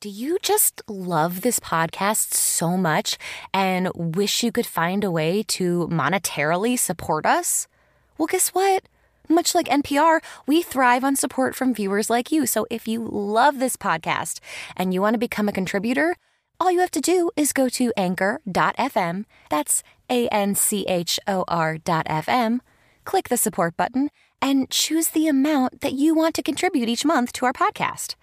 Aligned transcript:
Do 0.00 0.08
you 0.08 0.38
just 0.40 0.80
love 0.88 1.42
this 1.42 1.60
podcast 1.60 2.32
so 2.32 2.78
much 2.78 3.18
and 3.52 3.90
wish 3.94 4.42
you 4.42 4.50
could 4.50 4.64
find 4.64 5.04
a 5.04 5.10
way 5.10 5.42
to 5.48 5.88
monetarily 5.92 6.78
support 6.78 7.26
us? 7.26 7.68
Well, 8.16 8.26
guess 8.26 8.48
what? 8.54 8.84
Much 9.28 9.54
like 9.54 9.68
NPR, 9.68 10.20
we 10.46 10.62
thrive 10.62 11.04
on 11.04 11.16
support 11.16 11.54
from 11.54 11.74
viewers 11.74 12.08
like 12.08 12.32
you. 12.32 12.46
So 12.46 12.66
if 12.70 12.88
you 12.88 13.06
love 13.06 13.58
this 13.58 13.76
podcast 13.76 14.40
and 14.74 14.94
you 14.94 15.02
want 15.02 15.12
to 15.12 15.18
become 15.18 15.50
a 15.50 15.52
contributor, 15.52 16.16
all 16.58 16.72
you 16.72 16.80
have 16.80 16.90
to 16.92 17.02
do 17.02 17.30
is 17.36 17.52
go 17.52 17.68
to 17.68 17.92
anchor.fm. 17.94 19.26
That's 19.50 19.82
A 20.08 20.28
N 20.28 20.54
C 20.54 20.86
H 20.88 21.20
O 21.26 21.44
R.fm. 21.46 22.60
Click 23.04 23.28
the 23.28 23.36
support 23.36 23.76
button 23.76 24.08
and 24.40 24.70
choose 24.70 25.08
the 25.08 25.28
amount 25.28 25.82
that 25.82 25.92
you 25.92 26.14
want 26.14 26.34
to 26.36 26.42
contribute 26.42 26.88
each 26.88 27.04
month 27.04 27.34
to 27.34 27.44
our 27.44 27.52
podcast. 27.52 28.14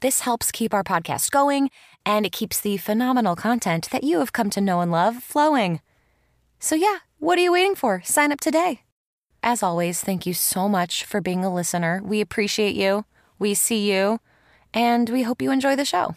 This 0.00 0.20
helps 0.20 0.50
keep 0.50 0.72
our 0.72 0.82
podcast 0.82 1.30
going, 1.30 1.70
and 2.06 2.24
it 2.24 2.32
keeps 2.32 2.58
the 2.58 2.78
phenomenal 2.78 3.36
content 3.36 3.90
that 3.90 4.02
you 4.02 4.20
have 4.20 4.32
come 4.32 4.48
to 4.50 4.60
know 4.60 4.80
and 4.80 4.90
love 4.90 5.22
flowing. 5.22 5.82
So, 6.58 6.74
yeah, 6.74 6.98
what 7.18 7.38
are 7.38 7.42
you 7.42 7.52
waiting 7.52 7.74
for? 7.74 8.00
Sign 8.02 8.32
up 8.32 8.40
today. 8.40 8.80
As 9.42 9.62
always, 9.62 10.00
thank 10.00 10.24
you 10.24 10.32
so 10.32 10.70
much 10.70 11.04
for 11.04 11.20
being 11.20 11.44
a 11.44 11.52
listener. 11.52 12.00
We 12.02 12.22
appreciate 12.22 12.74
you, 12.74 13.04
we 13.38 13.52
see 13.52 13.90
you, 13.92 14.20
and 14.72 15.10
we 15.10 15.22
hope 15.22 15.42
you 15.42 15.50
enjoy 15.50 15.76
the 15.76 15.84
show. 15.84 16.16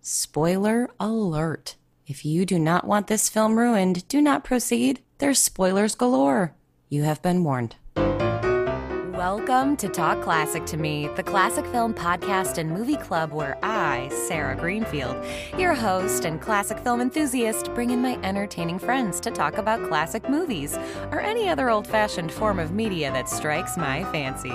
Spoiler 0.00 0.90
alert. 0.98 1.76
If 2.08 2.24
you 2.24 2.44
do 2.44 2.58
not 2.58 2.84
want 2.84 3.06
this 3.06 3.28
film 3.28 3.56
ruined, 3.56 4.08
do 4.08 4.20
not 4.20 4.42
proceed. 4.42 5.00
There's 5.18 5.38
spoilers 5.38 5.94
galore. 5.94 6.54
You 6.88 7.04
have 7.04 7.22
been 7.22 7.44
warned. 7.44 7.76
Welcome 9.18 9.76
to 9.78 9.88
Talk 9.88 10.22
Classic 10.22 10.64
to 10.66 10.76
Me, 10.76 11.08
the 11.16 11.24
classic 11.24 11.66
film 11.66 11.92
podcast 11.92 12.56
and 12.56 12.70
movie 12.70 12.94
club 12.94 13.32
where 13.32 13.58
I, 13.64 14.08
Sarah 14.28 14.54
Greenfield, 14.54 15.16
your 15.58 15.74
host 15.74 16.24
and 16.24 16.40
classic 16.40 16.78
film 16.78 17.00
enthusiast, 17.00 17.74
bring 17.74 17.90
in 17.90 18.00
my 18.00 18.16
entertaining 18.22 18.78
friends 18.78 19.18
to 19.22 19.32
talk 19.32 19.58
about 19.58 19.88
classic 19.88 20.28
movies 20.28 20.76
or 21.10 21.18
any 21.18 21.48
other 21.48 21.68
old 21.68 21.84
fashioned 21.84 22.30
form 22.30 22.60
of 22.60 22.70
media 22.70 23.10
that 23.10 23.28
strikes 23.28 23.76
my 23.76 24.04
fancy. 24.12 24.54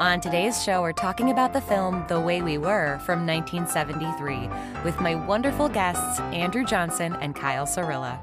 On 0.00 0.18
today's 0.18 0.64
show, 0.64 0.80
we're 0.80 0.92
talking 0.94 1.30
about 1.30 1.52
the 1.52 1.60
film 1.60 2.02
The 2.08 2.18
Way 2.18 2.40
We 2.40 2.56
Were 2.56 3.00
from 3.04 3.26
1973 3.26 4.48
with 4.82 4.98
my 5.02 5.14
wonderful 5.14 5.68
guests, 5.68 6.20
Andrew 6.32 6.64
Johnson 6.64 7.16
and 7.16 7.36
Kyle 7.36 7.66
Cirilla. 7.66 8.18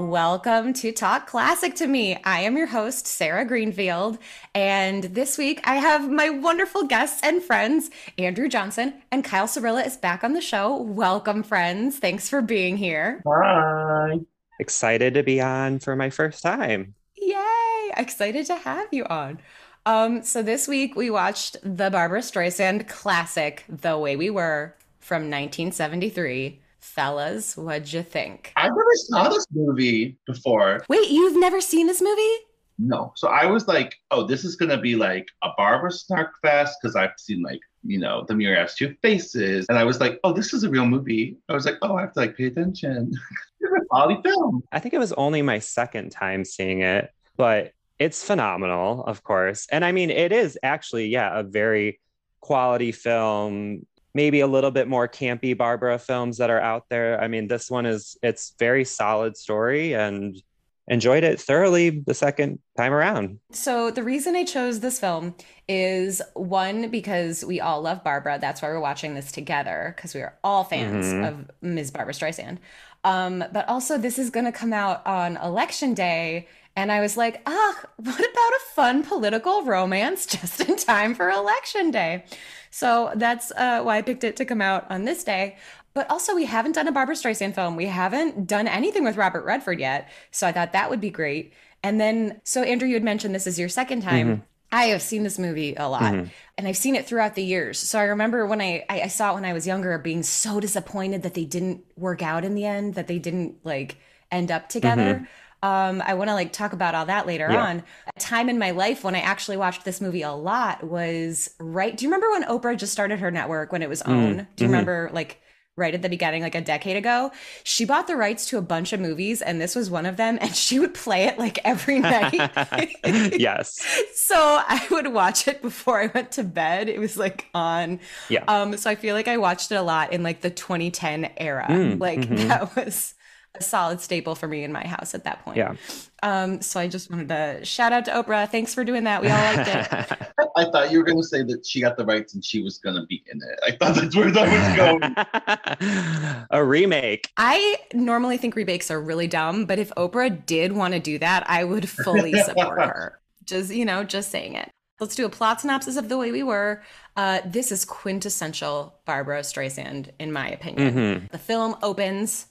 Welcome 0.00 0.72
to 0.74 0.92
Talk 0.92 1.26
Classic 1.26 1.74
to 1.74 1.86
Me. 1.86 2.16
I 2.24 2.40
am 2.40 2.56
your 2.56 2.68
host, 2.68 3.06
Sarah 3.06 3.44
Greenfield, 3.44 4.16
and 4.54 5.04
this 5.04 5.36
week 5.36 5.60
I 5.64 5.76
have 5.76 6.10
my 6.10 6.30
wonderful 6.30 6.84
guests 6.84 7.20
and 7.22 7.42
friends, 7.42 7.90
Andrew 8.16 8.48
Johnson 8.48 8.94
and 9.12 9.22
Kyle 9.22 9.46
Cirilla 9.46 9.86
is 9.86 9.98
back 9.98 10.24
on 10.24 10.32
the 10.32 10.40
show. 10.40 10.74
Welcome, 10.74 11.42
friends. 11.42 11.98
Thanks 11.98 12.30
for 12.30 12.40
being 12.40 12.78
here. 12.78 13.22
Hi. 13.26 14.20
Excited 14.58 15.12
to 15.14 15.22
be 15.22 15.38
on 15.38 15.80
for 15.80 15.94
my 15.94 16.08
first 16.08 16.42
time. 16.42 16.94
Yay! 17.16 17.92
Excited 17.98 18.46
to 18.46 18.56
have 18.56 18.88
you 18.92 19.04
on. 19.04 19.38
Um, 19.84 20.22
so 20.22 20.42
this 20.42 20.66
week 20.66 20.96
we 20.96 21.10
watched 21.10 21.58
the 21.62 21.90
Barbra 21.90 22.20
Streisand 22.20 22.88
classic, 22.88 23.66
The 23.68 23.98
Way 23.98 24.16
We 24.16 24.30
Were, 24.30 24.74
from 24.98 25.24
1973. 25.24 26.58
Fellas, 26.80 27.56
what'd 27.56 27.92
you 27.92 28.02
think? 28.02 28.52
I've 28.56 28.72
never 28.72 28.94
saw 28.94 29.28
this 29.28 29.46
movie 29.52 30.18
before. 30.26 30.80
Wait, 30.88 31.10
you've 31.10 31.38
never 31.38 31.60
seen 31.60 31.86
this 31.86 32.02
movie? 32.02 32.36
No. 32.78 33.12
So 33.16 33.28
I 33.28 33.46
was 33.46 33.68
like, 33.68 33.94
oh, 34.10 34.26
this 34.26 34.44
is 34.44 34.56
gonna 34.56 34.80
be 34.80 34.96
like 34.96 35.26
a 35.42 35.50
Barbra 35.56 35.90
Snark 35.92 36.32
fest 36.40 36.78
because 36.80 36.96
I've 36.96 37.12
seen 37.18 37.42
like, 37.42 37.60
you 37.84 37.98
know, 37.98 38.24
The 38.26 38.34
Mirror 38.34 38.56
Has 38.56 38.74
Two 38.74 38.94
Faces. 39.02 39.66
And 39.68 39.78
I 39.78 39.84
was 39.84 40.00
like, 40.00 40.18
oh, 40.24 40.32
this 40.32 40.54
is 40.54 40.64
a 40.64 40.70
real 40.70 40.86
movie. 40.86 41.36
I 41.48 41.52
was 41.52 41.66
like, 41.66 41.76
oh, 41.82 41.96
I 41.96 42.02
have 42.02 42.14
to 42.14 42.20
like 42.20 42.36
pay 42.36 42.46
attention. 42.46 43.12
it's 43.60 43.72
a 43.72 43.84
quality 43.86 44.20
film. 44.24 44.62
I 44.72 44.78
think 44.78 44.94
it 44.94 44.98
was 44.98 45.12
only 45.12 45.42
my 45.42 45.58
second 45.58 46.10
time 46.10 46.44
seeing 46.44 46.80
it, 46.80 47.10
but 47.36 47.72
it's 47.98 48.24
phenomenal, 48.24 49.04
of 49.04 49.22
course. 49.22 49.66
And 49.70 49.84
I 49.84 49.92
mean, 49.92 50.08
it 50.08 50.32
is 50.32 50.58
actually, 50.62 51.08
yeah, 51.08 51.38
a 51.38 51.42
very 51.42 52.00
quality 52.40 52.92
film 52.92 53.86
maybe 54.14 54.40
a 54.40 54.46
little 54.46 54.70
bit 54.70 54.88
more 54.88 55.08
campy 55.08 55.56
Barbara 55.56 55.98
films 55.98 56.38
that 56.38 56.50
are 56.50 56.60
out 56.60 56.86
there. 56.88 57.20
I 57.20 57.28
mean, 57.28 57.48
this 57.48 57.70
one 57.70 57.86
is 57.86 58.16
it's 58.22 58.54
very 58.58 58.84
solid 58.84 59.36
story 59.36 59.94
and 59.94 60.40
enjoyed 60.88 61.22
it 61.22 61.40
thoroughly 61.40 61.90
the 61.90 62.14
second 62.14 62.58
time 62.76 62.92
around. 62.92 63.38
So 63.52 63.92
the 63.92 64.02
reason 64.02 64.34
I 64.34 64.44
chose 64.44 64.80
this 64.80 64.98
film 64.98 65.36
is 65.68 66.20
one 66.34 66.90
because 66.90 67.44
we 67.44 67.60
all 67.60 67.80
love 67.80 68.02
Barbara. 68.02 68.38
That's 68.40 68.60
why 68.60 68.68
we're 68.68 68.80
watching 68.80 69.14
this 69.14 69.30
together 69.30 69.94
because 69.96 70.14
we 70.14 70.20
are 70.20 70.36
all 70.42 70.64
fans 70.64 71.06
mm-hmm. 71.06 71.24
of 71.24 71.50
Ms. 71.62 71.92
Barbra 71.92 72.12
Streisand. 72.12 72.58
Um, 73.04 73.44
but 73.52 73.68
also, 73.68 73.96
this 73.96 74.18
is 74.18 74.30
going 74.30 74.44
to 74.44 74.52
come 74.52 74.72
out 74.72 75.06
on 75.06 75.36
election 75.38 75.94
day. 75.94 76.48
And 76.76 76.92
I 76.92 77.00
was 77.00 77.16
like, 77.16 77.42
ah, 77.46 77.84
what 77.96 78.18
about 78.18 78.26
a 78.26 78.60
fun 78.74 79.02
political 79.02 79.64
romance 79.64 80.26
just 80.26 80.60
in 80.60 80.76
time 80.76 81.14
for 81.14 81.28
election 81.30 81.90
day? 81.90 82.24
So 82.70 83.12
that's 83.16 83.50
uh, 83.52 83.82
why 83.82 83.98
I 83.98 84.02
picked 84.02 84.24
it 84.24 84.36
to 84.36 84.44
come 84.44 84.62
out 84.62 84.90
on 84.90 85.04
this 85.04 85.24
day. 85.24 85.56
But 85.92 86.08
also, 86.08 86.36
we 86.36 86.44
haven't 86.44 86.76
done 86.76 86.86
a 86.86 86.92
Barbra 86.92 87.16
Streisand 87.16 87.56
film. 87.56 87.74
We 87.74 87.86
haven't 87.86 88.46
done 88.46 88.68
anything 88.68 89.02
with 89.02 89.16
Robert 89.16 89.44
Redford 89.44 89.80
yet. 89.80 90.08
So 90.30 90.46
I 90.46 90.52
thought 90.52 90.72
that 90.72 90.88
would 90.88 91.00
be 91.00 91.10
great. 91.10 91.52
And 91.82 92.00
then, 92.00 92.40
so 92.44 92.62
Andrew, 92.62 92.86
you 92.86 92.94
had 92.94 93.02
mentioned 93.02 93.34
this 93.34 93.48
is 93.48 93.58
your 93.58 93.68
second 93.68 94.02
time. 94.02 94.28
Mm-hmm. 94.28 94.42
I 94.72 94.84
have 94.84 95.02
seen 95.02 95.24
this 95.24 95.38
movie 95.38 95.74
a 95.74 95.88
lot 95.88 96.02
mm-hmm. 96.02 96.28
and 96.56 96.68
I've 96.68 96.76
seen 96.76 96.94
it 96.94 97.06
throughout 97.06 97.34
the 97.34 97.42
years. 97.42 97.78
So 97.78 97.98
I 97.98 98.04
remember 98.04 98.46
when 98.46 98.60
I, 98.60 98.84
I 98.88 99.08
saw 99.08 99.32
it 99.32 99.34
when 99.34 99.44
I 99.44 99.52
was 99.52 99.66
younger 99.66 99.98
being 99.98 100.22
so 100.22 100.60
disappointed 100.60 101.24
that 101.24 101.34
they 101.34 101.44
didn't 101.44 101.84
work 101.96 102.22
out 102.22 102.44
in 102.44 102.54
the 102.54 102.64
end, 102.64 102.94
that 102.94 103.08
they 103.08 103.18
didn't 103.18 103.56
like 103.64 103.96
end 104.30 104.52
up 104.52 104.68
together. 104.68 105.14
Mm-hmm. 105.14 105.24
Um, 105.62 106.02
I 106.04 106.14
want 106.14 106.28
to 106.28 106.34
like 106.34 106.52
talk 106.52 106.72
about 106.72 106.94
all 106.94 107.06
that 107.06 107.26
later 107.26 107.48
yeah. 107.50 107.64
on. 107.64 107.82
A 108.16 108.20
time 108.20 108.48
in 108.48 108.58
my 108.58 108.70
life 108.70 109.04
when 109.04 109.14
I 109.14 109.20
actually 109.20 109.56
watched 109.56 109.84
this 109.84 110.00
movie 110.00 110.22
a 110.22 110.32
lot 110.32 110.82
was 110.82 111.54
right. 111.58 111.96
Do 111.96 112.04
you 112.04 112.10
remember 112.10 112.30
when 112.30 112.44
Oprah 112.44 112.76
just 112.76 112.92
started 112.92 113.18
her 113.20 113.30
network 113.30 113.72
when 113.72 113.82
it 113.82 113.88
was 113.88 114.02
mm-hmm. 114.02 114.12
OWN? 114.12 114.34
Mm. 114.34 114.36
Do 114.36 114.40
you 114.40 114.46
mm-hmm. 114.46 114.64
remember 114.64 115.10
like 115.12 115.40
right 115.76 115.94
at 115.94 116.02
the 116.02 116.08
beginning, 116.08 116.42
like 116.42 116.54
a 116.54 116.62
decade 116.62 116.96
ago? 116.96 117.30
She 117.62 117.84
bought 117.84 118.06
the 118.06 118.16
rights 118.16 118.46
to 118.46 118.58
a 118.58 118.62
bunch 118.62 118.94
of 118.94 119.00
movies, 119.00 119.42
and 119.42 119.60
this 119.60 119.74
was 119.76 119.90
one 119.90 120.06
of 120.06 120.16
them. 120.16 120.38
And 120.40 120.54
she 120.56 120.78
would 120.78 120.94
play 120.94 121.24
it 121.24 121.38
like 121.38 121.58
every 121.62 121.98
night. 122.00 122.96
yes. 123.04 123.86
so 124.14 124.36
I 124.36 124.86
would 124.90 125.08
watch 125.08 125.46
it 125.46 125.60
before 125.60 126.00
I 126.00 126.06
went 126.06 126.32
to 126.32 126.44
bed. 126.44 126.88
It 126.88 126.98
was 126.98 127.18
like 127.18 127.48
on. 127.52 128.00
Yeah. 128.30 128.44
Um. 128.48 128.78
So 128.78 128.88
I 128.88 128.94
feel 128.94 129.14
like 129.14 129.28
I 129.28 129.36
watched 129.36 129.70
it 129.72 129.76
a 129.76 129.82
lot 129.82 130.14
in 130.14 130.22
like 130.22 130.40
the 130.40 130.50
2010 130.50 131.32
era. 131.36 131.66
Mm, 131.68 132.00
like 132.00 132.20
mm-hmm. 132.20 132.48
that 132.48 132.74
was 132.76 133.14
a 133.56 133.62
solid 133.62 134.00
staple 134.00 134.34
for 134.34 134.46
me 134.46 134.62
in 134.62 134.72
my 134.72 134.86
house 134.86 135.14
at 135.14 135.24
that 135.24 135.44
point. 135.44 135.56
Yeah. 135.56 135.74
Um, 136.22 136.60
so 136.60 136.78
I 136.78 136.86
just 136.86 137.10
wanted 137.10 137.28
to 137.28 137.64
shout 137.64 137.92
out 137.92 138.04
to 138.04 138.12
Oprah. 138.12 138.48
Thanks 138.48 138.74
for 138.74 138.84
doing 138.84 139.04
that. 139.04 139.22
We 139.22 139.28
all 139.28 139.54
liked 139.54 139.68
it. 139.68 140.18
I 140.56 140.64
thought 140.66 140.92
you 140.92 140.98
were 140.98 141.04
going 141.04 141.20
to 141.20 141.26
say 141.26 141.42
that 141.42 141.66
she 141.66 141.80
got 141.80 141.96
the 141.96 142.04
rights 142.04 142.34
and 142.34 142.44
she 142.44 142.62
was 142.62 142.78
going 142.78 142.96
to 142.96 143.06
be 143.06 143.24
in 143.32 143.38
it. 143.38 143.60
I 143.66 143.76
thought 143.76 143.96
that's 143.96 144.14
where 144.14 144.30
that 144.30 145.18
was 145.40 145.86
going. 145.96 146.46
a 146.50 146.64
remake. 146.64 147.30
I 147.36 147.76
normally 147.92 148.36
think 148.36 148.54
remakes 148.54 148.90
are 148.90 149.00
really 149.00 149.26
dumb, 149.26 149.64
but 149.64 149.78
if 149.78 149.90
Oprah 149.96 150.44
did 150.46 150.72
want 150.72 150.94
to 150.94 151.00
do 151.00 151.18
that, 151.18 151.48
I 151.48 151.64
would 151.64 151.88
fully 151.88 152.34
support 152.42 152.80
her. 152.82 153.20
Just, 153.44 153.74
you 153.74 153.84
know, 153.84 154.04
just 154.04 154.30
saying 154.30 154.54
it. 154.54 154.70
Let's 155.00 155.16
do 155.16 155.24
a 155.24 155.30
plot 155.30 155.62
synopsis 155.62 155.96
of 155.96 156.10
The 156.10 156.18
Way 156.18 156.30
We 156.30 156.42
Were. 156.42 156.82
Uh, 157.16 157.40
this 157.46 157.72
is 157.72 157.86
quintessential 157.86 158.94
Barbra 159.06 159.40
Streisand, 159.40 160.10
in 160.18 160.30
my 160.30 160.50
opinion. 160.50 160.94
Mm-hmm. 160.94 161.26
The 161.32 161.38
film 161.38 161.76
opens 161.82 162.46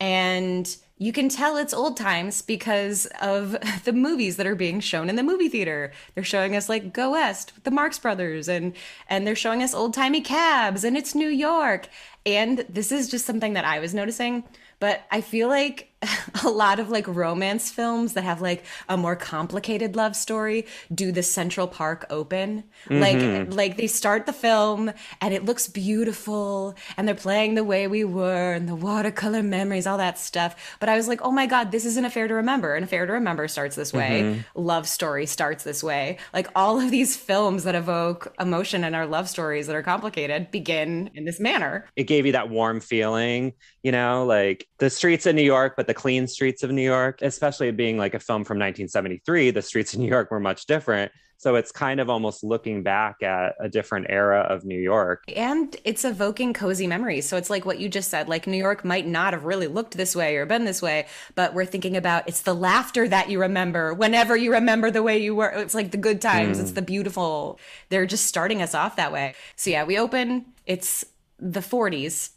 and 0.00 0.76
you 1.00 1.12
can 1.12 1.28
tell 1.28 1.56
it's 1.56 1.72
old 1.72 1.96
times 1.96 2.42
because 2.42 3.06
of 3.22 3.56
the 3.84 3.92
movies 3.92 4.36
that 4.36 4.46
are 4.46 4.54
being 4.54 4.80
shown 4.80 5.08
in 5.08 5.16
the 5.16 5.22
movie 5.22 5.48
theater. 5.48 5.92
They're 6.14 6.24
showing 6.24 6.56
us 6.56 6.68
like 6.68 6.92
Go 6.92 7.12
West 7.12 7.54
with 7.54 7.64
the 7.64 7.70
Marx 7.70 7.98
Brothers 7.98 8.48
and 8.48 8.74
and 9.08 9.26
they're 9.26 9.36
showing 9.36 9.62
us 9.62 9.74
old 9.74 9.94
timey 9.94 10.20
cabs 10.20 10.84
and 10.84 10.96
it's 10.96 11.14
New 11.14 11.28
York. 11.28 11.88
And 12.26 12.66
this 12.68 12.92
is 12.92 13.08
just 13.08 13.26
something 13.26 13.54
that 13.54 13.64
I 13.64 13.78
was 13.78 13.94
noticing, 13.94 14.44
but 14.80 15.02
I 15.10 15.20
feel 15.20 15.48
like 15.48 15.92
a 16.44 16.48
lot 16.48 16.78
of 16.78 16.90
like 16.90 17.08
romance 17.08 17.70
films 17.70 18.12
that 18.12 18.22
have 18.22 18.40
like 18.40 18.64
a 18.88 18.96
more 18.96 19.16
complicated 19.16 19.96
love 19.96 20.14
story 20.14 20.64
do 20.94 21.10
the 21.10 21.22
Central 21.22 21.66
Park 21.66 22.06
open. 22.08 22.64
Mm-hmm. 22.86 23.00
Like 23.00 23.54
like 23.54 23.76
they 23.76 23.88
start 23.88 24.26
the 24.26 24.32
film 24.32 24.92
and 25.20 25.34
it 25.34 25.44
looks 25.44 25.66
beautiful 25.66 26.76
and 26.96 27.08
they're 27.08 27.16
playing 27.16 27.54
the 27.54 27.64
way 27.64 27.88
we 27.88 28.04
were 28.04 28.52
and 28.52 28.68
the 28.68 28.76
watercolor 28.76 29.42
memories, 29.42 29.86
all 29.86 29.98
that 29.98 30.18
stuff. 30.18 30.76
But 30.78 30.88
I 30.88 30.96
was 30.96 31.08
like, 31.08 31.20
oh 31.22 31.32
my 31.32 31.46
God, 31.46 31.72
this 31.72 31.84
isn't 31.84 32.04
a 32.04 32.10
fair 32.10 32.28
to 32.28 32.34
remember. 32.34 32.76
And 32.76 32.84
a 32.84 32.88
fair 32.88 33.04
to 33.04 33.12
remember 33.12 33.48
starts 33.48 33.74
this 33.74 33.92
way. 33.92 34.22
Mm-hmm. 34.22 34.60
Love 34.60 34.86
story 34.86 35.26
starts 35.26 35.64
this 35.64 35.82
way. 35.82 36.18
Like 36.32 36.46
all 36.54 36.80
of 36.80 36.92
these 36.92 37.16
films 37.16 37.64
that 37.64 37.74
evoke 37.74 38.32
emotion 38.38 38.84
and 38.84 38.94
our 38.94 39.06
love 39.06 39.28
stories 39.28 39.66
that 39.66 39.74
are 39.74 39.82
complicated 39.82 40.52
begin 40.52 41.10
in 41.14 41.24
this 41.24 41.40
manner. 41.40 41.86
It 41.96 42.04
gave 42.04 42.24
you 42.24 42.32
that 42.32 42.50
warm 42.50 42.80
feeling, 42.80 43.54
you 43.82 43.90
know, 43.90 44.24
like 44.24 44.68
the 44.78 44.90
streets 44.90 45.26
of 45.26 45.34
New 45.34 45.42
York, 45.42 45.74
but 45.76 45.87
the 45.88 45.94
clean 45.94 46.26
streets 46.26 46.62
of 46.62 46.70
New 46.70 46.82
York, 46.82 47.22
especially 47.22 47.70
being 47.70 47.96
like 47.96 48.12
a 48.12 48.20
film 48.20 48.44
from 48.44 48.58
1973, 48.58 49.50
the 49.50 49.62
streets 49.62 49.94
of 49.94 50.00
New 50.00 50.06
York 50.06 50.30
were 50.30 50.38
much 50.38 50.66
different. 50.66 51.10
So 51.38 51.54
it's 51.54 51.72
kind 51.72 51.98
of 51.98 52.10
almost 52.10 52.44
looking 52.44 52.82
back 52.82 53.22
at 53.22 53.54
a 53.58 53.70
different 53.70 54.06
era 54.10 54.40
of 54.40 54.66
New 54.66 54.78
York. 54.78 55.22
And 55.34 55.74
it's 55.84 56.04
evoking 56.04 56.52
cozy 56.52 56.86
memories. 56.86 57.26
So 57.26 57.38
it's 57.38 57.48
like 57.48 57.64
what 57.64 57.78
you 57.78 57.88
just 57.88 58.10
said 58.10 58.28
like 58.28 58.46
New 58.46 58.58
York 58.58 58.84
might 58.84 59.06
not 59.06 59.32
have 59.32 59.44
really 59.44 59.66
looked 59.66 59.96
this 59.96 60.14
way 60.14 60.36
or 60.36 60.44
been 60.44 60.66
this 60.66 60.82
way, 60.82 61.06
but 61.36 61.54
we're 61.54 61.64
thinking 61.64 61.96
about 61.96 62.28
it's 62.28 62.42
the 62.42 62.54
laughter 62.54 63.08
that 63.08 63.30
you 63.30 63.40
remember 63.40 63.94
whenever 63.94 64.36
you 64.36 64.52
remember 64.52 64.90
the 64.90 65.02
way 65.02 65.16
you 65.16 65.34
were. 65.34 65.48
It's 65.48 65.74
like 65.74 65.90
the 65.90 65.96
good 65.96 66.20
times, 66.20 66.58
mm. 66.58 66.60
it's 66.60 66.72
the 66.72 66.82
beautiful. 66.82 67.58
They're 67.88 68.04
just 68.04 68.26
starting 68.26 68.60
us 68.60 68.74
off 68.74 68.96
that 68.96 69.10
way. 69.10 69.34
So 69.56 69.70
yeah, 69.70 69.84
we 69.84 69.98
open, 69.98 70.44
it's 70.66 71.06
the 71.38 71.60
40s. 71.60 72.30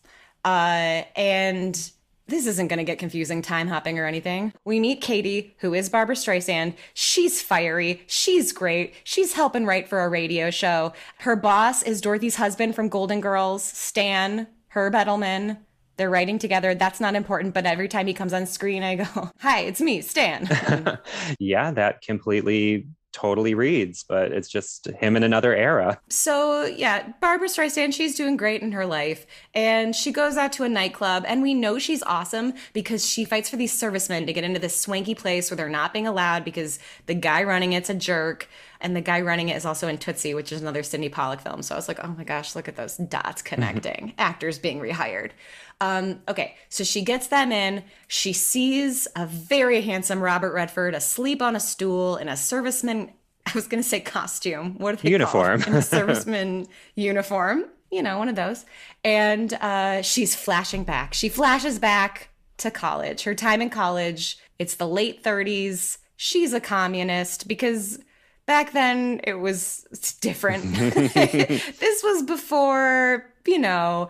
Uh, 0.46 1.04
and 1.16 1.92
this 2.32 2.48
isn't 2.48 2.70
going 2.70 2.80
to 2.80 2.84
get 2.84 2.98
confusing 2.98 3.42
time 3.42 3.68
hopping 3.68 4.00
or 4.00 4.06
anything. 4.06 4.54
We 4.66 4.80
meet 4.80 5.02
Katie, 5.02 5.56
who 5.60 5.74
is 5.74 5.90
Barbra 5.90 6.16
Streisand. 6.16 6.74
She's 6.94 7.42
fiery. 7.42 8.04
She's 8.08 8.54
great. 8.54 8.96
She's 9.04 9.34
helping 9.34 9.66
write 9.66 9.88
for 9.88 10.00
a 10.00 10.10
radio 10.10 10.50
show. 10.50 10.94
Her 11.20 11.36
boss 11.36 11.84
is 11.84 12.02
Dorothy's 12.02 12.38
husband 12.38 12.74
from 12.74 12.90
Golden 12.90 13.22
Girls, 13.22 13.64
Stan 13.64 14.48
Herb 14.70 14.94
Edelman. 14.94 15.58
They're 15.98 16.10
writing 16.10 16.40
together. 16.40 16.74
That's 16.74 17.02
not 17.02 17.16
important, 17.16 17.54
but 17.54 17.66
every 17.66 17.90
time 17.90 18.08
he 18.08 18.14
comes 18.14 18.34
on 18.34 18.46
screen, 18.46 18.82
I 18.82 18.96
go, 18.96 19.30
Hi, 19.42 19.60
it's 19.60 19.82
me, 19.82 20.02
Stan. 20.02 20.50
yeah, 21.40 21.72
that 21.72 22.02
completely 22.02 22.88
totally 23.12 23.54
reads, 23.54 24.04
but 24.04 24.32
it's 24.32 24.48
just 24.48 24.88
him 24.88 25.16
in 25.16 25.24
another 25.24 25.56
era. 25.56 26.00
So, 26.10 26.66
yeah, 26.66 27.14
Barbra 27.22 27.48
Streisand, 27.48 27.94
she's 27.94 28.16
doing 28.16 28.38
great 28.38 28.62
in 28.62 28.72
her 28.72 28.86
life. 28.86 29.26
And 29.54 29.96
she 29.96 30.12
goes 30.12 30.38
out 30.38 30.52
to 30.54 30.64
a 30.64 30.70
nightclub, 30.70 31.24
and 31.28 31.42
we 31.42 31.54
know 31.54 31.80
she's 31.80 32.04
awesome 32.04 32.54
because 32.74 33.06
she 33.06 33.26
fights 33.26 33.50
for 33.50 33.58
these 33.58 33.74
servicemen 33.74 34.26
to 34.26 34.34
get 34.34 34.44
into 34.44 34.60
this 34.60 34.80
swanky 34.80 35.16
place 35.16 35.50
where 35.50 35.58
they're 35.58 35.70
not 35.70 35.94
being 35.94 36.08
allowed 36.08 36.44
because 36.44 36.80
the 37.06 37.16
guy 37.16 37.44
running 37.44 37.74
it's 37.74 37.90
a 37.90 37.96
jerk. 37.96 38.48
And 38.82 38.96
the 38.96 39.02
guy 39.02 39.22
running 39.22 39.50
it 39.50 39.56
is 39.56 39.66
also 39.66 39.88
in 39.88 39.98
Tootsie, 39.98 40.34
which 40.34 40.52
is 40.52 40.62
another 40.62 40.84
Sydney 40.84 41.10
Pollack 41.10 41.42
film. 41.42 41.62
So 41.62 41.76
I 41.76 41.78
was 41.78 41.88
like, 41.88 42.00
oh 42.04 42.16
my 42.18 42.24
gosh, 42.24 42.56
look 42.56 42.68
at 42.68 42.76
those 42.76 42.98
dots 42.98 43.42
connecting. 43.42 44.14
Actors 44.18 44.58
being 44.60 44.80
rehired. 44.80 45.32
Um, 45.80 46.22
okay, 46.28 46.56
so 46.70 46.84
she 46.84 47.02
gets 47.02 47.28
them 47.28 47.52
in. 47.52 47.84
She 48.08 48.34
sees 48.34 49.08
a 49.16 49.26
very 49.26 49.82
handsome 49.82 50.22
Robert 50.22 50.54
Redford 50.54 50.94
asleep 50.94 51.42
on 51.42 51.56
a 51.56 51.60
stool 51.60 52.18
in 52.18 52.30
a 52.30 52.34
serviceman. 52.34 53.12
I 53.46 53.52
was 53.56 53.68
going 53.68 53.82
to 53.82 53.88
say 53.88 54.00
costume. 54.00 54.78
What 54.78 54.94
are 54.94 54.98
they 54.98 55.10
uniform? 55.10 55.64
In 55.64 55.74
a 55.74 55.80
serviceman 55.80 56.68
uniform. 56.96 57.66
You 57.92 58.04
know, 58.04 58.20
one 58.20 58.30
of 58.30 58.36
those. 58.36 58.66
And 59.04 59.54
uh, 59.56 60.02
she's 60.02 60.36
flashing 60.36 60.84
back. 60.84 61.14
She 61.14 61.30
flashes 61.30 61.80
back 61.80 62.30
to 62.58 62.72
college. 62.72 63.24
Her 63.24 63.36
time 63.36 63.62
in 63.62 63.70
college. 63.70 64.38
It's 64.60 64.76
the 64.76 64.88
late 64.88 65.24
30s. 65.24 65.98
She's 66.16 66.54
a 66.54 66.60
communist 66.60 67.48
because 67.48 68.00
back 68.46 68.74
then 68.74 69.22
it 69.24 69.36
was 69.36 70.18
different. 70.22 70.64
this 70.76 72.04
was 72.04 72.24
before 72.24 73.32
you 73.48 73.60
know, 73.60 74.08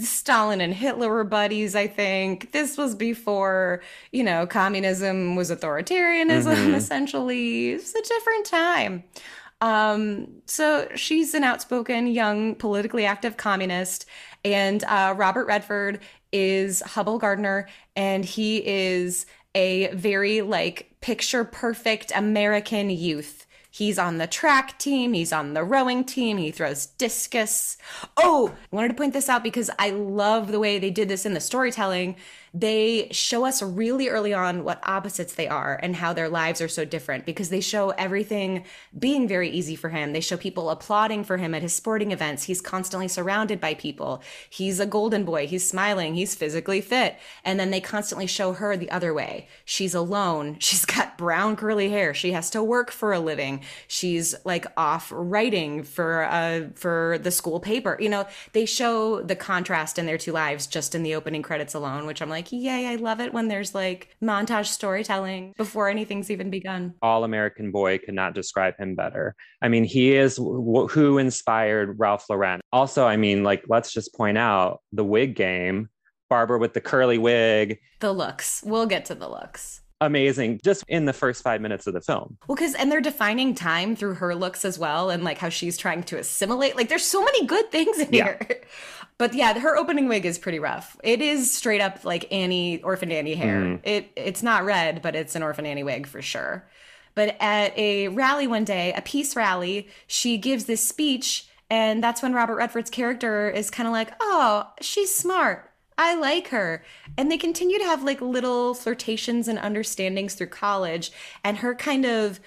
Stalin 0.00 0.60
and 0.60 0.74
Hitler 0.74 1.08
were 1.08 1.24
buddies, 1.24 1.74
I 1.74 1.86
think. 1.86 2.52
This 2.52 2.76
was 2.76 2.94
before, 2.94 3.82
you 4.12 4.24
know, 4.24 4.46
communism 4.46 5.36
was 5.36 5.50
authoritarianism, 5.50 6.56
mm-hmm. 6.56 6.74
essentially. 6.74 7.70
It's 7.70 7.94
a 7.94 8.02
different 8.02 8.46
time. 8.46 9.04
Um, 9.60 10.28
so 10.46 10.88
she's 10.94 11.34
an 11.34 11.44
outspoken, 11.44 12.08
young, 12.08 12.54
politically 12.56 13.06
active 13.06 13.36
communist. 13.36 14.06
And 14.44 14.84
uh, 14.84 15.14
Robert 15.16 15.46
Redford 15.46 16.00
is 16.32 16.82
Hubbell 16.82 17.20
Gardner, 17.20 17.68
and 17.94 18.24
he 18.24 18.66
is 18.66 19.26
a 19.54 19.88
very, 19.94 20.42
like, 20.42 20.90
picture 21.00 21.44
perfect 21.44 22.12
American 22.14 22.90
youth 22.90 23.45
He's 23.76 23.98
on 23.98 24.16
the 24.16 24.26
track 24.26 24.78
team, 24.78 25.12
he's 25.12 25.34
on 25.34 25.52
the 25.52 25.62
rowing 25.62 26.02
team, 26.02 26.38
he 26.38 26.50
throws 26.50 26.86
discus. 26.86 27.76
Oh, 28.16 28.54
I 28.72 28.74
wanted 28.74 28.88
to 28.88 28.94
point 28.94 29.12
this 29.12 29.28
out 29.28 29.42
because 29.42 29.68
I 29.78 29.90
love 29.90 30.50
the 30.50 30.58
way 30.58 30.78
they 30.78 30.88
did 30.88 31.10
this 31.10 31.26
in 31.26 31.34
the 31.34 31.40
storytelling 31.40 32.16
they 32.58 33.08
show 33.10 33.44
us 33.44 33.60
really 33.60 34.08
early 34.08 34.32
on 34.32 34.64
what 34.64 34.80
opposites 34.82 35.34
they 35.34 35.46
are 35.46 35.78
and 35.82 35.94
how 35.94 36.14
their 36.14 36.28
lives 36.28 36.62
are 36.62 36.68
so 36.68 36.86
different 36.86 37.26
because 37.26 37.50
they 37.50 37.60
show 37.60 37.90
everything 37.90 38.64
being 38.98 39.28
very 39.28 39.50
easy 39.50 39.76
for 39.76 39.90
him. 39.90 40.14
They 40.14 40.22
show 40.22 40.38
people 40.38 40.70
applauding 40.70 41.24
for 41.24 41.36
him 41.36 41.54
at 41.54 41.60
his 41.60 41.74
sporting 41.74 42.12
events. 42.12 42.44
He's 42.44 42.62
constantly 42.62 43.08
surrounded 43.08 43.60
by 43.60 43.74
people. 43.74 44.22
He's 44.48 44.80
a 44.80 44.86
golden 44.86 45.24
boy. 45.24 45.46
He's 45.46 45.68
smiling. 45.68 46.14
He's 46.14 46.34
physically 46.34 46.80
fit. 46.80 47.18
And 47.44 47.60
then 47.60 47.70
they 47.70 47.80
constantly 47.80 48.26
show 48.26 48.54
her 48.54 48.74
the 48.74 48.90
other 48.90 49.12
way. 49.12 49.48
She's 49.66 49.94
alone. 49.94 50.56
She's 50.58 50.86
got 50.86 51.18
brown 51.18 51.56
curly 51.56 51.90
hair. 51.90 52.14
She 52.14 52.32
has 52.32 52.48
to 52.50 52.62
work 52.62 52.90
for 52.90 53.12
a 53.12 53.20
living. 53.20 53.60
She's 53.86 54.34
like 54.46 54.66
off 54.78 55.12
writing 55.14 55.82
for 55.82 56.24
uh 56.24 56.68
for 56.74 57.18
the 57.22 57.30
school 57.30 57.60
paper. 57.60 57.98
You 58.00 58.08
know, 58.08 58.26
they 58.54 58.64
show 58.64 59.20
the 59.20 59.36
contrast 59.36 59.98
in 59.98 60.06
their 60.06 60.16
two 60.16 60.32
lives 60.32 60.66
just 60.66 60.94
in 60.94 61.02
the 61.02 61.14
opening 61.14 61.42
credits 61.42 61.74
alone, 61.74 62.06
which 62.06 62.22
I'm 62.22 62.30
like, 62.30 62.45
like, 62.46 62.62
yay, 62.62 62.86
I 62.86 62.96
love 62.96 63.20
it 63.20 63.32
when 63.32 63.48
there's 63.48 63.74
like 63.74 64.16
montage 64.22 64.66
storytelling 64.66 65.54
before 65.56 65.88
anything's 65.88 66.30
even 66.30 66.50
begun. 66.50 66.94
All 67.02 67.24
American 67.24 67.70
Boy 67.70 67.98
could 67.98 68.14
not 68.14 68.34
describe 68.34 68.76
him 68.78 68.94
better. 68.94 69.34
I 69.62 69.68
mean, 69.68 69.84
he 69.84 70.14
is 70.14 70.36
w- 70.36 70.86
who 70.88 71.18
inspired 71.18 71.98
Ralph 71.98 72.26
Lauren. 72.28 72.60
Also, 72.72 73.06
I 73.06 73.16
mean, 73.16 73.42
like, 73.42 73.64
let's 73.68 73.92
just 73.92 74.14
point 74.14 74.38
out 74.38 74.80
the 74.92 75.04
wig 75.04 75.34
game, 75.34 75.88
Barbara 76.28 76.58
with 76.58 76.74
the 76.74 76.80
curly 76.80 77.18
wig. 77.18 77.78
The 78.00 78.12
looks. 78.12 78.62
We'll 78.64 78.86
get 78.86 79.04
to 79.06 79.14
the 79.14 79.28
looks 79.28 79.80
amazing 80.02 80.60
just 80.62 80.84
in 80.88 81.06
the 81.06 81.12
first 81.12 81.42
five 81.42 81.60
minutes 81.60 81.86
of 81.86 81.94
the 81.94 82.02
film. 82.02 82.36
Well, 82.46 82.54
because, 82.56 82.74
and 82.74 82.92
they're 82.92 83.00
defining 83.00 83.54
time 83.54 83.96
through 83.96 84.14
her 84.14 84.34
looks 84.34 84.64
as 84.64 84.78
well, 84.78 85.08
and 85.08 85.24
like 85.24 85.38
how 85.38 85.48
she's 85.48 85.78
trying 85.78 86.02
to 86.04 86.18
assimilate. 86.18 86.76
Like, 86.76 86.88
there's 86.88 87.04
so 87.04 87.24
many 87.24 87.46
good 87.46 87.70
things 87.72 87.98
in 87.98 88.12
yeah. 88.12 88.24
here. 88.24 88.62
But 89.18 89.32
yeah, 89.34 89.58
her 89.58 89.76
opening 89.76 90.08
wig 90.08 90.26
is 90.26 90.38
pretty 90.38 90.58
rough. 90.58 90.96
It 91.02 91.22
is 91.22 91.50
straight 91.50 91.80
up 91.80 92.04
like 92.04 92.30
Annie, 92.30 92.82
Orphan 92.82 93.10
Annie 93.10 93.34
hair. 93.34 93.60
Mm. 93.60 93.80
It 93.82 94.10
It's 94.14 94.42
not 94.42 94.64
red, 94.64 95.00
but 95.00 95.16
it's 95.16 95.34
an 95.34 95.42
Orphan 95.42 95.64
Annie 95.64 95.84
wig 95.84 96.06
for 96.06 96.20
sure. 96.20 96.68
But 97.14 97.34
at 97.40 97.76
a 97.78 98.08
rally 98.08 98.46
one 98.46 98.64
day, 98.64 98.92
a 98.94 99.00
peace 99.00 99.34
rally, 99.34 99.88
she 100.06 100.36
gives 100.36 100.66
this 100.66 100.86
speech. 100.86 101.48
And 101.70 102.04
that's 102.04 102.22
when 102.22 102.34
Robert 102.34 102.56
Redford's 102.56 102.90
character 102.90 103.48
is 103.48 103.70
kind 103.70 103.86
of 103.86 103.92
like, 103.92 104.12
oh, 104.20 104.70
she's 104.80 105.14
smart. 105.14 105.70
I 105.98 106.14
like 106.14 106.48
her. 106.48 106.84
And 107.16 107.30
they 107.32 107.38
continue 107.38 107.78
to 107.78 107.84
have 107.84 108.02
like 108.02 108.20
little 108.20 108.74
flirtations 108.74 109.48
and 109.48 109.58
understandings 109.58 110.34
through 110.34 110.48
college. 110.48 111.10
And 111.42 111.56
her 111.58 111.74
kind 111.74 112.04
of 112.04 112.38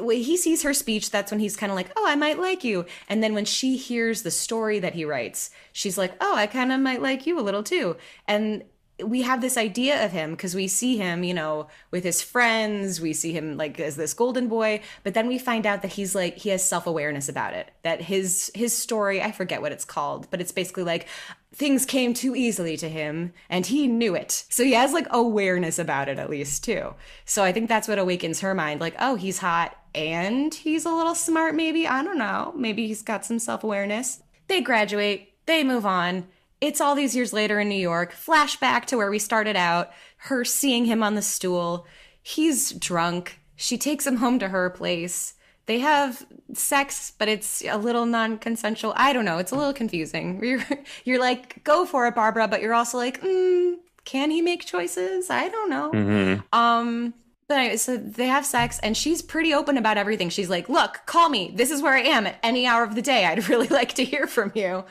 when 0.00 0.18
he 0.18 0.36
sees 0.36 0.62
her 0.62 0.72
speech, 0.72 1.10
that's 1.10 1.30
when 1.30 1.40
he's 1.40 1.56
kind 1.56 1.70
of 1.70 1.76
like, 1.76 1.90
oh, 1.96 2.04
I 2.06 2.16
might 2.16 2.38
like 2.38 2.64
you. 2.64 2.86
And 3.08 3.22
then 3.22 3.34
when 3.34 3.44
she 3.44 3.76
hears 3.76 4.22
the 4.22 4.30
story 4.30 4.78
that 4.78 4.94
he 4.94 5.04
writes, 5.04 5.50
she's 5.72 5.98
like, 5.98 6.14
oh, 6.20 6.34
I 6.34 6.46
kind 6.46 6.72
of 6.72 6.80
might 6.80 7.02
like 7.02 7.26
you 7.26 7.38
a 7.38 7.42
little 7.42 7.62
too. 7.62 7.96
And 8.26 8.64
we 9.04 9.22
have 9.22 9.40
this 9.40 9.56
idea 9.56 10.04
of 10.04 10.12
him 10.12 10.30
because 10.30 10.54
we 10.54 10.68
see 10.68 10.96
him, 10.96 11.22
you 11.22 11.34
know, 11.34 11.68
with 11.90 12.02
his 12.02 12.22
friends. 12.22 13.00
We 13.00 13.12
see 13.12 13.32
him 13.32 13.56
like 13.56 13.78
as 13.78 13.96
this 13.96 14.14
golden 14.14 14.48
boy, 14.48 14.80
but 15.02 15.14
then 15.14 15.26
we 15.28 15.38
find 15.38 15.66
out 15.66 15.82
that 15.82 15.92
he's 15.92 16.14
like 16.14 16.38
he 16.38 16.48
has 16.50 16.64
self 16.64 16.86
awareness 16.86 17.28
about 17.28 17.52
it. 17.52 17.70
That 17.82 18.00
his 18.02 18.50
his 18.54 18.76
story, 18.76 19.20
I 19.20 19.32
forget 19.32 19.60
what 19.60 19.72
it's 19.72 19.84
called, 19.84 20.28
but 20.30 20.40
it's 20.40 20.52
basically 20.52 20.84
like 20.84 21.08
things 21.54 21.86
came 21.86 22.14
too 22.14 22.34
easily 22.34 22.76
to 22.76 22.88
him 22.88 23.32
and 23.48 23.66
he 23.66 23.86
knew 23.86 24.14
it. 24.14 24.44
So 24.48 24.64
he 24.64 24.72
has 24.72 24.92
like 24.92 25.06
awareness 25.10 25.78
about 25.78 26.08
it 26.08 26.18
at 26.18 26.30
least 26.30 26.64
too. 26.64 26.94
So 27.24 27.44
I 27.44 27.52
think 27.52 27.68
that's 27.68 27.88
what 27.88 27.98
awakens 27.98 28.40
her 28.40 28.54
mind. 28.54 28.80
Like, 28.80 28.94
oh, 28.98 29.16
he's 29.16 29.38
hot 29.38 29.76
and 29.94 30.54
he's 30.54 30.86
a 30.86 30.90
little 30.90 31.14
smart. 31.14 31.54
Maybe 31.54 31.86
I 31.86 32.02
don't 32.02 32.18
know. 32.18 32.54
Maybe 32.56 32.86
he's 32.86 33.02
got 33.02 33.26
some 33.26 33.38
self 33.38 33.62
awareness. 33.62 34.22
They 34.48 34.62
graduate. 34.62 35.34
They 35.46 35.62
move 35.62 35.84
on 35.84 36.26
it's 36.66 36.80
all 36.80 36.96
these 36.96 37.14
years 37.14 37.32
later 37.32 37.60
in 37.60 37.68
New 37.68 37.76
York. 37.76 38.12
Flashback 38.12 38.86
to 38.86 38.96
where 38.96 39.08
we 39.08 39.20
started 39.20 39.54
out, 39.54 39.92
her 40.16 40.44
seeing 40.44 40.84
him 40.84 41.00
on 41.00 41.14
the 41.14 41.22
stool. 41.22 41.86
He's 42.20 42.72
drunk. 42.72 43.38
She 43.54 43.78
takes 43.78 44.04
him 44.04 44.16
home 44.16 44.40
to 44.40 44.48
her 44.48 44.68
place. 44.68 45.34
They 45.66 45.78
have 45.78 46.26
sex, 46.52 47.12
but 47.16 47.28
it's 47.28 47.62
a 47.64 47.76
little 47.76 48.04
non 48.04 48.38
consensual. 48.38 48.94
I 48.96 49.12
don't 49.12 49.24
know. 49.24 49.38
It's 49.38 49.52
a 49.52 49.56
little 49.56 49.72
confusing. 49.72 50.40
You're, 50.44 50.64
you're 51.04 51.20
like, 51.20 51.62
go 51.62 51.86
for 51.86 52.08
it, 52.08 52.16
Barbara, 52.16 52.48
but 52.48 52.60
you're 52.60 52.74
also 52.74 52.98
like, 52.98 53.20
mm, 53.22 53.76
can 54.04 54.32
he 54.32 54.42
make 54.42 54.64
choices? 54.64 55.30
I 55.30 55.48
don't 55.48 55.70
know. 55.70 55.92
Mm-hmm. 55.92 56.58
Um, 56.58 57.14
but 57.48 57.58
anyway, 57.58 57.76
so 57.76 57.96
they 57.96 58.26
have 58.26 58.44
sex, 58.44 58.80
and 58.80 58.96
she's 58.96 59.22
pretty 59.22 59.54
open 59.54 59.76
about 59.76 59.98
everything. 59.98 60.30
She's 60.30 60.50
like, 60.50 60.68
look, 60.68 61.02
call 61.06 61.28
me. 61.28 61.52
This 61.54 61.70
is 61.70 61.80
where 61.80 61.94
I 61.94 62.00
am 62.00 62.26
at 62.26 62.38
any 62.42 62.66
hour 62.66 62.82
of 62.82 62.96
the 62.96 63.02
day. 63.02 63.24
I'd 63.24 63.48
really 63.48 63.68
like 63.68 63.94
to 63.94 64.04
hear 64.04 64.26
from 64.26 64.50
you. 64.56 64.84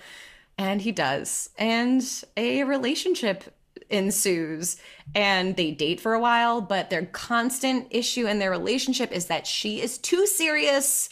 And 0.58 0.82
he 0.82 0.92
does. 0.92 1.50
And 1.58 2.04
a 2.38 2.64
relationship 2.64 3.54
ensues 3.90 4.78
and 5.14 5.56
they 5.56 5.72
date 5.72 6.00
for 6.00 6.14
a 6.14 6.20
while, 6.20 6.62
but 6.62 6.90
their 6.90 7.06
constant 7.06 7.88
issue 7.92 8.28
in 8.28 8.40
their 8.40 8.52
relationship 8.52 9.12
is 9.12 9.26
that 9.26 9.48
she 9.48 9.82
is 9.82 9.98
too 9.98 10.26
serious 10.26 11.10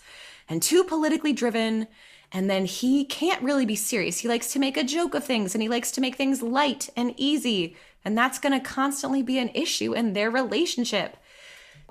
and 0.50 0.62
too 0.62 0.84
politically 0.84 1.34
driven. 1.34 1.88
And 2.32 2.50
then 2.50 2.66
he 2.66 3.06
can't 3.06 3.44
really 3.44 3.66
be 3.66 3.76
serious. 3.76 4.20
He 4.20 4.28
likes 4.28 4.52
to 4.54 4.60
make 4.60 4.76
a 4.76 4.84
joke 4.84 5.14
of 5.14 5.24
things 5.24 5.54
and 5.54 5.62
he 5.62 5.70
likes 5.70 5.92
to 5.92 6.02
make 6.02 6.16
things 6.16 6.42
light 6.42 6.90
and 6.96 7.14
easy. 7.18 7.76
And 8.04 8.18
that's 8.18 8.40
going 8.40 8.60
to 8.60 8.66
constantly 8.66 9.22
be 9.22 9.38
an 9.38 9.52
issue 9.54 9.94
in 9.94 10.14
their 10.14 10.32
relationship. 10.32 11.18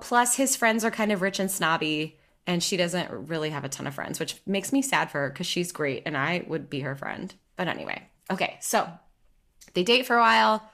Plus, 0.01 0.37
his 0.37 0.57
friends 0.57 0.85
are 0.85 0.91
kind 0.91 1.13
of 1.13 1.23
rich 1.23 1.39
and 1.39 1.51
snobby 1.51 2.19
and 2.45 2.61
she 2.61 2.77
doesn't 2.77 3.29
really 3.29 3.51
have 3.51 3.65
a 3.65 3.69
ton 3.69 3.87
of 3.87 3.95
friends, 3.95 4.19
which 4.19 4.37
makes 4.45 4.73
me 4.73 4.83
sad 4.83 5.11
for 5.11 5.21
her 5.21 5.31
because 5.31 5.47
she's 5.47 5.71
great 5.71 6.03
and 6.05 6.17
I 6.17 6.45
would 6.49 6.69
be 6.69 6.81
her 6.81 6.97
friend. 6.97 7.33
But 7.57 7.69
anyway, 7.69 8.03
okay, 8.31 8.57
so 8.61 8.89
they 9.75 9.83
date 9.83 10.07
for 10.07 10.17
a 10.17 10.21
while, 10.21 10.71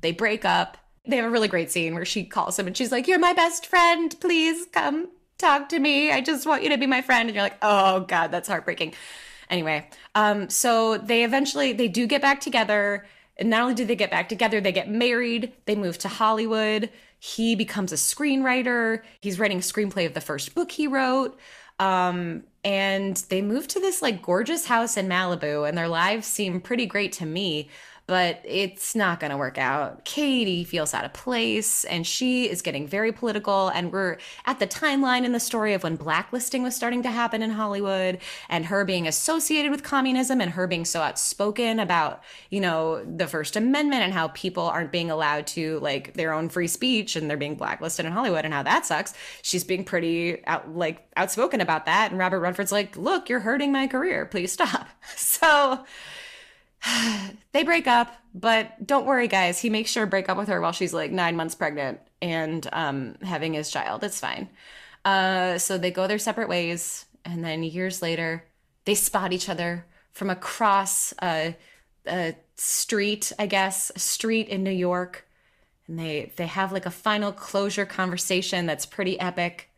they 0.00 0.12
break 0.12 0.44
up. 0.44 0.76
They 1.06 1.16
have 1.16 1.24
a 1.24 1.30
really 1.30 1.48
great 1.48 1.70
scene 1.70 1.94
where 1.94 2.04
she 2.04 2.24
calls 2.24 2.58
him 2.58 2.66
and 2.66 2.76
she's 2.76 2.92
like, 2.92 3.08
You're 3.08 3.18
my 3.18 3.32
best 3.32 3.66
friend. 3.66 4.14
Please 4.20 4.66
come 4.72 5.08
talk 5.38 5.68
to 5.70 5.78
me. 5.78 6.12
I 6.12 6.20
just 6.20 6.46
want 6.46 6.62
you 6.62 6.68
to 6.70 6.78
be 6.78 6.86
my 6.86 7.02
friend. 7.02 7.28
And 7.28 7.34
you're 7.34 7.44
like, 7.44 7.58
Oh 7.60 8.00
God, 8.00 8.30
that's 8.30 8.48
heartbreaking. 8.48 8.94
Anyway, 9.50 9.86
um, 10.14 10.48
so 10.48 10.98
they 10.98 11.24
eventually 11.24 11.72
they 11.72 11.88
do 11.88 12.06
get 12.06 12.22
back 12.22 12.40
together. 12.40 13.04
And 13.36 13.50
not 13.50 13.62
only 13.62 13.74
do 13.74 13.84
they 13.84 13.96
get 13.96 14.10
back 14.10 14.28
together, 14.28 14.60
they 14.60 14.72
get 14.72 14.88
married, 14.88 15.52
they 15.64 15.74
move 15.74 15.98
to 15.98 16.08
Hollywood. 16.08 16.90
He 17.18 17.54
becomes 17.54 17.92
a 17.92 17.96
screenwriter. 17.96 19.02
He's 19.20 19.38
writing 19.38 19.58
a 19.58 19.60
screenplay 19.60 20.06
of 20.06 20.14
the 20.14 20.20
first 20.20 20.54
book 20.54 20.70
he 20.70 20.86
wrote. 20.86 21.38
Um, 21.78 22.44
and 22.64 23.16
they 23.28 23.42
move 23.42 23.66
to 23.68 23.80
this 23.80 24.02
like 24.02 24.22
gorgeous 24.22 24.66
house 24.66 24.96
in 24.96 25.08
Malibu, 25.08 25.68
and 25.68 25.76
their 25.76 25.88
lives 25.88 26.26
seem 26.26 26.60
pretty 26.60 26.86
great 26.86 27.12
to 27.12 27.26
me 27.26 27.68
but 28.06 28.40
it's 28.44 28.94
not 28.94 29.20
going 29.20 29.30
to 29.30 29.36
work 29.36 29.58
out. 29.58 30.04
Katie 30.04 30.64
feels 30.64 30.92
out 30.92 31.04
of 31.04 31.12
place 31.12 31.84
and 31.84 32.06
she 32.06 32.48
is 32.50 32.60
getting 32.60 32.86
very 32.86 33.12
political. 33.12 33.68
And 33.68 33.92
we're 33.92 34.18
at 34.44 34.58
the 34.58 34.66
timeline 34.66 35.24
in 35.24 35.32
the 35.32 35.40
story 35.40 35.72
of 35.72 35.84
when 35.84 35.96
blacklisting 35.96 36.62
was 36.62 36.74
starting 36.74 37.02
to 37.04 37.10
happen 37.10 37.42
in 37.42 37.50
Hollywood 37.50 38.18
and 38.48 38.66
her 38.66 38.84
being 38.84 39.06
associated 39.06 39.70
with 39.70 39.82
communism 39.82 40.40
and 40.40 40.50
her 40.50 40.66
being 40.66 40.84
so 40.84 41.00
outspoken 41.00 41.78
about, 41.78 42.22
you 42.50 42.60
know, 42.60 43.04
the 43.04 43.26
First 43.26 43.56
Amendment 43.56 44.02
and 44.02 44.12
how 44.12 44.28
people 44.28 44.64
aren't 44.64 44.92
being 44.92 45.10
allowed 45.10 45.46
to 45.48 45.78
like 45.80 46.14
their 46.14 46.32
own 46.32 46.48
free 46.48 46.68
speech 46.68 47.14
and 47.14 47.30
they're 47.30 47.36
being 47.36 47.54
blacklisted 47.54 48.04
in 48.04 48.12
Hollywood 48.12 48.44
and 48.44 48.52
how 48.52 48.62
that 48.64 48.84
sucks. 48.84 49.14
She's 49.42 49.64
being 49.64 49.84
pretty 49.84 50.44
out, 50.46 50.74
like 50.74 51.06
outspoken 51.16 51.60
about 51.60 51.86
that. 51.86 52.10
And 52.10 52.18
Robert 52.18 52.40
Redford's 52.40 52.72
like, 52.72 52.96
look, 52.96 53.28
you're 53.28 53.40
hurting 53.40 53.70
my 53.70 53.86
career. 53.86 54.26
Please 54.26 54.52
stop. 54.52 54.88
So, 55.16 55.84
they 57.62 57.66
break 57.66 57.86
up, 57.86 58.12
but 58.34 58.84
don't 58.84 59.06
worry, 59.06 59.28
guys. 59.28 59.60
He 59.60 59.70
makes 59.70 59.90
sure 59.90 60.04
to 60.04 60.10
break 60.10 60.28
up 60.28 60.36
with 60.36 60.48
her 60.48 60.60
while 60.60 60.72
she's 60.72 60.92
like 60.92 61.12
nine 61.12 61.36
months 61.36 61.54
pregnant 61.54 62.00
and 62.20 62.68
um, 62.72 63.14
having 63.22 63.54
his 63.54 63.70
child. 63.70 64.02
It's 64.02 64.18
fine. 64.18 64.48
Uh, 65.04 65.58
so 65.58 65.78
they 65.78 65.92
go 65.92 66.08
their 66.08 66.18
separate 66.18 66.48
ways, 66.48 67.06
and 67.24 67.44
then 67.44 67.62
years 67.62 68.02
later, 68.02 68.44
they 68.84 68.96
spot 68.96 69.32
each 69.32 69.48
other 69.48 69.86
from 70.10 70.28
across 70.28 71.14
a, 71.22 71.56
a 72.06 72.34
street, 72.56 73.32
I 73.38 73.46
guess, 73.46 73.92
a 73.94 74.00
street 74.00 74.48
in 74.48 74.64
New 74.64 74.70
York, 74.70 75.24
and 75.86 75.98
they 75.98 76.32
they 76.36 76.46
have 76.46 76.72
like 76.72 76.86
a 76.86 76.90
final 76.90 77.30
closure 77.30 77.86
conversation 77.86 78.66
that's 78.66 78.86
pretty 78.86 79.20
epic, 79.20 79.70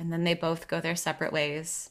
and 0.00 0.12
then 0.12 0.24
they 0.24 0.34
both 0.34 0.66
go 0.66 0.80
their 0.80 0.96
separate 0.96 1.32
ways 1.32 1.89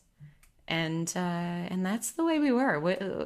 and 0.69 1.11
uh, 1.15 1.19
and 1.19 1.85
that's 1.85 2.11
the 2.11 2.23
way 2.23 2.39
we 2.39 2.51
were. 2.51 2.79
We, 2.79 2.93
uh, 2.93 3.25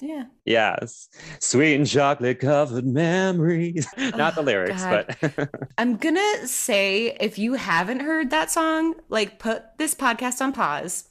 yeah. 0.00 0.24
Yes, 0.44 1.08
sweet 1.38 1.76
and 1.76 1.88
chocolate 1.88 2.40
covered 2.40 2.84
memories. 2.84 3.86
Not 3.96 4.34
the 4.34 4.42
lyrics, 4.42 4.82
God. 4.82 5.16
but 5.20 5.50
I'm 5.78 5.96
gonna 5.96 6.46
say 6.46 7.16
if 7.20 7.38
you 7.38 7.54
haven't 7.54 8.00
heard 8.00 8.30
that 8.30 8.50
song, 8.50 8.94
like 9.08 9.38
put 9.38 9.78
this 9.78 9.94
podcast 9.94 10.40
on 10.40 10.52
pause. 10.52 11.04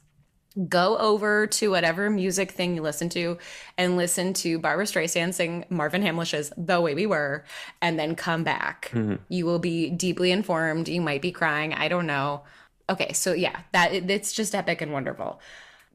Go 0.67 0.98
over 0.98 1.48
to 1.48 1.69
whatever 1.69 2.09
music 2.09 2.51
thing 2.51 2.75
you 2.75 2.81
listen 2.81 3.07
to 3.09 3.38
and 3.77 3.95
listen 3.95 4.33
to 4.33 4.59
Barbra 4.59 4.86
Streisand 4.86 5.33
sing 5.36 5.63
Marvin 5.69 6.01
Hamlisch's 6.01 6.51
The 6.57 6.81
Way 6.81 6.95
We 6.95 7.05
Were 7.05 7.45
and 7.81 7.98
then 7.98 8.15
come 8.15 8.43
back. 8.43 8.89
Mm-hmm. 8.91 9.15
You 9.29 9.45
will 9.45 9.59
be 9.59 9.91
deeply 9.91 10.31
informed. 10.31 10.89
You 10.89 11.01
might 11.01 11.21
be 11.21 11.31
crying. 11.31 11.75
I 11.75 11.88
don't 11.88 12.07
know. 12.07 12.43
Okay, 12.89 13.13
so 13.13 13.31
yeah, 13.31 13.59
that 13.71 13.93
it's 13.93 14.33
just 14.33 14.55
epic 14.55 14.81
and 14.81 14.91
wonderful 14.91 15.39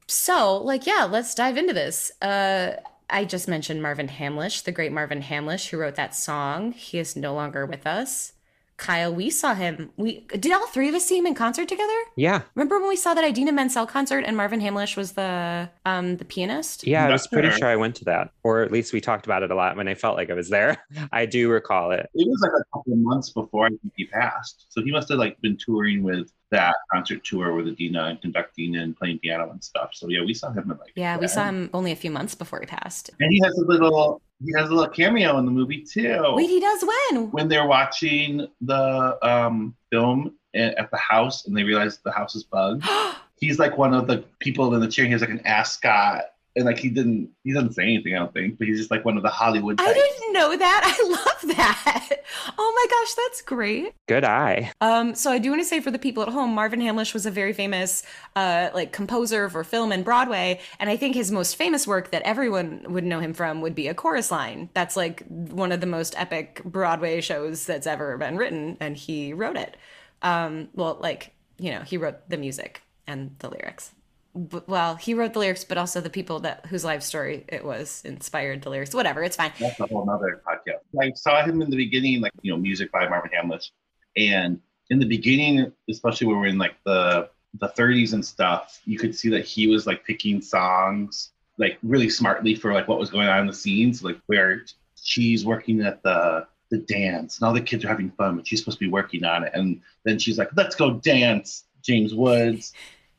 so 0.07 0.57
like 0.59 0.87
yeah 0.87 1.05
let's 1.05 1.35
dive 1.35 1.57
into 1.57 1.73
this 1.73 2.13
uh 2.23 2.77
i 3.11 3.25
just 3.25 3.49
mentioned 3.49 3.83
marvin 3.83 4.09
hamlisch 4.09 4.65
the 4.65 4.73
great 4.73 4.93
marvin 4.93 5.23
hamlisch 5.23 5.69
who 5.69 5.79
wrote 5.79 5.95
that 5.95 6.15
song 6.15 6.73
he 6.73 6.99
is 6.99 7.17
no 7.17 7.35
longer 7.35 7.67
with 7.67 7.87
us 7.87 8.33
Kyle, 8.77 9.15
we 9.15 9.31
saw 9.31 9.55
him. 9.55 9.91
We 9.97 10.21
did 10.21 10.53
all 10.53 10.67
three 10.67 10.89
of 10.89 10.95
us 10.97 11.07
see 11.07 11.17
him 11.17 11.27
in 11.27 11.35
concert 11.35 11.69
together. 11.69 11.95
Yeah. 12.17 12.43
Remember 12.57 12.81
when 12.81 12.89
we 12.89 12.97
saw 12.97 13.15
that 13.15 13.25
Idina 13.25 13.53
Menzel 13.53 13.87
concert 13.87 14.25
and 14.27 14.37
Marvin 14.37 14.61
Hamlisch 14.61 14.97
was 14.97 15.13
the 15.13 15.71
um 15.87 16.17
the 16.17 16.25
pianist? 16.25 16.85
Yeah, 16.85 17.07
I 17.07 17.13
was 17.13 17.27
pretty 17.29 17.51
sure 17.51 17.69
I 17.69 17.77
went 17.77 17.95
to 17.97 18.05
that, 18.07 18.33
or 18.43 18.63
at 18.63 18.73
least 18.73 18.93
we 18.93 19.01
talked 19.01 19.27
about 19.27 19.45
it 19.45 19.53
a 19.53 19.55
lot 19.55 19.77
when 19.77 19.87
I 19.87 19.95
felt 19.95 20.17
like 20.17 20.29
I 20.29 20.35
was 20.35 20.49
there. 20.49 20.85
I 21.13 21.25
do 21.25 21.51
recall 21.51 21.93
it. 21.93 22.11
It 22.15 22.29
was 22.29 22.41
like 22.43 22.51
a 22.51 22.65
couple 22.77 22.95
of 22.95 22.99
months 22.99 23.31
before 23.31 23.67
I 23.67 23.69
think 23.69 23.93
he 23.97 24.07
passed, 24.07 24.67
so 24.69 24.83
he 24.83 24.91
must 24.91 25.09
have 25.09 25.19
like 25.19 25.41
been 25.41 25.57
touring 25.57 26.03
with 26.03 26.33
that 26.55 26.77
concert 26.93 27.25
tour 27.25 27.55
with 27.55 27.67
Idina 27.67 28.05
and 28.05 28.21
conducting 28.21 28.77
and 28.77 28.97
playing 28.97 29.19
piano 29.19 29.51
and 29.51 29.63
stuff. 29.63 29.91
So 29.93 30.09
yeah, 30.09 30.25
we 30.25 30.35
saw 30.35 30.53
him 30.53 30.71
in 30.71 30.79
like 30.79 30.93
yeah, 30.95 31.19
we 31.19 31.27
saw 31.27 31.45
him 31.47 31.69
only 31.75 31.93
a 31.93 31.97
few 31.97 32.11
months 32.11 32.35
before 32.35 32.61
he 32.61 32.67
passed. 32.67 33.11
And 33.21 33.31
he 33.31 33.41
has 33.45 33.59
a 33.59 33.65
little 33.65 34.23
he 34.45 34.53
has 34.57 34.71
a 34.71 34.75
little 34.75 34.93
cameo 34.93 35.39
in 35.39 35.47
the 35.47 35.51
movie 35.51 35.83
too. 35.83 36.23
Wait, 36.35 36.49
he 36.49 36.61
does 36.61 36.85
when? 36.85 37.31
When 37.33 37.49
they're 37.49 37.67
watching 37.67 38.47
the 38.61 39.19
um, 39.23 39.75
film 39.91 40.35
at 40.55 40.91
the 40.91 40.97
house 40.97 41.47
and 41.47 41.57
they 41.57 41.65
realize 41.65 41.99
the 41.99 42.13
house 42.13 42.35
is 42.37 42.45
bugged. 42.45 42.85
He's 43.41 43.59
like 43.59 43.77
one 43.77 43.93
of 43.93 44.07
the 44.07 44.25
people 44.39 44.73
in 44.75 44.81
the 44.81 44.89
chair. 44.89 45.05
He 45.05 45.13
has 45.13 45.21
like 45.21 45.31
an 45.31 45.45
ascot 45.45 46.25
and 46.57 46.65
like 46.65 46.79
he 46.79 46.89
didn't 46.89 47.31
he 47.43 47.53
doesn't 47.53 47.73
say 47.73 47.83
anything 47.83 48.15
i 48.15 48.19
don't 48.19 48.33
think 48.33 48.59
but 48.59 48.67
he's 48.67 48.79
just 48.79 48.91
like 48.91 49.05
one 49.05 49.17
of 49.17 49.23
the 49.23 49.29
hollywood 49.31 49.79
types. 49.79 49.91
i 49.91 49.93
didn't 49.93 50.33
know 50.33 50.57
that. 50.57 50.83
I 51.01 51.09
love 51.09 51.57
that. 51.57 52.11
Oh 52.59 52.73
my 52.75 52.87
gosh 52.91 53.15
that's 53.15 53.41
great. 53.43 53.95
Good 54.09 54.25
eye. 54.25 54.73
Um 54.81 55.15
so 55.15 55.31
i 55.31 55.39
do 55.39 55.51
want 55.51 55.63
to 55.63 55.65
say 55.65 55.81
for 55.81 55.91
the 55.91 55.99
people 55.99 56.23
at 56.23 56.29
home 56.29 56.55
marvin 56.55 56.81
hamlisch 56.81 57.15
was 57.15 57.25
a 57.25 57.31
very 57.31 57.53
famous 57.53 58.03
uh 58.37 58.71
like 58.75 58.93
composer 58.93 59.49
for 59.49 59.65
film 59.65 59.93
and 59.93 60.05
broadway 60.05 60.61
and 60.79 60.91
i 60.91 60.97
think 60.97 61.15
his 61.15 61.31
most 61.31 61.57
famous 61.57 61.87
work 61.87 62.11
that 62.11 62.23
everyone 62.23 62.85
would 62.89 63.05
know 63.05 63.21
him 63.21 63.33
from 63.33 63.61
would 63.61 63.75
be 63.75 63.89
a 63.89 63.95
chorus 63.95 64.31
line. 64.31 64.69
That's 64.75 64.97
like 64.97 65.25
one 65.29 65.73
of 65.73 65.81
the 65.81 65.87
most 65.87 66.15
epic 66.19 66.63
broadway 66.65 67.21
shows 67.21 67.65
that's 67.67 67.87
ever 67.87 68.17
been 68.19 68.37
written 68.37 68.77
and 68.81 68.97
he 68.97 69.33
wrote 69.33 69.57
it. 69.57 69.77
Um 70.23 70.69
well 70.75 70.99
like 71.01 71.33
you 71.59 71.71
know 71.71 71.81
he 71.81 71.97
wrote 71.97 72.29
the 72.29 72.37
music 72.37 72.83
and 73.07 73.37
the 73.39 73.49
lyrics 73.49 73.93
well, 74.35 74.97
he 74.97 75.15
wrote 75.15 75.33
the 75.33 75.39
lyrics, 75.39 75.65
but 75.65 75.79
also 75.79 76.01
the 76.01 76.11
people 76.11 76.41
that 76.41 76.67
whose 76.67 76.85
life 76.85 77.03
story 77.03 77.45
it 77.49 77.65
was 77.65 78.03
inspired 78.05 78.63
the 78.63 78.71
lyrics. 78.71 78.95
Whatever, 78.95 79.23
it's 79.23 79.37
fine. 79.37 79.53
That's 79.61 79.79
a 79.79 79.87
whole 79.87 80.09
other 80.11 80.43
podcast. 80.47 80.81
I 81.01 81.13
saw 81.15 81.45
him 81.45 81.63
in 81.63 81.71
the 81.71 81.77
beginning, 81.77 82.21
like 82.21 82.33
you 82.43 82.51
know, 82.51 82.59
music 82.59 82.91
by 82.91 83.09
Marvin 83.09 83.31
Hamlisch, 83.31 83.71
and 84.17 84.61
in 84.91 84.99
the 84.99 85.07
beginning, 85.07 85.73
especially 85.89 86.27
when 86.27 86.39
we're 86.39 86.47
in 86.49 86.59
like 86.59 86.75
the 86.85 87.31
the 87.61 87.69
30s 87.69 88.13
and 88.13 88.25
stuff, 88.25 88.81
you 88.85 88.99
could 88.99 89.15
see 89.15 89.29
that 89.29 89.45
he 89.45 89.69
was 89.69 89.87
like 89.87 90.05
picking 90.05 90.43
songs 90.43 91.31
like 91.57 91.79
really 91.85 92.09
smartly 92.09 92.57
for 92.57 92.73
like 92.73 92.89
what 92.89 92.99
was 92.99 93.11
going 93.11 93.29
on 93.29 93.39
in 93.41 93.47
the 93.47 93.55
scenes, 93.55 94.03
like 94.03 94.19
where 94.27 94.65
she's 95.01 95.45
working 95.45 95.81
at 95.81 96.03
the 96.03 96.47
the 96.71 96.79
dance 96.79 97.39
and 97.39 97.47
all 97.47 97.55
the 97.55 97.61
kids 97.61 97.85
are 97.85 97.89
having 97.89 98.11
fun, 98.13 98.37
but 98.37 98.49
she's 98.49 98.59
supposed 98.59 98.79
to 98.79 98.85
be 98.85 98.91
working 98.91 99.25
on 99.25 99.45
it, 99.45 99.53
and 99.55 99.81
then 100.05 100.19
she's 100.19 100.39
like, 100.39 100.51
"Let's 100.57 100.75
go 100.75 100.95
dance, 100.95 101.65
James 101.83 102.15
Woods," 102.15 102.73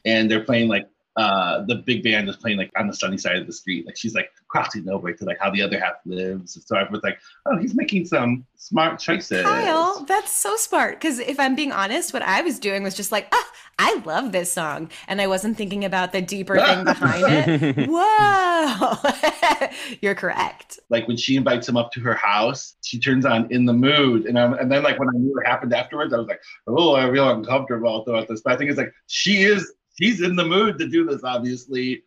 and 0.03 0.29
they're 0.29 0.43
playing 0.43 0.67
like 0.67 0.89
uh, 1.17 1.63
the 1.65 1.75
big 1.75 2.03
band 2.03 2.27
is 2.27 2.35
playing 2.35 2.57
like 2.57 2.71
on 2.77 2.87
the 2.87 2.93
sunny 2.93 3.17
side 3.17 3.37
of 3.37 3.47
the 3.47 3.53
street. 3.53 3.85
Like 3.85 3.95
she's 3.95 4.13
like 4.13 4.29
crossing 4.47 4.89
over 4.89 5.13
to 5.13 5.25
like 5.25 5.37
how 5.39 5.49
the 5.49 5.61
other 5.61 5.79
half 5.79 5.95
lives. 6.05 6.57
So 6.65 6.75
I 6.75 6.89
was 6.89 7.01
like, 7.03 7.19
oh, 7.45 7.57
he's 7.57 7.73
making 7.73 8.05
some 8.05 8.45
smart 8.57 8.99
choices. 8.99 9.43
Kyle, 9.43 10.03
that's 10.07 10.31
so 10.31 10.55
smart. 10.57 10.99
Because 10.99 11.19
if 11.19 11.39
I'm 11.39 11.55
being 11.55 11.71
honest, 11.71 12.13
what 12.13 12.21
I 12.21 12.41
was 12.41 12.59
doing 12.59 12.83
was 12.83 12.95
just 12.95 13.11
like, 13.11 13.27
ah, 13.31 13.51
I 13.77 14.01
love 14.05 14.31
this 14.31 14.51
song, 14.51 14.89
and 15.07 15.19
I 15.21 15.27
wasn't 15.27 15.57
thinking 15.57 15.83
about 15.83 16.13
the 16.13 16.21
deeper 16.21 16.57
thing 16.57 16.83
behind 16.85 17.25
it. 17.27 17.89
Whoa, 17.89 19.67
you're 20.01 20.15
correct. 20.15 20.79
Like 20.89 21.07
when 21.07 21.17
she 21.17 21.35
invites 21.35 21.67
him 21.67 21.75
up 21.75 21.91
to 21.93 21.99
her 22.01 22.13
house, 22.13 22.75
she 22.81 22.99
turns 22.99 23.25
on 23.25 23.51
"In 23.51 23.65
the 23.65 23.73
Mood," 23.73 24.27
and 24.27 24.39
I'm, 24.39 24.53
and 24.53 24.71
then 24.71 24.81
like 24.81 24.97
when 24.97 25.09
I 25.09 25.17
knew 25.17 25.33
what 25.33 25.45
happened 25.45 25.73
afterwards, 25.73 26.13
I 26.13 26.17
was 26.17 26.27
like, 26.27 26.41
oh, 26.67 26.95
I 26.95 27.11
feel 27.11 27.29
uncomfortable 27.29 28.03
about 28.03 28.29
this. 28.29 28.41
But 28.41 28.53
I 28.53 28.57
think 28.57 28.69
it's 28.69 28.79
like 28.79 28.93
she 29.07 29.43
is 29.43 29.73
he's 29.97 30.21
in 30.21 30.35
the 30.35 30.45
mood 30.45 30.77
to 30.79 30.87
do 30.87 31.05
this, 31.05 31.23
obviously. 31.23 32.03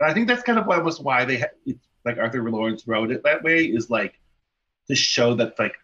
And 0.00 0.10
I 0.10 0.14
think 0.14 0.28
that's 0.28 0.42
kind 0.42 0.58
of 0.58 0.68
almost 0.68 1.02
why 1.02 1.24
they 1.24 1.38
ha- 1.38 1.72
like 2.04 2.18
Arthur 2.18 2.48
Laurents 2.50 2.86
wrote 2.86 3.10
it 3.10 3.22
that 3.24 3.42
way 3.42 3.64
is 3.64 3.90
like 3.90 4.18
to 4.88 4.94
show 4.94 5.34
that 5.34 5.58
like 5.58 5.74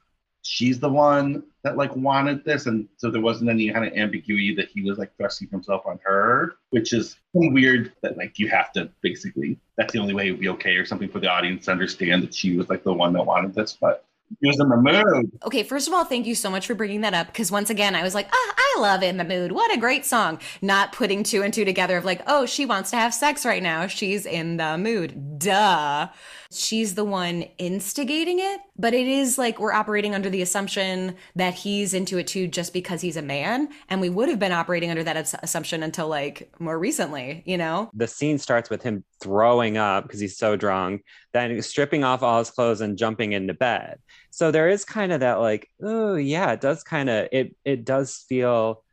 she's 0.42 0.78
the 0.78 0.88
one 0.88 1.44
that 1.64 1.76
like 1.76 1.94
wanted 1.96 2.44
this, 2.44 2.66
and 2.66 2.88
so 2.96 3.10
there 3.10 3.20
wasn't 3.20 3.50
any 3.50 3.70
kind 3.70 3.86
of 3.86 3.92
ambiguity 3.94 4.54
that 4.56 4.68
he 4.68 4.82
was 4.82 4.98
like 4.98 5.16
thrusting 5.16 5.48
himself 5.48 5.82
on 5.86 5.98
her, 6.04 6.56
which 6.70 6.92
is 6.92 7.16
weird 7.32 7.92
that 8.02 8.16
like 8.16 8.38
you 8.38 8.48
have 8.48 8.72
to 8.72 8.90
basically 9.00 9.58
that's 9.76 9.92
the 9.92 9.98
only 9.98 10.14
way 10.14 10.28
it 10.28 10.32
would 10.32 10.40
be 10.40 10.48
okay 10.48 10.76
or 10.76 10.84
something 10.84 11.08
for 11.08 11.20
the 11.20 11.28
audience 11.28 11.66
to 11.66 11.72
understand 11.72 12.22
that 12.22 12.34
she 12.34 12.56
was 12.56 12.68
like 12.68 12.82
the 12.84 12.92
one 12.92 13.12
that 13.12 13.24
wanted 13.24 13.54
this, 13.54 13.76
but 13.80 14.04
was 14.40 14.60
in 14.60 14.68
the 14.68 14.76
mood. 14.76 15.32
Okay, 15.44 15.62
first 15.62 15.88
of 15.88 15.94
all, 15.94 16.04
thank 16.04 16.26
you 16.26 16.34
so 16.34 16.50
much 16.50 16.66
for 16.66 16.74
bringing 16.74 17.02
that 17.02 17.14
up 17.14 17.26
because 17.26 17.50
once 17.50 17.70
again, 17.70 17.94
I 17.94 18.02
was 18.02 18.14
like, 18.14 18.28
ah, 18.32 18.54
I 18.58 18.80
love 18.80 19.02
In 19.02 19.16
the 19.16 19.24
Mood. 19.24 19.52
What 19.52 19.74
a 19.74 19.78
great 19.78 20.06
song. 20.06 20.38
Not 20.60 20.92
putting 20.92 21.22
two 21.22 21.42
and 21.42 21.52
two 21.52 21.64
together 21.64 21.96
of 21.96 22.04
like, 22.04 22.22
oh, 22.26 22.46
she 22.46 22.66
wants 22.66 22.90
to 22.90 22.96
have 22.96 23.12
sex 23.12 23.44
right 23.44 23.62
now. 23.62 23.86
She's 23.86 24.26
in 24.26 24.56
the 24.56 24.78
mood. 24.78 25.38
Duh. 25.38 26.08
She's 26.52 26.94
the 26.94 27.04
one 27.04 27.42
instigating 27.58 28.38
it, 28.38 28.60
but 28.76 28.94
it 28.94 29.06
is 29.06 29.38
like 29.38 29.58
we're 29.58 29.72
operating 29.72 30.14
under 30.14 30.30
the 30.30 30.42
assumption 30.42 31.16
that 31.36 31.54
he's 31.54 31.94
into 31.94 32.18
it 32.18 32.26
too 32.26 32.48
just 32.48 32.72
because 32.72 33.00
he's 33.00 33.16
a 33.16 33.22
man. 33.22 33.68
And 33.88 34.00
we 34.00 34.08
would 34.08 34.28
have 34.28 34.38
been 34.38 34.52
operating 34.52 34.90
under 34.90 35.04
that 35.04 35.16
as- 35.16 35.34
assumption 35.42 35.82
until 35.82 36.08
like 36.08 36.52
more 36.58 36.78
recently, 36.78 37.42
you 37.46 37.58
know? 37.58 37.90
The 37.94 38.06
scene 38.06 38.38
starts 38.38 38.70
with 38.70 38.82
him 38.82 39.04
throwing 39.20 39.76
up 39.76 40.04
because 40.04 40.20
he's 40.20 40.36
so 40.36 40.56
drunk, 40.56 41.04
then 41.32 41.60
stripping 41.62 42.04
off 42.04 42.22
all 42.22 42.38
his 42.38 42.50
clothes 42.50 42.80
and 42.80 42.98
jumping 42.98 43.32
into 43.32 43.54
bed. 43.54 43.98
So 44.30 44.50
there 44.50 44.68
is 44.68 44.84
kind 44.84 45.12
of 45.12 45.20
that 45.20 45.40
like, 45.40 45.68
oh 45.82 46.14
yeah, 46.14 46.52
it 46.52 46.60
does 46.60 46.82
kind 46.82 47.08
of 47.10 47.28
it 47.32 47.54
it 47.64 47.84
does 47.84 48.24
feel 48.28 48.84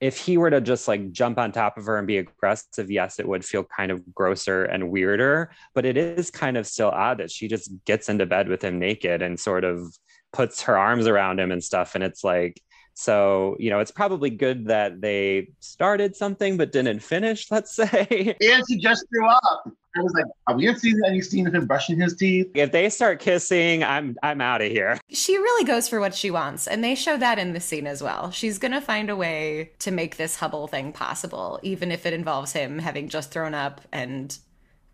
if 0.00 0.18
he 0.18 0.36
were 0.36 0.50
to 0.50 0.60
just 0.60 0.88
like 0.88 1.10
jump 1.12 1.38
on 1.38 1.52
top 1.52 1.78
of 1.78 1.86
her 1.86 1.98
and 1.98 2.06
be 2.06 2.18
aggressive, 2.18 2.90
yes, 2.90 3.18
it 3.18 3.26
would 3.26 3.44
feel 3.44 3.64
kind 3.64 3.90
of 3.90 4.14
grosser 4.14 4.64
and 4.64 4.90
weirder. 4.90 5.50
But 5.74 5.86
it 5.86 5.96
is 5.96 6.30
kind 6.30 6.56
of 6.56 6.66
still 6.66 6.90
odd 6.90 7.18
that 7.18 7.30
she 7.30 7.48
just 7.48 7.70
gets 7.84 8.08
into 8.08 8.26
bed 8.26 8.48
with 8.48 8.62
him 8.62 8.78
naked 8.78 9.22
and 9.22 9.38
sort 9.38 9.64
of 9.64 9.96
puts 10.32 10.62
her 10.62 10.76
arms 10.76 11.06
around 11.06 11.40
him 11.40 11.50
and 11.50 11.64
stuff. 11.64 11.94
And 11.94 12.04
it's 12.04 12.22
like, 12.22 12.60
so, 12.94 13.56
you 13.58 13.68
know, 13.68 13.80
it's 13.80 13.90
probably 13.90 14.30
good 14.30 14.68
that 14.68 15.02
they 15.02 15.48
started 15.60 16.16
something 16.16 16.56
but 16.56 16.72
didn't 16.72 17.00
finish, 17.00 17.50
let's 17.50 17.74
say. 17.74 18.34
And 18.40 18.62
she 18.68 18.78
just 18.78 19.06
threw 19.10 19.28
up. 19.28 19.70
I 19.96 20.02
was 20.02 20.12
like, 20.12 20.24
are 20.46 20.54
we 20.54 20.66
gonna 20.66 20.78
see 20.78 20.94
any 21.06 21.20
scene 21.20 21.46
of 21.46 21.54
him 21.54 21.66
brushing 21.66 22.00
his 22.00 22.16
teeth? 22.16 22.50
If 22.54 22.72
they 22.72 22.88
start 22.90 23.20
kissing, 23.20 23.82
I'm 23.82 24.16
I'm 24.22 24.40
out 24.40 24.62
of 24.62 24.70
here. 24.70 24.98
She 25.10 25.36
really 25.36 25.64
goes 25.64 25.88
for 25.88 26.00
what 26.00 26.14
she 26.14 26.30
wants, 26.30 26.66
and 26.66 26.84
they 26.84 26.94
show 26.94 27.16
that 27.16 27.38
in 27.38 27.52
the 27.52 27.60
scene 27.60 27.86
as 27.86 28.02
well. 28.02 28.30
She's 28.30 28.58
gonna 28.58 28.80
find 28.80 29.10
a 29.10 29.16
way 29.16 29.70
to 29.80 29.90
make 29.90 30.16
this 30.16 30.38
Hubbell 30.38 30.68
thing 30.68 30.92
possible, 30.92 31.60
even 31.62 31.90
if 31.90 32.04
it 32.06 32.12
involves 32.12 32.52
him 32.52 32.78
having 32.78 33.08
just 33.08 33.30
thrown 33.30 33.54
up 33.54 33.80
and 33.92 34.36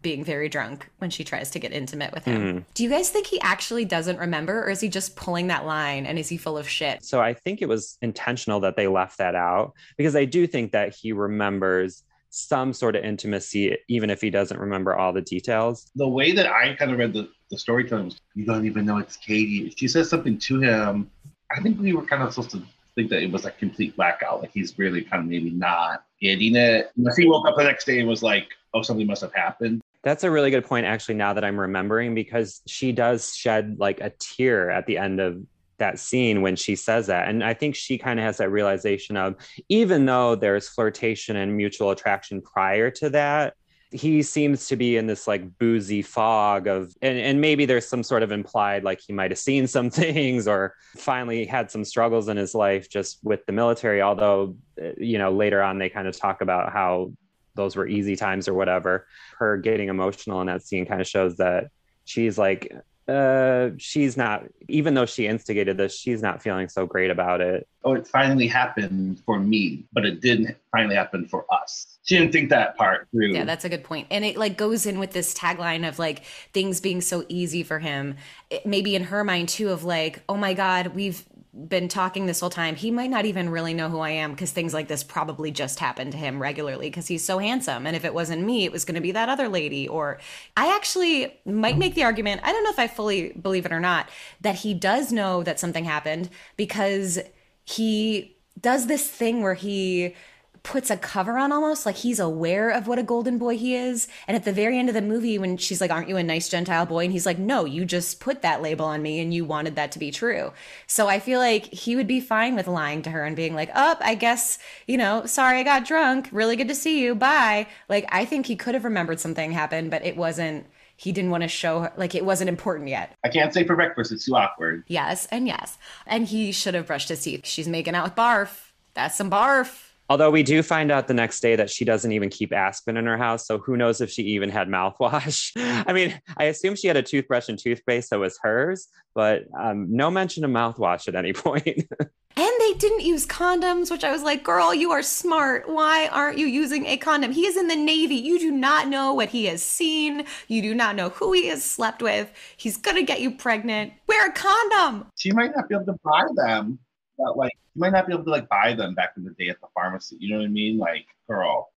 being 0.02 0.24
very 0.24 0.48
drunk 0.48 0.88
when 0.98 1.10
she 1.10 1.24
tries 1.24 1.50
to 1.52 1.58
get 1.58 1.72
intimate 1.72 2.12
with 2.12 2.24
him. 2.24 2.42
Mm. 2.42 2.64
Do 2.74 2.82
you 2.82 2.90
guys 2.90 3.10
think 3.10 3.26
he 3.26 3.40
actually 3.40 3.84
doesn't 3.84 4.18
remember, 4.18 4.64
or 4.64 4.70
is 4.70 4.80
he 4.80 4.88
just 4.88 5.16
pulling 5.16 5.46
that 5.46 5.64
line 5.64 6.06
and 6.06 6.18
is 6.18 6.28
he 6.28 6.36
full 6.36 6.58
of 6.58 6.68
shit? 6.68 7.04
So 7.04 7.20
I 7.20 7.34
think 7.34 7.62
it 7.62 7.68
was 7.68 7.96
intentional 8.02 8.60
that 8.60 8.76
they 8.76 8.88
left 8.88 9.18
that 9.18 9.34
out 9.34 9.72
because 9.96 10.16
I 10.16 10.24
do 10.24 10.46
think 10.46 10.72
that 10.72 10.94
he 10.94 11.12
remembers 11.12 12.02
some 12.34 12.72
sort 12.72 12.96
of 12.96 13.04
intimacy, 13.04 13.76
even 13.88 14.08
if 14.08 14.22
he 14.22 14.30
doesn't 14.30 14.58
remember 14.58 14.96
all 14.96 15.12
the 15.12 15.20
details. 15.20 15.90
The 15.96 16.08
way 16.08 16.32
that 16.32 16.46
I 16.46 16.74
kind 16.74 16.90
of 16.90 16.98
read 16.98 17.12
the, 17.12 17.28
the 17.50 17.58
storytelling 17.58 18.06
was, 18.06 18.18
you 18.34 18.46
don't 18.46 18.64
even 18.64 18.86
know 18.86 18.96
it's 18.96 19.18
Katie. 19.18 19.72
She 19.76 19.86
says 19.86 20.08
something 20.08 20.38
to 20.38 20.60
him. 20.60 21.10
I 21.54 21.60
think 21.60 21.78
we 21.78 21.92
were 21.92 22.06
kind 22.06 22.22
of 22.22 22.32
supposed 22.32 22.52
to 22.52 22.62
think 22.94 23.10
that 23.10 23.22
it 23.22 23.30
was 23.30 23.44
a 23.44 23.50
complete 23.50 23.94
blackout. 23.96 24.40
Like 24.40 24.50
he's 24.52 24.78
really 24.78 25.02
kind 25.02 25.22
of 25.22 25.28
maybe 25.28 25.50
not 25.50 26.04
getting 26.22 26.56
it. 26.56 26.90
Unless 26.96 27.18
he 27.18 27.28
woke 27.28 27.46
up 27.46 27.56
the 27.56 27.64
next 27.64 27.84
day 27.84 28.00
and 28.00 28.08
was 28.08 28.22
like, 28.22 28.48
oh, 28.72 28.80
something 28.80 29.06
must 29.06 29.20
have 29.20 29.34
happened. 29.34 29.82
That's 30.02 30.24
a 30.24 30.30
really 30.30 30.50
good 30.50 30.64
point, 30.64 30.86
actually, 30.86 31.16
now 31.16 31.34
that 31.34 31.44
I'm 31.44 31.60
remembering, 31.60 32.14
because 32.14 32.62
she 32.66 32.92
does 32.92 33.36
shed 33.36 33.76
like 33.78 34.00
a 34.00 34.10
tear 34.18 34.70
at 34.70 34.86
the 34.86 34.96
end 34.96 35.20
of 35.20 35.44
that 35.82 35.98
scene 35.98 36.42
when 36.42 36.54
she 36.54 36.76
says 36.76 37.08
that. 37.08 37.28
And 37.28 37.42
I 37.42 37.54
think 37.54 37.74
she 37.74 37.98
kind 37.98 38.20
of 38.20 38.24
has 38.24 38.36
that 38.36 38.50
realization 38.50 39.16
of 39.16 39.34
even 39.68 40.06
though 40.06 40.36
there's 40.36 40.68
flirtation 40.68 41.34
and 41.34 41.56
mutual 41.56 41.90
attraction 41.90 42.40
prior 42.40 42.88
to 42.92 43.10
that, 43.10 43.54
he 43.90 44.22
seems 44.22 44.68
to 44.68 44.76
be 44.76 44.96
in 44.96 45.08
this 45.08 45.26
like 45.26 45.58
boozy 45.58 46.00
fog 46.00 46.66
of 46.66 46.94
and, 47.02 47.18
and 47.18 47.40
maybe 47.40 47.66
there's 47.66 47.86
some 47.86 48.02
sort 48.02 48.22
of 48.22 48.32
implied 48.32 48.84
like 48.84 49.00
he 49.06 49.12
might 49.12 49.30
have 49.30 49.38
seen 49.38 49.66
some 49.66 49.90
things 50.02 50.48
or 50.48 50.74
finally 50.96 51.44
had 51.44 51.70
some 51.70 51.84
struggles 51.84 52.28
in 52.28 52.38
his 52.38 52.54
life 52.54 52.88
just 52.88 53.18
with 53.22 53.44
the 53.44 53.52
military 53.52 54.00
although 54.00 54.56
uh, 54.82 54.92
you 54.96 55.18
know 55.18 55.30
later 55.30 55.62
on 55.62 55.78
they 55.78 55.90
kind 55.90 56.08
of 56.08 56.16
talk 56.16 56.40
about 56.40 56.72
how 56.72 57.12
those 57.54 57.76
were 57.76 57.86
easy 57.86 58.16
times 58.16 58.48
or 58.48 58.54
whatever 58.54 59.06
her 59.38 59.58
getting 59.58 59.90
emotional 59.90 60.40
in 60.40 60.46
that 60.46 60.62
scene 60.62 60.86
kind 60.86 61.02
of 61.02 61.06
shows 61.06 61.36
that 61.36 61.66
she's 62.06 62.38
like 62.38 62.72
uh 63.12 63.70
she's 63.78 64.16
not 64.16 64.44
even 64.68 64.94
though 64.94 65.06
she 65.06 65.26
instigated 65.26 65.76
this 65.76 65.98
she's 65.98 66.22
not 66.22 66.42
feeling 66.42 66.68
so 66.68 66.86
great 66.86 67.10
about 67.10 67.40
it 67.40 67.68
Oh, 67.84 67.94
it 67.94 68.06
finally 68.06 68.46
happened 68.46 69.20
for 69.26 69.40
me, 69.40 69.84
but 69.92 70.06
it 70.06 70.20
didn't 70.20 70.56
finally 70.70 70.94
happen 70.94 71.26
for 71.26 71.44
us. 71.52 71.98
She 72.04 72.16
didn't 72.16 72.32
think 72.32 72.50
that 72.50 72.76
part 72.76 73.08
through. 73.10 73.34
Yeah, 73.34 73.44
that's 73.44 73.64
a 73.64 73.68
good 73.68 73.82
point. 73.82 74.06
And 74.10 74.24
it 74.24 74.36
like 74.36 74.56
goes 74.56 74.86
in 74.86 75.00
with 75.00 75.10
this 75.10 75.34
tagline 75.34 75.86
of 75.88 75.98
like 75.98 76.24
things 76.52 76.80
being 76.80 77.00
so 77.00 77.24
easy 77.28 77.64
for 77.64 77.80
him. 77.80 78.16
It, 78.50 78.64
maybe 78.64 78.94
in 78.94 79.04
her 79.04 79.24
mind 79.24 79.48
too 79.48 79.70
of 79.70 79.82
like, 79.82 80.22
"Oh 80.28 80.36
my 80.36 80.54
god, 80.54 80.88
we've 80.88 81.24
been 81.54 81.86
talking 81.86 82.24
this 82.24 82.40
whole 82.40 82.50
time. 82.50 82.76
He 82.76 82.90
might 82.90 83.10
not 83.10 83.26
even 83.26 83.50
really 83.50 83.74
know 83.74 83.90
who 83.90 83.98
I 83.98 84.10
am 84.10 84.30
because 84.30 84.52
things 84.52 84.72
like 84.72 84.88
this 84.88 85.04
probably 85.04 85.50
just 85.50 85.78
happen 85.78 86.10
to 86.10 86.16
him 86.16 86.40
regularly 86.40 86.88
because 86.88 87.08
he's 87.08 87.24
so 87.24 87.38
handsome. 87.38 87.86
And 87.86 87.94
if 87.94 88.06
it 88.06 88.14
wasn't 88.14 88.42
me, 88.42 88.64
it 88.64 88.72
was 88.72 88.86
going 88.86 88.94
to 88.94 89.02
be 89.02 89.12
that 89.12 89.28
other 89.28 89.48
lady. 89.48 89.86
Or 89.86 90.18
I 90.56 90.74
actually 90.74 91.38
might 91.44 91.76
make 91.76 91.94
the 91.94 92.04
argument, 92.04 92.40
I 92.42 92.52
don't 92.52 92.64
know 92.64 92.70
if 92.70 92.78
I 92.78 92.88
fully 92.88 93.32
believe 93.32 93.66
it 93.66 93.72
or 93.72 93.80
not, 93.80 94.08
that 94.40 94.56
he 94.56 94.72
does 94.72 95.12
know 95.12 95.42
that 95.42 95.60
something 95.60 95.84
happened 95.84 96.30
because 96.56 97.18
he 97.64 98.36
does 98.58 98.86
this 98.86 99.06
thing 99.08 99.42
where 99.42 99.54
he 99.54 100.14
puts 100.62 100.90
a 100.90 100.96
cover 100.96 101.38
on 101.38 101.50
almost 101.52 101.84
like 101.84 101.96
he's 101.96 102.20
aware 102.20 102.70
of 102.70 102.86
what 102.86 102.98
a 102.98 103.02
golden 103.02 103.38
boy 103.38 103.56
he 103.56 103.74
is. 103.74 104.06
And 104.28 104.36
at 104.36 104.44
the 104.44 104.52
very 104.52 104.78
end 104.78 104.88
of 104.88 104.94
the 104.94 105.02
movie 105.02 105.38
when 105.38 105.56
she's 105.56 105.80
like 105.80 105.90
aren't 105.90 106.08
you 106.08 106.16
a 106.16 106.22
nice 106.22 106.48
gentile 106.48 106.86
boy? 106.86 107.04
And 107.04 107.12
he's 107.12 107.26
like 107.26 107.38
no 107.38 107.64
you 107.64 107.84
just 107.84 108.20
put 108.20 108.42
that 108.42 108.62
label 108.62 108.84
on 108.84 109.02
me 109.02 109.20
and 109.20 109.34
you 109.34 109.44
wanted 109.44 109.76
that 109.76 109.92
to 109.92 109.98
be 109.98 110.10
true. 110.10 110.52
So 110.86 111.08
i 111.08 111.18
feel 111.18 111.40
like 111.40 111.66
he 111.66 111.96
would 111.96 112.06
be 112.06 112.20
fine 112.20 112.54
with 112.54 112.68
lying 112.68 113.02
to 113.02 113.10
her 113.10 113.24
and 113.24 113.34
being 113.34 113.54
like 113.54 113.70
up 113.74 113.98
oh, 114.00 114.04
i 114.04 114.14
guess 114.14 114.58
you 114.86 114.96
know 114.96 115.26
sorry 115.26 115.58
i 115.58 115.62
got 115.62 115.84
drunk. 115.84 116.28
Really 116.32 116.56
good 116.56 116.68
to 116.68 116.74
see 116.74 117.02
you. 117.02 117.14
Bye. 117.14 117.66
Like 117.88 118.06
i 118.10 118.24
think 118.24 118.46
he 118.46 118.56
could 118.56 118.74
have 118.74 118.84
remembered 118.84 119.20
something 119.20 119.52
happened 119.52 119.90
but 119.90 120.04
it 120.04 120.16
wasn't 120.16 120.66
he 120.96 121.10
didn't 121.10 121.30
want 121.30 121.42
to 121.42 121.48
show 121.48 121.80
her 121.80 121.92
like 121.96 122.14
it 122.14 122.24
wasn't 122.24 122.48
important 122.48 122.88
yet. 122.88 123.16
I 123.24 123.28
can't 123.28 123.52
say 123.52 123.64
for 123.66 123.74
breakfast, 123.74 124.12
it's 124.12 124.26
too 124.26 124.36
awkward. 124.36 124.84
yes 124.86 125.26
and 125.32 125.48
yes. 125.48 125.76
And 126.06 126.26
he 126.26 126.52
should 126.52 126.74
have 126.74 126.86
brushed 126.86 127.08
his 127.08 127.22
teeth. 127.22 127.46
She's 127.46 127.66
making 127.66 127.96
out 127.96 128.04
with 128.04 128.14
barf. 128.14 128.70
That's 128.94 129.16
some 129.16 129.30
barf 129.30 129.91
Although 130.12 130.30
we 130.30 130.42
do 130.42 130.62
find 130.62 130.90
out 130.90 131.08
the 131.08 131.14
next 131.14 131.40
day 131.40 131.56
that 131.56 131.70
she 131.70 131.86
doesn't 131.86 132.12
even 132.12 132.28
keep 132.28 132.52
aspirin 132.52 132.98
in 132.98 133.06
her 133.06 133.16
house. 133.16 133.46
So 133.46 133.56
who 133.56 133.78
knows 133.78 134.02
if 134.02 134.10
she 134.10 134.20
even 134.24 134.50
had 134.50 134.68
mouthwash. 134.68 135.52
I 135.88 135.94
mean, 135.94 136.20
I 136.36 136.44
assume 136.44 136.76
she 136.76 136.86
had 136.86 136.98
a 136.98 137.02
toothbrush 137.02 137.48
and 137.48 137.58
toothpaste 137.58 138.10
that 138.10 138.18
was 138.18 138.38
hers, 138.42 138.88
but 139.14 139.44
um, 139.58 139.86
no 139.88 140.10
mention 140.10 140.44
of 140.44 140.50
mouthwash 140.50 141.08
at 141.08 141.14
any 141.14 141.32
point. 141.32 141.88
And 142.36 142.52
they 142.58 142.74
didn't 142.74 143.00
use 143.00 143.26
condoms, 143.26 143.90
which 143.90 144.04
I 144.04 144.12
was 144.12 144.22
like, 144.22 144.44
girl, 144.44 144.74
you 144.74 144.90
are 144.90 145.02
smart. 145.02 145.66
Why 145.66 146.08
aren't 146.08 146.36
you 146.36 146.46
using 146.46 146.84
a 146.84 146.98
condom? 146.98 147.32
He 147.32 147.46
is 147.46 147.56
in 147.56 147.68
the 147.68 147.76
Navy. 147.76 148.16
You 148.16 148.38
do 148.38 148.50
not 148.50 148.88
know 148.88 149.14
what 149.14 149.30
he 149.30 149.46
has 149.46 149.62
seen. 149.62 150.26
You 150.46 150.60
do 150.60 150.74
not 150.74 150.94
know 150.94 151.08
who 151.08 151.32
he 151.32 151.46
has 151.46 151.64
slept 151.64 152.02
with. 152.02 152.30
He's 152.58 152.76
going 152.76 152.98
to 152.98 153.02
get 153.02 153.22
you 153.22 153.30
pregnant. 153.30 153.94
Wear 154.06 154.28
a 154.28 154.32
condom. 154.32 155.06
She 155.16 155.32
might 155.32 155.56
not 155.56 155.70
be 155.70 155.74
able 155.74 155.86
to 155.86 155.96
buy 156.04 156.24
them. 156.36 156.80
But 157.22 157.36
like, 157.36 157.52
you 157.74 157.80
might 157.80 157.92
not 157.92 158.06
be 158.06 158.12
able 158.12 158.24
to 158.24 158.30
like 158.30 158.48
buy 158.48 158.74
them 158.74 158.94
back 158.94 159.14
in 159.16 159.24
the 159.24 159.30
day 159.32 159.48
at 159.48 159.60
the 159.60 159.68
pharmacy. 159.74 160.16
You 160.18 160.30
know 160.30 160.38
what 160.38 160.46
I 160.46 160.48
mean? 160.48 160.78
Like, 160.78 161.06
girl. 161.28 161.70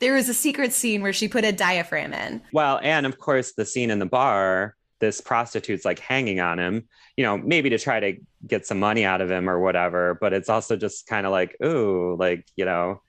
There 0.00 0.14
was 0.14 0.28
a 0.28 0.34
secret 0.34 0.72
scene 0.72 1.02
where 1.02 1.12
she 1.12 1.28
put 1.28 1.44
a 1.44 1.52
diaphragm 1.52 2.12
in. 2.12 2.42
well, 2.52 2.78
and 2.82 3.06
of 3.06 3.18
course, 3.18 3.52
the 3.52 3.64
scene 3.64 3.90
in 3.90 3.98
the 3.98 4.06
bar, 4.06 4.76
this 5.00 5.20
prostitute's 5.20 5.84
like 5.84 5.98
hanging 5.98 6.40
on 6.40 6.58
him, 6.58 6.88
you 7.16 7.24
know, 7.24 7.36
maybe 7.38 7.70
to 7.70 7.78
try 7.78 7.98
to 7.98 8.16
get 8.46 8.66
some 8.66 8.78
money 8.78 9.04
out 9.04 9.20
of 9.20 9.30
him 9.30 9.48
or 9.48 9.58
whatever. 9.58 10.16
But 10.20 10.32
it's 10.32 10.48
also 10.48 10.76
just 10.76 11.06
kind 11.06 11.26
of 11.26 11.32
like, 11.32 11.56
ooh, 11.64 12.16
like, 12.18 12.46
you 12.56 12.64
know, 12.64 13.00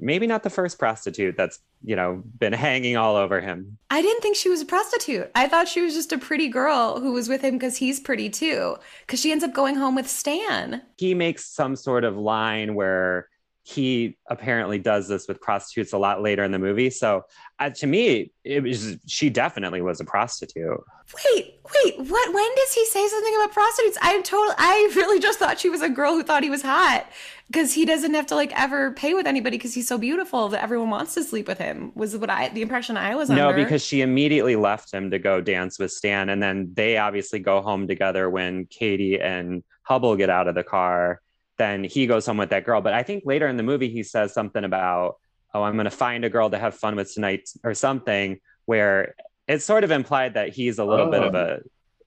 maybe 0.00 0.26
not 0.26 0.42
the 0.42 0.50
first 0.50 0.78
prostitute 0.78 1.36
that's, 1.36 1.60
you 1.82 1.96
know, 1.96 2.22
been 2.38 2.52
hanging 2.52 2.96
all 2.96 3.16
over 3.16 3.40
him. 3.40 3.78
I 3.90 4.02
didn't 4.02 4.20
think 4.20 4.36
she 4.36 4.48
was 4.48 4.60
a 4.60 4.66
prostitute. 4.66 5.30
I 5.34 5.48
thought 5.48 5.68
she 5.68 5.80
was 5.80 5.94
just 5.94 6.12
a 6.12 6.18
pretty 6.18 6.48
girl 6.48 7.00
who 7.00 7.12
was 7.12 7.28
with 7.28 7.42
him 7.42 7.54
because 7.54 7.76
he's 7.76 8.00
pretty 8.00 8.30
too. 8.30 8.76
Because 9.06 9.20
she 9.20 9.32
ends 9.32 9.44
up 9.44 9.52
going 9.52 9.76
home 9.76 9.94
with 9.94 10.08
Stan. 10.08 10.82
he 10.96 11.14
makes 11.14 11.44
some 11.46 11.76
sort 11.76 12.04
of 12.04 12.16
line 12.16 12.74
where 12.74 13.28
he 13.68 14.16
apparently 14.30 14.78
does 14.78 15.08
this 15.08 15.28
with 15.28 15.42
prostitutes 15.42 15.92
a 15.92 15.98
lot 15.98 16.22
later 16.22 16.42
in 16.42 16.50
the 16.52 16.58
movie. 16.58 16.88
So 16.88 17.26
uh, 17.58 17.68
to 17.70 17.86
me, 17.86 18.32
it 18.42 18.62
was 18.62 18.96
she 19.06 19.28
definitely 19.28 19.82
was 19.82 20.00
a 20.00 20.06
prostitute. 20.06 20.80
Wait, 21.14 21.60
wait, 21.74 21.98
what? 21.98 22.32
When 22.32 22.54
does 22.54 22.72
he 22.72 22.86
say 22.86 23.06
something 23.06 23.36
about 23.36 23.52
prostitutes? 23.52 23.98
I'm 24.00 24.22
totally, 24.22 24.54
I 24.56 24.90
really 24.96 25.20
just 25.20 25.38
thought 25.38 25.60
she 25.60 25.68
was 25.68 25.82
a 25.82 25.88
girl 25.90 26.14
who 26.14 26.22
thought 26.22 26.42
he 26.42 26.48
was 26.48 26.62
hot 26.62 27.10
because 27.48 27.74
he 27.74 27.84
doesn't 27.84 28.14
have 28.14 28.26
to 28.28 28.34
like 28.34 28.58
ever 28.58 28.92
pay 28.92 29.12
with 29.12 29.26
anybody 29.26 29.58
because 29.58 29.74
he's 29.74 29.86
so 29.88 29.98
beautiful 29.98 30.48
that 30.48 30.62
everyone 30.62 30.88
wants 30.88 31.12
to 31.14 31.22
sleep 31.22 31.46
with 31.46 31.58
him. 31.58 31.92
Was 31.94 32.16
what 32.16 32.30
I 32.30 32.48
the 32.48 32.62
impression 32.62 32.96
I 32.96 33.16
was 33.16 33.28
No, 33.28 33.50
under. 33.50 33.62
because 33.62 33.84
she 33.84 34.00
immediately 34.00 34.56
left 34.56 34.90
him 34.94 35.10
to 35.10 35.18
go 35.18 35.42
dance 35.42 35.78
with 35.78 35.92
Stan, 35.92 36.30
and 36.30 36.42
then 36.42 36.70
they 36.72 36.96
obviously 36.96 37.38
go 37.38 37.60
home 37.60 37.86
together 37.86 38.30
when 38.30 38.64
Katie 38.64 39.20
and 39.20 39.62
Hubbell 39.86 40.16
get 40.16 40.30
out 40.30 40.48
of 40.48 40.54
the 40.54 40.64
car. 40.64 41.20
Then 41.58 41.84
he 41.84 42.06
goes 42.06 42.24
home 42.26 42.36
with 42.38 42.50
that 42.50 42.64
girl. 42.64 42.80
But 42.80 42.94
I 42.94 43.02
think 43.02 43.24
later 43.26 43.46
in 43.48 43.56
the 43.56 43.62
movie 43.62 43.88
he 43.90 44.02
says 44.02 44.32
something 44.32 44.64
about, 44.64 45.16
"Oh, 45.52 45.62
I'm 45.62 45.74
going 45.74 45.84
to 45.84 45.90
find 45.90 46.24
a 46.24 46.30
girl 46.30 46.50
to 46.50 46.58
have 46.58 46.74
fun 46.74 46.96
with 46.96 47.12
tonight," 47.12 47.48
or 47.64 47.74
something, 47.74 48.40
where 48.66 49.14
it's 49.48 49.64
sort 49.64 49.82
of 49.84 49.90
implied 49.90 50.34
that 50.34 50.50
he's 50.50 50.78
a 50.78 50.84
little 50.84 51.10
bit 51.10 51.22
of 51.22 51.34
a 51.34 51.60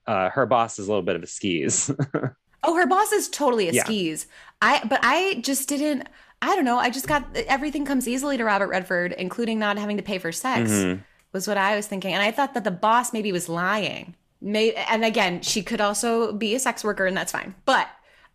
uh, 0.08 0.30
her 0.30 0.46
boss 0.46 0.80
is 0.80 0.88
a 0.88 0.90
little 0.92 1.04
bit 1.04 1.16
of 1.16 1.24
a 1.24 1.28
skis. 1.28 1.92
oh, 2.64 2.76
her 2.76 2.88
boss 2.88 3.12
is 3.12 3.30
totally 3.30 3.68
a 3.70 3.74
Yeah. 3.74 3.84
skis. 3.84 4.28
I 4.62 4.82
but 4.88 5.00
I 5.04 5.42
just 5.44 5.68
didn't. 5.70 6.08
I 6.42 6.56
don't 6.56 6.66
know. 6.66 6.80
I 6.80 6.90
just 6.90 7.08
got 7.08 7.28
everything 7.36 7.86
comes 7.86 8.08
easily 8.08 8.38
to 8.38 8.44
Robert 8.46 8.68
Redford, 8.70 9.12
including 9.14 9.60
not 9.60 9.78
having 9.78 9.98
to 9.98 10.04
pay 10.04 10.18
for 10.18 10.32
sex. 10.32 10.72
Mhm. 10.72 11.04
was 11.34 11.48
what 11.48 11.58
I 11.58 11.78
was 11.78 11.88
thinking. 11.88 12.14
And 12.14 12.22
I 12.22 12.30
thought 12.32 12.54
that 12.56 12.66
the 12.66 12.72
boss 12.72 13.14
maybe 13.14 13.32
was 13.32 13.48
lying. 13.48 14.16
May, 14.42 14.74
and 14.74 15.06
again, 15.06 15.42
she 15.42 15.62
could 15.64 15.80
also 15.80 16.34
be 16.34 16.56
a 16.56 16.60
sex 16.60 16.84
worker, 16.84 17.06
and 17.06 17.16
that's 17.16 17.32
fine. 17.32 17.56
But 17.64 17.88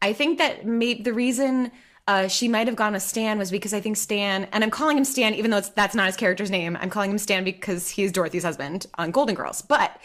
I 0.02 0.12
think 0.12 0.38
that 0.38 0.66
maybe 0.66 1.02
the 1.02 1.12
reason 1.12 1.70
uh, 2.08 2.28
she 2.28 2.48
might 2.48 2.66
have 2.66 2.76
gone 2.76 2.92
with 2.92 3.02
Stan 3.02 3.38
was 3.38 3.50
because 3.50 3.74
I 3.74 3.80
think 3.80 3.96
Stan, 3.96 4.46
and 4.52 4.62
I'm 4.62 4.70
calling 4.70 4.96
him 4.96 5.04
Stan, 5.04 5.34
even 5.34 5.50
though 5.50 5.60
that's 5.60 5.94
not 5.94 6.06
his 6.06 6.16
character's 6.16 6.50
name. 6.50 6.76
I'm 6.80 6.90
calling 6.90 7.10
him 7.10 7.18
Stan 7.18 7.42
because 7.42 7.90
he's 7.90 8.12
Dorothy's 8.12 8.44
husband 8.44 8.86
on 8.96 9.10
Golden 9.10 9.34
Girls. 9.34 9.60
But 9.60 10.00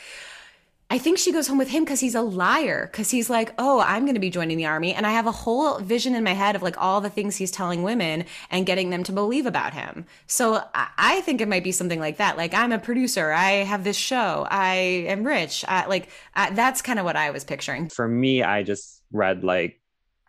I 0.90 0.98
think 0.98 1.20
she 1.20 1.32
goes 1.32 1.48
home 1.48 1.58
with 1.58 1.70
him 1.70 1.86
because 1.86 2.02
he's 2.02 2.16
a 2.16 2.22
liar. 2.22 2.90
Because 2.92 3.12
he's 3.12 3.30
like, 3.30 3.54
oh, 3.58 3.80
I'm 3.80 4.04
going 4.04 4.16
to 4.16 4.20
be 4.20 4.30
joining 4.30 4.58
the 4.58 4.66
army. 4.66 4.94
And 4.94 5.08
I 5.08 5.12
have 5.12 5.28
a 5.28 5.32
whole 5.32 5.80
vision 5.80 6.16
in 6.16 6.24
my 6.24 6.34
head 6.34 6.56
of 6.56 6.64
like 6.64 6.76
all 6.78 7.00
the 7.00 7.10
things 7.10 7.38
he's 7.38 7.52
telling 7.52 7.84
women 7.84 8.26
and 8.50 8.66
getting 8.66 8.90
them 8.90 9.04
to 9.04 9.14
believe 9.14 9.46
about 9.46 9.74
him. 9.74 10.06
So 10.28 10.62
I, 10.74 11.22
think 11.22 11.40
it 11.40 11.48
might 11.48 11.64
be 11.64 11.72
something 11.72 12.00
like 12.00 12.18
that. 12.18 12.36
Like, 12.36 12.54
I'm 12.54 12.72
a 12.72 12.80
producer. 12.80 13.32
I 13.32 13.64
have 13.64 13.84
this 13.84 13.96
show. 13.96 14.48
I 14.50 14.74
am 15.08 15.24
rich. 15.24 15.64
I, 15.68 15.86
like, 15.86 16.10
I, 16.34 16.50
that's 16.50 16.82
kind 16.82 16.98
of 16.98 17.06
what 17.06 17.16
I 17.16 17.30
was 17.30 17.44
picturing. 17.44 17.90
For 17.90 18.08
me, 18.08 18.44
I 18.44 18.64
just 18.64 19.02
read 19.12 19.44
like, 19.44 19.80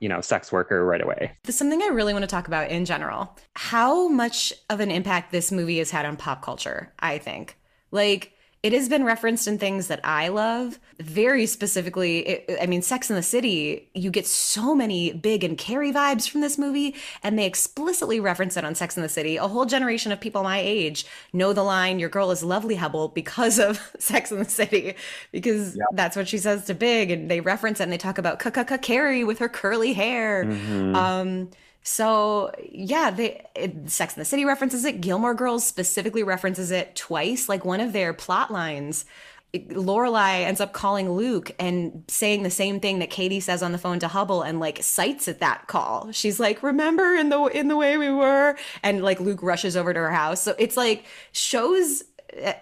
you 0.02 0.08
know, 0.08 0.20
sex 0.20 0.50
worker 0.50 0.84
right 0.84 1.00
away. 1.00 1.30
There's 1.44 1.54
something 1.54 1.80
I 1.80 1.86
really 1.86 2.12
want 2.12 2.24
to 2.24 2.26
talk 2.26 2.48
about 2.48 2.72
in 2.72 2.84
general. 2.84 3.38
How 3.54 4.08
much 4.08 4.52
of 4.68 4.80
an 4.80 4.90
impact 4.90 5.30
this 5.30 5.52
movie 5.52 5.78
has 5.78 5.92
had 5.92 6.04
on 6.04 6.16
pop 6.16 6.42
culture, 6.42 6.92
I 6.98 7.18
think. 7.18 7.56
Like, 7.92 8.32
it 8.62 8.72
has 8.72 8.88
been 8.88 9.02
referenced 9.02 9.48
in 9.48 9.58
things 9.58 9.88
that 9.88 10.00
I 10.04 10.28
love. 10.28 10.78
Very 11.00 11.46
specifically, 11.46 12.20
it, 12.20 12.58
I 12.62 12.66
mean, 12.66 12.80
Sex 12.80 13.10
in 13.10 13.16
the 13.16 13.22
City, 13.22 13.88
you 13.92 14.10
get 14.10 14.24
so 14.24 14.72
many 14.72 15.12
big 15.12 15.42
and 15.42 15.58
Carrie 15.58 15.92
vibes 15.92 16.28
from 16.28 16.42
this 16.42 16.56
movie, 16.56 16.94
and 17.24 17.36
they 17.36 17.44
explicitly 17.44 18.20
reference 18.20 18.56
it 18.56 18.64
on 18.64 18.76
Sex 18.76 18.96
in 18.96 19.02
the 19.02 19.08
City. 19.08 19.36
A 19.36 19.48
whole 19.48 19.66
generation 19.66 20.12
of 20.12 20.20
people 20.20 20.44
my 20.44 20.60
age 20.60 21.04
know 21.32 21.52
the 21.52 21.64
line, 21.64 21.98
Your 21.98 22.08
girl 22.08 22.30
is 22.30 22.44
lovely, 22.44 22.76
Hubbell, 22.76 23.12
because 23.12 23.58
of 23.58 23.80
Sex 23.98 24.30
in 24.30 24.38
the 24.38 24.44
City, 24.44 24.94
because 25.32 25.76
yeah. 25.76 25.84
that's 25.94 26.16
what 26.16 26.28
she 26.28 26.38
says 26.38 26.64
to 26.66 26.74
Big, 26.74 27.10
and 27.10 27.28
they 27.28 27.40
reference 27.40 27.80
it 27.80 27.84
and 27.84 27.92
they 27.92 27.98
talk 27.98 28.18
about 28.18 28.38
ka 28.38 28.52
Carrie 28.78 29.24
with 29.24 29.40
her 29.40 29.48
curly 29.48 29.92
hair. 29.92 30.44
Mm-hmm. 30.44 30.94
Um, 30.94 31.50
so 31.82 32.52
yeah, 32.70 33.10
they 33.10 33.44
it, 33.54 33.90
Sex 33.90 34.16
in 34.16 34.20
the 34.20 34.24
City 34.24 34.44
references 34.44 34.84
it. 34.84 35.00
Gilmore 35.00 35.34
Girls 35.34 35.66
specifically 35.66 36.22
references 36.22 36.70
it 36.70 36.94
twice. 36.94 37.48
Like 37.48 37.64
one 37.64 37.80
of 37.80 37.92
their 37.92 38.12
plot 38.12 38.52
lines, 38.52 39.04
Lorelai 39.52 40.44
ends 40.44 40.60
up 40.60 40.72
calling 40.72 41.10
Luke 41.10 41.50
and 41.58 42.04
saying 42.06 42.44
the 42.44 42.50
same 42.50 42.78
thing 42.78 43.00
that 43.00 43.10
Katie 43.10 43.40
says 43.40 43.62
on 43.62 43.72
the 43.72 43.78
phone 43.78 43.98
to 43.98 44.06
Hubbell, 44.06 44.46
and 44.46 44.60
like 44.60 44.82
cites 44.82 45.26
at 45.26 45.40
that 45.40 45.66
call. 45.66 46.12
She's 46.12 46.38
like, 46.38 46.62
"Remember 46.62 47.14
in 47.14 47.30
the 47.30 47.44
in 47.46 47.66
the 47.66 47.76
way 47.76 47.96
we 47.96 48.10
were," 48.10 48.56
and 48.84 49.02
like 49.02 49.18
Luke 49.18 49.42
rushes 49.42 49.76
over 49.76 49.92
to 49.92 50.00
her 50.00 50.12
house. 50.12 50.40
So 50.40 50.54
it's 50.58 50.76
like 50.76 51.04
shows 51.32 52.04
uh, 52.44 52.52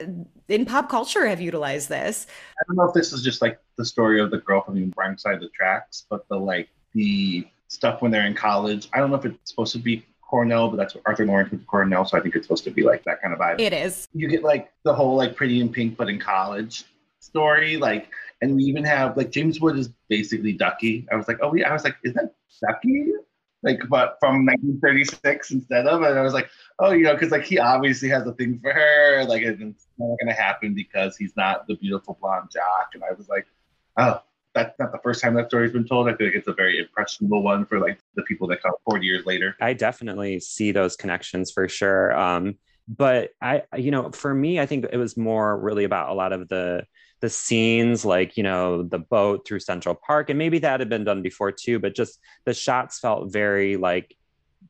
in 0.48 0.64
pop 0.64 0.88
culture 0.88 1.26
have 1.26 1.42
utilized 1.42 1.90
this. 1.90 2.26
I 2.58 2.62
don't 2.66 2.76
know 2.76 2.88
if 2.88 2.94
this 2.94 3.12
is 3.12 3.22
just 3.22 3.42
like 3.42 3.60
the 3.76 3.84
story 3.84 4.18
of 4.18 4.30
the 4.30 4.38
girl 4.38 4.62
from 4.62 4.76
the 4.76 4.90
wrong 4.96 5.18
side 5.18 5.34
of 5.34 5.40
the 5.40 5.48
tracks, 5.50 6.06
but 6.08 6.26
the 6.28 6.38
like 6.38 6.70
the 6.94 7.46
stuff 7.70 8.02
when 8.02 8.10
they're 8.10 8.26
in 8.26 8.34
college. 8.34 8.88
I 8.92 8.98
don't 8.98 9.10
know 9.10 9.16
if 9.16 9.24
it's 9.24 9.50
supposed 9.50 9.72
to 9.72 9.78
be 9.78 10.04
Cornell, 10.22 10.68
but 10.68 10.76
that's 10.76 10.94
what 10.94 11.02
Arthur 11.06 11.24
Laurents 11.24 11.52
went 11.52 11.62
to 11.62 11.66
Cornell, 11.66 12.04
so 12.04 12.18
I 12.18 12.20
think 12.20 12.34
it's 12.36 12.46
supposed 12.46 12.64
to 12.64 12.70
be 12.70 12.82
like 12.82 13.04
that 13.04 13.22
kind 13.22 13.32
of 13.32 13.40
vibe. 13.40 13.60
It 13.60 13.72
is. 13.72 14.08
You 14.12 14.28
get 14.28 14.42
like 14.42 14.72
the 14.84 14.94
whole 14.94 15.16
like 15.16 15.36
Pretty 15.36 15.60
in 15.60 15.68
Pink, 15.68 15.96
but 15.96 16.08
in 16.08 16.18
college 16.18 16.84
story, 17.20 17.76
like, 17.76 18.08
and 18.42 18.56
we 18.56 18.64
even 18.64 18.84
have 18.84 19.16
like 19.16 19.30
James 19.30 19.60
Wood 19.60 19.78
is 19.78 19.90
basically 20.08 20.52
Ducky. 20.52 21.06
I 21.12 21.16
was 21.16 21.28
like, 21.28 21.38
oh 21.42 21.54
yeah, 21.54 21.70
I 21.70 21.72
was 21.72 21.84
like, 21.84 21.96
is 22.02 22.14
that 22.14 22.34
Ducky? 22.60 23.12
Like, 23.62 23.80
but 23.88 24.16
from 24.20 24.46
1936 24.46 25.50
instead 25.50 25.86
of, 25.86 26.02
and 26.02 26.18
I 26.18 26.22
was 26.22 26.32
like, 26.32 26.48
oh, 26.78 26.92
you 26.92 27.04
know, 27.04 27.12
because 27.12 27.30
like 27.30 27.44
he 27.44 27.58
obviously 27.58 28.08
has 28.08 28.26
a 28.26 28.32
thing 28.32 28.58
for 28.60 28.72
her, 28.72 29.24
like 29.24 29.42
it's 29.42 29.86
not 29.98 30.16
gonna 30.20 30.32
happen 30.32 30.74
because 30.74 31.16
he's 31.16 31.36
not 31.36 31.66
the 31.68 31.76
beautiful 31.76 32.18
blonde 32.20 32.50
jock, 32.52 32.90
and 32.94 33.04
I 33.04 33.12
was 33.12 33.28
like, 33.28 33.46
oh, 33.96 34.22
that's 34.54 34.78
not 34.78 34.92
the 34.92 34.98
first 35.02 35.22
time 35.22 35.34
that 35.34 35.48
story's 35.48 35.72
been 35.72 35.86
told. 35.86 36.08
I 36.08 36.14
feel 36.14 36.26
like 36.26 36.36
it's 36.36 36.48
a 36.48 36.54
very 36.54 36.78
impressionable 36.78 37.42
one 37.42 37.66
for 37.66 37.78
like 37.78 38.00
the 38.16 38.22
people 38.22 38.48
that 38.48 38.62
come 38.62 38.72
40 38.88 39.06
years 39.06 39.26
later. 39.26 39.56
I 39.60 39.74
definitely 39.74 40.40
see 40.40 40.72
those 40.72 40.96
connections 40.96 41.50
for 41.50 41.68
sure. 41.68 42.16
Um, 42.18 42.56
but 42.88 43.30
I, 43.40 43.62
you 43.76 43.92
know, 43.92 44.10
for 44.10 44.34
me, 44.34 44.58
I 44.58 44.66
think 44.66 44.86
it 44.92 44.96
was 44.96 45.16
more 45.16 45.58
really 45.58 45.84
about 45.84 46.10
a 46.10 46.14
lot 46.14 46.32
of 46.32 46.48
the 46.48 46.84
the 47.20 47.30
scenes, 47.30 48.04
like 48.04 48.36
you 48.36 48.42
know, 48.42 48.82
the 48.82 48.98
boat 48.98 49.46
through 49.46 49.60
Central 49.60 49.94
Park, 49.94 50.30
and 50.30 50.38
maybe 50.38 50.58
that 50.60 50.80
had 50.80 50.88
been 50.88 51.04
done 51.04 51.22
before 51.22 51.52
too. 51.52 51.78
But 51.78 51.94
just 51.94 52.18
the 52.44 52.54
shots 52.54 52.98
felt 52.98 53.32
very 53.32 53.76
like 53.76 54.16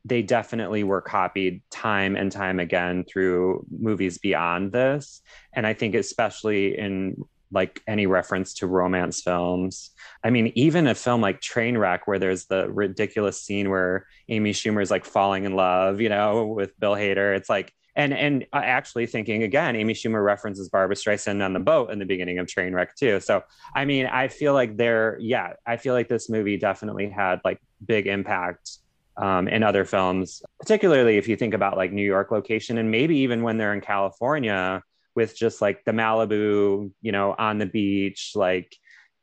they 0.04 0.22
definitely 0.22 0.84
were 0.84 1.00
copied 1.00 1.62
time 1.70 2.16
and 2.16 2.30
time 2.30 2.60
again 2.60 3.04
through 3.04 3.64
movies 3.70 4.18
beyond 4.18 4.72
this. 4.72 5.20
And 5.52 5.66
I 5.66 5.74
think 5.74 5.94
especially 5.94 6.78
in 6.78 7.22
like 7.52 7.82
any 7.86 8.06
reference 8.06 8.54
to 8.54 8.66
romance 8.66 9.22
films. 9.22 9.90
I 10.22 10.30
mean, 10.30 10.52
even 10.54 10.86
a 10.86 10.94
film 10.94 11.20
like 11.20 11.40
Trainwreck, 11.40 12.00
where 12.04 12.18
there's 12.18 12.46
the 12.46 12.70
ridiculous 12.70 13.42
scene 13.42 13.70
where 13.70 14.06
Amy 14.28 14.52
Schumer 14.52 14.82
is 14.82 14.90
like 14.90 15.04
falling 15.04 15.44
in 15.44 15.54
love, 15.56 16.00
you 16.00 16.08
know, 16.08 16.46
with 16.46 16.78
Bill 16.78 16.94
Hader. 16.94 17.36
It's 17.36 17.48
like, 17.48 17.72
and 17.96 18.14
and 18.14 18.46
actually 18.52 19.06
thinking 19.06 19.42
again, 19.42 19.74
Amy 19.74 19.94
Schumer 19.94 20.24
references 20.24 20.68
Barbra 20.68 20.94
Streisand 20.94 21.44
on 21.44 21.52
the 21.52 21.60
boat 21.60 21.90
in 21.90 21.98
the 21.98 22.06
beginning 22.06 22.38
of 22.38 22.46
Trainwreck 22.46 22.94
too. 22.94 23.20
So 23.20 23.42
I 23.74 23.84
mean, 23.84 24.06
I 24.06 24.28
feel 24.28 24.54
like 24.54 24.76
there, 24.76 25.18
yeah, 25.20 25.54
I 25.66 25.76
feel 25.76 25.94
like 25.94 26.08
this 26.08 26.30
movie 26.30 26.56
definitely 26.56 27.08
had 27.08 27.40
like 27.44 27.60
big 27.84 28.06
impact 28.06 28.78
um, 29.16 29.48
in 29.48 29.62
other 29.62 29.84
films, 29.84 30.42
particularly 30.60 31.18
if 31.18 31.28
you 31.28 31.36
think 31.36 31.52
about 31.52 31.76
like 31.76 31.92
New 31.92 32.06
York 32.06 32.30
location 32.30 32.78
and 32.78 32.90
maybe 32.90 33.16
even 33.18 33.42
when 33.42 33.58
they're 33.58 33.74
in 33.74 33.80
California 33.80 34.82
with 35.20 35.37
just 35.37 35.61
like 35.61 35.85
the 35.85 35.92
Malibu, 35.92 36.90
you 37.02 37.12
know, 37.12 37.35
on 37.38 37.59
the 37.59 37.66
beach, 37.66 38.33
like 38.35 38.74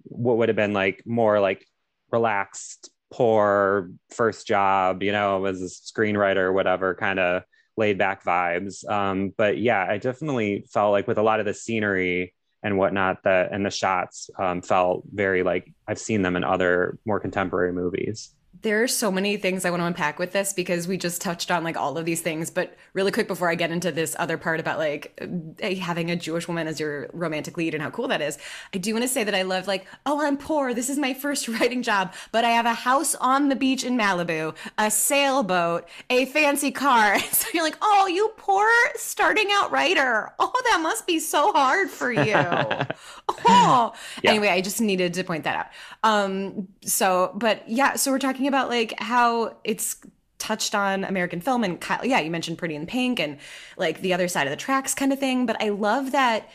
what 0.03 0.37
would 0.37 0.49
have 0.49 0.55
been 0.55 0.73
like 0.73 1.01
more 1.07 1.39
like 1.39 1.65
relaxed, 2.11 2.91
poor 3.11 3.89
first 4.11 4.45
job, 4.45 5.01
you 5.01 5.11
know, 5.11 5.43
as 5.45 5.59
a 5.61 5.65
screenwriter 5.65 6.53
whatever, 6.53 6.93
kind 6.93 7.17
of 7.17 7.41
laid 7.77 7.97
back 7.97 8.23
vibes. 8.23 8.87
Um, 8.87 9.33
but 9.35 9.57
yeah, 9.57 9.83
I 9.89 9.97
definitely 9.97 10.65
felt 10.71 10.91
like 10.91 11.07
with 11.07 11.17
a 11.17 11.23
lot 11.23 11.39
of 11.39 11.47
the 11.47 11.53
scenery 11.55 12.35
and 12.61 12.77
whatnot 12.77 13.23
that 13.23 13.51
and 13.51 13.65
the 13.65 13.71
shots 13.71 14.29
um, 14.37 14.61
felt 14.61 15.03
very 15.11 15.41
like 15.41 15.73
I've 15.87 15.99
seen 15.99 16.21
them 16.21 16.35
in 16.35 16.43
other 16.43 16.99
more 17.05 17.19
contemporary 17.19 17.73
movies 17.73 18.35
there 18.61 18.81
are 18.81 18.87
so 18.87 19.11
many 19.11 19.37
things 19.37 19.65
I 19.65 19.69
want 19.69 19.81
to 19.81 19.85
unpack 19.85 20.19
with 20.19 20.31
this 20.31 20.53
because 20.53 20.87
we 20.87 20.97
just 20.97 21.21
touched 21.21 21.51
on 21.51 21.63
like 21.63 21.77
all 21.77 21.97
of 21.97 22.05
these 22.05 22.21
things. 22.21 22.49
But 22.49 22.75
really 22.93 23.11
quick 23.11 23.27
before 23.27 23.49
I 23.49 23.55
get 23.55 23.71
into 23.71 23.91
this 23.91 24.15
other 24.17 24.37
part 24.37 24.59
about 24.59 24.79
like 24.79 25.19
uh, 25.61 25.75
having 25.75 26.09
a 26.09 26.15
Jewish 26.15 26.47
woman 26.47 26.67
as 26.67 26.79
your 26.79 27.09
romantic 27.13 27.57
lead 27.57 27.73
and 27.73 27.83
how 27.83 27.89
cool 27.89 28.07
that 28.07 28.21
is, 28.21 28.37
I 28.73 28.77
do 28.77 28.93
want 28.93 29.03
to 29.03 29.09
say 29.09 29.23
that 29.23 29.35
I 29.35 29.43
love 29.43 29.67
like, 29.67 29.85
oh, 30.05 30.25
I'm 30.25 30.37
poor. 30.37 30.73
This 30.73 30.89
is 30.89 30.97
my 30.97 31.13
first 31.13 31.47
writing 31.47 31.83
job, 31.83 32.13
but 32.31 32.45
I 32.45 32.49
have 32.49 32.65
a 32.65 32.73
house 32.73 33.15
on 33.15 33.49
the 33.49 33.55
beach 33.55 33.83
in 33.83 33.97
Malibu, 33.97 34.55
a 34.77 34.89
sailboat, 34.89 35.87
a 36.09 36.25
fancy 36.25 36.71
car. 36.71 37.19
so 37.31 37.47
you're 37.53 37.63
like, 37.63 37.77
oh, 37.81 38.07
you 38.07 38.31
poor 38.37 38.69
starting 38.95 39.47
out 39.51 39.71
writer. 39.71 40.31
Oh, 40.39 40.53
that 40.71 40.79
must 40.81 41.05
be 41.05 41.19
so 41.19 41.51
hard 41.51 41.89
for 41.89 42.11
you. 42.11 42.33
oh, 43.45 43.93
yeah. 44.23 44.31
anyway, 44.31 44.49
I 44.49 44.61
just 44.61 44.81
needed 44.81 45.13
to 45.15 45.23
point 45.23 45.43
that 45.43 45.57
out. 45.57 45.67
Um, 46.03 46.67
so, 46.81 47.33
but 47.35 47.67
yeah, 47.69 47.95
so 47.95 48.11
we're 48.11 48.19
talking 48.19 48.46
about 48.47 48.69
like 48.69 48.93
how 48.99 49.57
it's 49.63 49.97
touched 50.39 50.75
on 50.75 51.03
American 51.03 51.41
film 51.41 51.63
and 51.63 51.83
yeah, 52.03 52.19
you 52.19 52.31
mentioned 52.31 52.57
Pretty 52.57 52.75
in 52.75 52.85
Pink 52.85 53.19
and 53.19 53.37
like 53.77 54.01
the 54.01 54.13
other 54.13 54.27
side 54.27 54.47
of 54.47 54.51
the 54.51 54.57
tracks 54.57 54.93
kind 54.93 55.11
of 55.11 55.19
thing, 55.19 55.45
but 55.45 55.61
I 55.61 55.69
love 55.69 56.11
that 56.11 56.49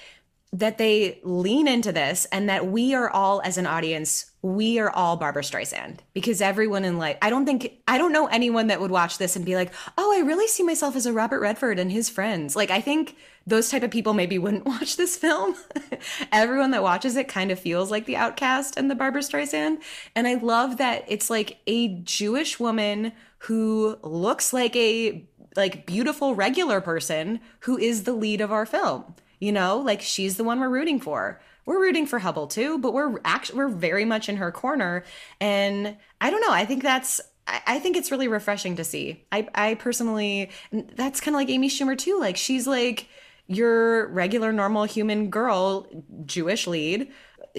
that 0.53 0.79
they 0.79 1.19
lean 1.23 1.67
into 1.67 1.93
this 1.93 2.27
and 2.27 2.49
that 2.49 2.67
we 2.67 2.95
are 2.95 3.09
all 3.09 3.41
as 3.43 3.57
an 3.57 3.67
audience 3.67 4.32
we 4.43 4.81
are 4.81 4.91
all 4.91 5.17
Barbra 5.17 5.43
Streisand 5.43 5.99
because 6.15 6.41
everyone 6.41 6.85
in 6.85 6.99
life 6.99 7.17
I 7.23 7.31
don't 7.31 7.47
think 7.47 7.81
I 7.87 7.97
don't 7.97 8.13
know 8.13 8.27
anyone 8.27 8.67
that 8.67 8.81
would 8.81 8.91
watch 8.91 9.19
this 9.19 9.37
and 9.37 9.45
be 9.45 9.55
like, 9.55 9.73
"Oh, 9.97 10.13
I 10.13 10.27
really 10.27 10.49
see 10.49 10.65
myself 10.65 10.97
as 10.97 11.07
a 11.07 11.13
Robert 11.13 11.41
Redford 11.41 11.79
and 11.79 11.93
his 11.93 12.09
friends." 12.09 12.57
Like 12.57 12.71
I 12.71 12.81
think 12.81 13.17
those 13.47 13.71
type 13.71 13.85
of 13.85 13.91
people 13.91 14.15
maybe 14.15 14.39
wouldn't 14.39 14.67
watch 14.67 14.97
this 14.97 15.17
film. 15.17 15.55
Everyone 16.33 16.73
that 16.73 16.83
watches 16.83 17.17
it 17.17 17.29
kind 17.29 17.53
of 17.53 17.59
feels 17.59 17.91
like 17.91 18.07
the 18.07 18.17
outcast 18.17 18.77
and 18.77 18.91
the 18.91 18.97
Barbra 18.97 19.23
Streisand. 19.23 19.79
And 20.17 20.27
I 20.27 20.35
love 20.35 20.77
that 20.79 21.05
it's 21.07 21.31
like 21.31 21.59
a 21.67 21.89
Jewish 22.01 22.59
woman 22.59 23.13
who 23.39 23.97
looks 24.03 24.53
like 24.53 24.75
a 24.75 25.25
like 25.55 25.87
beautiful 25.87 26.35
regular 26.35 26.81
person 26.81 27.41
who 27.61 27.79
is 27.79 28.05
the 28.05 28.13
lead 28.13 28.41
of 28.41 28.51
our 28.51 28.67
film. 28.67 29.15
You 29.39 29.53
know, 29.53 29.79
like 29.79 30.01
she's 30.01 30.37
the 30.37 30.45
one 30.45 30.61
we're 30.61 30.69
rooting 30.69 31.01
for. 31.01 31.41
We're 31.65 31.81
rooting 31.81 32.07
for 32.07 32.21
Hubbell 32.21 32.51
too, 32.51 32.79
but 32.79 32.93
we're 32.93 33.19
actually 33.25 33.59
we're 33.59 33.69
very 33.69 34.05
much 34.05 34.29
in 34.29 34.37
her 34.37 34.51
corner. 34.51 35.05
And 35.41 35.97
I 36.21 36.31
don't 36.31 36.41
know, 36.41 36.53
I 36.53 36.65
think 36.65 36.83
that's 36.83 37.21
I 37.47 37.79
think 37.81 37.97
it's 37.97 38.11
really 38.11 38.29
refreshing 38.29 38.77
to 38.77 38.85
see. 38.85 39.25
I, 39.33 39.49
I 39.55 39.75
personally, 39.75 40.51
that's 40.71 41.21
kind 41.21 41.35
of 41.35 41.41
like 41.41 41.51
Amy 41.51 41.69
Schumer 41.69 41.99
too. 41.99 42.19
Like 42.21 42.37
she's 42.37 42.67
like, 42.67 43.09
your 43.47 44.09
regular, 44.09 44.53
normal 44.53 44.85
human 44.85 45.29
girl, 45.29 45.87
Jewish 46.25 46.67
lead, 46.67 47.09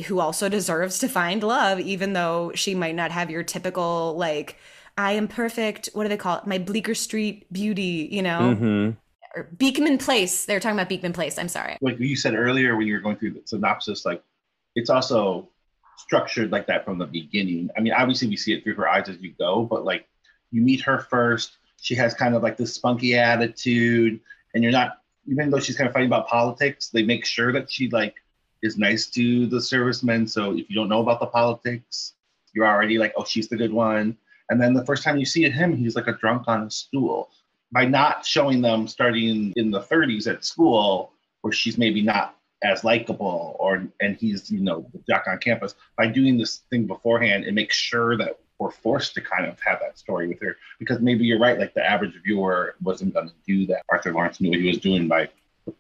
who 0.06 0.20
also 0.20 0.50
deserves 0.50 1.00
to 1.00 1.08
find 1.08 1.44
love, 1.44 1.80
even 1.80 2.14
though 2.14 2.52
she 2.56 2.74
might 2.74 2.96
not 2.96 3.12
have 3.12 3.30
your 3.30 3.44
typical, 3.44 4.16
like, 4.18 4.58
I 4.98 5.14
am 5.14 5.28
perfect. 5.28 5.90
What 5.94 6.04
do 6.04 6.10
they 6.10 6.18
call 6.18 6.38
it? 6.38 6.48
My 6.48 6.58
Bleecker 6.58 6.96
Street 6.96 7.52
beauty, 7.52 8.08
you 8.12 8.22
know? 8.22 8.56
Mm-hmm. 8.56 8.92
Or 9.36 9.44
Beekman 9.58 9.98
Place. 9.98 10.46
They're 10.46 10.60
talking 10.60 10.78
about 10.78 10.90
Beekman 10.90 11.14
Place. 11.14 11.38
I'm 11.38 11.48
sorry. 11.48 11.78
Like 11.82 12.00
you 12.00 12.16
said 12.16 12.36
earlier 12.36 12.76
when 12.76 12.88
you 12.88 12.94
were 12.94 13.00
going 13.00 13.18
through 13.18 13.32
the 13.32 13.42
synopsis, 13.46 14.06
like 14.06 14.24
it's 14.76 14.90
also 14.90 15.50
structured 15.98 16.52
like 16.52 16.68
that 16.68 16.86
from 16.86 16.98
the 16.98 17.06
beginning. 17.06 17.70
I 17.78 17.82
mean, 17.82 17.94
obviously 17.94 18.28
we 18.28 18.38
see 18.38 18.54
it 18.54 18.64
through 18.64 18.76
her 18.76 18.88
eyes 18.88 19.10
as 19.10 19.20
you 19.22 19.34
go, 19.38 19.64
but 19.64 19.86
like 19.86 20.08
you 20.52 20.62
meet 20.62 20.82
her 20.82 21.00
first, 21.00 21.58
she 21.82 21.96
has 21.96 22.14
kind 22.14 22.36
of 22.36 22.44
like 22.44 22.58
this 22.58 22.74
spunky 22.74 23.16
attitude, 23.16 24.20
and 24.54 24.64
you're 24.64 24.72
not 24.72 25.00
even 25.28 25.50
though 25.50 25.60
she's 25.60 25.78
kind 25.78 25.88
of 25.88 25.94
fighting 25.94 26.10
about 26.10 26.28
politics, 26.28 26.90
they 26.90 27.04
make 27.04 27.26
sure 27.26 27.52
that 27.54 27.72
she 27.72 27.90
like 27.90 28.16
is 28.62 28.78
nice 28.78 29.08
to 29.08 29.48
the 29.48 29.62
servicemen. 29.62 30.28
So 30.28 30.52
if 30.52 30.70
you 30.70 30.76
don't 30.76 30.90
know 30.90 31.02
about 31.02 31.20
the 31.20 31.28
politics, 31.28 32.14
you're 32.54 32.68
already 32.68 32.98
like, 32.98 33.14
oh, 33.18 33.24
she's 33.24 33.48
the 33.48 33.58
good 33.58 33.74
one. 33.74 34.18
And 34.50 34.62
then 34.62 34.74
the 34.74 34.86
first 34.86 35.04
time 35.04 35.18
you 35.18 35.26
see 35.26 35.50
him, 35.50 35.76
he's 35.76 35.96
like 35.96 36.08
a 36.08 36.14
drunk 36.14 36.44
on 36.48 36.64
a 36.64 36.72
stool. 36.72 37.30
By 37.74 37.86
not 37.86 38.26
showing 38.26 38.62
them 38.62 38.88
starting 38.88 39.52
in 39.56 39.72
the 39.72 39.82
30s 39.82 40.28
at 40.28 40.46
school, 40.46 41.12
where 41.42 41.52
she's 41.52 41.78
maybe 41.78 42.02
not 42.02 42.38
as 42.64 42.84
likable, 42.84 43.58
or 43.60 43.86
and 44.00 44.16
he's 44.16 44.50
you 44.50 44.62
know 44.62 44.86
the 44.94 45.00
jock 45.10 45.26
on 45.28 45.38
campus. 45.40 45.76
By 45.98 46.08
doing 46.08 46.38
this 46.38 46.62
thing 46.70 46.86
beforehand, 46.86 47.46
it 47.46 47.54
makes 47.54 47.76
sure 47.76 48.16
that 48.18 48.40
we're 48.60 48.72
forced 48.72 49.14
to 49.16 49.22
kind 49.22 49.46
of 49.46 49.60
have 49.60 49.80
that 49.82 49.98
story 49.98 50.28
with 50.28 50.42
her 50.42 50.56
because 50.80 51.00
maybe 51.00 51.26
you're 51.26 51.40
right. 51.40 51.60
Like 51.60 51.74
the 51.74 51.86
average 51.86 52.14
viewer 52.24 52.76
wasn't 52.82 53.14
going 53.14 53.28
to 53.28 53.36
do 53.46 53.66
that. 53.68 53.82
Arthur 53.90 54.14
laurents 54.14 54.40
knew 54.40 54.52
what 54.52 54.60
he 54.60 54.68
was 54.68 54.78
doing 54.78 55.08
by 55.08 55.30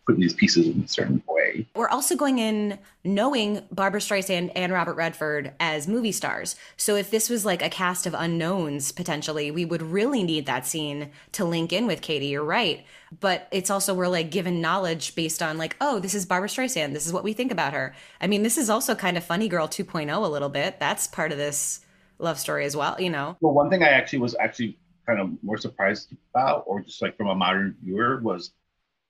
putting 0.06 0.22
these 0.22 0.34
pieces 0.34 0.68
in 0.68 0.82
a 0.84 0.88
certain 0.88 1.24
way. 1.28 1.68
We're 1.76 1.90
also 1.90 2.16
going 2.16 2.40
in 2.40 2.80
knowing 3.04 3.62
Barbra 3.72 4.00
Streisand 4.00 4.52
and 4.56 4.72
Robert 4.72 4.96
Redford 4.96 5.54
as 5.60 5.88
movie 5.88 6.12
stars. 6.12 6.56
So 6.78 6.96
if 6.96 7.12
this 7.12 7.30
was 7.30 7.46
like 7.46 7.62
a 7.62 7.70
cast 7.70 8.06
of 8.06 8.14
unknowns 8.14 8.92
potentially, 8.92 9.52
we 9.52 9.66
would 9.66 9.82
really 9.82 10.24
need 10.24 10.46
that 10.46 10.66
scene 10.66 11.12
to 11.34 11.46
link 11.46 11.74
in 11.74 11.88
with 11.88 12.02
Katie. 12.02 12.28
You're 12.28 12.44
right. 12.44 12.86
But 13.20 13.48
it's 13.52 13.70
also 13.70 13.94
we're 13.94 14.08
like 14.08 14.32
given 14.32 14.62
knowledge 14.62 15.16
based 15.16 15.44
on 15.44 15.58
like, 15.58 15.76
oh, 15.80 16.00
this 16.00 16.14
is 16.14 16.26
Barbra 16.26 16.50
Streisand. 16.50 16.94
This 16.94 17.06
is 17.06 17.14
what 17.14 17.24
we 17.24 17.34
think 17.34 17.52
about 17.52 17.74
her. 17.74 17.94
I 18.20 18.28
mean, 18.28 18.44
this 18.44 18.58
is 18.58 18.70
also 18.70 18.96
kind 18.96 19.18
of 19.18 19.24
Funny 19.24 19.48
Girl 19.48 19.68
2.0 19.68 20.16
a 20.16 20.28
little 20.28 20.50
bit. 20.50 20.80
That's 20.80 21.08
part 21.08 21.32
of 21.32 21.38
this 21.38 21.82
love 22.20 22.40
story 22.40 22.66
as 22.66 22.76
well, 22.76 23.00
you 23.00 23.10
know. 23.10 23.38
Well, 23.42 23.54
one 23.54 23.70
thing 23.70 23.84
I 23.84 23.90
actually 23.90 24.20
was 24.20 24.36
actually 24.40 24.78
kind 25.06 25.20
of 25.20 25.32
more 25.44 25.58
surprised 25.58 26.14
about, 26.34 26.64
or 26.66 26.82
just 26.82 27.02
like 27.02 27.18
from 27.18 27.28
a 27.28 27.36
modern 27.36 27.76
viewer, 27.84 28.20
was 28.22 28.52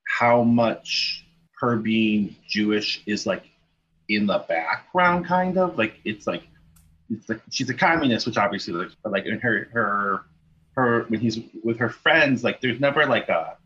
how 0.06 0.44
much 0.44 1.26
her 1.60 1.78
being 1.78 2.36
Jewish 2.48 3.02
is 3.06 3.26
like 3.26 3.44
in 4.10 4.28
the 4.28 4.40
background, 4.40 5.26
kind 5.26 5.58
of 5.58 5.78
like 5.78 6.00
it's 6.04 6.28
like 6.28 6.44
it's 7.10 7.30
like 7.30 7.42
she's 7.50 7.70
a 7.70 7.74
communist, 7.74 8.26
which 8.26 8.38
obviously 8.38 8.74
like, 8.74 8.90
like 9.06 9.26
in 9.26 9.40
her 9.40 9.70
her 9.72 10.26
her 10.76 11.04
when 11.04 11.20
he's 11.20 11.40
with 11.64 11.78
her 11.78 11.90
friends, 11.90 12.44
like 12.44 12.62
there's 12.62 12.80
never 12.80 13.06
like 13.06 13.30
a 13.30 13.58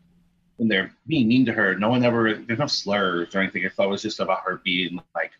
when 0.56 0.68
they're 0.68 0.92
being 1.06 1.28
mean 1.28 1.46
to 1.46 1.52
her, 1.52 1.76
no 1.76 1.88
one 1.88 2.04
ever 2.04 2.34
there's 2.46 2.58
no 2.58 2.66
slurs 2.66 3.34
or 3.34 3.40
anything. 3.40 3.64
I 3.64 3.68
thought 3.68 3.86
it 3.86 3.90
was 3.90 4.02
just 4.02 4.20
about 4.20 4.40
her 4.44 4.60
being 4.64 5.00
like 5.14 5.32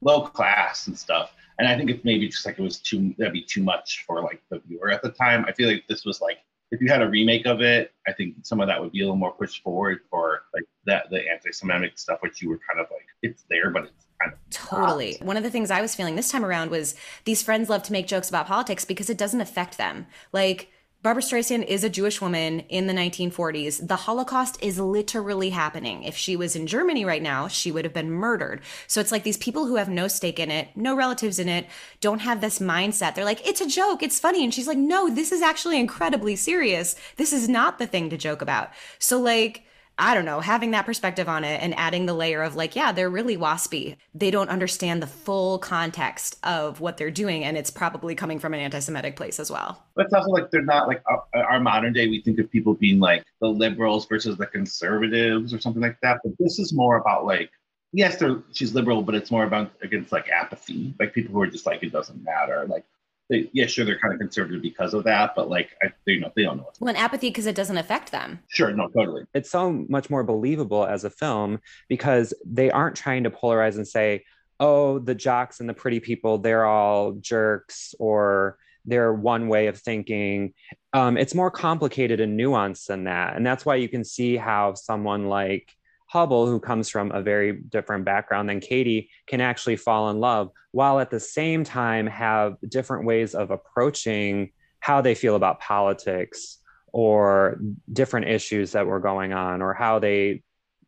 low 0.00 0.22
class 0.22 0.86
and 0.86 0.98
stuff. 0.98 1.32
And 1.58 1.66
I 1.66 1.76
think 1.76 1.90
it's 1.90 2.04
maybe 2.04 2.28
just 2.28 2.44
like 2.44 2.58
it 2.58 2.62
was 2.62 2.78
too 2.78 3.14
that'd 3.18 3.32
be 3.32 3.42
too 3.42 3.62
much 3.62 4.04
for 4.06 4.22
like 4.22 4.42
the 4.50 4.60
viewer 4.60 4.90
at 4.90 5.02
the 5.02 5.10
time. 5.10 5.44
I 5.46 5.52
feel 5.52 5.68
like 5.68 5.86
this 5.88 6.04
was 6.04 6.20
like 6.20 6.38
if 6.70 6.80
you 6.80 6.88
had 6.88 7.02
a 7.02 7.08
remake 7.08 7.46
of 7.46 7.60
it, 7.60 7.92
I 8.06 8.12
think 8.12 8.34
some 8.42 8.60
of 8.60 8.68
that 8.68 8.80
would 8.80 8.92
be 8.92 9.00
a 9.00 9.04
little 9.04 9.16
more 9.16 9.32
pushed 9.32 9.62
forward 9.62 10.00
for 10.10 10.42
like 10.52 10.64
that 10.84 11.10
the 11.10 11.28
anti-Semitic 11.28 11.98
stuff, 11.98 12.18
which 12.22 12.42
you 12.42 12.48
were 12.48 12.60
kind 12.68 12.80
of 12.80 12.86
like 12.90 13.06
it's 13.22 13.44
there, 13.48 13.70
but 13.70 13.84
it's 13.84 14.06
kind 14.20 14.32
of 14.32 14.38
totally. 14.50 15.16
not. 15.20 15.26
One 15.26 15.36
of 15.36 15.42
the 15.42 15.50
things 15.50 15.70
I 15.70 15.80
was 15.80 15.94
feeling 15.94 16.16
this 16.16 16.30
time 16.30 16.44
around 16.44 16.70
was 16.70 16.96
these 17.24 17.42
friends 17.42 17.68
love 17.68 17.82
to 17.84 17.92
make 17.92 18.06
jokes 18.06 18.28
about 18.28 18.46
politics 18.46 18.84
because 18.84 19.08
it 19.08 19.18
doesn't 19.18 19.40
affect 19.40 19.78
them. 19.78 20.06
Like 20.32 20.70
Barbra 21.06 21.22
Streisand 21.22 21.66
is 21.66 21.84
a 21.84 21.88
Jewish 21.88 22.20
woman 22.20 22.64
in 22.68 22.88
the 22.88 22.92
1940s. 22.92 23.86
The 23.86 23.94
Holocaust 23.94 24.58
is 24.60 24.80
literally 24.80 25.50
happening. 25.50 26.02
If 26.02 26.16
she 26.16 26.34
was 26.34 26.56
in 26.56 26.66
Germany 26.66 27.04
right 27.04 27.22
now, 27.22 27.46
she 27.46 27.70
would 27.70 27.84
have 27.84 27.94
been 27.94 28.10
murdered. 28.10 28.60
So 28.88 29.00
it's 29.00 29.12
like 29.12 29.22
these 29.22 29.36
people 29.36 29.66
who 29.66 29.76
have 29.76 29.88
no 29.88 30.08
stake 30.08 30.40
in 30.40 30.50
it, 30.50 30.70
no 30.74 30.96
relatives 30.96 31.38
in 31.38 31.48
it, 31.48 31.68
don't 32.00 32.22
have 32.22 32.40
this 32.40 32.58
mindset. 32.58 33.14
They're 33.14 33.24
like, 33.24 33.46
it's 33.46 33.60
a 33.60 33.68
joke, 33.68 34.02
it's 34.02 34.18
funny. 34.18 34.42
And 34.42 34.52
she's 34.52 34.66
like, 34.66 34.78
no, 34.78 35.08
this 35.08 35.30
is 35.30 35.42
actually 35.42 35.78
incredibly 35.78 36.34
serious. 36.34 36.96
This 37.14 37.32
is 37.32 37.48
not 37.48 37.78
the 37.78 37.86
thing 37.86 38.10
to 38.10 38.16
joke 38.16 38.42
about. 38.42 38.70
So, 38.98 39.20
like, 39.20 39.62
I 39.98 40.14
don't 40.14 40.26
know, 40.26 40.40
having 40.40 40.72
that 40.72 40.84
perspective 40.84 41.26
on 41.26 41.42
it 41.42 41.62
and 41.62 41.74
adding 41.78 42.04
the 42.04 42.12
layer 42.12 42.42
of 42.42 42.54
like, 42.54 42.76
yeah, 42.76 42.92
they're 42.92 43.08
really 43.08 43.36
waspy. 43.36 43.96
They 44.14 44.30
don't 44.30 44.50
understand 44.50 45.02
the 45.02 45.06
full 45.06 45.58
context 45.58 46.38
of 46.42 46.80
what 46.80 46.98
they're 46.98 47.10
doing. 47.10 47.44
And 47.44 47.56
it's 47.56 47.70
probably 47.70 48.14
coming 48.14 48.38
from 48.38 48.52
an 48.52 48.60
anti 48.60 48.78
Semitic 48.80 49.16
place 49.16 49.40
as 49.40 49.50
well. 49.50 49.82
But 49.94 50.06
it's 50.06 50.14
also 50.14 50.30
like 50.30 50.50
they're 50.50 50.62
not 50.62 50.86
like 50.86 51.02
our, 51.06 51.24
our 51.34 51.60
modern 51.60 51.94
day, 51.94 52.08
we 52.08 52.20
think 52.20 52.38
of 52.38 52.50
people 52.50 52.74
being 52.74 53.00
like 53.00 53.24
the 53.40 53.48
liberals 53.48 54.06
versus 54.06 54.36
the 54.36 54.46
conservatives 54.46 55.54
or 55.54 55.60
something 55.60 55.82
like 55.82 55.98
that. 56.02 56.20
But 56.22 56.34
this 56.38 56.58
is 56.58 56.74
more 56.74 56.98
about 56.98 57.24
like, 57.24 57.50
yes, 57.92 58.22
she's 58.52 58.74
liberal, 58.74 59.00
but 59.00 59.14
it's 59.14 59.30
more 59.30 59.44
about 59.44 59.72
against 59.80 60.12
like 60.12 60.28
apathy, 60.28 60.94
like 61.00 61.14
people 61.14 61.32
who 61.32 61.40
are 61.40 61.46
just 61.46 61.64
like, 61.64 61.82
it 61.82 61.92
doesn't 61.92 62.22
matter. 62.22 62.66
Like, 62.68 62.84
they, 63.28 63.50
yeah, 63.52 63.66
sure, 63.66 63.84
they're 63.84 63.98
kind 63.98 64.14
of 64.14 64.20
conservative 64.20 64.62
because 64.62 64.94
of 64.94 65.04
that, 65.04 65.34
but 65.34 65.48
like, 65.48 65.70
I, 65.82 65.88
they, 66.06 66.12
you 66.12 66.20
know, 66.20 66.32
they 66.36 66.42
don't 66.42 66.58
know 66.58 66.62
what's 66.64 66.80
Well, 66.80 66.88
and 66.88 66.98
apathy 66.98 67.28
because 67.28 67.46
it 67.46 67.56
doesn't 67.56 67.76
affect 67.76 68.12
them. 68.12 68.40
Sure, 68.48 68.70
no, 68.72 68.88
totally. 68.88 69.24
It's 69.34 69.50
so 69.50 69.84
much 69.88 70.10
more 70.10 70.22
believable 70.22 70.86
as 70.86 71.04
a 71.04 71.10
film 71.10 71.60
because 71.88 72.32
they 72.44 72.70
aren't 72.70 72.96
trying 72.96 73.24
to 73.24 73.30
polarize 73.30 73.76
and 73.76 73.86
say, 73.86 74.24
oh, 74.60 74.98
the 74.98 75.14
jocks 75.14 75.60
and 75.60 75.68
the 75.68 75.74
pretty 75.74 76.00
people, 76.00 76.38
they're 76.38 76.64
all 76.64 77.12
jerks 77.12 77.94
or 77.98 78.58
they're 78.86 79.12
one 79.12 79.48
way 79.48 79.66
of 79.66 79.78
thinking. 79.78 80.54
Um, 80.92 81.16
it's 81.16 81.34
more 81.34 81.50
complicated 81.50 82.20
and 82.20 82.38
nuanced 82.38 82.86
than 82.86 83.04
that. 83.04 83.36
And 83.36 83.44
that's 83.44 83.66
why 83.66 83.74
you 83.74 83.88
can 83.88 84.04
see 84.04 84.36
how 84.36 84.74
someone 84.74 85.28
like 85.28 85.75
Hubbell, 86.12 86.46
who 86.46 86.60
comes 86.60 86.88
from 86.88 87.10
a 87.12 87.22
very 87.22 87.52
different 87.52 88.04
background 88.04 88.48
than 88.48 88.60
Katie, 88.60 89.10
can 89.26 89.40
actually 89.40 89.76
fall 89.76 90.10
in 90.10 90.20
love 90.20 90.50
while 90.72 91.00
at 91.00 91.10
the 91.10 91.20
same 91.20 91.64
time 91.64 92.06
have 92.06 92.56
different 92.68 93.06
ways 93.06 93.34
of 93.34 93.50
approaching 93.50 94.50
how 94.80 95.00
they 95.00 95.14
feel 95.14 95.34
about 95.34 95.60
politics 95.60 96.58
or 96.92 97.58
different 97.92 98.28
issues 98.28 98.72
that 98.72 98.86
were 98.86 99.00
going 99.00 99.32
on 99.32 99.62
or 99.62 99.74
how 99.74 99.98
they 99.98 100.42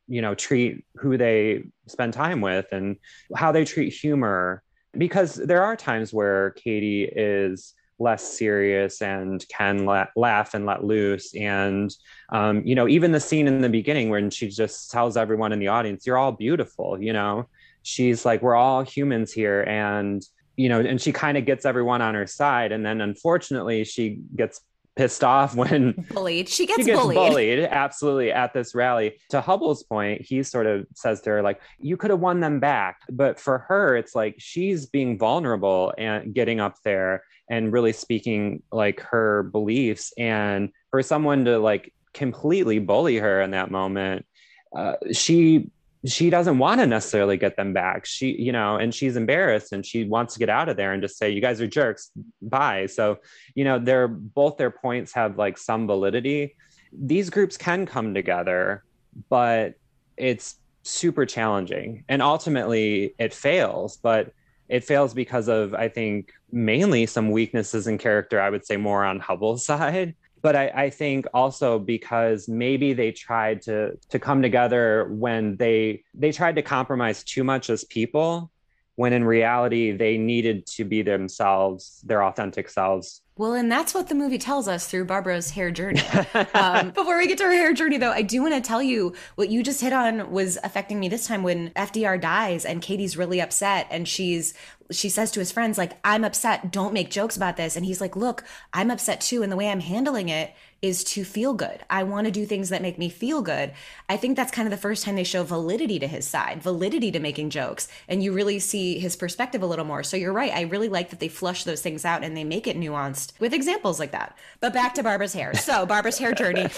you 0.07 0.23
know 0.23 0.35
treat 0.35 0.85
who 0.97 1.17
they 1.19 1.65
spend 1.87 2.13
time 2.13 2.41
with 2.41 2.67
and 2.73 2.97
how 3.35 3.53
they 3.53 3.65
treat 3.65 3.93
humor. 3.93 4.63
Because 4.97 5.35
there 5.35 5.63
are 5.63 5.77
times 5.77 6.13
where 6.15 6.51
Katie 6.53 7.05
is 7.05 7.75
less 7.99 8.37
serious 8.37 9.03
and 9.03 9.45
can 9.49 9.85
let, 9.87 10.09
laugh 10.17 10.55
and 10.55 10.67
let 10.67 10.85
loose. 10.85 11.35
And, 11.35 11.95
um, 12.31 12.65
you 12.67 12.75
know, 12.75 12.89
even 12.89 13.13
the 13.13 13.21
scene 13.21 13.47
in 13.49 13.61
the 13.61 13.69
beginning 13.69 14.11
when 14.11 14.31
she 14.31 14.49
just 14.49 14.91
tells 14.91 15.17
everyone 15.17 15.53
in 15.53 15.59
the 15.59 15.69
audience, 15.69 16.07
you're 16.07 16.19
all 16.19 16.33
beautiful, 16.33 17.01
you 17.03 17.13
know, 17.13 17.49
she's 17.83 18.25
like, 18.25 18.43
we're 18.43 18.55
all 18.55 18.83
humans 18.83 19.33
here. 19.33 19.63
And, 19.63 20.23
you 20.57 20.69
know, 20.69 20.81
and 20.81 21.01
she 21.01 21.13
kind 21.13 21.39
of 21.39 21.45
gets 21.45 21.65
everyone 21.65 22.03
on 22.03 22.15
her 22.15 22.27
side. 22.27 22.73
And 22.73 22.85
then 22.85 23.01
unfortunately, 23.01 23.85
she 23.85 24.21
gets 24.37 24.61
pissed 24.99 25.23
off 25.23 25.55
when 25.57 25.93
bullied. 26.11 26.49
She 26.49 26.67
gets, 26.67 26.81
she 26.81 26.85
gets 26.87 27.01
bullied. 27.01 27.17
bullied. 27.17 27.61
Absolutely 27.61 28.33
at 28.33 28.53
this 28.53 28.75
rally. 28.75 29.19
To 29.31 29.41
Hubbell's 29.41 29.85
point, 29.85 30.23
he 30.23 30.43
sort 30.43 30.67
of 30.67 30.87
says 30.95 31.21
to 31.23 31.31
her, 31.31 31.43
like, 31.43 31.61
you 31.79 31.97
could 31.97 32.11
have 32.11 32.21
won 32.21 32.41
them 32.41 32.61
back. 32.61 33.01
But 33.11 33.41
for 33.41 33.59
her, 33.59 33.97
it's 33.97 34.15
like 34.15 34.35
she's 34.39 34.87
being 34.87 35.17
vulnerable 35.17 35.95
and 35.97 36.35
getting 36.35 36.61
up 36.61 36.77
there 36.85 37.23
and 37.51 37.73
really 37.73 37.93
speaking 37.93 38.63
like 38.73 39.01
her 39.01 39.45
beliefs. 39.45 40.13
And 40.19 40.71
for 40.91 41.03
someone 41.03 41.45
to 41.47 41.59
like 41.59 41.93
completely 42.13 42.79
bully 42.79 43.17
her 43.17 43.41
in 43.41 43.53
that 43.53 43.71
moment, 43.71 44.27
uh, 44.75 44.95
she 45.13 45.71
she 46.07 46.31
doesn't 46.31 46.59
want 46.59 46.81
to 46.81 46.87
necessarily 46.87 47.37
get 47.37 47.57
them 47.57 47.73
back. 47.73 48.07
She, 48.07 48.31
you 48.31 48.53
know, 48.53 48.77
and 48.77 48.95
she's 48.95 49.17
embarrassed 49.17 49.73
and 49.73 49.85
she 49.85 50.05
wants 50.05 50.35
to 50.35 50.39
get 50.39 50.49
out 50.49 50.69
of 50.69 50.77
there 50.77 50.93
and 50.93 51.03
just 51.03 51.19
say, 51.19 51.31
you 51.31 51.41
guys 51.41 51.61
are 51.61 51.67
jerks. 51.67 52.13
Bye. 52.41 52.87
So, 52.87 53.19
you 53.55 53.65
know, 53.65 53.81
they're 53.81 54.07
both 54.07 54.57
their 54.57 54.71
points 54.71 55.13
have 55.15 55.39
like 55.39 55.59
some 55.59 55.89
validity. 55.89 56.55
These 56.93 57.31
groups 57.31 57.57
can 57.57 57.85
come 57.85 58.15
together, 58.15 58.85
but 59.29 59.75
it's 60.17 60.57
super 60.85 61.27
challenging. 61.27 62.05
And 62.09 62.23
ultimately 62.23 63.15
it 63.19 63.35
fails, 63.35 63.97
but 63.97 64.33
it 64.69 64.85
fails 64.85 65.15
because 65.15 65.49
of, 65.49 65.75
I 65.75 65.89
think, 65.89 66.33
mainly 66.53 67.07
some 67.07 67.31
weaknesses 67.31 67.87
in 67.87 67.99
character, 67.99 68.41
I 68.41 68.51
would 68.51 68.67
say 68.67 68.77
more 68.77 69.05
on 69.05 69.21
hubbell's 69.21 69.65
side. 69.73 70.15
But 70.41 70.55
I, 70.55 70.69
I, 70.69 70.91
think 70.91 71.27
also 71.35 71.81
because 71.81 72.47
maybe 72.49 72.93
they 72.93 73.11
tried 73.11 73.61
to 73.63 73.99
to 74.11 74.19
come 74.21 74.41
together 74.41 75.09
when 75.11 75.57
they 75.57 76.05
they 76.15 76.31
tried 76.31 76.55
to 76.55 76.63
compromise 76.63 77.25
too 77.25 77.43
much 77.43 77.71
as 77.71 77.83
people 77.83 78.53
when 78.95 79.13
in 79.13 79.25
reality 79.25 79.91
they 79.91 80.17
needed 80.17 80.65
to 80.67 80.85
be 80.85 81.03
themselves 81.03 82.01
their 82.07 82.23
authentic 82.23 82.69
selves 82.69 83.23
well, 83.39 83.55
and 83.55 83.71
that's 83.71 83.95
what 83.95 84.09
the 84.09 84.17
movie 84.17 84.37
tells 84.37 84.67
us 84.67 84.89
through 84.89 85.05
Barbara's 85.05 85.51
hair 85.51 85.71
journey. 85.71 86.03
um, 86.55 86.91
before 86.91 87.17
we 87.17 87.29
get 87.29 87.39
to 87.39 87.45
her 87.45 87.53
hair 87.53 87.73
journey, 87.73 87.97
though, 87.97 88.11
I 88.11 88.23
do 88.23 88.43
want 88.43 88.55
to 88.55 88.61
tell 88.61 88.83
you 88.83 89.15
what 89.37 89.49
you 89.49 89.63
just 89.63 89.81
hit 89.81 89.93
on 89.93 90.33
was 90.33 90.59
affecting 90.65 90.99
me 90.99 91.09
this 91.09 91.29
time 91.29 91.45
when 91.45 91.71
FDR 91.71 92.21
dies 92.21 92.65
and 92.65 92.83
Katie's 92.83 93.17
really 93.17 93.41
upset 93.41 93.87
and 93.91 94.09
she's 94.09 94.55
she 94.91 95.09
says 95.09 95.31
to 95.33 95.41
his 95.41 95.53
friends, 95.53 95.77
like, 95.77 95.99
I'm 96.03 96.25
upset. 96.25 96.73
Don't 96.73 96.95
make 96.95 97.11
jokes 97.11 97.37
about 97.37 97.57
this. 97.57 97.77
And 97.77 97.85
he's 97.85 98.01
like, 98.01 98.17
look, 98.17 98.43
I'm 98.73 98.91
upset 98.91 99.21
too. 99.21 99.43
And 99.43 99.53
the 99.53 99.57
way 99.57 99.69
I'm 99.69 99.81
handling 99.81 100.31
it 100.31 100.55
is 100.81 101.03
to 101.03 101.25
feel 101.25 101.55
good. 101.55 101.81
I 101.91 102.05
want 102.05 102.27
to 102.27 102.31
do 102.31 102.47
things 102.47 102.69
that 102.69 102.83
make 102.83 102.99
me 102.99 103.09
feel 103.09 103.43
good. 103.43 103.73
I 104.09 104.17
think 104.17 104.37
that's 104.37 104.53
kind 104.53 104.67
of 104.67 104.71
the 104.71 104.77
first 104.77 105.05
time 105.05 105.17
they 105.17 105.25
show 105.25 105.43
validity 105.43 105.99
to 105.99 106.07
his 106.07 106.27
side, 106.27 106.63
validity 106.63 107.11
to 107.11 107.19
making 107.19 107.51
jokes. 107.51 107.89
And 108.07 108.23
you 108.23 108.33
really 108.33 108.61
see 108.61 108.99
his 108.99 109.17
perspective 109.17 109.63
a 109.63 109.67
little 109.67 109.85
more. 109.85 110.05
So 110.05 110.17
you're 110.17 110.33
right. 110.33 110.53
I 110.53 110.63
really 110.63 110.89
like 110.89 111.11
that 111.11 111.19
they 111.19 111.29
flush 111.29 111.65
those 111.65 111.83
things 111.83 112.05
out 112.05 112.23
and 112.23 112.37
they 112.37 112.45
make 112.45 112.69
it 112.69 112.79
nuanced 112.79 113.33
with 113.41 113.53
examples 113.53 113.99
like 113.99 114.13
that. 114.13 114.39
But 114.61 114.73
back 114.73 114.95
to 114.95 115.03
Barbara's 115.03 115.33
hair. 115.33 115.53
So, 115.55 115.85
Barbara's 115.87 116.19
hair 116.19 116.33
journey. 116.33 116.69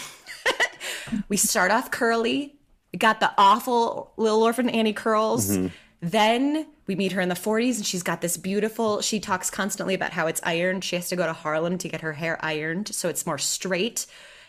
we 1.29 1.37
start 1.37 1.71
off 1.71 1.91
curly, 1.91 2.55
got 2.97 3.21
the 3.21 3.33
awful 3.37 4.13
little 4.17 4.43
orphan 4.43 4.71
Annie 4.71 4.95
curls. 4.95 5.51
Mm-hmm. 5.51 5.67
Then 6.03 6.67
we 6.91 6.97
meet 6.97 7.13
her 7.13 7.21
in 7.21 7.29
the 7.29 7.37
40s 7.37 7.77
and 7.77 7.87
she's 7.87 8.03
got 8.03 8.21
this 8.21 8.37
beautiful, 8.37 9.01
she 9.01 9.21
talks 9.21 9.49
constantly 9.49 9.95
about 9.95 10.11
how 10.11 10.27
it's 10.27 10.41
ironed. 10.43 10.83
She 10.83 10.97
has 10.97 11.09
to 11.11 11.15
go 11.15 11.25
to 11.25 11.33
Harlem 11.33 11.79
to 11.79 11.89
get 11.89 12.01
her 12.01 12.15
hair 12.15 12.37
ironed 12.45 12.93
so 12.93 13.09
it's 13.09 13.25
more 13.25 13.39
straight. 13.39 14.07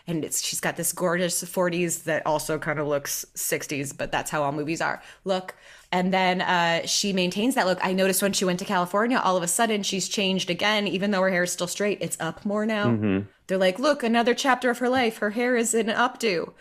And 0.08 0.24
it's 0.24 0.42
she's 0.42 0.58
got 0.58 0.76
this 0.76 0.92
gorgeous 0.92 1.44
40s 1.44 2.02
that 2.02 2.26
also 2.26 2.58
kind 2.58 2.80
of 2.80 2.88
looks 2.88 3.24
60s, 3.36 3.96
but 3.96 4.10
that's 4.10 4.28
how 4.28 4.42
all 4.42 4.50
movies 4.50 4.80
are. 4.80 5.00
Look. 5.24 5.54
And 5.92 6.12
then 6.12 6.40
uh, 6.40 6.84
she 6.84 7.12
maintains 7.12 7.54
that 7.54 7.66
look. 7.66 7.78
I 7.80 7.92
noticed 7.92 8.22
when 8.22 8.32
she 8.32 8.44
went 8.44 8.58
to 8.58 8.64
California, 8.64 9.20
all 9.22 9.36
of 9.36 9.44
a 9.44 9.48
sudden 9.48 9.84
she's 9.84 10.08
changed 10.08 10.50
again, 10.50 10.88
even 10.88 11.12
though 11.12 11.22
her 11.22 11.30
hair 11.30 11.44
is 11.44 11.52
still 11.52 11.68
straight. 11.68 11.98
It's 12.00 12.16
up 12.18 12.44
more 12.44 12.66
now. 12.66 12.86
Mm-hmm. 12.86 13.28
They're 13.46 13.56
like, 13.56 13.78
look, 13.78 14.02
another 14.02 14.34
chapter 14.34 14.68
of 14.68 14.78
her 14.78 14.88
life. 14.88 15.18
Her 15.18 15.30
hair 15.30 15.54
is 15.54 15.74
in 15.74 15.88
an 15.88 15.96
updo. 15.96 16.54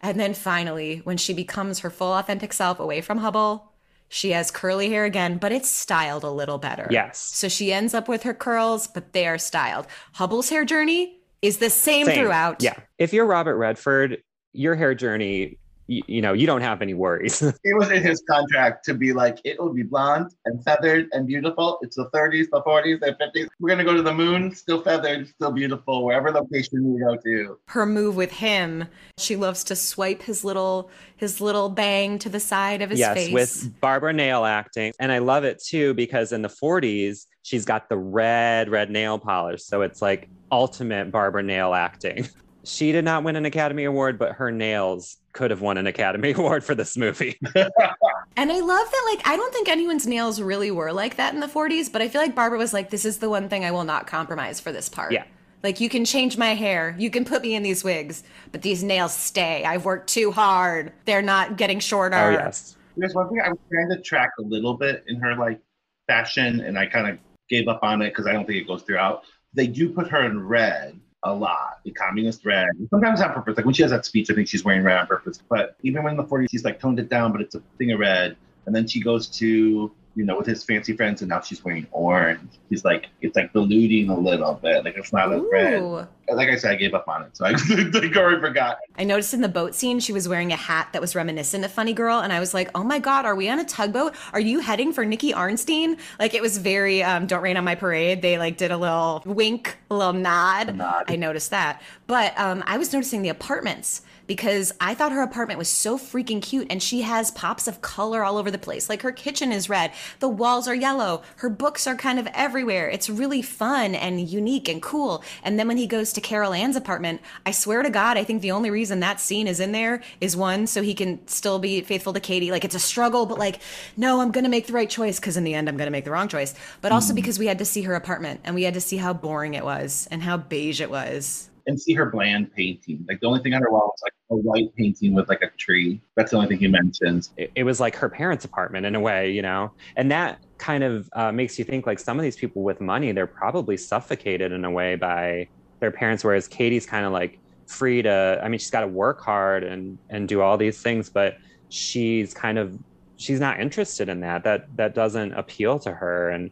And 0.00 0.18
then 0.18 0.32
finally, 0.32 1.02
when 1.04 1.18
she 1.18 1.34
becomes 1.34 1.80
her 1.80 1.90
full 1.90 2.14
authentic 2.14 2.54
self 2.54 2.80
away 2.80 3.02
from 3.02 3.20
Hubbell, 3.20 3.64
she 4.08 4.30
has 4.30 4.50
curly 4.50 4.90
hair 4.90 5.04
again, 5.04 5.38
but 5.38 5.52
it's 5.52 5.68
styled 5.68 6.24
a 6.24 6.30
little 6.30 6.58
better. 6.58 6.86
Yes. 6.90 7.18
So 7.18 7.48
she 7.48 7.72
ends 7.72 7.94
up 7.94 8.08
with 8.08 8.22
her 8.22 8.34
curls, 8.34 8.86
but 8.86 9.12
they 9.12 9.26
are 9.26 9.38
styled. 9.38 9.86
Hubbell's 10.14 10.48
hair 10.48 10.64
journey 10.64 11.18
is 11.42 11.58
the 11.58 11.70
same, 11.70 12.06
same. 12.06 12.18
throughout. 12.18 12.62
Yeah. 12.62 12.74
If 12.98 13.12
you're 13.12 13.26
Robert 13.26 13.56
Redford, 13.56 14.22
your 14.52 14.74
hair 14.74 14.94
journey 14.94 15.58
you, 15.86 16.02
you, 16.06 16.22
know, 16.22 16.32
you 16.32 16.46
don't 16.46 16.60
have 16.60 16.82
any 16.82 16.94
worries. 16.94 17.42
it 17.64 17.76
was 17.76 17.90
in 17.90 18.02
his 18.02 18.22
contract 18.28 18.84
to 18.86 18.94
be 18.94 19.12
like, 19.12 19.38
it 19.44 19.60
will 19.60 19.72
be 19.72 19.82
blonde 19.82 20.32
and 20.44 20.62
feathered 20.64 21.08
and 21.12 21.26
beautiful. 21.26 21.78
It's 21.82 21.96
the 21.96 22.10
30s, 22.10 22.46
the 22.50 22.62
40s, 22.62 23.00
the 23.00 23.16
50s. 23.20 23.48
We're 23.60 23.68
gonna 23.68 23.84
go 23.84 23.94
to 23.94 24.02
the 24.02 24.14
moon, 24.14 24.54
still 24.54 24.82
feathered, 24.82 25.28
still 25.28 25.52
beautiful, 25.52 26.04
wherever 26.04 26.30
location 26.30 26.92
we 26.92 27.00
go 27.00 27.16
to. 27.16 27.58
Her 27.68 27.86
move 27.86 28.16
with 28.16 28.32
him, 28.32 28.86
she 29.18 29.36
loves 29.36 29.64
to 29.64 29.76
swipe 29.76 30.22
his 30.22 30.44
little 30.44 30.90
his 31.16 31.40
little 31.40 31.68
bang 31.70 32.18
to 32.18 32.28
the 32.28 32.40
side 32.40 32.82
of 32.82 32.90
his 32.90 32.98
yes, 32.98 33.14
face. 33.14 33.30
Yes, 33.30 33.64
with 33.64 33.80
Barbra 33.80 34.12
nail 34.12 34.44
acting. 34.44 34.92
And 35.00 35.10
I 35.10 35.18
love 35.18 35.44
it 35.44 35.62
too 35.62 35.94
because 35.94 36.32
in 36.32 36.42
the 36.42 36.48
40s, 36.48 37.26
she's 37.42 37.64
got 37.64 37.88
the 37.88 37.96
red, 37.96 38.68
red 38.68 38.90
nail 38.90 39.18
polish. 39.18 39.64
So 39.64 39.82
it's 39.82 40.02
like 40.02 40.28
ultimate 40.50 41.10
Barbra 41.10 41.42
nail 41.42 41.74
acting. 41.74 42.28
She 42.66 42.90
did 42.90 43.04
not 43.04 43.22
win 43.22 43.36
an 43.36 43.44
Academy 43.44 43.84
Award, 43.84 44.18
but 44.18 44.32
her 44.32 44.50
nails 44.50 45.18
could 45.32 45.52
have 45.52 45.60
won 45.60 45.78
an 45.78 45.86
Academy 45.86 46.32
Award 46.36 46.64
for 46.64 46.74
this 46.74 46.96
movie. 46.96 47.38
and 47.54 48.52
I 48.52 48.58
love 48.58 48.90
that, 48.90 49.12
like, 49.14 49.26
I 49.26 49.36
don't 49.36 49.52
think 49.52 49.68
anyone's 49.68 50.04
nails 50.04 50.40
really 50.40 50.72
were 50.72 50.92
like 50.92 51.16
that 51.16 51.32
in 51.32 51.38
the 51.38 51.46
40s, 51.46 51.92
but 51.92 52.02
I 52.02 52.08
feel 52.08 52.20
like 52.20 52.34
Barbra 52.34 52.58
was 52.58 52.72
like, 52.72 52.90
this 52.90 53.04
is 53.04 53.18
the 53.18 53.30
one 53.30 53.48
thing 53.48 53.64
I 53.64 53.70
will 53.70 53.84
not 53.84 54.08
compromise 54.08 54.58
for 54.58 54.72
this 54.72 54.88
part. 54.88 55.12
Yeah. 55.12 55.22
Like, 55.62 55.78
you 55.78 55.88
can 55.88 56.04
change 56.04 56.36
my 56.36 56.54
hair, 56.54 56.96
you 56.98 57.08
can 57.08 57.24
put 57.24 57.42
me 57.42 57.54
in 57.54 57.62
these 57.62 57.84
wigs, 57.84 58.24
but 58.50 58.62
these 58.62 58.82
nails 58.82 59.14
stay. 59.14 59.64
I've 59.64 59.84
worked 59.84 60.08
too 60.08 60.32
hard. 60.32 60.92
They're 61.04 61.22
not 61.22 61.56
getting 61.56 61.78
shorter. 61.78 62.16
Oh, 62.16 62.30
yes. 62.30 62.76
There's 62.96 63.14
one 63.14 63.28
thing 63.28 63.40
I 63.44 63.50
was 63.50 63.58
trying 63.70 63.90
to 63.90 64.00
track 64.00 64.30
a 64.40 64.42
little 64.42 64.74
bit 64.74 65.04
in 65.06 65.20
her, 65.20 65.36
like, 65.36 65.60
fashion, 66.08 66.60
and 66.60 66.76
I 66.76 66.86
kind 66.86 67.06
of 67.06 67.18
gave 67.48 67.68
up 67.68 67.78
on 67.84 68.02
it 68.02 68.08
because 68.08 68.26
I 68.26 68.32
don't 68.32 68.44
think 68.44 68.58
it 68.58 68.66
goes 68.66 68.82
throughout. 68.82 69.22
They 69.54 69.68
do 69.68 69.88
put 69.88 70.08
her 70.08 70.24
in 70.24 70.44
red 70.44 70.98
a 71.22 71.34
lot. 71.34 71.80
The 71.84 71.92
communist 71.92 72.44
red, 72.44 72.68
sometimes 72.90 73.20
on 73.20 73.32
purpose. 73.32 73.56
Like 73.56 73.66
when 73.66 73.74
she 73.74 73.82
has 73.82 73.90
that 73.90 74.04
speech, 74.04 74.30
I 74.30 74.34
think 74.34 74.48
she's 74.48 74.64
wearing 74.64 74.82
red 74.82 74.98
on 74.98 75.06
purpose. 75.06 75.40
But 75.48 75.76
even 75.82 76.02
when 76.02 76.12
in 76.12 76.16
the 76.16 76.24
40s, 76.24 76.48
she's 76.50 76.64
like 76.64 76.80
toned 76.80 76.98
it 76.98 77.08
down, 77.08 77.32
but 77.32 77.40
it's 77.40 77.54
a 77.54 77.62
thing 77.78 77.92
of 77.92 77.98
red. 77.98 78.36
And 78.66 78.74
then 78.74 78.86
she 78.86 79.00
goes 79.00 79.28
to 79.38 79.92
you 80.16 80.24
know, 80.24 80.38
with 80.38 80.46
his 80.46 80.64
fancy 80.64 80.96
friends, 80.96 81.20
and 81.20 81.28
now 81.28 81.42
she's 81.42 81.62
wearing 81.62 81.86
orange. 81.92 82.40
He's 82.70 82.86
like, 82.86 83.08
it's 83.20 83.36
like 83.36 83.52
diluting 83.52 84.08
a 84.08 84.18
little 84.18 84.54
bit. 84.54 84.82
Like 84.82 84.96
it's 84.96 85.12
not 85.12 85.30
as 85.30 85.42
red. 85.52 85.82
Like 86.28 86.48
I 86.48 86.56
said, 86.56 86.72
I 86.72 86.74
gave 86.74 86.94
up 86.94 87.06
on 87.06 87.22
it, 87.22 87.36
so 87.36 87.44
I 87.44 87.50
like 88.00 88.16
already 88.16 88.40
forgot. 88.40 88.78
I 88.96 89.04
noticed 89.04 89.34
in 89.34 89.42
the 89.42 89.48
boat 89.48 89.74
scene 89.74 90.00
she 90.00 90.14
was 90.14 90.26
wearing 90.26 90.52
a 90.52 90.56
hat 90.56 90.88
that 90.92 91.02
was 91.02 91.14
reminiscent 91.14 91.66
of 91.66 91.70
Funny 91.70 91.92
Girl, 91.92 92.20
and 92.20 92.32
I 92.32 92.40
was 92.40 92.54
like, 92.54 92.70
oh 92.74 92.82
my 92.82 92.98
god, 92.98 93.26
are 93.26 93.36
we 93.36 93.48
on 93.50 93.60
a 93.60 93.64
tugboat? 93.64 94.14
Are 94.32 94.40
you 94.40 94.60
heading 94.60 94.92
for 94.92 95.04
Nicky 95.04 95.32
Arnstein? 95.32 95.98
Like 96.18 96.32
it 96.32 96.40
was 96.40 96.56
very 96.56 97.02
um, 97.02 97.26
Don't 97.26 97.42
Rain 97.42 97.58
on 97.58 97.64
My 97.64 97.74
Parade. 97.74 98.22
They 98.22 98.38
like 98.38 98.56
did 98.56 98.70
a 98.70 98.78
little 98.78 99.22
wink, 99.26 99.76
a 99.90 99.94
little 99.94 100.14
nod. 100.14 100.70
A 100.70 100.72
nod. 100.72 101.04
I 101.08 101.16
noticed 101.16 101.50
that, 101.50 101.82
but 102.06 102.36
um, 102.40 102.64
I 102.66 102.78
was 102.78 102.90
noticing 102.90 103.20
the 103.20 103.28
apartments 103.28 104.00
because 104.26 104.72
I 104.80 104.94
thought 104.94 105.12
her 105.12 105.22
apartment 105.22 105.58
was 105.58 105.68
so 105.68 105.98
freaking 105.98 106.42
cute 106.42 106.66
and 106.70 106.82
she 106.82 107.02
has 107.02 107.30
pops 107.30 107.66
of 107.68 107.80
color 107.80 108.24
all 108.24 108.38
over 108.38 108.50
the 108.50 108.58
place. 108.58 108.88
Like 108.88 109.02
her 109.02 109.12
kitchen 109.12 109.52
is 109.52 109.68
red, 109.68 109.92
the 110.20 110.28
walls 110.28 110.68
are 110.68 110.74
yellow, 110.74 111.22
her 111.36 111.48
books 111.48 111.86
are 111.86 111.96
kind 111.96 112.18
of 112.18 112.26
everywhere. 112.28 112.88
It's 112.88 113.08
really 113.08 113.42
fun 113.42 113.94
and 113.94 114.20
unique 114.20 114.68
and 114.68 114.82
cool. 114.82 115.22
And 115.42 115.58
then 115.58 115.68
when 115.68 115.76
he 115.76 115.86
goes 115.86 116.12
to 116.14 116.20
Carol 116.20 116.52
Ann's 116.52 116.76
apartment, 116.76 117.20
I 117.44 117.50
swear 117.50 117.82
to 117.82 117.90
God, 117.90 118.16
I 118.16 118.24
think 118.24 118.42
the 118.42 118.50
only 118.50 118.70
reason 118.70 119.00
that 119.00 119.20
scene 119.20 119.46
is 119.46 119.60
in 119.60 119.72
there 119.72 120.02
is 120.20 120.36
one, 120.36 120.66
so 120.66 120.82
he 120.82 120.94
can 120.94 121.26
still 121.28 121.58
be 121.58 121.80
faithful 121.80 122.12
to 122.12 122.20
Katie. 122.20 122.50
Like 122.50 122.64
it's 122.64 122.74
a 122.74 122.80
struggle, 122.80 123.26
but 123.26 123.38
like, 123.38 123.60
no, 123.96 124.20
I'm 124.20 124.32
going 124.32 124.44
to 124.44 124.50
make 124.50 124.66
the 124.66 124.72
right 124.72 124.90
choice 124.90 125.20
because 125.20 125.36
in 125.36 125.44
the 125.44 125.54
end, 125.54 125.68
I'm 125.68 125.76
going 125.76 125.86
to 125.86 125.92
make 125.92 126.04
the 126.04 126.10
wrong 126.10 126.28
choice. 126.28 126.54
But 126.80 126.92
also 126.92 127.12
mm. 127.12 127.16
because 127.16 127.38
we 127.38 127.46
had 127.46 127.58
to 127.58 127.64
see 127.64 127.82
her 127.82 127.94
apartment 127.94 128.40
and 128.44 128.54
we 128.54 128.64
had 128.64 128.74
to 128.74 128.80
see 128.80 128.96
how 128.96 129.12
boring 129.12 129.54
it 129.54 129.64
was 129.64 130.08
and 130.10 130.22
how 130.22 130.36
beige 130.36 130.80
it 130.80 130.90
was 130.90 131.50
and 131.66 131.80
see 131.80 131.94
her 131.94 132.06
bland 132.06 132.52
painting. 132.54 133.04
Like 133.08 133.20
the 133.20 133.26
only 133.26 133.40
thing 133.40 133.54
on 133.54 133.62
her 133.62 133.70
wall 133.70 133.92
was 133.92 134.00
like 134.02 134.12
a 134.30 134.36
white 134.36 134.74
painting 134.76 135.14
with 135.14 135.28
like 135.28 135.42
a 135.42 135.50
tree. 135.58 136.00
That's 136.16 136.30
the 136.30 136.36
only 136.36 136.48
thing 136.48 136.58
he 136.58 136.68
mentions. 136.68 137.32
It, 137.36 137.50
it 137.54 137.64
was 137.64 137.80
like 137.80 137.96
her 137.96 138.08
parents' 138.08 138.44
apartment 138.44 138.86
in 138.86 138.94
a 138.94 139.00
way, 139.00 139.30
you 139.30 139.42
know, 139.42 139.72
and 139.96 140.10
that 140.10 140.38
kind 140.58 140.84
of 140.84 141.08
uh, 141.14 141.32
makes 141.32 141.58
you 141.58 141.64
think 141.64 141.86
like 141.86 141.98
some 141.98 142.18
of 142.18 142.22
these 142.22 142.36
people 142.36 142.62
with 142.62 142.80
money, 142.80 143.12
they're 143.12 143.26
probably 143.26 143.76
suffocated 143.76 144.52
in 144.52 144.64
a 144.64 144.70
way 144.70 144.94
by 144.94 145.48
their 145.80 145.90
parents, 145.90 146.24
whereas 146.24 146.48
Katie's 146.48 146.86
kind 146.86 147.04
of 147.04 147.12
like 147.12 147.38
free 147.66 148.02
to. 148.02 148.40
I 148.42 148.48
mean, 148.48 148.58
she's 148.58 148.70
got 148.70 148.80
to 148.80 148.88
work 148.88 149.20
hard 149.20 149.64
and 149.64 149.98
and 150.08 150.28
do 150.28 150.40
all 150.40 150.56
these 150.56 150.80
things, 150.80 151.10
but 151.10 151.36
she's 151.68 152.32
kind 152.32 152.58
of 152.58 152.78
she's 153.16 153.40
not 153.40 153.60
interested 153.60 154.08
in 154.08 154.20
that. 154.20 154.44
That 154.44 154.74
that 154.76 154.94
doesn't 154.94 155.32
appeal 155.32 155.78
to 155.80 155.92
her, 155.92 156.30
and 156.30 156.50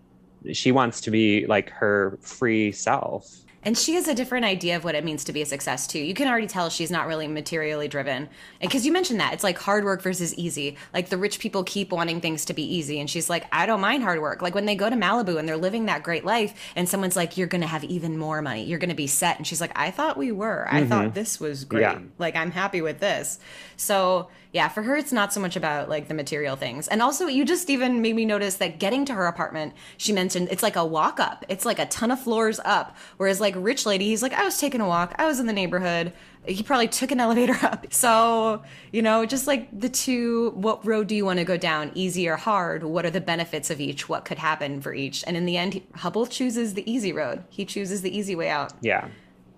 she 0.52 0.72
wants 0.72 1.00
to 1.02 1.10
be 1.10 1.46
like 1.46 1.70
her 1.70 2.18
free 2.20 2.72
self 2.72 3.44
and 3.64 3.76
she 3.76 3.94
has 3.94 4.08
a 4.08 4.14
different 4.14 4.44
idea 4.44 4.76
of 4.76 4.84
what 4.84 4.94
it 4.94 5.04
means 5.04 5.24
to 5.24 5.32
be 5.32 5.42
a 5.42 5.46
success 5.46 5.86
too. 5.86 5.98
You 5.98 6.14
can 6.14 6.28
already 6.28 6.46
tell 6.46 6.70
she's 6.70 6.90
not 6.90 7.06
really 7.06 7.26
materially 7.26 7.88
driven. 7.88 8.28
Cuz 8.70 8.84
you 8.84 8.92
mentioned 8.92 9.20
that, 9.20 9.34
it's 9.34 9.44
like 9.44 9.58
hard 9.58 9.84
work 9.84 10.02
versus 10.02 10.34
easy. 10.34 10.76
Like 10.92 11.08
the 11.08 11.16
rich 11.16 11.38
people 11.38 11.64
keep 11.64 11.92
wanting 11.92 12.20
things 12.20 12.44
to 12.46 12.54
be 12.54 12.62
easy 12.62 13.00
and 13.00 13.08
she's 13.08 13.30
like, 13.30 13.46
"I 13.52 13.66
don't 13.66 13.80
mind 13.80 14.02
hard 14.02 14.20
work." 14.20 14.42
Like 14.42 14.54
when 14.54 14.66
they 14.66 14.74
go 14.74 14.90
to 14.90 14.96
Malibu 14.96 15.38
and 15.38 15.48
they're 15.48 15.56
living 15.56 15.86
that 15.86 16.02
great 16.02 16.24
life 16.24 16.54
and 16.76 16.88
someone's 16.88 17.16
like, 17.16 17.36
"You're 17.36 17.46
going 17.46 17.62
to 17.62 17.66
have 17.66 17.84
even 17.84 18.18
more 18.18 18.42
money. 18.42 18.64
You're 18.64 18.78
going 18.78 18.90
to 18.90 18.94
be 18.94 19.06
set." 19.06 19.36
And 19.38 19.46
she's 19.46 19.60
like, 19.60 19.72
"I 19.76 19.90
thought 19.90 20.16
we 20.16 20.32
were. 20.32 20.66
I 20.70 20.80
mm-hmm. 20.80 20.88
thought 20.88 21.14
this 21.14 21.40
was 21.40 21.64
great. 21.64 21.82
Yeah. 21.82 21.98
Like 22.18 22.36
I'm 22.36 22.50
happy 22.50 22.80
with 22.80 23.00
this." 23.00 23.38
So, 23.76 24.28
yeah, 24.52 24.68
for 24.68 24.82
her, 24.82 24.96
it's 24.96 25.12
not 25.12 25.32
so 25.32 25.40
much 25.40 25.56
about 25.56 25.88
like 25.88 26.08
the 26.08 26.14
material 26.14 26.56
things. 26.56 26.86
And 26.88 27.02
also, 27.02 27.26
you 27.26 27.44
just 27.44 27.68
even 27.70 28.00
made 28.02 28.14
me 28.14 28.24
notice 28.24 28.56
that 28.56 28.78
getting 28.78 29.04
to 29.06 29.14
her 29.14 29.26
apartment, 29.26 29.74
she 29.96 30.12
mentioned 30.12 30.48
it's 30.50 30.62
like 30.62 30.76
a 30.76 30.84
walk 30.84 31.18
up. 31.18 31.44
It's 31.48 31.64
like 31.64 31.78
a 31.78 31.86
ton 31.86 32.10
of 32.10 32.20
floors 32.20 32.60
up. 32.64 32.96
Whereas, 33.16 33.40
like, 33.40 33.53
Rich 33.62 33.86
Lady, 33.86 34.06
he's 34.06 34.22
like, 34.22 34.32
I 34.32 34.44
was 34.44 34.58
taking 34.58 34.80
a 34.80 34.86
walk, 34.86 35.14
I 35.18 35.26
was 35.26 35.40
in 35.40 35.46
the 35.46 35.52
neighborhood. 35.52 36.12
He 36.46 36.62
probably 36.62 36.88
took 36.88 37.10
an 37.10 37.20
elevator 37.26 37.56
up. 37.62 37.92
So, 37.92 38.62
you 38.92 39.02
know, 39.02 39.24
just 39.24 39.46
like 39.46 39.68
the 39.78 39.88
two, 39.88 40.50
what 40.50 40.84
road 40.86 41.06
do 41.06 41.14
you 41.14 41.24
want 41.24 41.38
to 41.38 41.44
go 41.44 41.56
down, 41.56 41.90
easy 41.94 42.28
or 42.28 42.36
hard? 42.36 42.84
What 42.84 43.06
are 43.06 43.10
the 43.10 43.20
benefits 43.20 43.70
of 43.70 43.80
each? 43.80 44.08
What 44.08 44.24
could 44.24 44.38
happen 44.38 44.80
for 44.80 44.92
each? 44.92 45.24
And 45.26 45.36
in 45.36 45.46
the 45.46 45.56
end, 45.56 45.80
Hubbell 45.94 46.28
chooses 46.28 46.74
the 46.74 46.90
easy 46.90 47.12
road. 47.12 47.44
He 47.48 47.64
chooses 47.64 48.02
the 48.02 48.16
easy 48.16 48.34
way 48.34 48.50
out. 48.50 48.72
Yeah. 48.80 49.08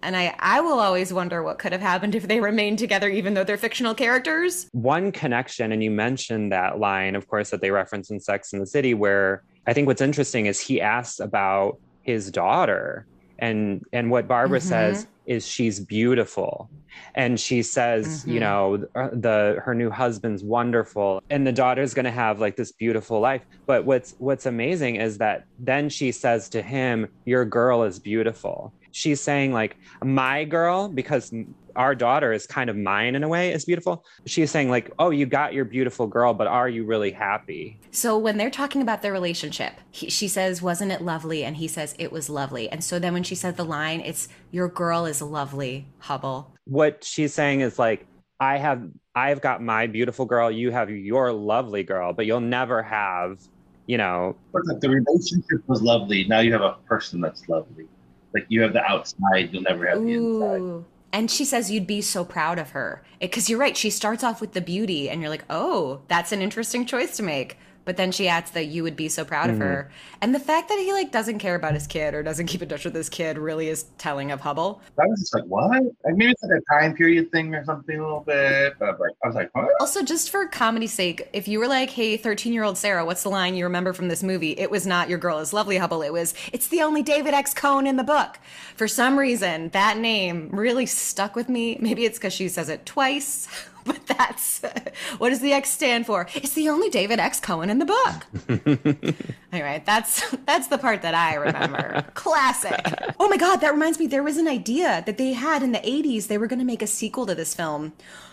And 0.03 0.17
I, 0.17 0.35
I 0.39 0.61
will 0.61 0.79
always 0.79 1.13
wonder 1.13 1.43
what 1.43 1.59
could 1.59 1.73
have 1.73 1.81
happened 1.81 2.15
if 2.15 2.29
they 2.29 2.39
remained 2.39 2.79
together, 2.79 3.09
even 3.09 3.35
though 3.35 3.43
they're 3.43 3.57
fictional 3.57 3.95
characters. 3.95 4.69
One 4.73 5.11
connection, 5.11 5.73
and 5.73 5.83
you 5.83 5.91
mentioned 5.91 6.53
that 6.53 6.79
line, 6.79 7.17
of 7.17 7.27
course, 7.27 7.51
that 7.51 7.61
they 7.61 7.71
reference 7.71 8.11
in 8.11 8.21
Sex 8.21 8.53
in 8.53 8.61
the 8.61 8.67
City, 8.67 8.95
where 8.95 9.43
I 9.67 9.73
think 9.73 9.89
what's 9.89 10.01
interesting 10.01 10.47
is 10.47 10.61
he 10.61 10.81
asks 10.81 11.19
about 11.19 11.81
his 12.03 12.31
daughter. 12.31 13.07
And 13.39 13.85
and 13.93 14.11
what 14.11 14.29
Barbra 14.29 14.59
mm-hmm. 14.59 14.69
says 14.69 15.07
is 15.27 15.47
she's 15.47 15.81
beautiful 15.81 16.71
and 17.15 17.39
she 17.39 17.63
says 17.63 18.07
mm-hmm. 18.21 18.31
you 18.31 18.41
know 18.41 18.87
uh, 18.95 19.09
the 19.13 19.61
her 19.65 19.75
new 19.75 19.91
husband's 19.91 20.43
wonderful 20.43 21.23
and 21.31 21.47
the 21.47 21.53
daughter's 21.53 21.95
going 21.95 22.05
to 22.05 22.11
have 22.11 22.41
like 22.41 22.57
this 22.57 22.73
beautiful 22.73 23.21
life 23.21 23.43
but 23.67 23.85
what's 23.85 24.15
what's 24.19 24.47
amazing 24.47 24.97
is 24.97 25.19
that 25.19 25.45
then 25.59 25.89
she 25.89 26.13
says 26.13 26.49
to 26.49 26.63
him 26.63 27.09
your 27.25 27.45
girl 27.45 27.83
is 27.83 27.99
beautiful 27.99 28.73
she's 28.93 29.21
saying 29.21 29.53
like 29.53 29.77
my 30.03 30.45
girl 30.45 30.89
because 30.89 31.33
our 31.77 31.95
daughter 31.95 32.33
is 32.33 32.47
kind 32.47 32.69
of 32.71 32.77
mine 32.77 33.15
in 33.15 33.23
a 33.23 33.29
way 33.29 33.53
is 33.53 33.65
beautiful 33.65 34.05
she's 34.27 34.51
saying 34.51 34.71
like 34.71 34.91
oh 34.99 35.11
you 35.11 35.27
got 35.27 35.53
your 35.53 35.65
beautiful 35.65 36.07
girl 36.07 36.35
but 36.35 36.47
are 36.47 36.69
you 36.69 36.85
really 36.85 37.11
happy 37.11 37.79
So 37.91 38.19
when 38.19 38.37
they're 38.37 38.51
talking 38.51 38.83
about 38.83 39.03
their 39.03 39.13
relationship, 39.13 39.75
he, 39.91 40.11
she 40.11 40.29
says, 40.29 40.61
"Wasn't 40.61 40.93
it 40.93 41.01
lovely?" 41.01 41.45
And 41.45 41.57
he 41.57 41.69
says, 41.69 41.95
"It 41.99 42.13
was 42.13 42.29
lovely." 42.29 42.69
And 42.69 42.85
so 42.85 42.99
then 42.99 43.13
when 43.15 43.23
she 43.23 43.35
said 43.35 43.57
the 43.57 43.65
line, 43.65 44.01
it's 44.01 44.29
"Your 44.51 44.69
girl 44.69 45.07
is 45.07 45.23
lovely, 45.23 45.87
Hubbell." 46.03 46.47
what 46.65 47.05
she's 47.05 47.33
saying 47.33 47.61
is 47.61 47.79
like 47.79 48.07
i 48.41 48.59
have 48.59 48.83
i've 49.15 49.41
got 49.41 49.63
my 49.63 49.87
beautiful 49.87 50.27
girl 50.27 50.51
you 50.51 50.73
have 50.73 50.91
your 50.91 51.33
lovely 51.33 51.85
girl 51.85 52.13
but 52.13 52.27
you'll 52.27 52.41
never 52.41 52.83
have 52.83 53.39
you 53.87 53.97
know 53.97 54.37
But 54.53 54.81
the 54.81 54.89
relationship 54.89 55.63
was 55.69 55.81
lovely. 55.81 56.25
Now 56.25 56.41
you 56.41 56.53
have 56.53 56.63
a 56.63 56.77
person 56.87 57.21
that's 57.21 57.49
lovely. 57.49 57.87
Like 58.35 58.47
you 58.49 58.61
have 58.63 58.73
the 58.73 58.83
outside, 58.85 59.51
you'll 59.53 59.63
never 59.63 59.87
have 59.87 60.03
the 60.03 60.13
inside. 60.13 60.85
And 61.13 61.31
she 61.31 61.45
says 61.45 61.71
you'd 61.71 61.87
be 61.87 62.03
so 62.03 62.25
proud 62.25 62.59
of 62.59 62.71
her. 62.71 63.03
Because 63.21 63.49
you're 63.49 63.59
right, 63.59 63.77
she 63.77 63.91
starts 63.91 64.23
off 64.23 64.41
with 64.41 64.53
the 64.53 64.61
beauty, 64.61 65.09
and 65.09 65.21
you're 65.21 65.31
like, 65.31 65.45
oh, 65.49 66.01
that's 66.09 66.33
an 66.33 66.43
interesting 66.43 66.85
choice 66.85 67.17
to 67.17 67.23
make. 67.23 67.59
But 67.87 67.97
then 67.97 68.13
she 68.13 68.29
adds 68.29 68.51
that 68.51 68.67
you 68.67 68.83
would 68.83 68.97
be 68.97 69.09
so 69.09 69.25
proud 69.25 69.49
of 69.49 69.57
mm-hmm. 69.57 69.63
her. 69.63 69.91
And 70.21 70.35
the 70.35 70.41
fact 70.41 70.69
that 70.69 70.79
he 70.79 70.93
like 70.93 71.13
doesn't 71.13 71.39
care 71.39 71.55
about 71.55 71.73
his 71.73 71.87
kid 71.87 72.15
or 72.15 72.23
doesn't 72.23 72.47
keep 72.47 72.61
in 72.61 72.69
touch 72.69 72.85
with 72.85 72.95
his 72.95 73.09
kid 73.09 73.39
really 73.39 73.69
is 73.69 73.87
telling 73.97 74.33
of 74.33 74.41
Hubbell. 74.41 74.81
I 75.01 75.07
was 75.07 75.21
just 75.21 75.35
like, 75.35 75.45
what? 75.45 75.71
Like 75.71 76.17
maybe 76.17 76.33
it's 76.33 76.43
like 76.43 76.61
a 76.61 76.75
time 76.75 76.95
period 76.95 77.31
thing 77.31 77.55
or 77.55 77.65
something 77.65 77.99
a 77.99 78.03
little 78.03 78.21
bit. 78.21 78.75
But 78.79 79.01
like 79.01 79.13
I 79.25 79.27
was 79.29 79.37
like, 79.37 79.55
what? 79.55 79.71
Also, 79.81 80.03
just 80.03 80.31
for 80.31 80.47
comedy's 80.47 80.93
sake, 80.93 81.29
if 81.33 81.49
you 81.49 81.59
were 81.59 81.69
like, 81.69 81.91
hey, 81.91 82.17
13 82.17 82.53
year 82.53 82.65
old 82.65 82.77
Sarah, 82.77 83.07
what's 83.07 83.23
the 83.23 83.29
line 83.29 83.55
you 83.55 83.65
remember 83.65 83.93
from 83.93 84.09
this 84.09 84.23
movie? 84.23 84.53
It 84.53 84.71
was 84.71 84.87
not 84.87 85.09
your 85.09 85.19
girl 85.19 85.39
is 85.39 85.53
lovely, 85.53 85.79
Hubbell. 85.79 86.05
It 86.05 86.13
was, 86.13 86.35
it's 86.53 86.69
the 86.69 86.83
only 86.83 87.03
David 87.03 87.35
X. 87.35 87.55
Cohen 87.55 87.87
in 87.87 87.97
the 87.97 88.05
book. 88.05 88.39
For 88.77 88.89
some 88.89 89.19
reason, 89.19 89.71
that 89.71 89.99
name 89.99 90.49
really 90.51 90.87
stuck 90.87 91.37
with 91.37 91.49
me. 91.49 91.79
Maybe 91.81 92.05
it's 92.05 92.19
because 92.19 92.33
she 92.33 92.49
says 92.49 92.69
it 92.69 92.85
twice, 92.85 93.49
but 94.07 94.07
that's 94.07 94.65
uh, 94.65 94.73
what 95.19 95.31
does 95.31 95.41
the 95.41 95.53
X 95.53 95.71
stand 95.71 96.07
for? 96.07 96.27
It's 96.35 96.55
the 96.55 96.69
only 96.69 96.91
David 96.91 97.21
X. 97.21 97.39
Cohen 97.39 97.71
in 97.71 97.79
the 97.79 97.85
book. 97.85 98.27
All 99.53 99.63
right, 99.63 99.85
that's 99.87 100.29
that's 100.47 100.67
the 100.69 100.79
part 100.79 101.03
that 101.03 101.15
I 101.15 101.35
remember. 101.35 102.05
Classic. 102.15 102.81
Oh 103.21 103.29
my 103.29 103.37
god, 103.37 103.57
that 103.59 103.73
reminds 103.73 103.99
me. 103.99 104.07
There 104.07 104.23
was 104.23 104.39
an 104.39 104.49
idea 104.49 105.05
that 105.07 105.19
they 105.19 105.35
had 105.35 105.63
in 105.63 105.73
the 105.73 105.79
80s. 105.79 106.27
They 106.27 106.39
were 106.39 106.49
going 106.49 106.59
to 106.59 106.65
make 106.65 106.83
a 106.83 106.87
sequel 106.87 107.27
to 107.27 107.35
this 107.35 107.55
film 107.55 107.93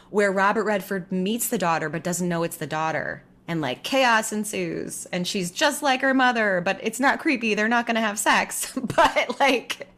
where 0.09 0.31
Robert 0.31 0.63
Redford 0.63 1.11
meets 1.11 1.47
the 1.47 1.57
daughter 1.57 1.89
but 1.89 2.03
doesn't 2.03 2.29
know 2.29 2.43
it's 2.43 2.57
the 2.57 2.67
daughter. 2.67 3.23
And 3.45 3.59
like 3.59 3.83
chaos 3.83 4.31
ensues, 4.31 5.05
and 5.11 5.27
she's 5.27 5.51
just 5.51 5.83
like 5.83 5.99
her 6.01 6.13
mother, 6.13 6.61
but 6.63 6.79
it's 6.81 6.99
not 6.99 7.19
creepy. 7.19 7.55
They're 7.55 7.67
not 7.67 7.85
gonna 7.85 7.99
have 7.99 8.17
sex, 8.17 8.71
but 8.95 9.37
like, 9.39 9.89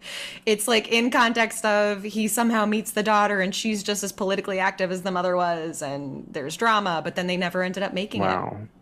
it's 0.47 0.67
like 0.67 0.87
in 0.87 1.11
context 1.11 1.63
of 1.63 2.01
he 2.01 2.27
somehow 2.27 2.65
meets 2.65 2.91
the 2.91 3.03
daughter, 3.03 3.41
and 3.41 3.53
she's 3.53 3.83
just 3.83 4.03
as 4.03 4.11
politically 4.11 4.59
active 4.59 4.91
as 4.91 5.03
the 5.03 5.11
mother 5.11 5.35
was, 5.35 5.83
and 5.83 6.25
there's 6.31 6.57
drama, 6.57 7.01
but 7.03 7.15
then 7.15 7.27
they 7.27 7.37
never 7.37 7.61
ended 7.61 7.83
up 7.83 7.93
making 7.93 8.23
it. 8.23 8.39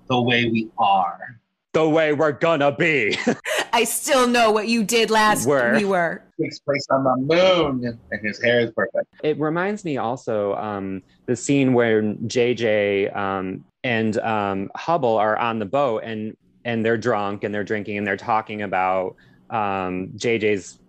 The 0.08 0.22
way 0.22 0.46
we 0.46 0.70
are. 0.78 1.40
the 1.74 1.90
way 1.90 2.14
we're 2.14 2.32
gonna 2.32 2.72
be 2.72 3.18
I 3.74 3.86
still 3.86 4.28
know 4.28 4.52
what 4.52 4.68
you 4.68 4.84
did 4.84 5.10
last 5.10 5.48
Were. 5.48 5.74
we 5.76 5.84
were. 5.84 6.22
Takes 6.40 6.60
place 6.60 6.86
on 6.92 7.04
the 7.04 7.18
moon, 7.18 8.00
and 8.12 8.22
his 8.22 8.42
hair 8.42 8.60
is 8.60 8.72
perfect. 8.72 9.08
It 9.24 9.40
reminds 9.40 9.84
me 9.84 9.98
also 9.98 10.54
um, 10.56 11.02
the 11.26 11.36
scene 11.36 11.74
where 11.74 12.04
JJ 12.04 13.16
um, 13.16 13.66
and 13.84 14.18
um, 14.20 14.72
Hubbell 14.78 15.18
are 15.18 15.38
on 15.38 15.60
the 15.60 15.66
boat 15.66 16.04
and 16.04 16.36
and 16.66 16.86
they're 16.86 16.98
drunk 16.98 17.44
and 17.44 17.54
they're 17.54 17.64
drinking 17.64 17.98
and 17.98 18.08
they're 18.08 18.18
talking 18.18 18.62
about 18.62 19.16
um, 19.50 20.10
JJ's 20.16 20.80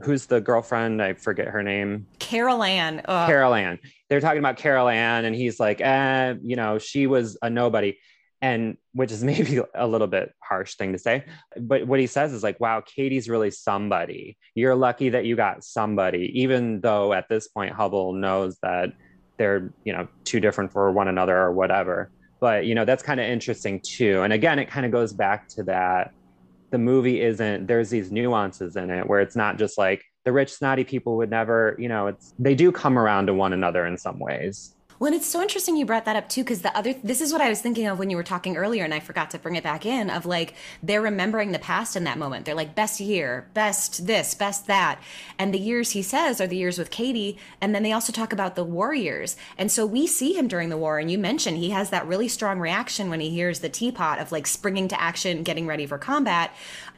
who's 0.00 0.26
the 0.26 0.40
girlfriend? 0.40 1.02
I 1.02 1.14
forget 1.14 1.48
her 1.48 1.62
name. 1.62 2.06
Carol 2.18 2.62
Ann. 2.62 3.02
ugh. 3.04 3.26
Carol 3.26 3.54
Ann. 3.54 3.78
They're 4.08 4.20
talking 4.20 4.38
about 4.38 4.56
Carol 4.56 4.88
Ann, 4.88 5.24
and 5.24 5.34
he's 5.34 5.60
like, 5.60 5.80
eh, 5.80 6.34
you 6.42 6.56
know, 6.56 6.78
she 6.78 7.06
was 7.06 7.38
a 7.42 7.50
nobody. 7.50 7.98
And 8.42 8.78
which 8.94 9.12
is 9.12 9.22
maybe 9.24 9.60
a 9.74 9.86
little 9.86 10.06
bit 10.06 10.32
harsh 10.40 10.76
thing 10.76 10.92
to 10.92 10.98
say. 10.98 11.26
But 11.58 11.86
what 11.86 12.00
he 12.00 12.06
says 12.06 12.32
is 12.32 12.42
like, 12.42 12.58
wow, 12.58 12.80
Katie's 12.80 13.28
really 13.28 13.50
somebody. 13.50 14.38
You're 14.54 14.74
lucky 14.74 15.10
that 15.10 15.26
you 15.26 15.36
got 15.36 15.62
somebody, 15.62 16.40
even 16.40 16.80
though 16.80 17.12
at 17.12 17.28
this 17.28 17.48
point 17.48 17.74
Hubbell 17.74 18.14
knows 18.14 18.56
that 18.62 18.92
they're, 19.36 19.72
you 19.84 19.92
know, 19.92 20.08
too 20.24 20.40
different 20.40 20.72
for 20.72 20.90
one 20.90 21.08
another 21.08 21.36
or 21.36 21.52
whatever. 21.52 22.10
But 22.40 22.66
you 22.66 22.74
know, 22.74 22.84
that's 22.84 23.02
kind 23.02 23.20
of 23.20 23.26
interesting 23.26 23.80
too. 23.80 24.22
And 24.22 24.32
again, 24.32 24.58
it 24.58 24.68
kind 24.68 24.86
of 24.86 24.92
goes 24.92 25.12
back 25.12 25.48
to 25.50 25.62
that 25.64 26.12
the 26.70 26.78
movie 26.78 27.20
isn't 27.20 27.66
there's 27.66 27.90
these 27.90 28.10
nuances 28.10 28.76
in 28.76 28.90
it 28.90 29.06
where 29.06 29.20
it's 29.20 29.36
not 29.36 29.58
just 29.58 29.76
like 29.76 30.04
the 30.24 30.32
rich 30.32 30.52
snotty 30.52 30.84
people 30.84 31.16
would 31.16 31.30
never 31.30 31.76
you 31.78 31.88
know 31.88 32.06
it's 32.06 32.32
they 32.38 32.54
do 32.54 32.70
come 32.72 32.98
around 32.98 33.26
to 33.26 33.34
one 33.34 33.52
another 33.52 33.86
in 33.86 33.98
some 33.98 34.18
ways 34.18 34.74
Well, 35.00 35.06
and 35.06 35.16
it's 35.16 35.26
so 35.26 35.40
interesting 35.40 35.78
you 35.78 35.86
brought 35.86 36.04
that 36.04 36.16
up 36.16 36.28
too, 36.28 36.42
because 36.42 36.60
the 36.60 36.76
other 36.76 36.92
this 37.02 37.22
is 37.22 37.32
what 37.32 37.40
I 37.40 37.48
was 37.48 37.62
thinking 37.62 37.86
of 37.86 37.98
when 37.98 38.10
you 38.10 38.18
were 38.18 38.22
talking 38.22 38.58
earlier, 38.58 38.84
and 38.84 38.92
I 38.92 39.00
forgot 39.00 39.30
to 39.30 39.38
bring 39.38 39.56
it 39.56 39.64
back 39.64 39.86
in. 39.86 40.10
Of 40.10 40.26
like 40.26 40.52
they're 40.82 41.00
remembering 41.00 41.52
the 41.52 41.58
past 41.58 41.96
in 41.96 42.04
that 42.04 42.18
moment. 42.18 42.44
They're 42.44 42.54
like 42.54 42.74
best 42.74 43.00
year, 43.00 43.48
best 43.54 44.06
this, 44.06 44.34
best 44.34 44.66
that, 44.66 45.00
and 45.38 45.54
the 45.54 45.58
years 45.58 45.92
he 45.92 46.02
says 46.02 46.38
are 46.38 46.46
the 46.46 46.58
years 46.58 46.78
with 46.78 46.90
Katie, 46.90 47.38
and 47.62 47.74
then 47.74 47.82
they 47.82 47.92
also 47.92 48.12
talk 48.12 48.34
about 48.34 48.56
the 48.56 48.62
war 48.62 48.92
years. 48.92 49.38
And 49.56 49.72
so 49.72 49.86
we 49.86 50.06
see 50.06 50.34
him 50.34 50.48
during 50.48 50.68
the 50.68 50.76
war, 50.76 50.98
and 50.98 51.10
you 51.10 51.16
mentioned 51.16 51.56
he 51.56 51.70
has 51.70 51.88
that 51.88 52.06
really 52.06 52.28
strong 52.28 52.60
reaction 52.60 53.08
when 53.08 53.20
he 53.20 53.30
hears 53.30 53.60
the 53.60 53.70
teapot 53.70 54.18
of 54.18 54.32
like 54.32 54.46
springing 54.46 54.86
to 54.88 55.00
action, 55.00 55.44
getting 55.44 55.66
ready 55.66 55.86
for 55.86 55.96
combat. 55.96 56.54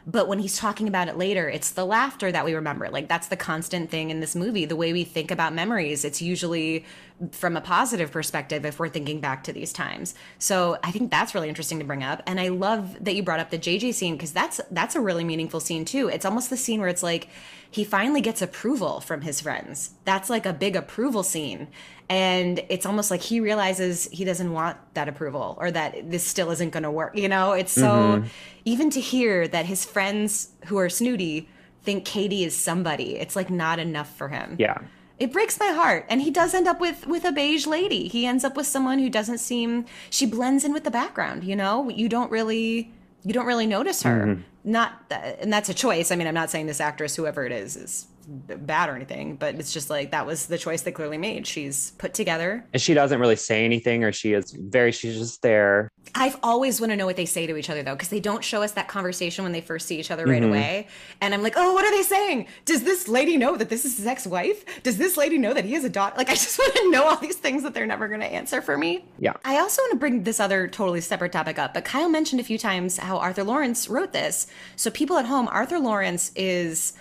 But 0.07 0.27
when 0.27 0.41
he's 0.41 0.57
talking 0.57 0.89
about 0.89 1.09
it 1.09 1.17
later, 1.17 1.49
it's 1.49 1.71
the 1.71 1.85
laughter 1.85 2.33
that 2.33 2.45
we 2.45 2.55
remember. 2.55 2.89
Like 2.89 3.09
that's 3.09 3.29
the 3.29 3.37
constant 3.37 3.91
thing 3.91 4.11
in 4.11 4.21
this 4.21 4.35
movie. 4.35 4.65
The 4.65 4.77
way 4.77 4.93
we 4.93 5.05
think 5.05 5.31
about 5.31 5.55
memories, 5.55 6.05
it's 6.05 6.21
usually 6.21 6.85
from 7.31 7.57
a 7.57 7.61
positive 7.61 8.11
perspective 8.11 8.65
if 8.65 8.81
we're 8.81 8.89
thinking 8.89 9.21
back 9.21 9.45
to 9.45 9.53
these 9.53 9.73
times. 9.73 10.15
So 10.39 10.79
I 10.83 10.91
think 10.91 11.11
that's 11.11 11.35
really 11.35 11.49
interesting 11.49 11.79
to 11.79 11.85
bring 11.85 12.03
up. 12.03 12.23
And 12.27 12.41
I 12.41 12.49
love 12.49 12.97
that 13.05 13.15
you 13.15 13.23
brought 13.23 13.39
up 13.39 13.51
the 13.51 13.59
JJ 13.59 13.95
scene 13.95 14.17
because 14.17 14.33
that's 14.33 14.61
that's 14.71 14.97
a 14.97 15.01
really 15.01 15.25
meaningful 15.25 15.61
scene 15.61 15.85
too. 15.85 16.09
It's 16.09 16.25
almost 16.25 16.51
the 16.51 16.57
scene 16.57 16.81
where 16.81 16.89
it's 16.89 17.03
like 17.03 17.29
he 17.73 17.85
finally 17.85 18.21
gets 18.21 18.43
approval 18.43 19.01
from 19.01 19.23
his 19.23 19.41
friends. 19.41 19.95
That's 20.05 20.29
like 20.29 20.45
a 20.45 20.53
big 20.53 20.77
approval 20.77 21.23
scene. 21.23 21.69
And 22.09 22.63
it's 22.69 22.85
almost 22.85 23.11
like 23.11 23.23
he 23.23 23.41
realizes 23.41 24.05
he 24.13 24.25
doesn't 24.25 24.53
want 24.53 24.77
that 24.93 25.09
approval 25.09 25.57
or 25.59 25.71
that 25.71 26.11
this 26.11 26.23
still 26.23 26.51
isn't 26.51 26.71
going 26.71 26.83
to 26.83 26.91
work. 26.91 27.17
You 27.17 27.31
know, 27.31 27.53
it's 27.53 27.73
so 27.73 27.89
mm-hmm. 27.89 28.27
even 28.67 28.91
to 28.91 29.01
hear 29.01 29.49
that 29.49 29.65
his 29.65 29.87
friends 29.87 30.51
who 30.67 30.77
are 30.77 30.91
snooty 30.91 31.49
think 31.83 32.05
Katie 32.05 32.45
is 32.45 32.55
somebody, 32.55 33.17
it's 33.17 33.35
like 33.35 33.49
not 33.49 33.79
enough 33.79 34.15
for 34.17 34.29
him 34.29 34.57
yeah 34.59 34.79
it 35.19 35.33
breaks 35.33 35.59
my 35.61 35.69
heart 35.69 36.05
and 36.09 36.21
he 36.21 36.33
does 36.33 36.53
end 36.53 36.67
up 36.67 36.81
with 36.81 37.07
with 37.07 37.25
a 37.25 37.31
beige 37.31 37.67
lady 37.67 38.09
he 38.09 38.27
ends 38.27 38.45
up 38.45 38.57
with 38.57 38.67
someone 38.67 38.99
who 38.99 39.09
doesn't 39.09 39.39
seem 39.39 39.85
she 40.11 40.27
blends 40.27 40.65
in 40.65 40.73
with 40.73 40.83
the 40.83 40.91
background 40.91 41.45
you 41.45 41.55
know 41.55 41.89
you 41.89 42.09
don't 42.09 42.31
really 42.31 42.93
you 43.25 43.33
don't 43.33 43.47
really 43.47 43.67
notice 43.67 44.03
her. 44.03 44.27
Mm-hmm. 44.27 44.43
Not 44.65 45.09
that, 45.09 45.41
and 45.41 45.53
that's 45.53 45.69
a 45.69 45.75
choice. 45.75 46.11
I 46.11 46.17
mean 46.17 46.27
i'm 46.27 46.35
not 46.35 46.51
saying 46.51 46.67
this 46.67 46.81
actress 46.81 47.17
whoever 47.17 47.45
it 47.45 47.53
is 47.53 47.77
is 47.77 48.07
bad 48.27 48.89
or 48.89 48.97
anything 48.97 49.37
but 49.37 49.55
it's 49.57 49.73
just 49.73 49.91
like 49.91 50.11
that 50.11 50.27
was 50.27 50.47
the 50.47 50.59
choice 50.59 50.83
they 50.83 50.93
clearly 50.93 51.19
made 51.19 51.47
she's 51.47 51.93
put 51.93 52.15
together 52.15 52.65
and 52.73 52.81
she 52.81 52.95
doesn't 52.95 53.21
really 53.21 53.37
say 53.37 53.65
anything 53.65 54.05
or 54.05 54.13
she 54.13 54.33
is 54.33 54.53
very 54.53 54.93
she's 54.93 55.19
just 55.19 55.43
there 55.43 55.91
I've 56.15 56.39
always 56.43 56.81
want 56.81 56.91
to 56.91 56.97
know 56.97 57.07
what 57.07 57.17
they 57.17 57.25
say 57.25 57.47
to 57.47 57.57
each 57.57 57.71
other 57.71 57.83
though, 57.83 57.95
because 57.95 58.11
they 58.11 58.21
don't 58.21 58.45
show 58.45 58.63
us 58.63 58.73
that 58.73 58.87
conversation 58.87 59.45
when 59.45 59.53
they 59.53 59.61
first 59.61 59.87
see 59.87 59.99
each 59.99 60.11
other 60.11 60.27
right 60.27 60.43
mm-hmm. 60.43 60.51
away. 60.51 60.89
And 61.21 61.33
I'm 61.33 61.43
like, 61.43 61.55
oh, 61.57 61.73
what 61.73 61.85
are 61.85 61.91
they 61.91 62.03
saying? 62.03 62.47
Does 62.65 62.83
this 62.83 63.09
lady 63.09 63.37
know 63.37 63.57
that 63.57 63.71
this 63.71 63.85
is 63.85 63.97
his 63.97 64.07
ex-wife? 64.07 64.83
Does 64.83 64.99
this 64.99 65.17
lady 65.17 65.39
know 65.39 65.55
that 65.55 65.65
he 65.65 65.73
has 65.73 65.85
a 65.85 65.89
daughter? 65.89 66.15
Like, 66.17 66.29
I 66.29 66.35
just 66.35 66.59
want 66.59 66.75
to 66.75 66.91
know 66.91 67.05
all 67.05 67.17
these 67.17 67.37
things 67.37 67.63
that 67.63 67.73
they're 67.73 67.87
never 67.87 68.09
going 68.09 68.21
to 68.21 68.27
answer 68.27 68.61
for 68.61 68.77
me. 68.77 69.05
Yeah. 69.19 69.33
I 69.45 69.59
also 69.59 69.81
want 69.83 69.93
to 69.93 69.99
bring 69.99 70.25
this 70.25 70.39
other 70.39 70.69
totally 70.69 71.01
separate 71.01 71.33
topic 71.33 71.59
up, 71.59 71.73
but 71.73 71.85
Kyle 71.85 72.11
mentioned 72.11 72.41
a 72.41 72.45
few 72.45 72.59
times 72.59 72.99
how 72.99 73.17
Arthur 73.19 73.45
Laurents 73.45 73.89
wrote 73.89 74.13
this. 74.13 74.47
So 74.77 74.91
people 74.91 75.17
at 75.17 75.27
home, 75.27 75.49
Arthur 75.49 75.79
Laurents 75.79 76.31
is 76.37 76.93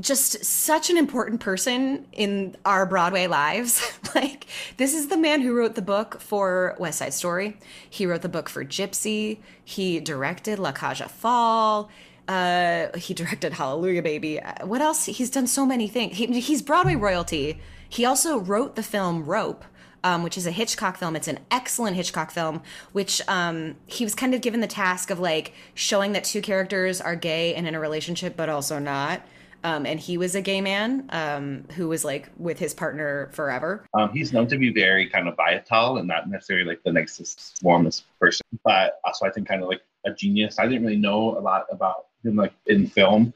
just 0.00 0.44
such 0.44 0.90
an 0.90 0.96
important 0.96 1.40
person 1.40 2.06
in 2.12 2.56
our 2.64 2.86
Broadway 2.86 3.26
lives. 3.26 3.82
like, 4.14 4.46
this 4.76 4.94
is 4.94 5.08
the 5.08 5.16
man 5.16 5.40
who 5.40 5.56
wrote 5.56 5.74
the 5.74 5.82
book 5.82 6.20
for 6.20 6.76
West 6.78 6.98
Side 6.98 7.14
Story. 7.14 7.58
He 7.88 8.06
wrote 8.06 8.22
the 8.22 8.28
book 8.28 8.48
for 8.48 8.64
Gypsy. 8.64 9.38
He 9.64 10.00
directed 10.00 10.58
La 10.58 10.70
aux 10.70 11.08
Fall. 11.08 11.90
Uh, 12.28 12.96
he 12.96 13.14
directed 13.14 13.54
Hallelujah 13.54 14.02
Baby. 14.02 14.40
Uh, 14.40 14.66
What 14.66 14.80
else? 14.82 15.06
He's 15.06 15.30
done 15.30 15.46
so 15.46 15.64
many 15.64 15.88
things. 15.88 16.16
He, 16.16 16.26
he's 16.40 16.62
Broadway 16.62 16.94
royalty. 16.94 17.60
He 17.88 18.04
also 18.04 18.38
wrote 18.38 18.76
the 18.76 18.82
film 18.82 19.24
Rope. 19.24 19.64
Um, 20.04 20.22
which 20.22 20.38
is 20.38 20.46
a 20.46 20.52
Hitchcock 20.52 20.96
film. 20.96 21.16
It's 21.16 21.26
an 21.26 21.40
excellent 21.50 21.96
Hitchcock 21.96 22.30
film, 22.30 22.62
which 22.92 23.20
um, 23.26 23.74
he 23.88 24.04
was 24.04 24.14
kind 24.14 24.32
of 24.32 24.40
given 24.40 24.60
the 24.60 24.68
task 24.68 25.10
of 25.10 25.18
like 25.18 25.52
showing 25.74 26.12
that 26.12 26.22
two 26.22 26.40
characters 26.40 27.00
are 27.00 27.16
gay 27.16 27.52
and 27.56 27.66
in 27.66 27.74
a 27.74 27.80
relationship, 27.80 28.36
but 28.36 28.48
also 28.48 28.78
not. 28.78 29.22
Um, 29.64 29.86
and 29.86 29.98
he 29.98 30.18
was 30.18 30.34
a 30.34 30.40
gay 30.40 30.60
man 30.60 31.08
um, 31.10 31.64
who 31.74 31.88
was 31.88 32.04
like 32.04 32.30
with 32.38 32.58
his 32.58 32.74
partner 32.74 33.28
forever. 33.32 33.84
Um, 33.94 34.10
he's 34.12 34.32
known 34.32 34.46
to 34.48 34.58
be 34.58 34.72
very 34.72 35.08
kind 35.08 35.28
of 35.28 35.36
vital 35.36 35.98
and 35.98 36.06
not 36.06 36.28
necessarily 36.28 36.64
like 36.64 36.82
the 36.84 36.92
nicest, 36.92 37.58
warmest 37.62 38.04
person, 38.20 38.46
but 38.64 39.00
also 39.04 39.26
I 39.26 39.30
think 39.30 39.48
kind 39.48 39.62
of 39.62 39.68
like 39.68 39.82
a 40.06 40.12
genius. 40.12 40.58
I 40.58 40.66
didn't 40.66 40.82
really 40.82 40.96
know 40.96 41.38
a 41.38 41.40
lot 41.40 41.66
about 41.70 42.06
him 42.24 42.36
like 42.36 42.52
in 42.66 42.86
film 42.86 43.32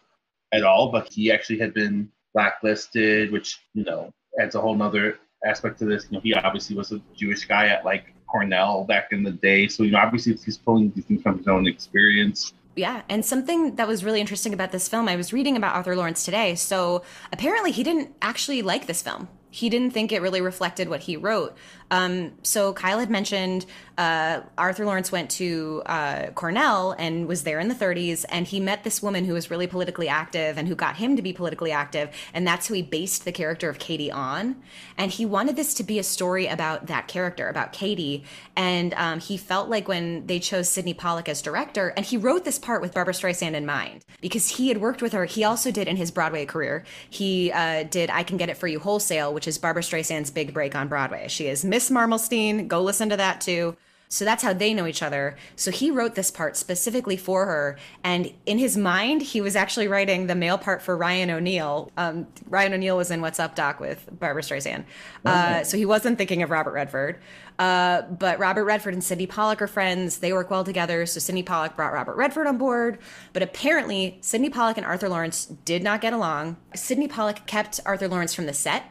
at 0.53 0.65
all, 0.65 0.91
but 0.91 1.13
he 1.13 1.33
actually 1.33 1.59
had 1.59 1.75
been 1.75 2.11
blacklisted, 2.35 3.33
which 3.33 3.61
you 3.75 3.85
know 3.85 4.13
adds 4.41 4.55
a 4.55 4.61
whole 4.61 4.75
nother 4.75 5.19
aspect 5.45 5.79
to 5.81 5.85
this. 5.85 6.07
You 6.11 6.17
know, 6.17 6.21
he 6.21 6.35
obviously 6.35 6.77
was 6.77 6.93
a 6.93 7.01
Jewish 7.15 7.45
guy 7.47 7.69
at 7.69 7.85
like 7.85 8.15
Cornell 8.27 8.85
back 8.85 9.13
in 9.13 9.23
the 9.23 9.33
day, 9.33 9.69
so 9.69 9.83
you 9.83 9.91
know, 9.91 9.99
obviously 9.99 10.35
he's 10.35 10.59
pulling 10.59 10.93
these 10.95 11.05
things 11.05 11.23
from 11.23 11.39
his 11.39 11.49
own 11.49 11.67
experience. 11.67 12.55
Yeah, 12.75 13.03
and 13.09 13.25
something 13.25 13.77
that 13.77 13.87
was 13.87 14.03
really 14.03 14.21
interesting 14.21 14.55
about 14.55 14.73
this 14.73 14.89
film, 14.89 15.09
I 15.09 15.17
was 15.17 15.33
reading 15.33 15.57
about 15.57 15.75
Arthur 15.75 15.95
Laurents 15.95 16.25
today. 16.25 16.55
So 16.55 17.03
apparently, 17.31 17.71
he 17.71 17.83
didn't 17.83 18.15
actually 18.23 18.63
like 18.63 18.87
this 18.87 19.03
film. 19.03 19.29
He 19.51 19.69
didn't 19.69 19.91
think 19.91 20.11
it 20.11 20.23
really 20.23 20.41
reflected 20.41 20.89
what 20.89 21.01
he 21.01 21.15
wrote. 21.15 21.55
Um, 21.93 22.33
so 22.43 22.73
Kyle 22.73 22.99
had 22.99 23.11
mentioned 23.11 23.67
uh, 23.99 24.41
Arthur 24.57 24.87
Laurents 24.87 25.13
went 25.13 25.31
to 25.33 25.83
uh, 25.85 26.29
Cornell 26.35 26.93
and 26.93 27.29
was 27.29 27.45
there 27.45 27.61
in 27.61 27.69
the 27.69 27.75
30s, 27.75 28.25
and 28.31 28.47
he 28.47 28.61
met 28.61 28.83
this 28.83 29.03
woman 29.03 29.27
who 29.27 29.35
was 29.35 29.51
really 29.51 29.67
politically 29.67 30.09
active 30.09 30.57
and 30.57 30.67
who 30.67 30.75
got 30.75 30.97
him 30.97 31.17
to 31.17 31.23
be 31.23 31.35
politically 31.35 31.71
active, 31.71 32.09
and 32.33 32.47
that's 32.47 32.67
who 32.67 32.75
he 32.75 32.83
based 32.83 33.27
the 33.27 33.33
character 33.33 33.69
of 33.69 33.79
Katie 33.79 34.11
on. 34.11 34.57
And 34.97 35.11
he 35.13 35.27
wanted 35.27 35.57
this 35.57 35.75
to 35.75 35.85
be 35.85 35.99
a 35.99 36.03
story 36.03 36.47
about 36.47 36.87
that 36.87 37.09
character, 37.09 37.49
about 37.49 37.75
Katie, 37.75 38.25
and 38.57 38.95
um, 38.95 39.21
he 39.21 39.37
felt 39.37 39.69
like 39.69 39.87
when 39.87 40.27
they 40.27 40.39
chose 40.39 40.71
Sydney 40.71 40.95
Pollack 40.95 41.29
as 41.29 41.43
director, 41.43 41.93
and 41.95 42.07
he 42.07 42.17
wrote 42.17 42.47
this 42.47 42.59
part 42.59 42.81
with 42.81 42.95
Barbra 42.95 43.13
Streisand 43.13 43.53
in 43.53 43.67
mind 43.67 44.07
because 44.23 44.49
he 44.49 44.69
had 44.69 44.79
worked 44.79 45.03
with 45.03 45.13
her. 45.13 45.27
He 45.27 45.45
also 45.45 45.71
did 45.71 45.87
in 45.87 45.97
his 45.97 46.11
Broadway 46.11 46.47
career. 46.47 46.85
He 47.11 47.53
uh, 47.53 47.83
did 47.83 48.09
"I 48.09 48.23
Can 48.23 48.39
Get 48.39 48.49
It 48.49 48.57
for 48.57 48.69
You" 48.69 48.81
wholesale, 48.81 49.35
which 49.35 49.47
is 49.47 49.59
Barbra 49.59 49.83
Streisand's 49.83 50.31
big 50.31 50.55
break 50.55 50.75
on 50.75 50.89
Broadway. 50.89 51.29
She 51.29 51.47
is 51.47 51.63
Miss 51.63 51.82
Marmelstein. 51.91 52.69
Go 52.69 52.83
listen 52.83 53.09
to 53.09 53.17
that 53.17 53.41
too. 53.41 53.77
So 54.13 54.27
that's 54.27 54.43
how 54.43 54.53
they 54.53 54.75
know 54.75 54.87
each 54.87 55.03
other. 55.03 55.37
So 55.57 55.71
he 55.71 55.91
wrote 55.91 56.17
this 56.17 56.31
part 56.31 56.59
specifically 56.59 57.17
for 57.17 57.47
her. 57.47 57.79
And 58.05 58.31
in 58.45 58.59
his 58.59 58.77
mind, 58.77 59.23
he 59.23 59.41
was 59.41 59.57
actually 59.57 59.89
writing 59.89 60.27
the 60.27 60.35
male 60.35 60.59
part 60.59 60.83
for 60.83 60.99
Ryan 60.99 61.31
O'Neal. 61.31 61.91
Um, 61.97 62.27
Ryan 62.47 62.75
O'Neal 62.75 62.99
was 62.99 63.11
in 63.11 63.23
What's 63.23 63.41
Up, 63.41 63.55
Doc 63.55 63.81
with 63.81 64.07
Barbra 64.21 64.43
Streisand. 64.43 64.85
Uh, 65.25 65.65
so 65.65 65.79
he 65.79 65.87
wasn't 65.87 66.19
thinking 66.19 66.43
of 66.43 66.51
Robert 66.51 66.73
Redford. 66.73 67.21
Uh, 67.59 68.03
but 68.03 68.39
Robert 68.39 68.65
Redford 68.65 68.93
and 68.93 69.03
Sydney 69.03 69.27
Pollack 69.27 69.63
are 69.63 69.67
friends. 69.67 70.19
They 70.19 70.35
work 70.35 70.51
well 70.51 70.63
together. 70.63 71.07
So 71.07 71.19
Sydney 71.19 71.43
Pollack 71.43 71.75
brought 71.75 71.95
Robert 71.95 72.17
Redford 72.17 72.47
on 72.47 72.59
board. 72.59 72.99
But 73.33 73.43
apparently, 73.43 74.19
Sydney 74.21 74.51
Pollack 74.51 74.77
and 74.77 74.85
Arthur 74.85 75.09
Laurents 75.09 75.47
did 75.47 75.83
not 75.83 76.03
get 76.03 76.13
along. 76.13 76.59
Sydney 76.75 77.09
Pollack 77.09 77.47
kept 77.47 77.81
Arthur 77.87 78.09
Laurents 78.09 78.35
from 78.35 78.45
the 78.45 78.53
set 78.53 78.85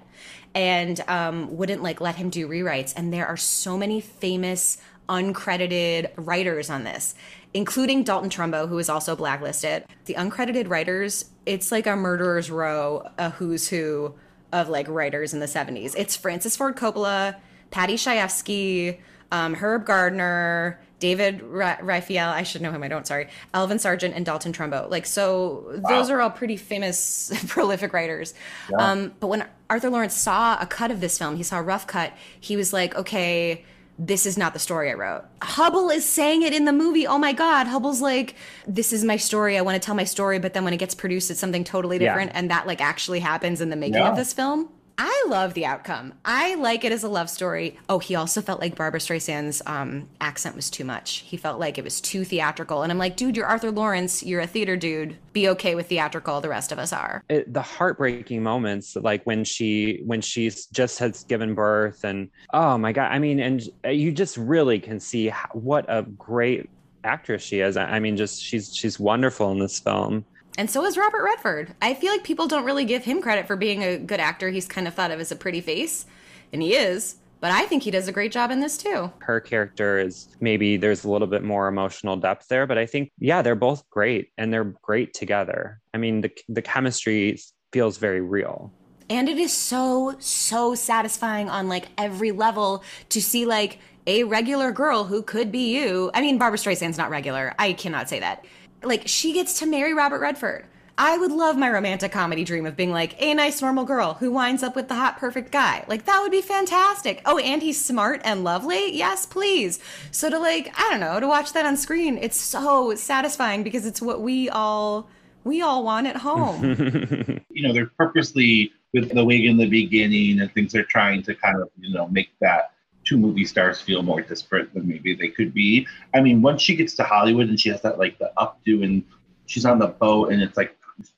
and 0.54 1.00
um, 1.08 1.56
wouldn't 1.56 1.82
like 1.82 2.02
let 2.02 2.16
him 2.16 2.30
do 2.30 2.48
rewrites. 2.48 2.94
And 2.96 3.14
there 3.14 3.28
are 3.28 3.38
so 3.38 3.78
many 3.78 4.02
famous 4.02 4.78
uncredited 5.08 6.12
writers 6.16 6.70
on 6.70 6.84
this, 6.84 7.16
including 7.54 8.04
Dalton 8.04 8.30
Trumbo, 8.30 8.68
who 8.68 8.78
is 8.78 8.90
also 8.90 9.16
blacklisted. 9.16 9.86
The 10.06 10.16
uncredited 10.16 10.70
writers, 10.70 11.26
it's 11.46 11.72
like 11.72 11.88
a 11.88 11.96
murderer's 11.96 12.50
row, 12.50 13.10
a 13.18 13.32
who's 13.32 13.68
who 13.68 14.16
of 14.54 14.70
like 14.70 14.88
writers 14.88 15.34
in 15.34 15.40
the 15.40 15.46
70s. 15.46 15.96
It's 15.98 16.16
Francis 16.16 16.56
Ford 16.56 16.76
Coppola, 16.76 17.36
Paddy 17.72 17.96
Chayefsky, 17.96 19.00
um, 19.32 19.56
Herb 19.56 19.86
Gardner, 19.86 20.80
David 21.02 21.42
Rayfiel, 21.42 22.28
I 22.28 22.44
should 22.44 22.62
know 22.62 22.72
him, 22.72 22.84
I 22.84 22.88
don't, 22.88 23.06
sorry, 23.06 23.28
Alvin 23.56 23.80
Sargent, 23.80 24.16
and 24.16 24.24
Dalton 24.24 24.54
Trumbo. 24.54 24.90
Like, 24.90 25.08
so 25.08 25.80
wow. 25.82 25.90
those 25.90 26.12
are 26.12 26.22
all 26.22 26.30
pretty 26.30 26.56
famous, 26.56 27.34
prolific 27.48 27.92
writers. 27.92 28.36
Yeah. 28.70 28.78
Um, 28.78 29.14
but 29.20 29.28
when 29.28 29.46
Arthur 29.70 29.90
Laurents 29.90 30.16
saw 30.16 30.62
a 30.62 30.68
cut 30.68 30.92
of 30.92 31.02
this 31.02 31.18
film, 31.18 31.36
he 31.36 31.44
saw 31.44 31.58
a 31.58 31.64
rough 31.64 31.88
cut, 31.88 32.14
he 32.40 32.56
was 32.56 32.72
like, 32.72 32.96
okay, 32.96 33.66
this 33.98 34.28
is 34.28 34.38
not 34.38 34.54
the 34.54 34.60
story 34.60 34.92
I 34.92 34.94
wrote. 34.94 35.24
Hubbell 35.42 35.94
is 35.94 36.06
saying 36.06 36.44
it 36.44 36.54
in 36.54 36.66
the 36.66 36.72
movie. 36.72 37.06
Oh 37.08 37.18
my 37.18 37.34
God. 37.34 37.66
Hubbell's 37.68 38.02
like, 38.02 38.36
this 38.68 38.94
is 38.94 39.04
my 39.04 39.18
story. 39.18 39.58
I 39.58 39.62
want 39.62 39.82
to 39.82 39.86
tell 39.86 39.96
my 39.96 40.06
story. 40.06 40.40
But 40.40 40.54
then 40.54 40.64
when 40.64 40.74
it 40.74 40.78
gets 40.78 40.96
produced, 40.96 41.30
it's 41.30 41.40
something 41.40 41.64
totally 41.64 42.00
different. 42.00 42.32
Yeah. 42.32 42.40
And 42.40 42.50
that 42.52 42.66
like 42.66 42.82
actually 42.82 43.20
happens 43.20 43.62
in 43.62 43.70
the 43.70 43.76
making 43.76 43.96
yeah. 43.96 44.10
of 44.10 44.16
this 44.16 44.34
film. 44.34 44.70
I 45.04 45.26
love 45.30 45.56
the 45.56 45.66
outcome. 45.66 46.14
I 46.24 46.54
like 46.54 46.84
it 46.84 46.92
as 46.92 47.04
a 47.04 47.10
love 47.10 47.28
story. 47.28 47.76
Oh, 47.90 47.98
he 47.98 48.14
also 48.14 48.40
felt 48.40 48.60
like 48.60 48.76
Barbra 48.76 49.00
Streisand's 49.00 49.60
um, 49.66 50.08
accent 50.22 50.56
was 50.56 50.70
too 50.70 50.86
much. 50.86 51.24
He 51.26 51.38
felt 51.38 51.60
like 51.60 51.80
it 51.80 51.84
was 51.84 52.00
too 52.00 52.24
theatrical. 52.24 52.84
And 52.84 52.92
I'm 52.92 53.00
like, 53.00 53.16
dude, 53.16 53.36
you're 53.36 53.48
Arthur 53.48 53.72
Laurents. 53.72 54.22
You're 54.22 54.42
a 54.42 54.46
theater 54.46 54.78
dude. 54.78 55.18
Be 55.34 55.50
okay 55.50 55.74
with 55.74 55.88
theatrical. 55.88 56.40
The 56.40 56.50
rest 56.50 56.72
of 56.72 56.78
us 56.78 56.94
are. 56.94 57.24
It, 57.30 57.52
the 57.52 57.64
heartbreaking 57.64 58.44
moments, 58.44 58.96
like 58.96 59.24
when 59.24 59.44
she 59.44 60.04
when 60.06 60.22
she's 60.22 60.68
just 60.68 61.00
has 61.00 61.24
given 61.24 61.56
birth, 61.56 62.04
and 62.04 62.30
oh 62.54 62.78
my 62.78 62.92
god, 62.92 63.12
I 63.12 63.18
mean, 63.18 63.40
and 63.40 63.68
you 63.90 64.12
just 64.12 64.38
really 64.38 64.80
can 64.80 65.00
see 65.00 65.34
what 65.54 65.84
a 65.88 66.04
great 66.04 66.70
actress 67.04 67.42
she 67.42 67.62
is. 67.62 67.76
I 67.76 68.00
mean, 68.00 68.18
just 68.18 68.44
she's 68.44 68.76
she's 68.76 69.00
wonderful 69.00 69.52
in 69.52 69.58
this 69.58 69.80
film. 69.80 70.26
And 70.58 70.70
so 70.70 70.86
is 70.86 70.98
Robert 70.98 71.24
Redford. 71.24 71.74
I 71.82 71.94
feel 71.94 72.12
like 72.12 72.24
people 72.24 72.48
don't 72.48 72.66
really 72.66 72.86
give 72.86 73.06
him 73.06 73.22
credit 73.22 73.48
for 73.48 73.56
being 73.56 73.84
a 73.84 73.98
good 73.98 74.20
actor. 74.20 74.50
He's 74.50 74.68
kind 74.68 74.88
of 74.88 74.94
thought 74.94 75.12
of 75.12 75.20
as 75.20 75.32
a 75.32 75.36
pretty 75.36 75.62
face, 75.62 76.06
and 76.52 76.62
he 76.62 76.76
is. 76.76 77.16
But 77.40 77.52
I 77.52 77.66
think 77.66 77.82
he 77.82 77.92
does 77.92 78.08
a 78.08 78.12
great 78.12 78.32
job 78.32 78.52
in 78.52 78.60
this 78.60 78.78
too. 78.78 79.12
Her 79.20 79.40
character 79.40 79.98
is 79.98 80.28
maybe 80.40 80.78
there's 80.78 81.04
a 81.04 81.10
little 81.10 81.28
bit 81.28 81.44
more 81.44 81.68
emotional 81.68 82.16
depth 82.16 82.48
there, 82.48 82.68
but 82.68 82.78
I 82.78 82.86
think 82.86 83.12
yeah, 83.18 83.42
they're 83.42 83.56
both 83.56 83.90
great 83.90 84.30
and 84.38 84.54
they're 84.54 84.76
great 84.84 85.14
together. 85.16 85.80
I 85.94 85.98
mean, 85.98 86.22
the 86.22 86.32
the 86.48 86.62
chemistry 86.62 87.40
feels 87.74 87.98
very 87.98 88.22
real. 88.22 88.72
And 89.10 89.28
it 89.28 89.40
is 89.40 89.52
so 89.52 90.16
so 90.20 90.76
satisfying 90.76 91.50
on 91.50 91.68
like 91.68 91.88
every 91.98 92.32
level 92.32 92.84
to 93.10 93.22
see 93.22 93.46
like 93.46 93.80
a 94.06 94.24
regular 94.24 94.72
girl 94.72 95.06
who 95.06 95.24
could 95.24 95.52
be 95.52 95.76
you. 95.76 96.12
I 96.14 96.22
mean, 96.22 96.38
Barbra 96.38 96.60
Streisand's 96.60 96.98
not 96.98 97.10
regular. 97.10 97.56
I 97.58 97.74
cannot 97.74 98.08
say 98.08 98.20
that 98.20 98.46
like 98.84 99.04
she 99.08 99.34
gets 99.34 99.60
to 99.60 99.66
marry 99.66 99.94
Robert 99.94 100.20
Redford. 100.20 100.66
I 100.98 101.18
would 101.18 101.32
love 101.32 101.58
my 101.58 101.70
romantic 101.70 102.12
comedy 102.12 102.44
dream 102.44 102.66
of 102.66 102.76
being 102.76 102.92
like 102.92 103.20
a 103.20 103.34
nice 103.34 103.62
normal 103.62 103.86
girl 103.86 104.16
who 104.16 104.32
winds 104.32 104.62
up 104.62 104.76
with 104.76 104.88
the 104.88 104.96
hot 104.96 105.18
perfect 105.18 105.52
guy. 105.52 105.84
Like 105.88 106.06
that 106.06 106.22
would 106.22 106.32
be 106.32 106.42
fantastic. 106.42 107.22
Oh, 107.26 107.40
and 107.40 107.62
he's 107.62 107.84
smart 107.84 108.22
and 108.24 108.44
lovely. 108.44 108.96
Yes, 108.96 109.26
please. 109.26 109.80
So 110.12 110.30
to 110.30 110.38
like, 110.38 110.72
I 110.78 110.90
don't 110.92 111.00
know, 111.00 111.20
to 111.20 111.28
watch 111.28 111.54
that 111.54 111.66
on 111.66 111.78
screen, 111.78 112.18
it's 112.18 112.40
so 112.40 112.94
satisfying 112.96 113.64
because 113.64 113.86
it's 113.86 114.02
what 114.02 114.22
we 114.22 114.50
all 114.50 115.10
we 115.44 115.62
all 115.62 115.84
want 115.84 116.06
at 116.08 116.18
home. 116.18 116.64
you 117.50 117.68
know, 117.68 117.74
they're 117.74 117.92
purposely 117.98 118.72
with 118.94 119.12
the 119.12 119.26
wig 119.26 119.46
in 119.46 119.58
the 119.58 119.68
beginning 119.68 120.40
and 120.40 120.54
things 120.54 120.74
they're 120.74 120.84
trying 120.84 121.24
to 121.24 121.34
kind 121.34 121.60
of, 121.60 121.70
you 121.80 121.94
know, 121.94 122.08
make 122.10 122.30
that 122.42 122.74
two 123.04 123.18
movie 123.18 123.46
stars 123.46 123.82
feel 123.82 124.04
more 124.04 124.22
disparate 124.22 124.74
than 124.74 124.88
maybe 124.88 125.16
they 125.16 125.30
could 125.30 125.54
be. 125.54 125.88
I 126.14 126.22
mean, 126.22 126.42
once 126.42 126.62
she 126.62 126.76
gets 126.76 126.96
to 126.96 127.04
Hollywood 127.04 127.50
and 127.50 127.60
she 127.60 127.70
has 127.70 127.82
that 127.82 127.98
like 127.98 128.18
the 128.20 128.32
updo 128.38 128.84
and 128.84 129.04
she's 129.46 129.66
on 129.66 129.80
the 129.80 129.88
boat 129.88 130.32
and 130.32 130.42
it's 130.42 130.58
like 130.58 130.76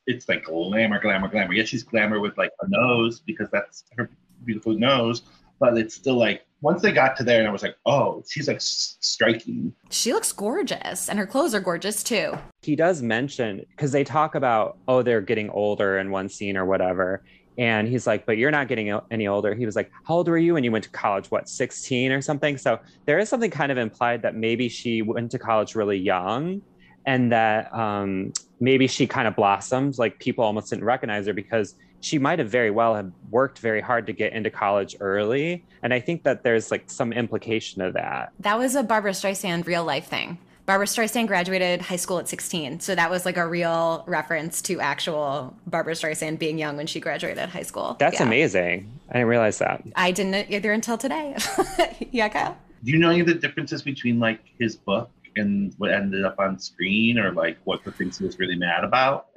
it's 0.08 0.30
like 0.30 0.46
glamour, 0.46 1.00
glamour, 1.00 1.28
glamour. 1.28 1.54
Yeah, 1.54 1.66
she's 1.66 1.84
glamour 1.84 2.20
with 2.20 2.38
like 2.38 2.52
a 2.62 2.68
nose 2.68 3.20
because 3.20 3.50
that's 3.52 3.84
her 3.98 4.10
beautiful 4.46 4.74
nose, 4.74 5.24
but 5.60 5.78
it's 5.78 5.96
still 5.96 6.18
like 6.18 6.46
once 6.62 6.82
they 6.82 6.92
got 6.94 7.18
to 7.18 7.24
there 7.24 7.40
and 7.40 7.48
I 7.48 7.52
was 7.52 7.62
like, 7.64 7.76
oh, 7.86 8.24
she's 8.30 8.48
like 8.48 8.62
striking. 8.62 9.74
She 9.90 10.14
looks 10.14 10.32
gorgeous 10.32 11.10
and 11.10 11.20
her 11.20 11.28
clothes 11.28 11.54
are 11.54 11.60
gorgeous 11.60 12.04
too. 12.04 12.38
He 12.62 12.76
does 12.76 13.02
mention 13.02 13.66
because 13.72 13.92
they 13.92 14.04
talk 14.04 14.36
about 14.36 14.78
oh 14.88 15.02
they're 15.02 15.22
getting 15.22 15.50
older 15.50 15.98
in 15.98 16.12
one 16.12 16.30
scene 16.30 16.56
or 16.56 16.66
whatever, 16.66 17.24
and 17.58 17.88
he's 17.88 18.08
like, 18.08 18.26
but 18.26 18.38
you're 18.38 18.51
not 18.51 18.68
getting 18.68 18.97
any 19.12 19.28
older. 19.28 19.54
He 19.54 19.66
was 19.66 19.76
like, 19.76 19.91
how 20.04 20.16
old 20.16 20.28
were 20.28 20.38
you 20.38 20.54
when 20.56 20.64
you 20.64 20.72
went 20.72 20.84
to 20.86 20.89
college? 20.89 21.30
What, 21.30 21.47
16 21.47 22.12
or 22.12 22.22
something? 22.22 22.58
So 22.58 22.80
there 23.06 23.20
is 23.20 23.30
something 23.30 23.51
kind 23.51 23.72
of 23.72 23.78
implied 23.78 24.22
that 24.24 24.36
maybe 24.36 24.70
she 24.70 25.01
went 25.01 25.32
to 25.32 25.39
college 25.39 25.76
really 25.76 25.97
young 25.97 26.62
and 27.06 27.32
that 27.32 27.74
um, 27.74 28.34
maybe 28.60 28.88
she 28.88 29.06
kind 29.06 29.28
of 29.28 29.36
blossomed. 29.36 29.97
Like 29.97 30.20
people 30.20 30.43
almost 30.43 30.70
didn't 30.70 30.86
recognize 30.86 31.28
her 31.28 31.34
because 31.34 31.76
she 32.01 32.20
might 32.20 32.39
have 32.39 32.49
very 32.49 32.72
well 32.72 32.95
have 32.95 33.12
worked 33.30 33.60
very 33.60 33.82
hard 33.82 34.08
to 34.08 34.14
get 34.14 34.34
into 34.34 34.49
college 34.49 34.95
early. 34.99 35.64
And 35.84 35.93
I 35.93 35.99
think 35.99 36.24
that 36.24 36.43
there's 36.43 36.72
like 36.72 36.89
some 36.89 37.14
implication 37.14 37.82
of 37.82 37.93
that. 37.93 38.32
That 38.39 38.58
was 38.58 38.76
a 38.76 38.84
Barbra 38.84 39.12
Streisand 39.12 39.66
real 39.66 39.86
life 39.86 40.08
thing. 40.08 40.38
Barbra 40.66 40.88
Streisand 40.88 41.28
graduated 41.28 41.82
high 41.82 41.97
school 41.97 42.20
at 42.20 42.30
16. 42.30 42.80
So 42.80 42.95
that 42.95 43.11
was 43.11 43.26
like 43.26 43.36
a 43.36 43.45
real 43.45 44.03
reference 44.07 44.61
to 44.64 44.80
actual 44.80 45.55
Barbra 45.68 45.93
Streisand 45.93 46.39
being 46.39 46.57
young 46.57 46.78
when 46.78 46.88
she 46.88 46.99
graduated 47.01 47.49
high 47.49 47.64
school. 47.64 47.97
That's 47.99 48.20
yeah. 48.20 48.28
amazing. 48.28 48.91
I 49.09 49.14
didn't 49.14 49.28
realize 49.28 49.57
that. 49.59 49.84
I 49.95 50.11
didn't 50.11 50.49
either 50.49 50.72
until 50.72 50.97
today. 50.97 51.36
yeah, 52.11 52.30
Kyle. 52.30 52.57
Do 52.84 52.91
you 52.91 52.97
know 52.97 53.09
any 53.09 53.20
of 53.20 53.28
the 53.28 53.34
differences 53.34 53.82
between 53.82 54.20
like 54.20 54.39
his 54.57 54.76
book 54.76 55.09
and 55.38 55.74
what 55.78 55.92
ended 55.92 56.26
up 56.26 56.40
on 56.40 56.60
screen 56.60 57.18
or 57.18 57.32
like 57.32 57.58
what 57.64 57.84
the 57.84 57.92
things 57.92 58.18
he 58.18 58.26
was 58.26 58.40
really 58.40 58.56
mad 58.56 58.84
about? 58.84 59.28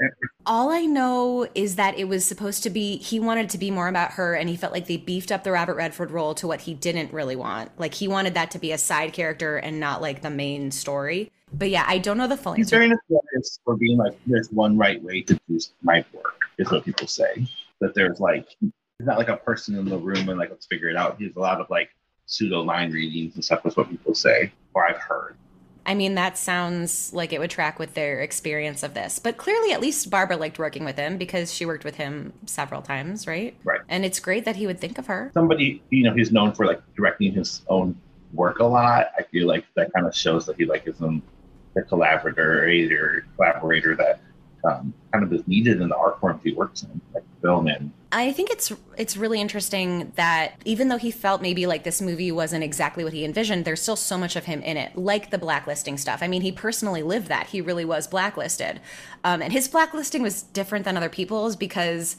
All 0.44 0.70
I 0.70 0.82
know 0.82 1.46
is 1.54 1.76
that 1.76 1.98
it 1.98 2.04
was 2.04 2.24
supposed 2.24 2.62
to 2.64 2.70
be, 2.70 2.96
he 2.98 3.20
wanted 3.20 3.50
to 3.50 3.58
be 3.58 3.70
more 3.70 3.88
about 3.88 4.12
her 4.12 4.34
and 4.34 4.48
he 4.48 4.56
felt 4.56 4.72
like 4.72 4.86
they 4.86 4.96
beefed 4.96 5.32
up 5.32 5.44
the 5.44 5.52
Robert 5.52 5.76
Redford 5.76 6.10
role 6.10 6.34
to 6.34 6.46
what 6.46 6.62
he 6.62 6.74
didn't 6.74 7.12
really 7.12 7.36
want. 7.36 7.70
Like 7.78 7.94
he 7.94 8.08
wanted 8.08 8.34
that 8.34 8.50
to 8.52 8.58
be 8.58 8.72
a 8.72 8.78
side 8.78 9.12
character 9.12 9.56
and 9.56 9.80
not 9.80 10.02
like 10.02 10.22
the 10.22 10.30
main 10.30 10.70
story. 10.70 11.30
But 11.52 11.70
yeah, 11.70 11.84
I 11.86 11.98
don't 11.98 12.18
know 12.18 12.26
the 12.26 12.36
full 12.36 12.54
He's 12.54 12.70
very 12.70 12.88
notorious 12.88 13.60
for 13.64 13.76
being 13.76 13.96
like, 13.96 14.18
there's 14.26 14.50
one 14.50 14.76
right 14.76 15.02
way 15.02 15.22
to 15.22 15.38
do 15.48 15.58
my 15.82 16.04
work, 16.12 16.40
is 16.58 16.70
what 16.70 16.84
people 16.84 17.06
say. 17.06 17.46
That 17.80 17.94
there's 17.94 18.20
like, 18.20 18.48
he's 18.60 19.06
not 19.06 19.18
like 19.18 19.28
a 19.28 19.36
person 19.36 19.76
in 19.76 19.84
the 19.84 19.98
room 19.98 20.28
and 20.28 20.38
like, 20.38 20.50
let's 20.50 20.66
figure 20.66 20.88
it 20.88 20.96
out. 20.96 21.16
He's 21.18 21.36
a 21.36 21.40
lot 21.40 21.60
of 21.60 21.70
like 21.70 21.90
pseudo 22.26 22.62
line 22.62 22.90
readings 22.90 23.36
and 23.36 23.44
stuff, 23.44 23.64
is 23.64 23.76
what 23.76 23.88
people 23.88 24.14
say, 24.14 24.52
or 24.74 24.86
I've 24.86 24.96
heard. 24.96 25.36
I 25.86 25.94
mean, 25.94 26.16
that 26.16 26.36
sounds 26.36 27.12
like 27.12 27.32
it 27.32 27.38
would 27.38 27.50
track 27.50 27.78
with 27.78 27.94
their 27.94 28.20
experience 28.20 28.82
of 28.82 28.92
this. 28.92 29.18
But 29.20 29.36
clearly, 29.36 29.72
at 29.72 29.80
least 29.80 30.10
Barbra 30.10 30.36
liked 30.36 30.58
working 30.58 30.84
with 30.84 30.96
him 30.96 31.16
because 31.16 31.54
she 31.54 31.64
worked 31.64 31.84
with 31.84 31.94
him 31.94 32.32
several 32.44 32.82
times, 32.82 33.26
right? 33.26 33.56
Right. 33.64 33.80
And 33.88 34.04
it's 34.04 34.18
great 34.18 34.44
that 34.44 34.56
he 34.56 34.66
would 34.66 34.80
think 34.80 34.98
of 34.98 35.06
her. 35.06 35.30
Somebody, 35.32 35.80
you 35.90 36.02
know, 36.02 36.12
he's 36.12 36.32
known 36.32 36.52
for 36.52 36.66
like 36.66 36.82
directing 36.96 37.32
his 37.32 37.62
own 37.68 37.96
work 38.32 38.58
a 38.58 38.64
lot. 38.64 39.12
I 39.16 39.22
feel 39.22 39.46
like 39.46 39.64
that 39.76 39.92
kind 39.94 40.06
of 40.06 40.14
shows 40.14 40.44
that 40.46 40.56
he 40.56 40.64
like 40.64 40.88
is 40.88 41.00
a 41.00 41.82
collaborator, 41.82 42.64
or 42.64 43.18
a 43.18 43.36
collaborator 43.36 43.94
that 43.94 44.20
um, 44.66 44.92
kind 45.12 45.24
of 45.24 45.32
is 45.32 45.46
needed 45.46 45.80
in 45.80 45.88
the 45.88 45.96
art 45.96 46.20
form 46.20 46.40
he 46.42 46.52
works 46.52 46.82
in, 46.82 47.00
like 47.14 47.24
film 47.42 47.66
and 47.68 47.92
I 48.12 48.32
think 48.32 48.50
it's 48.50 48.72
it's 48.96 49.16
really 49.16 49.40
interesting 49.40 50.12
that 50.16 50.54
even 50.64 50.88
though 50.88 50.96
he 50.96 51.10
felt 51.10 51.42
maybe 51.42 51.66
like 51.66 51.82
this 51.82 52.00
movie 52.00 52.30
wasn't 52.32 52.62
exactly 52.64 53.04
what 53.04 53.12
he 53.12 53.24
envisioned, 53.24 53.64
there's 53.64 53.82
still 53.82 53.96
so 53.96 54.16
much 54.16 54.36
of 54.36 54.44
him 54.44 54.62
in 54.62 54.76
it, 54.76 54.96
like 54.96 55.30
the 55.30 55.38
blacklisting 55.38 55.98
stuff. 55.98 56.22
I 56.22 56.28
mean, 56.28 56.42
he 56.42 56.52
personally 56.52 57.02
lived 57.02 57.26
that. 57.28 57.48
He 57.48 57.60
really 57.60 57.84
was 57.84 58.06
blacklisted, 58.06 58.80
um, 59.24 59.42
and 59.42 59.52
his 59.52 59.68
blacklisting 59.68 60.22
was 60.22 60.42
different 60.42 60.84
than 60.84 60.96
other 60.96 61.08
people's 61.08 61.56
because 61.56 62.16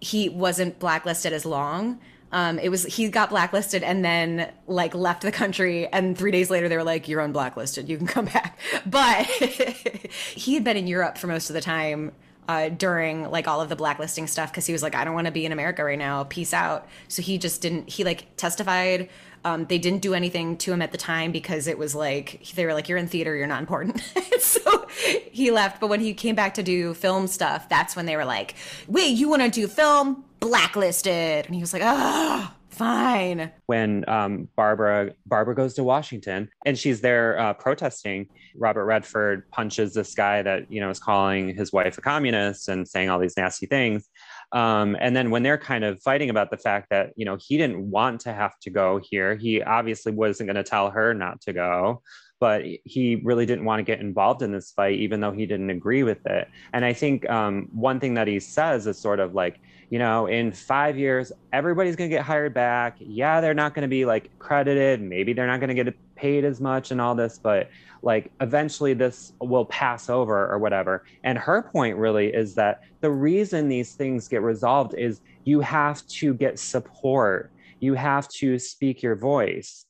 he 0.00 0.28
wasn't 0.28 0.78
blacklisted 0.78 1.32
as 1.32 1.44
long. 1.44 2.00
Um, 2.36 2.58
it 2.58 2.68
was 2.68 2.84
he 2.84 3.08
got 3.08 3.30
blacklisted 3.30 3.82
and 3.82 4.04
then 4.04 4.52
like 4.66 4.94
left 4.94 5.22
the 5.22 5.32
country, 5.32 5.86
and 5.90 6.18
three 6.18 6.30
days 6.30 6.50
later 6.50 6.68
they 6.68 6.76
were 6.76 6.84
like, 6.84 7.08
"You're 7.08 7.22
unblacklisted. 7.22 7.88
You 7.88 7.96
can 7.96 8.06
come 8.06 8.24
back." 8.36 8.58
But 8.84 9.24
he 10.34 10.52
had 10.52 10.62
been 10.62 10.76
in 10.76 10.86
Europe 10.86 11.16
for 11.16 11.28
most 11.28 11.48
of 11.48 11.54
the 11.54 11.62
time 11.62 12.12
uh, 12.48 12.68
during 12.68 13.30
like 13.30 13.48
all 13.48 13.60
of 13.60 13.68
the 13.68 13.76
blacklisting 13.76 14.26
stuff 14.26 14.50
because 14.50 14.66
he 14.66 14.72
was 14.72 14.82
like, 14.82 14.94
I 14.94 15.04
don't 15.04 15.14
want 15.14 15.26
to 15.26 15.32
be 15.32 15.44
in 15.44 15.52
America 15.52 15.84
right 15.84 15.98
now. 15.98 16.24
Peace 16.24 16.54
out. 16.54 16.86
So 17.08 17.22
he 17.22 17.38
just 17.38 17.60
didn't. 17.60 17.88
He 17.88 18.04
like 18.04 18.36
testified. 18.36 19.08
Um, 19.44 19.64
they 19.66 19.78
didn't 19.78 20.02
do 20.02 20.14
anything 20.14 20.56
to 20.58 20.72
him 20.72 20.82
at 20.82 20.90
the 20.90 20.98
time 20.98 21.30
because 21.30 21.68
it 21.68 21.78
was 21.78 21.94
like 21.94 22.42
they 22.54 22.66
were 22.66 22.74
like, 22.74 22.88
"You're 22.88 22.98
in 22.98 23.06
theater, 23.06 23.34
you're 23.36 23.46
not 23.46 23.60
important." 23.60 24.00
so 24.40 24.88
he 25.30 25.50
left. 25.50 25.80
But 25.80 25.88
when 25.88 26.00
he 26.00 26.14
came 26.14 26.34
back 26.34 26.54
to 26.54 26.62
do 26.62 26.94
film 26.94 27.26
stuff, 27.26 27.68
that's 27.68 27.94
when 27.94 28.06
they 28.06 28.16
were 28.16 28.24
like, 28.24 28.54
"Wait, 28.88 29.08
you 29.16 29.28
want 29.28 29.42
to 29.42 29.50
do 29.50 29.68
film? 29.68 30.24
Blacklisted?" 30.40 31.46
And 31.46 31.54
he 31.54 31.60
was 31.60 31.72
like, 31.72 31.82
"Ah." 31.84 32.52
Fine. 32.76 33.50
When 33.64 34.06
um, 34.06 34.48
Barbra 34.54 35.12
Barbra 35.24 35.54
goes 35.54 35.72
to 35.74 35.84
Washington 35.84 36.50
and 36.66 36.78
she's 36.78 37.00
there 37.00 37.38
uh, 37.38 37.54
protesting, 37.54 38.28
Robert 38.54 38.84
Redford 38.84 39.50
punches 39.50 39.94
this 39.94 40.14
guy 40.14 40.42
that 40.42 40.70
you 40.70 40.82
know 40.82 40.90
is 40.90 40.98
calling 40.98 41.56
his 41.56 41.72
wife 41.72 41.96
a 41.96 42.02
communist 42.02 42.68
and 42.68 42.86
saying 42.86 43.08
all 43.08 43.18
these 43.18 43.36
nasty 43.38 43.64
things. 43.64 44.10
Um, 44.52 44.94
and 45.00 45.16
then 45.16 45.30
when 45.30 45.42
they're 45.42 45.56
kind 45.56 45.84
of 45.84 46.02
fighting 46.02 46.28
about 46.28 46.50
the 46.50 46.58
fact 46.58 46.90
that 46.90 47.14
you 47.16 47.24
know 47.24 47.38
he 47.40 47.56
didn't 47.56 47.80
want 47.90 48.20
to 48.22 48.34
have 48.34 48.58
to 48.60 48.70
go 48.70 49.00
here, 49.02 49.36
he 49.36 49.62
obviously 49.62 50.12
wasn't 50.12 50.48
going 50.48 50.62
to 50.62 50.62
tell 50.62 50.90
her 50.90 51.14
not 51.14 51.40
to 51.42 51.54
go 51.54 52.02
but 52.38 52.62
he 52.84 53.20
really 53.24 53.46
didn't 53.46 53.64
want 53.64 53.78
to 53.78 53.82
get 53.82 54.00
involved 54.00 54.42
in 54.42 54.52
this 54.52 54.70
fight, 54.70 54.98
even 54.98 55.20
though 55.20 55.32
he 55.32 55.46
didn't 55.46 55.70
agree 55.70 56.02
with 56.02 56.24
it. 56.26 56.48
And 56.72 56.84
I 56.84 56.92
think 56.92 57.28
um, 57.30 57.68
one 57.72 57.98
thing 57.98 58.14
that 58.14 58.28
he 58.28 58.40
says 58.40 58.86
is 58.86 58.98
sort 58.98 59.20
of 59.20 59.34
like, 59.34 59.58
you 59.90 59.98
know, 59.98 60.26
in 60.26 60.52
five 60.52 60.98
years, 60.98 61.32
everybody's 61.52 61.96
going 61.96 62.10
to 62.10 62.16
get 62.16 62.24
hired 62.24 62.52
back. 62.52 62.96
Yeah, 62.98 63.40
they're 63.40 63.54
not 63.54 63.74
going 63.74 63.82
to 63.82 63.88
be 63.88 64.04
like 64.04 64.36
credited. 64.38 65.00
Maybe 65.00 65.32
they're 65.32 65.46
not 65.46 65.60
going 65.60 65.74
to 65.74 65.74
get 65.74 65.94
paid 66.16 66.44
as 66.44 66.60
much 66.60 66.90
and 66.90 67.00
all 67.00 67.14
this, 67.14 67.38
but 67.38 67.70
like 68.02 68.32
eventually 68.40 68.94
this 68.94 69.32
will 69.40 69.64
pass 69.66 70.10
over 70.10 70.50
or 70.50 70.58
whatever. 70.58 71.04
And 71.22 71.38
her 71.38 71.62
point 71.62 71.96
really 71.96 72.28
is 72.28 72.54
that 72.54 72.82
the 73.00 73.10
reason 73.10 73.68
these 73.68 73.94
things 73.94 74.28
get 74.28 74.42
resolved 74.42 74.94
is 74.94 75.20
you 75.44 75.60
have 75.60 76.06
to 76.08 76.34
get 76.34 76.58
support, 76.58 77.52
you 77.78 77.94
have 77.94 78.28
to 78.28 78.58
speak 78.58 79.02
your 79.02 79.14
voice. 79.14 79.84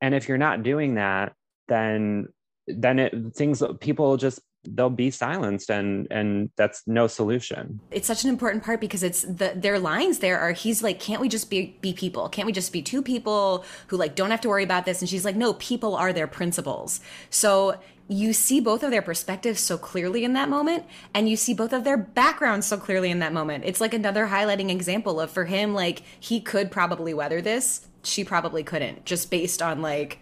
And 0.00 0.14
if 0.14 0.28
you're 0.28 0.38
not 0.38 0.62
doing 0.62 0.94
that, 0.94 1.34
then 1.68 2.28
then 2.66 2.98
it 3.00 3.34
things 3.34 3.62
people 3.80 4.16
just 4.16 4.40
they'll 4.64 4.90
be 4.90 5.10
silenced 5.10 5.70
and 5.70 6.06
and 6.10 6.50
that's 6.56 6.82
no 6.86 7.06
solution. 7.06 7.80
It's 7.90 8.06
such 8.06 8.24
an 8.24 8.30
important 8.30 8.62
part 8.62 8.80
because 8.80 9.02
it's 9.02 9.22
the 9.22 9.52
their 9.56 9.78
lines 9.78 10.18
there 10.18 10.38
are 10.38 10.52
he's 10.52 10.82
like 10.82 11.00
can't 11.00 11.20
we 11.20 11.28
just 11.28 11.50
be 11.50 11.78
be 11.80 11.92
people? 11.92 12.28
Can't 12.28 12.46
we 12.46 12.52
just 12.52 12.72
be 12.72 12.82
two 12.82 13.02
people 13.02 13.64
who 13.88 13.96
like 13.96 14.14
don't 14.14 14.30
have 14.30 14.40
to 14.42 14.48
worry 14.48 14.64
about 14.64 14.84
this? 14.84 15.00
And 15.00 15.08
she's 15.08 15.24
like 15.24 15.36
no 15.36 15.54
people 15.54 15.94
are 15.96 16.12
their 16.12 16.26
principles. 16.26 17.00
So 17.30 17.78
you 18.08 18.32
see 18.32 18.60
both 18.60 18.82
of 18.82 18.90
their 18.90 19.02
perspectives 19.02 19.60
so 19.60 19.78
clearly 19.78 20.24
in 20.24 20.32
that 20.32 20.48
moment 20.48 20.84
and 21.14 21.28
you 21.28 21.36
see 21.36 21.54
both 21.54 21.72
of 21.72 21.84
their 21.84 21.96
backgrounds 21.96 22.66
so 22.66 22.76
clearly 22.76 23.10
in 23.10 23.20
that 23.20 23.32
moment. 23.32 23.64
It's 23.64 23.80
like 23.80 23.94
another 23.94 24.26
highlighting 24.26 24.68
example 24.68 25.20
of 25.20 25.30
for 25.30 25.44
him 25.44 25.74
like 25.74 26.02
he 26.18 26.40
could 26.40 26.70
probably 26.70 27.14
weather 27.14 27.40
this. 27.40 27.86
She 28.02 28.24
probably 28.24 28.64
couldn't 28.64 29.04
just 29.04 29.30
based 29.30 29.62
on 29.62 29.80
like 29.80 30.18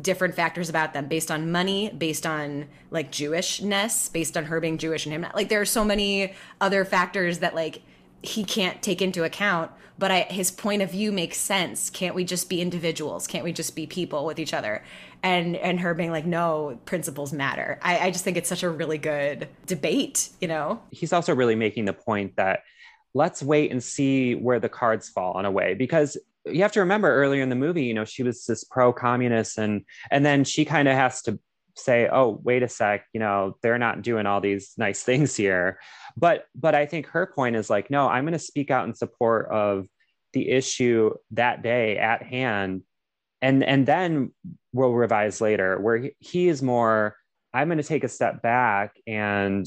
different 0.00 0.34
factors 0.34 0.68
about 0.68 0.92
them 0.92 1.06
based 1.06 1.30
on 1.30 1.52
money, 1.52 1.90
based 1.96 2.26
on 2.26 2.66
like 2.90 3.12
Jewishness, 3.12 4.12
based 4.12 4.36
on 4.36 4.44
her 4.46 4.60
being 4.60 4.78
Jewish 4.78 5.06
and 5.06 5.14
him 5.14 5.20
not. 5.20 5.34
Like 5.34 5.48
there 5.48 5.60
are 5.60 5.66
so 5.66 5.84
many 5.84 6.34
other 6.60 6.84
factors 6.84 7.38
that 7.38 7.54
like 7.54 7.82
he 8.22 8.44
can't 8.44 8.82
take 8.82 9.00
into 9.00 9.24
account. 9.24 9.70
But 9.98 10.10
I, 10.10 10.20
his 10.22 10.50
point 10.50 10.82
of 10.82 10.90
view 10.90 11.12
makes 11.12 11.36
sense. 11.36 11.90
Can't 11.90 12.14
we 12.14 12.24
just 12.24 12.48
be 12.48 12.60
individuals? 12.60 13.26
Can't 13.26 13.44
we 13.44 13.52
just 13.52 13.76
be 13.76 13.86
people 13.86 14.24
with 14.24 14.38
each 14.38 14.54
other? 14.54 14.82
And 15.22 15.54
and 15.56 15.78
her 15.80 15.94
being 15.94 16.10
like, 16.10 16.26
no, 16.26 16.80
principles 16.86 17.32
matter. 17.32 17.78
I, 17.82 17.98
I 18.06 18.10
just 18.10 18.24
think 18.24 18.36
it's 18.36 18.48
such 18.48 18.64
a 18.64 18.70
really 18.70 18.98
good 18.98 19.48
debate. 19.66 20.30
You 20.40 20.48
know. 20.48 20.82
He's 20.90 21.12
also 21.12 21.34
really 21.34 21.54
making 21.54 21.84
the 21.84 21.92
point 21.92 22.34
that 22.36 22.64
let's 23.14 23.42
wait 23.42 23.70
and 23.70 23.82
see 23.82 24.34
where 24.34 24.58
the 24.58 24.68
cards 24.68 25.08
fall 25.08 25.38
in 25.38 25.44
a 25.44 25.50
way 25.50 25.74
because 25.74 26.16
you 26.46 26.62
have 26.62 26.72
to 26.72 26.80
remember 26.80 27.14
earlier 27.14 27.42
in 27.42 27.48
the 27.48 27.56
movie, 27.56 27.84
you 27.84 27.94
know, 27.94 28.04
she 28.04 28.22
was 28.22 28.44
this 28.44 28.64
pro-communist 28.64 29.58
and 29.58 29.84
and 30.10 30.24
then 30.24 30.44
she 30.44 30.64
kind 30.64 30.88
of 30.88 30.94
has 30.94 31.22
to 31.22 31.38
say, 31.76 32.08
"Oh, 32.10 32.40
wait 32.42 32.62
a 32.62 32.68
sec, 32.68 33.06
you 33.12 33.20
know, 33.20 33.56
they're 33.62 33.78
not 33.78 34.02
doing 34.02 34.26
all 34.26 34.40
these 34.40 34.72
nice 34.76 35.02
things 35.08 35.36
here." 35.36 35.78
But 36.16 36.46
but 36.54 36.74
I 36.74 36.86
think 36.86 37.06
her 37.08 37.26
point 37.26 37.56
is 37.56 37.70
like, 37.70 37.90
"No, 37.90 38.08
I'm 38.08 38.24
going 38.24 38.32
to 38.32 38.38
speak 38.38 38.70
out 38.70 38.86
in 38.86 38.94
support 38.94 39.48
of 39.50 39.86
the 40.32 40.50
issue 40.50 41.14
that 41.32 41.62
day 41.62 41.98
at 41.98 42.22
hand." 42.22 42.82
And 43.40 43.64
and 43.64 43.86
then 43.86 44.32
we'll 44.72 44.92
revise 44.92 45.40
later 45.40 45.78
where 45.80 45.98
he, 45.98 46.12
he 46.18 46.48
is 46.48 46.62
more 46.62 47.16
I'm 47.54 47.68
going 47.68 47.78
to 47.78 47.84
take 47.84 48.04
a 48.04 48.08
step 48.08 48.42
back 48.42 48.96
and 49.06 49.66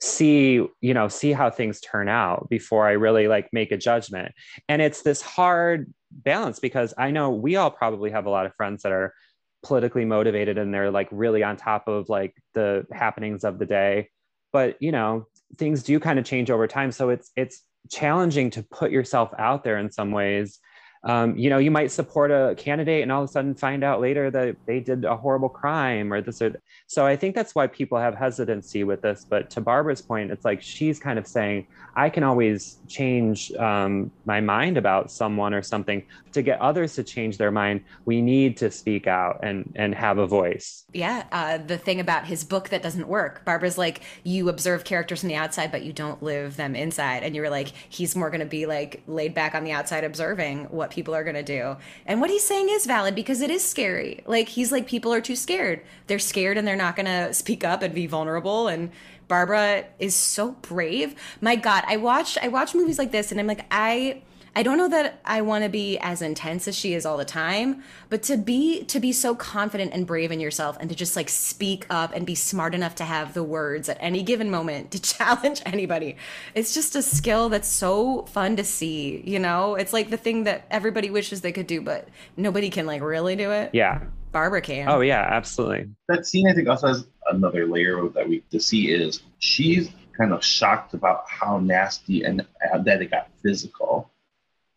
see 0.00 0.66
you 0.80 0.94
know 0.94 1.08
see 1.08 1.32
how 1.32 1.50
things 1.50 1.78
turn 1.80 2.08
out 2.08 2.48
before 2.48 2.86
i 2.86 2.92
really 2.92 3.28
like 3.28 3.48
make 3.52 3.70
a 3.72 3.76
judgment. 3.76 4.32
And 4.68 4.80
it's 4.80 5.02
this 5.02 5.20
hard 5.20 5.92
balance 6.10 6.58
because 6.58 6.94
i 6.98 7.10
know 7.10 7.30
we 7.30 7.56
all 7.56 7.70
probably 7.70 8.10
have 8.10 8.26
a 8.26 8.30
lot 8.30 8.46
of 8.46 8.54
friends 8.56 8.82
that 8.82 8.92
are 8.92 9.14
politically 9.62 10.04
motivated 10.04 10.58
and 10.58 10.72
they're 10.72 10.90
like 10.90 11.08
really 11.10 11.42
on 11.42 11.56
top 11.56 11.86
of 11.86 12.08
like 12.08 12.34
the 12.54 12.86
happenings 12.92 13.44
of 13.44 13.58
the 13.58 13.66
day. 13.66 14.08
But 14.52 14.76
you 14.80 14.92
know 14.92 15.26
things 15.58 15.82
do 15.82 15.98
kind 16.00 16.18
of 16.18 16.24
change 16.24 16.50
over 16.50 16.66
time. 16.66 16.92
So 16.92 17.10
it's 17.10 17.30
it's 17.36 17.62
challenging 17.90 18.50
to 18.50 18.62
put 18.62 18.90
yourself 18.90 19.30
out 19.38 19.64
there 19.64 19.78
in 19.78 19.90
some 19.90 20.10
ways 20.12 20.58
um, 21.02 21.36
you 21.36 21.48
know, 21.48 21.58
you 21.58 21.70
might 21.70 21.90
support 21.90 22.30
a 22.30 22.54
candidate 22.56 23.02
and 23.02 23.10
all 23.10 23.22
of 23.22 23.28
a 23.30 23.32
sudden 23.32 23.54
find 23.54 23.82
out 23.82 24.00
later 24.00 24.30
that 24.30 24.56
they 24.66 24.80
did 24.80 25.04
a 25.04 25.16
horrible 25.16 25.48
crime 25.48 26.12
or 26.12 26.20
this 26.20 26.42
or 26.42 26.60
so. 26.86 27.06
I 27.06 27.16
think 27.16 27.34
that's 27.34 27.54
why 27.54 27.66
people 27.66 27.98
have 27.98 28.14
hesitancy 28.14 28.84
with 28.84 29.00
this. 29.00 29.24
But 29.28 29.48
to 29.50 29.60
Barbra's 29.60 30.02
point, 30.02 30.30
it's 30.30 30.44
like 30.44 30.60
she's 30.60 30.98
kind 31.00 31.18
of 31.18 31.26
saying, 31.26 31.66
I 31.96 32.10
can 32.10 32.22
always 32.22 32.78
change 32.86 33.52
um, 33.52 34.10
my 34.24 34.40
mind 34.40 34.76
about 34.76 35.10
someone 35.10 35.54
or 35.54 35.62
something. 35.62 36.04
To 36.32 36.42
get 36.42 36.60
others 36.60 36.94
to 36.94 37.02
change 37.02 37.38
their 37.38 37.50
mind, 37.50 37.82
we 38.04 38.22
need 38.22 38.56
to 38.58 38.70
speak 38.70 39.08
out 39.08 39.40
and 39.42 39.72
and 39.74 39.92
have 39.94 40.18
a 40.18 40.26
voice. 40.26 40.84
Yeah, 40.92 41.24
uh, 41.32 41.58
the 41.58 41.76
thing 41.76 41.98
about 41.98 42.26
his 42.26 42.44
book 42.44 42.68
that 42.68 42.82
doesn't 42.82 43.08
work. 43.08 43.44
Barbra's 43.44 43.76
like, 43.76 44.02
you 44.22 44.48
observe 44.48 44.84
characters 44.84 45.20
from 45.20 45.28
the 45.28 45.34
outside, 45.34 45.72
but 45.72 45.82
you 45.82 45.92
don't 45.92 46.22
live 46.22 46.56
them 46.56 46.76
inside, 46.76 47.24
and 47.24 47.34
you're 47.34 47.50
like, 47.50 47.72
he's 47.88 48.14
more 48.14 48.30
going 48.30 48.40
to 48.40 48.46
be 48.46 48.66
like 48.66 49.02
laid 49.08 49.34
back 49.34 49.56
on 49.56 49.64
the 49.64 49.72
outside, 49.72 50.04
observing 50.04 50.66
what 50.66 50.89
people 50.90 51.14
are 51.14 51.24
going 51.24 51.36
to 51.36 51.42
do. 51.42 51.76
And 52.06 52.20
what 52.20 52.30
he's 52.30 52.44
saying 52.44 52.68
is 52.70 52.86
valid 52.86 53.14
because 53.14 53.40
it 53.40 53.50
is 53.50 53.64
scary. 53.64 54.22
Like 54.26 54.48
he's 54.48 54.72
like 54.72 54.86
people 54.86 55.12
are 55.12 55.20
too 55.20 55.36
scared. 55.36 55.82
They're 56.06 56.18
scared 56.18 56.58
and 56.58 56.66
they're 56.66 56.76
not 56.76 56.96
going 56.96 57.06
to 57.06 57.32
speak 57.32 57.64
up 57.64 57.82
and 57.82 57.94
be 57.94 58.06
vulnerable 58.06 58.68
and 58.68 58.90
Barbra 59.28 59.84
is 60.00 60.16
so 60.16 60.52
brave. 60.62 61.14
My 61.40 61.54
god, 61.54 61.84
I 61.86 61.96
watched 61.96 62.36
I 62.42 62.48
watch 62.48 62.74
movies 62.74 62.98
like 62.98 63.12
this 63.12 63.30
and 63.30 63.40
I'm 63.40 63.46
like 63.46 63.64
I 63.70 64.22
I 64.54 64.64
don't 64.64 64.78
know 64.78 64.88
that 64.88 65.20
I 65.24 65.42
want 65.42 65.64
to 65.64 65.70
be 65.70 65.96
as 65.98 66.22
intense 66.22 66.66
as 66.66 66.76
she 66.76 66.94
is 66.94 67.06
all 67.06 67.16
the 67.16 67.24
time, 67.24 67.82
but 68.08 68.22
to 68.24 68.36
be 68.36 68.84
to 68.84 68.98
be 68.98 69.12
so 69.12 69.34
confident 69.34 69.92
and 69.92 70.06
brave 70.06 70.32
in 70.32 70.40
yourself 70.40 70.76
and 70.80 70.90
to 70.90 70.96
just 70.96 71.14
like 71.14 71.28
speak 71.28 71.86
up 71.88 72.12
and 72.14 72.26
be 72.26 72.34
smart 72.34 72.74
enough 72.74 72.96
to 72.96 73.04
have 73.04 73.34
the 73.34 73.44
words 73.44 73.88
at 73.88 73.96
any 74.00 74.22
given 74.22 74.50
moment 74.50 74.90
to 74.90 75.00
challenge 75.16 75.62
anybody. 75.64 76.16
It's 76.54 76.74
just 76.74 76.96
a 76.96 77.02
skill 77.02 77.48
that's 77.48 77.68
so 77.68 78.22
fun 78.22 78.56
to 78.56 78.64
see, 78.64 79.22
you 79.24 79.38
know? 79.38 79.76
It's 79.76 79.92
like 79.92 80.10
the 80.10 80.16
thing 80.16 80.44
that 80.44 80.66
everybody 80.70 81.10
wishes 81.10 81.40
they 81.40 81.52
could 81.52 81.66
do 81.66 81.80
but 81.80 82.08
nobody 82.36 82.70
can 82.70 82.86
like 82.86 83.02
really 83.02 83.36
do 83.36 83.52
it. 83.52 83.70
Yeah. 83.72 84.00
Barbra 84.32 84.60
can. 84.60 84.88
Oh 84.88 85.00
yeah, 85.00 85.26
absolutely. 85.28 85.88
That 86.08 86.26
scene 86.26 86.48
I 86.48 86.54
think 86.54 86.68
also 86.68 86.88
has 86.88 87.06
another 87.30 87.66
layer 87.66 88.08
that 88.10 88.28
we 88.28 88.40
to 88.50 88.60
see 88.60 88.90
is 88.90 89.22
she's 89.38 89.90
kind 90.16 90.32
of 90.32 90.44
shocked 90.44 90.94
about 90.94 91.24
how 91.28 91.58
nasty 91.58 92.24
and 92.24 92.40
uh, 92.40 92.78
that 92.78 93.02
it 93.02 93.10
got 93.10 93.28
physical 93.42 94.10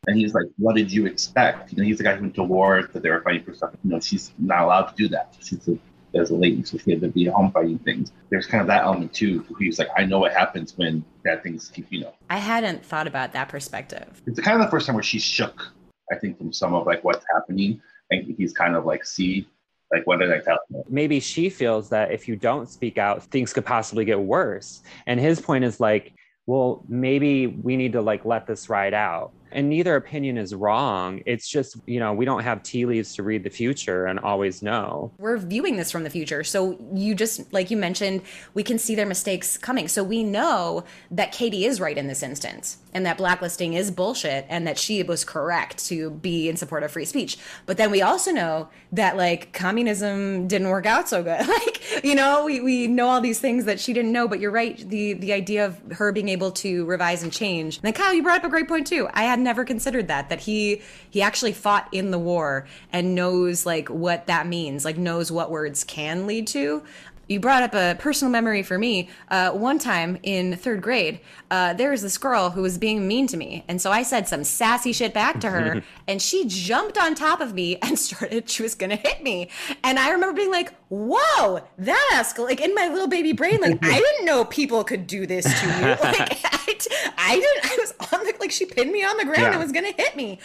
and 0.08 0.18
he's 0.18 0.34
like, 0.34 0.46
What 0.58 0.76
did 0.76 0.92
you 0.92 1.06
expect? 1.06 1.72
You 1.72 1.78
know, 1.78 1.84
he's 1.84 1.98
the 1.98 2.04
guy 2.04 2.16
who 2.16 2.22
went 2.22 2.36
to 2.36 2.44
war 2.44 2.88
that 2.92 3.02
they 3.02 3.10
were 3.10 3.22
fighting 3.22 3.44
for 3.44 3.54
stuff. 3.54 3.72
You 3.84 3.92
know, 3.92 4.00
she's 4.00 4.32
not 4.38 4.64
allowed 4.64 4.84
to 4.88 4.96
do 4.96 5.08
that. 5.10 5.36
She's 5.40 5.68
a 5.68 5.78
as 6.16 6.30
a 6.30 6.36
lady, 6.36 6.64
so 6.64 6.78
she 6.78 6.92
had 6.92 7.02
to 7.02 7.08
be 7.08 7.28
at 7.28 7.34
home 7.34 7.52
fighting 7.52 7.80
things. 7.80 8.12
There's 8.30 8.46
kind 8.46 8.62
of 8.62 8.68
that 8.68 8.84
element 8.84 9.14
too. 9.14 9.44
He's 9.60 9.80
like, 9.80 9.90
I 9.98 10.06
know 10.06 10.20
what 10.20 10.32
happens 10.32 10.78
when 10.78 11.04
bad 11.24 11.44
things 11.44 11.70
keep, 11.70 11.88
you 11.90 12.02
know. 12.02 12.14
I 12.30 12.38
hadn't 12.38 12.86
thought 12.86 13.08
about 13.08 13.34
that 13.34 13.50
perspective. 13.50 14.22
It's 14.26 14.40
kind 14.40 14.60
of 14.60 14.66
the 14.66 14.72
first 14.72 14.86
time 14.86 14.96
where 14.96 15.04
she's 15.04 15.24
shook, 15.24 15.74
I 16.12 16.18
think, 16.18 16.38
from 16.38 16.54
some 16.54 16.74
of 16.74 16.86
like 16.86 17.04
what's 17.04 17.26
happening. 17.34 17.82
And 18.12 18.36
he's 18.38 18.54
kind 18.54 18.76
of 18.76 18.86
like, 18.86 19.06
see, 19.06 19.48
like 19.92 20.06
what 20.06 20.20
did 20.20 20.32
I 20.32 20.40
tell 20.40 20.60
you? 20.70 20.84
Maybe 20.90 21.20
she 21.20 21.50
feels 21.50 21.90
that 21.90 22.12
if 22.12 22.28
you 22.28 22.36
don't 22.36 22.70
speak 22.70 22.98
out, 22.98 23.24
things 23.24 23.54
could 23.54 23.66
possibly 23.66 24.06
get 24.06 24.20
worse. 24.20 24.84
And 25.08 25.20
his 25.20 25.42
point 25.42 25.64
is 25.64 25.80
like, 25.80 26.14
well, 26.46 26.84
maybe 26.88 27.48
we 27.48 27.78
need 27.78 27.94
to 27.94 28.02
like 28.02 28.26
let 28.26 28.46
this 28.46 28.70
ride 28.70 28.94
out 28.94 29.32
and 29.54 29.70
neither 29.70 29.96
opinion 29.96 30.38
is 30.38 30.54
wrong. 30.54 31.22
It's 31.26 31.48
just, 31.48 31.78
you 31.86 32.00
know, 32.00 32.14
we 32.14 32.26
don't 32.26 32.44
have 32.44 32.64
tea 32.64 32.86
leaves 32.86 33.16
to 33.16 33.24
read 33.24 33.44
the 33.44 33.50
future 33.50 34.06
and 34.06 34.20
always 34.20 34.62
know. 34.62 35.12
We're 35.18 35.38
viewing 35.38 35.78
this 35.78 35.92
from 35.92 36.04
the 36.04 36.10
future. 36.10 36.44
So 36.44 36.78
you 36.94 37.16
just, 37.16 37.52
like 37.54 37.72
you 37.72 37.78
mentioned, 37.78 38.22
we 38.54 38.64
can 38.64 38.78
see 38.78 38.96
their 38.96 39.06
mistakes 39.06 39.58
coming. 39.58 39.88
So 39.88 40.04
we 40.04 40.24
know 40.24 40.84
that 41.12 41.32
Katie 41.32 41.66
is 41.66 41.80
right 41.80 41.98
in 41.98 42.08
this 42.08 42.24
instance 42.24 42.78
and 42.94 43.06
that 43.06 43.18
blacklisting 43.18 43.74
is 43.74 43.92
bullshit 43.92 44.46
and 44.50 44.68
that 44.68 44.78
she 44.78 45.04
was 45.04 45.26
correct 45.26 45.84
to 45.86 46.12
be 46.12 46.50
in 46.50 46.56
support 46.56 46.84
of 46.84 46.92
free 46.92 47.06
speech. 47.06 47.38
But 47.66 47.78
then 47.78 47.92
we 47.92 48.02
also 48.02 48.32
know 48.32 48.70
that 48.92 49.18
like 49.18 49.54
communism 49.54 50.48
didn't 50.48 50.70
work 50.70 50.86
out 50.86 51.10
so 51.10 51.24
good. 51.24 51.48
like, 51.48 52.04
you 52.04 52.16
know, 52.16 52.46
we, 52.46 52.60
we 52.62 52.88
know 52.88 53.08
all 53.10 53.22
these 53.22 53.40
things 53.40 53.66
that 53.66 53.80
she 53.80 53.94
didn't 53.94 54.12
know, 54.12 54.28
but 54.28 54.40
you're 54.40 54.52
right. 54.52 54.78
The, 54.90 55.14
the 55.14 55.34
idea 55.34 55.66
of 55.66 55.82
her 55.94 56.12
being 56.12 56.30
able 56.30 56.52
to 56.52 56.86
revise 56.86 57.24
and 57.24 57.32
change. 57.32 57.78
And 57.78 57.84
then 57.84 57.94
Kyle, 57.94 58.14
you 58.14 58.24
brought 58.24 58.40
up 58.40 58.46
a 58.46 58.50
great 58.50 58.68
point 58.68 58.88
too. 58.88 59.08
I 59.14 59.24
had 59.24 59.40
never 59.44 59.64
considered 59.64 60.08
that 60.08 60.30
that 60.30 60.42
he 60.42 60.82
he 61.10 61.22
actually 61.22 61.54
fought 61.54 61.88
in 61.92 62.12
the 62.12 62.20
war 62.20 62.66
and 62.92 63.14
knows 63.16 63.66
like 63.66 63.90
what 63.90 64.28
that 64.28 64.48
means 64.48 64.86
like 64.86 64.98
knows 64.98 65.32
what 65.32 65.52
words 65.52 65.84
can 65.84 66.26
lead 66.26 66.48
to 66.48 66.82
you 67.28 67.40
brought 67.40 67.64
up 67.64 67.74
a 67.74 67.96
personal 68.00 68.32
memory 68.32 68.64
for 68.64 68.78
me. 68.78 69.10
Uh, 69.30 69.52
one 69.52 69.80
time 69.80 70.18
in 70.24 70.56
third 70.58 70.82
grade, 70.82 71.22
uh, 71.50 71.74
there 71.74 71.92
was 71.92 72.02
this 72.02 72.18
girl 72.18 72.50
who 72.50 72.62
was 72.62 72.78
being 72.78 73.08
mean 73.08 73.28
to 73.28 73.38
me. 73.38 73.64
And 73.68 73.82
so 73.82 73.92
I 73.92 74.04
said 74.04 74.28
some 74.28 74.44
sassy 74.44 74.92
shit 74.92 75.14
back 75.14 75.40
to 75.42 75.50
her, 75.50 75.84
and 76.08 76.22
she 76.22 76.46
jumped 76.46 76.98
on 76.98 77.16
top 77.16 77.40
of 77.40 77.54
me 77.54 77.78
and 77.82 77.98
started, 77.98 78.50
she 78.50 78.64
was 78.64 78.76
gonna 78.76 78.98
hit 78.98 79.24
me. 79.24 79.50
And 79.84 79.98
I 80.00 80.12
remember 80.12 80.36
being 80.36 80.52
like, 80.52 80.74
whoa, 80.94 81.62
that 81.78 82.10
escalated. 82.14 82.44
Like 82.44 82.62
in 82.62 82.76
my 82.76 82.88
little 82.88 83.08
baby 83.08 83.32
brain, 83.32 83.60
like, 83.62 83.80
I 83.82 84.00
didn't 84.00 84.26
know 84.26 84.46
people 84.46 84.84
could 84.84 85.08
do 85.08 85.26
this 85.26 85.46
to 85.46 85.68
me. 85.68 85.74
Like, 86.04 86.40
I, 86.46 86.78
I 87.18 87.36
didn't, 87.40 87.66
I 87.66 87.78
was 87.80 87.94
on 88.12 88.26
the, 88.26 88.34
like, 88.40 88.52
she 88.52 88.66
pinned 88.66 88.92
me 88.92 89.04
on 89.04 89.18
the 89.18 89.24
ground 89.24 89.42
yeah. 89.42 89.52
and 89.52 89.60
was 89.60 89.72
gonna 89.72 89.94
hit 89.96 90.16
me. 90.16 90.40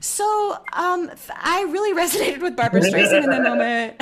So 0.00 0.58
um, 0.72 1.10
I 1.34 1.62
really 1.70 1.94
resonated 1.94 2.42
with 2.42 2.56
Barbra 2.56 2.80
Streisand 2.80 3.24
in 3.24 3.30
that 3.30 3.42
moment. 3.42 3.96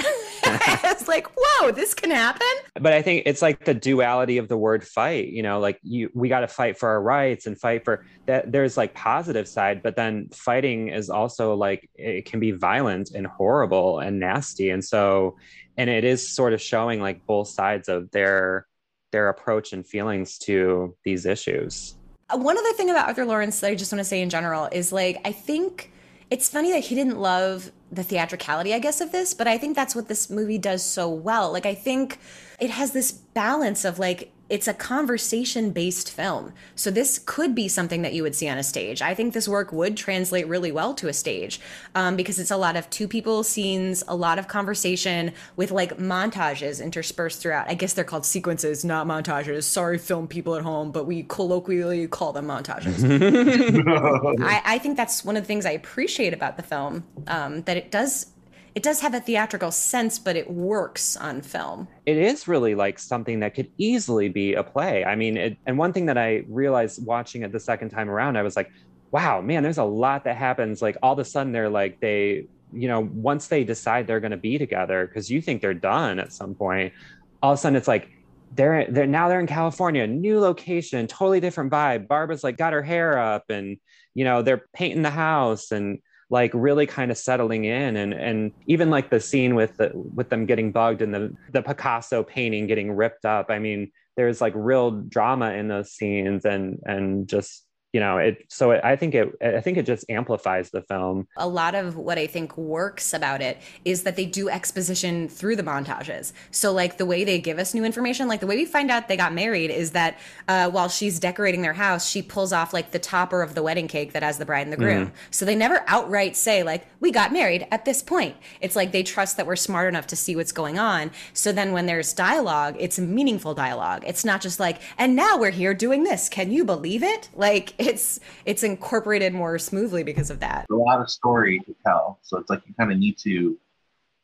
I 0.44 0.80
was 0.84 1.06
like, 1.06 1.28
whoa, 1.36 1.70
this 1.70 1.94
can 1.94 2.10
happen 2.10 2.22
happen. 2.22 2.82
But 2.82 2.92
I 2.92 3.02
think 3.02 3.24
it's 3.26 3.42
like 3.42 3.64
the 3.64 3.74
duality 3.74 4.38
of 4.38 4.48
the 4.48 4.56
word 4.56 4.86
fight, 4.86 5.28
you 5.28 5.42
know, 5.42 5.60
like 5.60 5.78
you 5.82 6.10
we 6.14 6.28
got 6.28 6.40
to 6.40 6.48
fight 6.48 6.78
for 6.78 6.88
our 6.88 7.02
rights 7.02 7.46
and 7.46 7.58
fight 7.58 7.84
for 7.84 8.04
that 8.26 8.52
there's 8.52 8.76
like 8.76 8.94
positive 8.94 9.48
side, 9.48 9.82
but 9.82 9.96
then 9.96 10.28
fighting 10.32 10.88
is 10.88 11.10
also 11.10 11.54
like 11.54 11.88
it 11.96 12.24
can 12.24 12.40
be 12.40 12.52
violent 12.52 13.10
and 13.10 13.26
horrible 13.26 14.00
and 14.00 14.18
nasty. 14.18 14.70
And 14.70 14.84
so 14.84 15.36
and 15.76 15.88
it 15.90 16.04
is 16.04 16.26
sort 16.26 16.52
of 16.52 16.60
showing 16.60 17.00
like 17.00 17.24
both 17.26 17.48
sides 17.48 17.88
of 17.88 18.10
their 18.10 18.66
their 19.10 19.28
approach 19.28 19.72
and 19.72 19.86
feelings 19.86 20.38
to 20.38 20.96
these 21.04 21.26
issues. 21.26 21.96
Uh, 22.30 22.38
one 22.38 22.56
other 22.56 22.72
thing 22.72 22.88
about 22.88 23.08
Arthur 23.08 23.26
laurents 23.26 23.60
that 23.60 23.68
I 23.68 23.74
just 23.74 23.92
want 23.92 24.00
to 24.00 24.04
say 24.04 24.22
in 24.22 24.30
general 24.30 24.68
is 24.72 24.92
like 24.92 25.20
I 25.24 25.32
think 25.32 25.92
it's 26.32 26.48
funny 26.48 26.72
that 26.72 26.80
he 26.84 26.94
didn't 26.94 27.18
love 27.18 27.70
the 27.90 28.02
theatricality, 28.02 28.72
I 28.72 28.78
guess, 28.78 29.02
of 29.02 29.12
this, 29.12 29.34
but 29.34 29.46
I 29.46 29.58
think 29.58 29.76
that's 29.76 29.94
what 29.94 30.08
this 30.08 30.30
movie 30.30 30.56
does 30.56 30.82
so 30.82 31.06
well. 31.06 31.52
Like, 31.52 31.66
I 31.66 31.74
think 31.74 32.18
it 32.58 32.70
has 32.70 32.92
this 32.92 33.12
balance 33.12 33.84
of 33.84 33.98
like 33.98 34.31
it's 34.52 34.68
a 34.68 34.74
conversation 34.74 35.70
based 35.70 36.10
film. 36.10 36.52
So 36.74 36.90
this 36.90 37.18
could 37.18 37.54
be 37.54 37.68
something 37.68 38.02
that 38.02 38.12
you 38.12 38.22
would 38.22 38.34
see 38.34 38.50
on 38.50 38.58
a 38.58 38.62
stage. 38.62 39.00
I 39.00 39.14
think 39.14 39.32
this 39.32 39.48
work 39.48 39.72
would 39.72 39.96
translate 39.96 40.46
really 40.46 40.70
well 40.70 40.92
to 40.96 41.08
a 41.08 41.14
stage 41.14 41.58
um, 41.94 42.16
because 42.16 42.38
it's 42.38 42.50
a 42.50 42.58
lot 42.58 42.76
of 42.76 42.90
two 42.90 43.08
people 43.08 43.44
scenes, 43.44 44.04
a 44.06 44.14
lot 44.14 44.38
of 44.38 44.48
conversation 44.48 45.32
with 45.56 45.70
like 45.70 45.96
montages 45.96 46.84
interspersed 46.84 47.40
throughout. 47.40 47.66
I 47.70 47.72
guess 47.72 47.94
they're 47.94 48.04
called 48.04 48.26
sequences, 48.26 48.84
not 48.84 49.06
montages. 49.06 49.62
Sorry, 49.62 49.96
film 49.96 50.28
people 50.28 50.54
at 50.54 50.62
home, 50.62 50.92
but 50.92 51.06
we 51.06 51.22
colloquially 51.22 52.06
call 52.08 52.34
them 52.34 52.46
montages. 52.46 53.02
I, 54.44 54.74
I, 54.74 54.78
think 54.78 54.98
that's 54.98 55.24
one 55.24 55.38
of 55.38 55.44
the 55.44 55.46
things 55.46 55.64
I 55.64 55.70
appreciate 55.70 56.34
about 56.34 56.58
the 56.58 56.62
film 56.62 57.04
um, 57.26 57.62
that 57.62 57.78
it 57.78 57.90
does 57.90 58.31
it 58.74 58.82
does 58.82 59.00
have 59.00 59.14
a 59.14 59.20
theatrical 59.20 59.70
sense, 59.70 60.18
but 60.18 60.36
it 60.36 60.50
works 60.50 61.16
on 61.16 61.42
film. 61.42 61.88
It 62.06 62.16
is 62.16 62.48
really 62.48 62.74
like 62.74 62.98
something 62.98 63.40
that 63.40 63.54
could 63.54 63.70
easily 63.78 64.28
be 64.28 64.54
a 64.54 64.62
play. 64.62 65.04
I 65.04 65.14
mean, 65.14 65.36
it, 65.36 65.56
and 65.66 65.76
one 65.76 65.92
thing 65.92 66.06
that 66.06 66.16
I 66.16 66.44
realized 66.48 67.04
watching 67.04 67.42
it 67.42 67.52
the 67.52 67.60
second 67.60 67.90
time 67.90 68.08
around, 68.08 68.36
I 68.36 68.42
was 68.42 68.56
like, 68.56 68.70
wow, 69.10 69.40
man, 69.40 69.62
there's 69.62 69.78
a 69.78 69.84
lot 69.84 70.24
that 70.24 70.36
happens. 70.36 70.80
Like 70.80 70.96
all 71.02 71.12
of 71.12 71.18
a 71.18 71.24
sudden, 71.24 71.52
they're 71.52 71.68
like, 71.68 72.00
they, 72.00 72.46
you 72.72 72.88
know, 72.88 73.00
once 73.12 73.48
they 73.48 73.62
decide 73.62 74.06
they're 74.06 74.20
going 74.20 74.30
to 74.30 74.36
be 74.38 74.56
together, 74.56 75.06
because 75.06 75.30
you 75.30 75.42
think 75.42 75.60
they're 75.60 75.74
done 75.74 76.18
at 76.18 76.32
some 76.32 76.54
point, 76.54 76.94
all 77.42 77.52
of 77.52 77.58
a 77.58 77.60
sudden 77.60 77.76
it's 77.76 77.88
like, 77.88 78.08
they're 78.54 78.86
they're 78.90 79.06
now 79.06 79.28
they're 79.28 79.40
in 79.40 79.46
California, 79.46 80.06
new 80.06 80.38
location, 80.38 81.06
totally 81.06 81.40
different 81.40 81.70
vibe. 81.70 82.06
Barbra's 82.06 82.44
like 82.44 82.58
got 82.58 82.74
her 82.74 82.82
hair 82.82 83.18
up 83.18 83.44
and 83.48 83.78
you 84.14 84.24
know, 84.24 84.42
they're 84.42 84.66
painting 84.74 85.02
the 85.02 85.10
house 85.10 85.70
and 85.70 86.00
like 86.32 86.50
really 86.54 86.86
kind 86.86 87.10
of 87.10 87.18
settling 87.18 87.66
in 87.66 87.94
and 87.94 88.14
and 88.14 88.52
even 88.66 88.88
like 88.88 89.10
the 89.10 89.20
scene 89.20 89.54
with 89.54 89.76
the 89.76 89.92
with 89.94 90.30
them 90.30 90.46
getting 90.46 90.72
bugged 90.72 91.02
and 91.02 91.14
the 91.14 91.36
the 91.52 91.60
Picasso 91.60 92.22
painting 92.22 92.66
getting 92.66 92.90
ripped 92.90 93.26
up. 93.26 93.50
I 93.50 93.58
mean, 93.58 93.92
there's 94.16 94.40
like 94.40 94.54
real 94.56 94.92
drama 94.92 95.52
in 95.52 95.68
those 95.68 95.92
scenes 95.92 96.46
and 96.46 96.80
and 96.86 97.28
just 97.28 97.66
you 97.92 98.00
know 98.00 98.16
it 98.16 98.44
so 98.48 98.70
it, 98.70 98.80
i 98.82 98.96
think 98.96 99.14
it 99.14 99.28
i 99.42 99.60
think 99.60 99.76
it 99.76 99.84
just 99.84 100.04
amplifies 100.08 100.70
the 100.70 100.82
film. 100.82 101.28
A 101.36 101.46
lot 101.46 101.74
of 101.74 101.96
what 101.96 102.18
i 102.18 102.26
think 102.26 102.56
works 102.56 103.12
about 103.12 103.42
it 103.42 103.58
is 103.84 104.02
that 104.04 104.16
they 104.16 104.24
do 104.24 104.48
exposition 104.48 105.28
through 105.28 105.56
the 105.56 105.62
montages. 105.62 106.32
So 106.50 106.72
like 106.72 106.96
the 106.96 107.06
way 107.06 107.24
they 107.24 107.38
give 107.38 107.58
us 107.58 107.74
new 107.74 107.84
information 107.84 108.28
like 108.28 108.40
the 108.40 108.46
way 108.46 108.56
we 108.56 108.64
find 108.64 108.90
out 108.90 109.08
they 109.08 109.16
got 109.16 109.34
married 109.34 109.70
is 109.70 109.90
that 109.90 110.18
uh, 110.48 110.70
while 110.70 110.88
she's 110.88 111.20
decorating 111.20 111.62
their 111.62 111.74
house 111.74 112.08
she 112.08 112.22
pulls 112.22 112.52
off 112.52 112.72
like 112.72 112.92
the 112.92 112.98
topper 112.98 113.42
of 113.42 113.54
the 113.54 113.62
wedding 113.62 113.88
cake 113.88 114.12
that 114.12 114.22
has 114.22 114.38
the 114.38 114.46
bride 114.46 114.62
and 114.62 114.72
the 114.72 114.76
groom. 114.76 115.08
Mm. 115.08 115.12
so 115.30 115.44
they 115.44 115.54
never 115.54 115.84
outright 115.86 116.34
say 116.34 116.62
like 116.62 116.86
we 117.00 117.10
got 117.10 117.32
married 117.32 117.66
at 117.70 117.84
this 117.84 118.02
point. 118.02 118.36
It's 118.60 118.76
like 118.76 118.92
they 118.92 119.02
trust 119.02 119.36
that 119.36 119.46
we're 119.46 119.56
smart 119.56 119.88
enough 119.88 120.06
to 120.08 120.16
see 120.16 120.34
what's 120.34 120.52
going 120.52 120.78
on. 120.78 121.10
So 121.34 121.52
then 121.52 121.72
when 121.72 121.86
there's 121.86 122.14
dialogue 122.14 122.76
it's 122.78 122.98
meaningful 122.98 123.54
dialogue. 123.54 124.02
It's 124.06 124.24
not 124.24 124.40
just 124.40 124.58
like 124.58 124.80
and 124.96 125.14
now 125.14 125.36
we're 125.36 125.50
here 125.50 125.74
doing 125.74 126.04
this. 126.04 126.30
Can 126.30 126.50
you 126.50 126.64
believe 126.64 127.02
it? 127.02 127.28
Like 127.34 127.74
it's 127.86 128.20
it's 128.44 128.62
incorporated 128.62 129.34
more 129.34 129.58
smoothly 129.58 130.02
because 130.02 130.30
of 130.30 130.40
that. 130.40 130.66
A 130.70 130.74
lot 130.74 131.00
of 131.00 131.10
story 131.10 131.60
to 131.66 131.74
tell, 131.84 132.18
so 132.22 132.38
it's 132.38 132.50
like 132.50 132.62
you 132.66 132.74
kind 132.74 132.92
of 132.92 132.98
need 132.98 133.18
to 133.18 133.58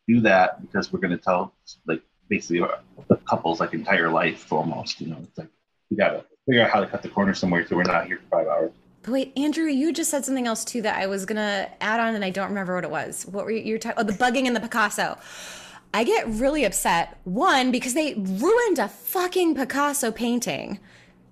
do 0.07 0.21
that 0.21 0.61
because 0.63 0.93
we're 0.93 1.01
going 1.01 1.17
to 1.17 1.23
tell 1.23 1.53
like 1.87 2.03
basically 2.29 2.67
the 3.09 3.17
couple's 3.29 3.61
like 3.61 3.75
entire 3.75 4.11
life 4.11 4.53
almost. 4.53 5.01
You 5.01 5.09
know, 5.09 5.19
it's 5.23 5.39
like 5.39 5.49
we 5.91 5.97
got 5.97 6.11
to 6.11 6.25
figure 6.47 6.63
out 6.63 6.71
how 6.71 6.81
to 6.81 6.87
cut 6.87 7.03
the 7.03 7.09
corner 7.09 7.35
somewhere 7.35 7.67
so 7.67 7.77
we're 7.77 7.83
not 7.83 8.07
here 8.07 8.19
for 8.19 8.39
five 8.39 8.49
hours. 8.49 8.73
But 9.03 9.13
wait, 9.13 9.33
Andrew, 9.39 9.67
you 9.67 9.93
just 9.93 10.11
said 10.11 10.25
something 10.25 10.47
else 10.47 10.65
too 10.65 10.83
that 10.83 10.99
I 10.99 11.07
was 11.07 11.25
gonna 11.25 11.71
add 11.81 12.01
on, 12.01 12.15
and 12.15 12.25
I 12.25 12.31
don't 12.31 12.49
remember 12.49 12.75
what 12.75 12.85
it 12.85 12.91
was. 12.91 13.27
What 13.27 13.45
were 13.45 13.51
you, 13.51 13.63
you 13.63 13.79
talking? 13.79 13.99
Oh, 13.99 14.03
the 14.03 14.13
bugging 14.13 14.47
in 14.47 14.55
the 14.55 14.61
Picasso. 14.61 15.19
I 15.95 16.05
get 16.05 16.29
really 16.29 16.65
upset. 16.65 17.19
One, 17.25 17.71
because 17.71 17.95
they 17.95 18.15
ruined 18.15 18.79
a 18.79 18.89
fucking 18.89 19.55
Picasso 19.55 20.13
painting. 20.13 20.81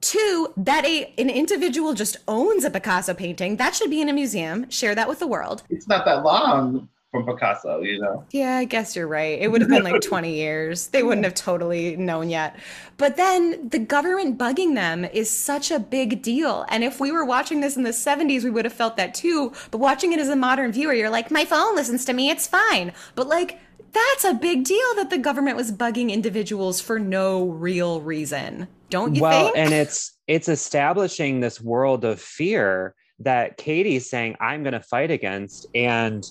Two, 0.06 0.52
that 0.56 0.84
a 0.84 1.12
an 1.18 1.28
individual 1.28 1.92
just 1.92 2.16
owns 2.28 2.62
a 2.62 2.70
Picasso 2.70 3.12
painting. 3.12 3.56
That 3.56 3.74
should 3.74 3.90
be 3.90 4.00
in 4.00 4.08
a 4.08 4.12
museum. 4.12 4.70
Share 4.70 4.94
that 4.94 5.08
with 5.08 5.18
the 5.18 5.26
world. 5.26 5.64
It's 5.68 5.88
not 5.88 6.04
that 6.04 6.22
long 6.22 6.88
from 7.10 7.26
Picasso, 7.26 7.80
you 7.80 7.98
know. 8.00 8.24
Yeah, 8.30 8.56
I 8.56 8.66
guess 8.66 8.94
you're 8.94 9.08
right. 9.08 9.36
It 9.40 9.48
would 9.48 9.62
have 9.62 9.70
been 9.70 9.82
like 9.82 10.00
20 10.02 10.32
years. 10.32 10.86
They 10.88 11.02
wouldn't 11.02 11.24
have 11.24 11.34
totally 11.34 11.96
known 11.96 12.30
yet. 12.30 12.56
But 12.98 13.16
then 13.16 13.68
the 13.68 13.80
government 13.80 14.38
bugging 14.38 14.76
them 14.76 15.04
is 15.04 15.28
such 15.28 15.72
a 15.72 15.80
big 15.80 16.22
deal. 16.22 16.64
And 16.68 16.84
if 16.84 17.00
we 17.00 17.10
were 17.10 17.24
watching 17.24 17.60
this 17.60 17.76
in 17.76 17.82
the 17.82 17.90
70s, 17.90 18.44
we 18.44 18.50
would 18.50 18.64
have 18.64 18.74
felt 18.74 18.96
that 18.98 19.12
too. 19.12 19.52
But 19.72 19.78
watching 19.78 20.12
it 20.12 20.20
as 20.20 20.28
a 20.28 20.36
modern 20.36 20.70
viewer, 20.70 20.92
you're 20.94 21.10
like, 21.10 21.32
my 21.32 21.44
phone 21.44 21.74
listens 21.74 22.04
to 22.04 22.12
me, 22.12 22.30
it's 22.30 22.46
fine. 22.46 22.92
But 23.16 23.26
like 23.26 23.58
that's 23.96 24.24
a 24.24 24.34
big 24.34 24.64
deal 24.64 24.94
that 24.96 25.10
the 25.10 25.18
government 25.18 25.56
was 25.56 25.72
bugging 25.72 26.10
individuals 26.10 26.80
for 26.80 26.98
no 26.98 27.48
real 27.48 28.00
reason. 28.00 28.68
Don't 28.90 29.14
you 29.14 29.20
think? 29.20 29.22
well, 29.22 29.44
think? 29.46 29.58
and 29.58 29.72
it's 29.72 30.18
it's 30.26 30.48
establishing 30.48 31.40
this 31.40 31.60
world 31.60 32.04
of 32.04 32.20
fear 32.20 32.94
that 33.20 33.56
Katie's 33.56 34.08
saying 34.10 34.36
I'm 34.40 34.62
going 34.62 34.74
to 34.74 34.80
fight 34.80 35.10
against 35.10 35.66
and 35.74 36.24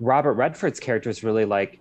Robert 0.00 0.34
Redford's 0.34 0.80
character 0.80 1.08
is 1.08 1.22
really 1.22 1.44
like 1.44 1.80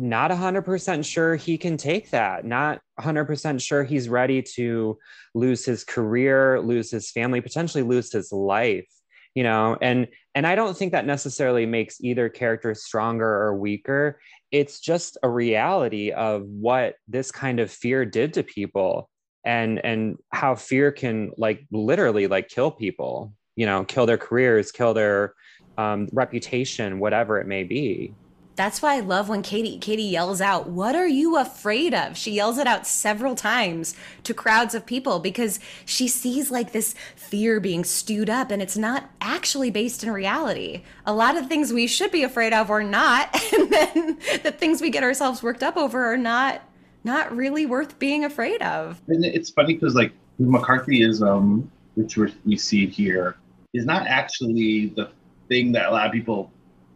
not 0.00 0.30
100% 0.30 1.04
sure 1.04 1.34
he 1.34 1.58
can 1.58 1.76
take 1.76 2.10
that. 2.10 2.44
Not 2.44 2.80
100% 3.00 3.60
sure 3.60 3.82
he's 3.82 4.08
ready 4.08 4.42
to 4.54 4.96
lose 5.34 5.64
his 5.64 5.82
career, 5.82 6.60
lose 6.60 6.88
his 6.88 7.10
family, 7.10 7.40
potentially 7.40 7.82
lose 7.82 8.12
his 8.12 8.30
life 8.30 8.86
you 9.34 9.44
know 9.44 9.76
and 9.80 10.08
and 10.34 10.46
i 10.46 10.56
don't 10.56 10.76
think 10.76 10.90
that 10.90 11.06
necessarily 11.06 11.64
makes 11.64 12.00
either 12.00 12.28
character 12.28 12.74
stronger 12.74 13.28
or 13.28 13.56
weaker 13.56 14.20
it's 14.50 14.80
just 14.80 15.18
a 15.22 15.28
reality 15.28 16.10
of 16.10 16.42
what 16.44 16.96
this 17.06 17.30
kind 17.30 17.60
of 17.60 17.70
fear 17.70 18.04
did 18.04 18.34
to 18.34 18.42
people 18.42 19.08
and 19.44 19.84
and 19.84 20.18
how 20.30 20.54
fear 20.54 20.90
can 20.90 21.30
like 21.36 21.66
literally 21.70 22.26
like 22.26 22.48
kill 22.48 22.70
people 22.70 23.32
you 23.56 23.66
know 23.66 23.84
kill 23.84 24.06
their 24.06 24.18
careers 24.18 24.72
kill 24.72 24.94
their 24.94 25.34
um, 25.76 26.08
reputation 26.12 26.98
whatever 26.98 27.40
it 27.40 27.46
may 27.46 27.62
be 27.62 28.12
that's 28.58 28.82
why 28.82 28.96
I 28.96 29.00
love 29.00 29.28
when 29.28 29.42
Katie 29.42 29.78
Katie 29.78 30.02
yells 30.02 30.40
out, 30.40 30.68
"What 30.68 30.96
are 30.96 31.06
you 31.06 31.36
afraid 31.36 31.94
of?" 31.94 32.16
She 32.16 32.32
yells 32.32 32.58
it 32.58 32.66
out 32.66 32.88
several 32.88 33.36
times 33.36 33.94
to 34.24 34.34
crowds 34.34 34.74
of 34.74 34.84
people 34.84 35.20
because 35.20 35.60
she 35.84 36.08
sees 36.08 36.50
like 36.50 36.72
this 36.72 36.96
fear 37.14 37.60
being 37.60 37.84
stewed 37.84 38.28
up 38.28 38.50
and 38.50 38.60
it's 38.60 38.76
not 38.76 39.10
actually 39.20 39.70
based 39.70 40.02
in 40.02 40.10
reality. 40.10 40.82
A 41.06 41.14
lot 41.14 41.36
of 41.36 41.46
things 41.46 41.72
we 41.72 41.86
should 41.86 42.10
be 42.10 42.24
afraid 42.24 42.52
of 42.52 42.68
are 42.68 42.82
not, 42.82 43.32
and 43.54 43.70
then 43.72 44.18
the 44.42 44.50
things 44.50 44.80
we 44.82 44.90
get 44.90 45.04
ourselves 45.04 45.40
worked 45.40 45.62
up 45.62 45.76
over 45.76 46.12
are 46.12 46.18
not 46.18 46.62
not 47.04 47.34
really 47.34 47.64
worth 47.64 47.96
being 48.00 48.24
afraid 48.24 48.60
of. 48.62 49.00
And 49.06 49.24
it's 49.24 49.50
funny 49.50 49.74
because 49.74 49.94
like 49.94 50.12
McCarthyism, 50.40 51.64
which 51.94 52.18
we 52.44 52.56
see 52.56 52.88
here, 52.88 53.36
is 53.72 53.84
not 53.84 54.08
actually 54.08 54.86
the 54.96 55.08
thing 55.48 55.70
that 55.72 55.86
a 55.86 55.92
lot 55.92 56.06
of 56.06 56.12
people 56.12 56.50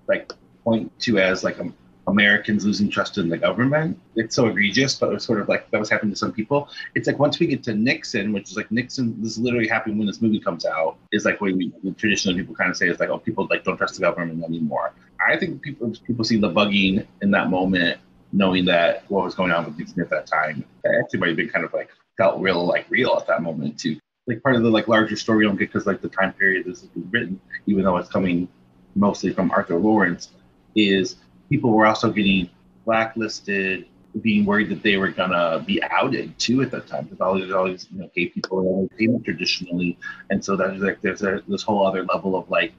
like 0.09 0.33
point 0.65 0.97
to 1.01 1.19
as 1.19 1.45
like 1.45 1.59
um, 1.59 1.75
Americans 2.07 2.65
losing 2.65 2.91
trust 2.91 3.19
in 3.19 3.29
the 3.29 3.39
government. 3.39 3.99
It's 4.17 4.35
so 4.35 4.49
egregious, 4.49 4.97
but 4.99 5.13
it's 5.13 5.25
sort 5.25 5.41
of 5.41 5.49
like 5.49 5.71
that 5.71 5.79
was 5.79 5.89
happening 5.89 6.13
to 6.13 6.19
some 6.19 6.33
people. 6.33 6.69
It's 6.95 7.07
like 7.07 7.19
once 7.19 7.39
we 7.39 7.47
get 7.47 7.63
to 7.65 7.75
Nixon, 7.75 8.33
which 8.33 8.51
is 8.51 8.57
like 8.57 8.71
Nixon, 8.73 9.21
this 9.23 9.33
is 9.33 9.39
literally 9.39 9.69
happening 9.69 9.99
when 9.99 10.07
this 10.07 10.21
movie 10.21 10.41
comes 10.41 10.67
out, 10.67 10.97
is 11.13 11.25
like 11.25 11.41
what 11.41 11.53
we 11.53 11.73
traditionally 11.97 12.39
people 12.39 12.55
kind 12.55 12.71
of 12.71 12.77
say 12.77 12.89
is 12.89 12.99
like, 12.99 13.09
oh, 13.09 13.19
people 13.19 13.47
like 13.51 13.65
don't 13.65 13.77
trust 13.77 13.95
the 13.95 14.01
government 14.01 14.43
anymore. 14.45 14.93
I 15.27 15.37
think 15.37 15.63
people 15.63 15.93
people 16.05 16.25
see 16.25 16.39
the 16.39 16.51
bugging 16.51 17.07
in 17.23 17.31
that 17.31 17.51
moment, 17.51 18.01
knowing 18.33 18.65
that 18.65 19.05
what 19.09 19.25
was 19.25 19.35
going 19.35 19.53
on 19.53 19.65
with 19.65 19.79
Nixon 19.79 20.01
at 20.01 20.11
that 20.11 20.27
time. 20.27 20.65
actually 20.85 21.21
might 21.21 21.29
have 21.29 21.37
been 21.37 21.51
kind 21.51 21.65
of 21.65 21.73
like 21.73 21.91
felt 22.17 22.41
real 22.41 22.67
like 22.67 22.87
real 22.91 23.17
at 23.17 23.29
that 23.29 23.43
moment 23.43 23.79
too. 23.79 23.99
Like 24.27 24.43
part 24.43 24.57
of 24.57 24.63
the 24.63 24.71
like 24.71 24.89
larger 24.89 25.17
story 25.17 25.45
you 25.45 25.49
don't 25.49 25.59
get 25.59 25.73
because 25.73 25.87
like 25.87 26.01
the 26.01 26.09
time 26.09 26.33
period 26.33 26.67
this 26.67 26.83
been 26.83 27.09
written, 27.11 27.41
even 27.67 27.85
though 27.85 27.97
it's 27.97 28.09
coming 28.09 28.49
mostly 28.95 29.33
from 29.33 29.51
Arthur 29.53 29.79
Laurents 29.79 30.31
is 30.75 31.17
people 31.49 31.71
were 31.71 31.87
also 31.87 32.11
getting 32.11 32.49
blacklisted, 32.85 33.87
being 34.21 34.45
worried 34.45 34.69
that 34.69 34.83
they 34.83 34.97
were 34.97 35.09
gonna 35.09 35.63
be 35.67 35.83
outed 35.85 36.39
too 36.39 36.61
at 36.63 36.71
that 36.71 36.87
time 36.87 37.05
because 37.05 37.21
all 37.21 37.35
these 37.35 37.51
all 37.51 37.67
these 37.67 37.89
you 37.91 38.01
know 38.01 38.11
gay 38.15 38.27
people 38.27 38.59
are 38.59 38.63
only 38.63 38.89
famous 38.99 39.23
traditionally, 39.23 39.99
and 40.31 40.45
so 40.45 40.57
there's 40.57 40.81
like 40.81 41.01
there's 41.01 41.23
a, 41.23 41.43
this 41.49 41.63
whole 41.63 41.87
other 41.87 42.05
level 42.05 42.37
of 42.37 42.49
like 42.51 42.73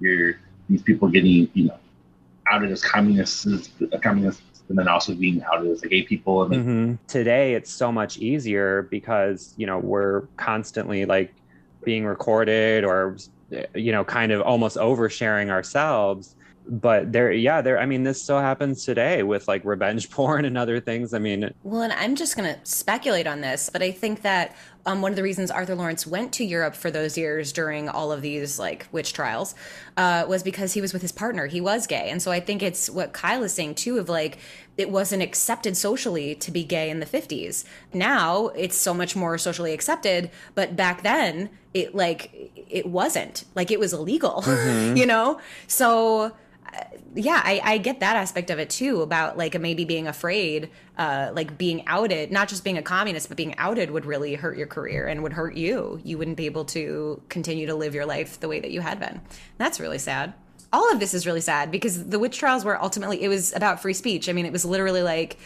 you're 0.00 0.36
these 0.68 0.82
people 0.82 1.08
getting 1.08 1.48
you 1.54 1.66
know 1.66 1.78
outed 2.48 2.70
as 2.70 2.82
communists, 2.82 3.70
communists, 4.02 4.42
and 4.68 4.78
then 4.78 4.86
also 4.86 5.14
being 5.14 5.42
outed 5.52 5.70
as 5.70 5.80
gay 5.80 6.02
people. 6.02 6.44
And 6.44 6.54
mm-hmm. 6.54 6.94
today, 7.08 7.54
it's 7.54 7.70
so 7.70 7.90
much 7.90 8.18
easier 8.18 8.82
because 8.82 9.54
you 9.56 9.66
know 9.66 9.78
we're 9.78 10.22
constantly 10.36 11.04
like 11.04 11.34
being 11.84 12.04
recorded 12.04 12.84
or 12.84 13.16
you 13.74 13.92
know 13.92 14.04
kind 14.04 14.32
of 14.32 14.42
almost 14.42 14.76
oversharing 14.76 15.50
ourselves 15.50 16.35
but 16.68 17.12
there 17.12 17.32
yeah 17.32 17.60
there 17.60 17.78
i 17.78 17.86
mean 17.86 18.02
this 18.02 18.20
still 18.22 18.40
happens 18.40 18.84
today 18.84 19.22
with 19.22 19.46
like 19.48 19.64
revenge 19.64 20.10
porn 20.16 20.44
and 20.44 20.58
other 20.58 20.80
things. 20.80 21.14
I 21.14 21.18
mean 21.18 21.52
well 21.62 21.82
and 21.82 21.92
i'm 21.92 22.16
just 22.16 22.36
going 22.36 22.52
to 22.52 22.60
speculate 22.64 23.26
on 23.26 23.40
this 23.40 23.70
but 23.70 23.82
i 23.82 23.90
think 23.90 24.22
that 24.22 24.56
um, 24.84 25.02
one 25.02 25.12
of 25.12 25.16
the 25.16 25.22
reasons 25.22 25.50
arthur 25.50 25.74
laurents 25.74 26.06
went 26.06 26.32
to 26.34 26.44
europe 26.44 26.74
for 26.74 26.90
those 26.90 27.16
years 27.16 27.52
during 27.52 27.88
all 27.88 28.12
of 28.12 28.22
these 28.22 28.58
like 28.58 28.86
witch 28.92 29.12
trials 29.12 29.54
uh, 29.96 30.24
was 30.28 30.42
because 30.42 30.74
he 30.74 30.80
was 30.80 30.92
with 30.92 31.00
his 31.02 31.12
partner. 31.12 31.46
He 31.46 31.60
was 31.60 31.86
gay. 31.86 32.10
And 32.10 32.20
so 32.20 32.30
i 32.30 32.40
think 32.40 32.62
it's 32.62 32.90
what 32.90 33.12
kyle 33.12 33.42
is 33.42 33.52
saying 33.52 33.76
too 33.76 33.98
of 33.98 34.08
like 34.08 34.38
it 34.76 34.90
wasn't 34.90 35.22
accepted 35.22 35.76
socially 35.76 36.34
to 36.34 36.50
be 36.50 36.62
gay 36.62 36.90
in 36.90 37.00
the 37.00 37.06
50s 37.06 37.64
now 37.94 38.48
it's 38.48 38.76
so 38.76 38.92
much 38.92 39.16
more 39.16 39.38
socially 39.38 39.72
accepted 39.72 40.30
but 40.54 40.76
back 40.76 41.02
then 41.02 41.50
it 41.76 41.94
like 41.94 42.50
it 42.70 42.86
wasn't. 42.86 43.44
Like 43.54 43.70
it 43.70 43.78
was 43.78 43.92
illegal 43.92 44.42
mm-hmm. 44.44 44.96
you 44.96 45.06
know? 45.06 45.40
So 45.66 46.32
yeah, 47.14 47.40
I, 47.42 47.60
I 47.64 47.78
get 47.78 48.00
that 48.00 48.16
aspect 48.16 48.50
of 48.50 48.58
it 48.58 48.68
too 48.68 49.00
about 49.00 49.38
like 49.38 49.58
maybe 49.58 49.84
being 49.84 50.06
afraid, 50.06 50.70
uh, 50.98 51.30
like 51.32 51.56
being 51.56 51.86
outed, 51.86 52.30
not 52.30 52.48
just 52.48 52.62
being 52.62 52.76
a 52.76 52.82
communist, 52.82 53.28
but 53.28 53.36
being 53.36 53.56
outed 53.56 53.90
would 53.90 54.04
really 54.04 54.34
hurt 54.34 54.58
your 54.58 54.66
career 54.66 55.06
and 55.06 55.22
would 55.22 55.32
hurt 55.32 55.54
you. 55.56 56.00
You 56.04 56.18
wouldn't 56.18 56.36
be 56.36 56.46
able 56.46 56.66
to 56.66 57.22
continue 57.28 57.66
to 57.66 57.74
live 57.74 57.94
your 57.94 58.06
life 58.06 58.40
the 58.40 58.48
way 58.48 58.60
that 58.60 58.70
you 58.70 58.80
had 58.80 59.00
been. 59.00 59.20
That's 59.56 59.80
really 59.80 59.98
sad. 59.98 60.34
All 60.72 60.92
of 60.92 61.00
this 61.00 61.14
is 61.14 61.26
really 61.26 61.40
sad 61.40 61.70
because 61.70 62.08
the 62.08 62.18
witch 62.18 62.38
trials 62.38 62.64
were 62.64 62.80
ultimately, 62.82 63.22
it 63.22 63.28
was 63.28 63.54
about 63.54 63.80
free 63.80 63.94
speech. 63.94 64.28
I 64.28 64.32
mean, 64.32 64.44
it 64.44 64.52
was 64.52 64.64
literally 64.64 65.02
like, 65.02 65.38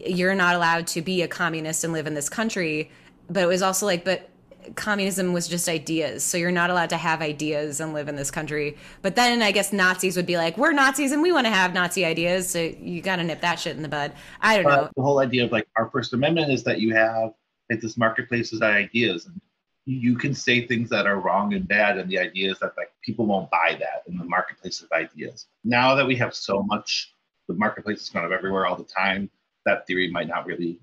you're 0.00 0.34
not 0.34 0.54
allowed 0.54 0.86
to 0.88 1.02
be 1.02 1.22
a 1.22 1.28
communist 1.28 1.84
and 1.84 1.92
live 1.92 2.06
in 2.06 2.14
this 2.14 2.28
country. 2.28 2.90
But 3.28 3.44
it 3.44 3.46
was 3.46 3.62
also 3.62 3.86
like, 3.86 4.04
but 4.04 4.28
communism 4.74 5.32
was 5.32 5.48
just 5.48 5.68
ideas. 5.68 6.22
So 6.24 6.38
you're 6.38 6.50
not 6.50 6.70
allowed 6.70 6.90
to 6.90 6.96
have 6.96 7.20
ideas 7.20 7.80
and 7.80 7.92
live 7.92 8.08
in 8.08 8.16
this 8.16 8.30
country. 8.30 8.76
But 9.02 9.16
then 9.16 9.42
I 9.42 9.52
guess 9.52 9.72
Nazis 9.72 10.16
would 10.16 10.26
be 10.26 10.36
like, 10.36 10.56
we're 10.56 10.72
Nazis 10.72 11.12
and 11.12 11.22
we 11.22 11.32
want 11.32 11.46
to 11.46 11.52
have 11.52 11.74
Nazi 11.74 12.04
ideas. 12.04 12.48
So 12.48 12.60
you 12.60 13.02
got 13.02 13.16
to 13.16 13.24
nip 13.24 13.40
that 13.40 13.58
shit 13.58 13.76
in 13.76 13.82
the 13.82 13.88
bud. 13.88 14.12
I 14.40 14.56
don't 14.56 14.70
know. 14.72 14.88
The 14.96 15.02
whole 15.02 15.20
idea 15.20 15.44
of 15.44 15.52
like 15.52 15.66
our 15.76 15.90
First 15.90 16.12
Amendment 16.12 16.52
is 16.52 16.62
that 16.64 16.80
you 16.80 16.94
have 16.94 17.32
like 17.70 17.80
this 17.80 17.96
marketplace 17.96 18.52
of 18.52 18.62
ideas 18.62 19.26
and 19.26 19.40
you 19.84 20.16
can 20.16 20.34
say 20.34 20.66
things 20.66 20.88
that 20.90 21.06
are 21.06 21.18
wrong 21.18 21.54
and 21.54 21.66
bad 21.66 21.98
and 21.98 22.08
the 22.08 22.18
idea 22.18 22.50
is 22.50 22.58
that 22.60 22.76
like 22.76 22.92
people 23.02 23.26
won't 23.26 23.50
buy 23.50 23.76
that 23.80 24.02
in 24.06 24.16
the 24.16 24.24
marketplace 24.24 24.80
of 24.80 24.90
ideas 24.92 25.46
now 25.64 25.94
that 25.94 26.06
we 26.06 26.14
have 26.14 26.34
so 26.34 26.62
much 26.62 27.14
the 27.48 27.54
marketplace 27.54 28.00
is 28.00 28.08
kind 28.08 28.24
of 28.24 28.30
everywhere 28.30 28.66
all 28.66 28.76
the 28.76 28.84
time 28.84 29.28
that 29.64 29.86
theory 29.86 30.10
might 30.10 30.28
not 30.28 30.46
really 30.46 30.78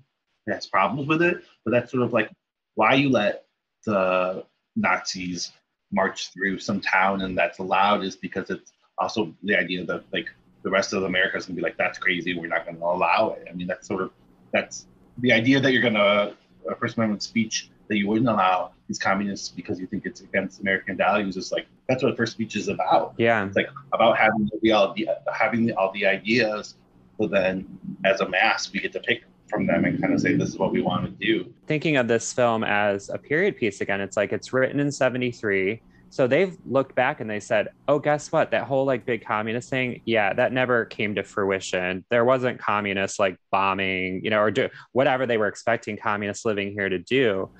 has 0.46 0.66
problems 0.66 1.08
with 1.08 1.22
it 1.22 1.42
but 1.64 1.70
that's 1.70 1.90
sort 1.90 2.02
of 2.02 2.12
like 2.12 2.30
why 2.74 2.94
you 2.94 3.08
let 3.08 3.44
the 3.84 4.44
Nazis 4.76 5.52
march 5.92 6.32
through 6.32 6.58
some 6.58 6.80
town 6.80 7.22
and 7.22 7.36
that's 7.36 7.58
allowed 7.58 8.04
is 8.04 8.14
because 8.14 8.48
it's 8.50 8.72
also 8.98 9.34
the 9.42 9.56
idea 9.56 9.84
that 9.84 10.04
like 10.12 10.28
the 10.62 10.70
rest 10.70 10.92
of 10.92 11.02
America 11.02 11.36
is 11.36 11.46
gonna 11.46 11.56
be 11.56 11.62
like 11.62 11.76
that's 11.76 11.98
crazy 11.98 12.38
we're 12.38 12.46
not 12.46 12.66
gonna 12.66 12.78
allow 12.84 13.30
it. 13.30 13.46
I 13.50 13.54
mean 13.54 13.66
that's 13.66 13.88
sort 13.88 14.02
of 14.02 14.10
that's 14.52 14.86
the 15.18 15.32
idea 15.32 15.60
that 15.60 15.72
you're 15.72 15.82
gonna 15.82 16.34
a 16.68 16.74
First 16.76 16.96
Amendment 16.96 17.22
speech 17.22 17.70
that 17.88 17.96
you 17.96 18.06
wouldn't 18.06 18.28
allow 18.28 18.70
these 18.86 18.98
communists 18.98 19.48
because 19.48 19.80
you 19.80 19.86
think 19.86 20.06
it's 20.06 20.20
against 20.20 20.60
American 20.60 20.96
values 20.96 21.36
is 21.36 21.50
like 21.50 21.66
that's 21.88 22.02
what 22.02 22.16
first 22.16 22.32
speech 22.32 22.54
is 22.54 22.68
about. 22.68 23.14
Yeah, 23.18 23.44
it's 23.44 23.56
like 23.56 23.68
about 23.92 24.16
having 24.16 24.48
the 24.62 24.72
all 24.72 24.94
the 24.94 25.08
having 25.32 25.66
the, 25.66 25.72
all 25.74 25.90
the 25.92 26.06
ideas, 26.06 26.76
so 27.18 27.26
then 27.26 27.66
as 28.04 28.20
a 28.20 28.28
mass 28.28 28.72
we 28.72 28.80
get 28.80 28.92
to 28.92 29.00
pick 29.00 29.24
from 29.50 29.66
them 29.66 29.84
and 29.84 30.00
kind 30.00 30.14
of 30.14 30.20
say 30.20 30.34
this 30.36 30.48
is 30.48 30.58
what 30.58 30.72
we 30.72 30.80
want 30.80 31.04
to 31.04 31.26
do. 31.26 31.52
Thinking 31.66 31.96
of 31.96 32.08
this 32.08 32.32
film 32.32 32.64
as 32.64 33.10
a 33.10 33.18
period 33.18 33.56
piece 33.56 33.80
again 33.80 34.00
it's 34.00 34.16
like 34.16 34.32
it's 34.32 34.52
written 34.52 34.80
in 34.80 34.90
73 34.90 35.82
so 36.12 36.26
they've 36.26 36.56
looked 36.64 36.96
back 36.96 37.20
and 37.20 37.28
they 37.28 37.40
said 37.40 37.68
oh 37.86 37.98
guess 37.98 38.32
what? 38.32 38.50
That 38.52 38.64
whole 38.64 38.84
like 38.84 39.04
big 39.04 39.24
communist 39.24 39.68
thing 39.68 40.00
yeah 40.06 40.32
that 40.32 40.52
never 40.52 40.86
came 40.86 41.14
to 41.16 41.22
fruition. 41.22 42.04
There 42.08 42.24
wasn't 42.24 42.58
communists 42.58 43.18
like 43.18 43.36
bombing 43.50 44.22
you 44.24 44.30
know 44.30 44.40
or 44.40 44.50
do 44.50 44.68
whatever 44.92 45.26
they 45.26 45.36
were 45.36 45.48
expecting 45.48 45.96
communists 45.96 46.44
living 46.44 46.72
here 46.72 46.88
to 46.88 46.98
do. 46.98 47.50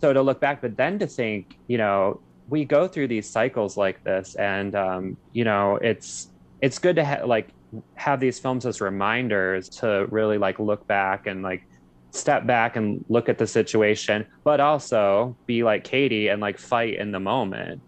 So 0.00 0.12
to 0.12 0.22
look 0.22 0.40
back 0.40 0.62
but 0.62 0.76
then 0.76 0.98
to 0.98 1.06
think 1.06 1.56
you 1.68 1.78
know 1.78 2.20
we 2.48 2.64
go 2.64 2.86
through 2.86 3.08
these 3.08 3.28
cycles 3.28 3.76
like 3.76 4.02
this 4.04 4.34
and 4.34 4.74
um, 4.74 5.16
you 5.32 5.44
know 5.44 5.76
it's 5.76 6.28
it's 6.60 6.78
good 6.78 6.96
to 6.96 7.04
have 7.04 7.26
like 7.26 7.48
have 7.94 8.20
these 8.20 8.38
films 8.38 8.66
as 8.66 8.80
reminders 8.80 9.68
to 9.68 10.06
really 10.10 10.38
like 10.38 10.58
look 10.58 10.86
back 10.86 11.26
and 11.26 11.42
like 11.42 11.66
step 12.10 12.46
back 12.46 12.76
and 12.76 13.04
look 13.08 13.28
at 13.28 13.38
the 13.38 13.46
situation, 13.46 14.26
but 14.44 14.60
also 14.60 15.36
be 15.46 15.62
like 15.62 15.84
Katie 15.84 16.28
and 16.28 16.40
like 16.40 16.58
fight 16.58 16.98
in 16.98 17.10
the 17.10 17.20
moment 17.20 17.80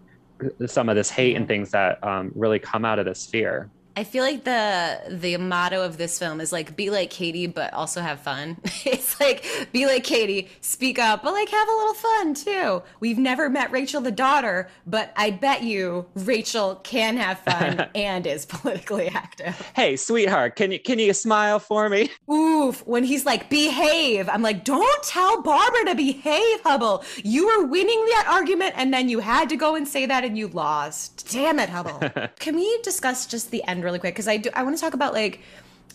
some 0.66 0.88
of 0.88 0.96
this 0.96 1.10
hate 1.10 1.36
and 1.36 1.48
things 1.48 1.70
that 1.70 2.02
um, 2.04 2.30
really 2.34 2.58
come 2.58 2.84
out 2.84 2.98
of 2.98 3.06
this 3.06 3.26
fear. 3.26 3.70
I 3.98 4.04
feel 4.04 4.22
like 4.22 4.44
the 4.44 5.00
the 5.08 5.38
motto 5.38 5.82
of 5.82 5.96
this 5.96 6.18
film 6.18 6.38
is 6.42 6.52
like 6.52 6.76
be 6.76 6.90
like 6.90 7.08
Katie 7.08 7.46
but 7.46 7.72
also 7.72 8.02
have 8.02 8.20
fun. 8.20 8.58
it's 8.84 9.18
like 9.18 9.42
be 9.72 9.86
like 9.86 10.04
Katie, 10.04 10.50
speak 10.60 10.98
up, 10.98 11.22
but 11.22 11.32
like 11.32 11.48
have 11.48 11.66
a 11.66 11.72
little 11.72 11.94
fun 11.94 12.34
too. 12.34 12.82
We've 13.00 13.16
never 13.16 13.48
met 13.48 13.72
Rachel 13.72 14.02
the 14.02 14.10
daughter, 14.10 14.68
but 14.86 15.14
I 15.16 15.30
bet 15.30 15.62
you 15.62 16.04
Rachel 16.14 16.74
can 16.84 17.16
have 17.16 17.38
fun 17.38 17.88
and 17.94 18.26
is 18.26 18.44
politically 18.44 19.08
active. 19.08 19.72
Hey, 19.74 19.96
sweetheart, 19.96 20.56
can 20.56 20.72
you 20.72 20.78
can 20.78 20.98
you 20.98 21.14
smile 21.14 21.58
for 21.58 21.88
me? 21.88 22.10
Oof, 22.30 22.86
when 22.86 23.02
he's 23.02 23.24
like 23.24 23.48
behave, 23.48 24.28
I'm 24.28 24.42
like 24.42 24.62
don't 24.62 25.02
tell 25.04 25.40
Barbra 25.40 25.86
to 25.86 25.94
behave, 25.94 26.62
Hubbell. 26.64 27.02
You 27.24 27.46
were 27.46 27.66
winning 27.66 28.04
that 28.10 28.26
argument 28.28 28.74
and 28.76 28.92
then 28.92 29.08
you 29.08 29.20
had 29.20 29.48
to 29.48 29.56
go 29.56 29.74
and 29.74 29.88
say 29.88 30.04
that 30.04 30.22
and 30.22 30.36
you 30.36 30.48
lost. 30.48 31.28
Damn 31.32 31.58
it, 31.58 31.70
Hubbell. 31.70 32.30
can 32.38 32.56
we 32.56 32.78
discuss 32.82 33.24
just 33.24 33.50
the 33.50 33.64
end 33.64 33.85
really 33.86 33.98
quick 33.98 34.14
because 34.14 34.28
I 34.28 34.36
do 34.36 34.50
I 34.52 34.62
want 34.62 34.76
to 34.76 34.80
talk 34.80 34.92
about 34.92 35.14
like 35.14 35.40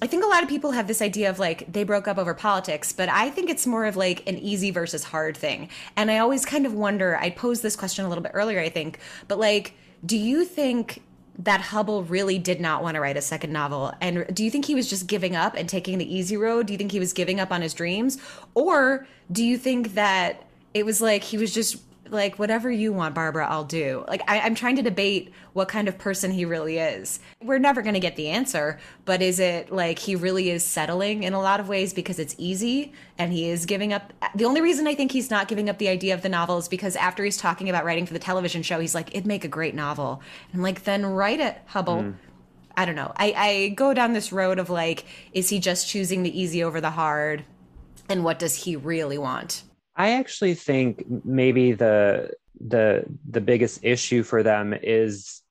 I 0.01 0.07
think 0.07 0.23
a 0.23 0.27
lot 0.27 0.41
of 0.41 0.49
people 0.49 0.71
have 0.71 0.87
this 0.87 1.01
idea 1.01 1.29
of 1.29 1.37
like 1.37 1.71
they 1.71 1.83
broke 1.83 2.07
up 2.07 2.17
over 2.17 2.33
politics, 2.33 2.91
but 2.91 3.07
I 3.07 3.29
think 3.29 3.51
it's 3.51 3.67
more 3.67 3.85
of 3.85 3.95
like 3.95 4.27
an 4.27 4.37
easy 4.39 4.71
versus 4.71 5.03
hard 5.03 5.37
thing. 5.37 5.69
And 5.95 6.09
I 6.09 6.17
always 6.17 6.43
kind 6.43 6.65
of 6.65 6.73
wonder, 6.73 7.17
I 7.17 7.29
posed 7.29 7.61
this 7.61 7.75
question 7.75 8.03
a 8.03 8.09
little 8.09 8.23
bit 8.23 8.31
earlier, 8.33 8.59
I 8.59 8.69
think, 8.69 8.97
but 9.27 9.37
like, 9.37 9.75
do 10.03 10.17
you 10.17 10.43
think 10.43 11.03
that 11.37 11.61
Hubble 11.61 12.03
really 12.03 12.39
did 12.39 12.59
not 12.59 12.81
want 12.81 12.95
to 12.95 13.01
write 13.01 13.15
a 13.15 13.21
second 13.21 13.53
novel? 13.53 13.93
And 14.01 14.25
do 14.33 14.43
you 14.43 14.49
think 14.49 14.65
he 14.65 14.73
was 14.73 14.89
just 14.89 15.05
giving 15.05 15.35
up 15.35 15.53
and 15.55 15.69
taking 15.69 15.99
the 15.99 16.15
easy 16.15 16.35
road? 16.35 16.65
Do 16.65 16.73
you 16.73 16.77
think 16.77 16.91
he 16.91 16.99
was 16.99 17.13
giving 17.13 17.39
up 17.39 17.51
on 17.51 17.61
his 17.61 17.75
dreams? 17.75 18.17
Or 18.55 19.05
do 19.31 19.43
you 19.43 19.57
think 19.57 19.93
that 19.93 20.47
it 20.73 20.83
was 20.83 20.99
like 20.99 21.23
he 21.23 21.37
was 21.37 21.53
just 21.53 21.77
like 22.11 22.37
whatever 22.37 22.69
you 22.69 22.93
want 22.93 23.15
barbra 23.15 23.47
i'll 23.47 23.63
do 23.63 24.03
like 24.07 24.21
I, 24.27 24.45
am 24.45 24.53
trying 24.53 24.75
to 24.75 24.81
debate 24.81 25.31
what 25.53 25.67
kind 25.67 25.87
of 25.87 25.97
person 25.97 26.29
he 26.29 26.45
really 26.45 26.77
is 26.77 27.19
we're 27.41 27.57
never 27.57 27.81
going 27.81 27.93
to 27.93 27.99
get 27.99 28.15
the 28.15 28.27
answer 28.29 28.79
but 29.05 29.21
is 29.21 29.39
it 29.39 29.71
like 29.71 29.97
he 29.97 30.15
really 30.15 30.49
is 30.49 30.63
settling 30.63 31.23
in 31.23 31.33
a 31.33 31.39
lot 31.39 31.59
of 31.59 31.67
ways 31.67 31.93
because 31.93 32.19
it's 32.19 32.35
easy 32.37 32.93
and 33.17 33.31
he 33.31 33.49
is 33.49 33.65
giving 33.65 33.93
up 33.93 34.13
the 34.35 34.45
only 34.45 34.61
reason 34.61 34.87
i 34.87 34.93
think 34.93 35.11
he's 35.11 35.31
not 35.31 35.47
giving 35.47 35.69
up 35.69 35.77
the 35.77 35.87
idea 35.87 36.13
of 36.13 36.21
the 36.21 36.29
novel 36.29 36.57
is 36.57 36.67
because 36.67 36.95
after 36.97 37.23
he's 37.23 37.37
talking 37.37 37.69
about 37.69 37.85
writing 37.85 38.05
for 38.05 38.13
the 38.13 38.19
television 38.19 38.61
show 38.61 38.79
he's 38.79 38.93
like 38.93 39.09
it'd 39.15 39.25
make 39.25 39.45
a 39.45 39.49
great 39.49 39.73
novel 39.73 40.21
and 40.51 40.59
i'm 40.59 40.63
like 40.63 40.83
then 40.83 41.05
write 41.05 41.39
it 41.39 41.57
hubbell 41.67 42.03
mm. 42.03 42.13
I 42.77 42.85
don't 42.85 42.95
know. 42.95 43.11
I, 43.17 43.33
I 43.35 43.67
go 43.69 43.93
down 43.93 44.13
this 44.13 44.31
road 44.31 44.57
of 44.57 44.69
like, 44.69 45.05
is 45.33 45.49
he 45.49 45.59
just 45.59 45.89
choosing 45.89 46.23
the 46.23 46.39
easy 46.39 46.63
over 46.63 46.79
the 46.79 46.91
hard? 46.91 47.43
And 48.07 48.23
what 48.23 48.39
does 48.39 48.63
he 48.63 48.75
really 48.75 49.17
want? 49.17 49.63
I 49.95 50.11
actually 50.11 50.55
think 50.55 51.05
maybe 51.25 51.73
the 51.73 52.31
the 52.59 53.05
the 53.29 53.41
biggest 53.41 53.83
issue 53.83 54.23
for 54.23 54.43
them 54.43 54.73
is 54.73 55.41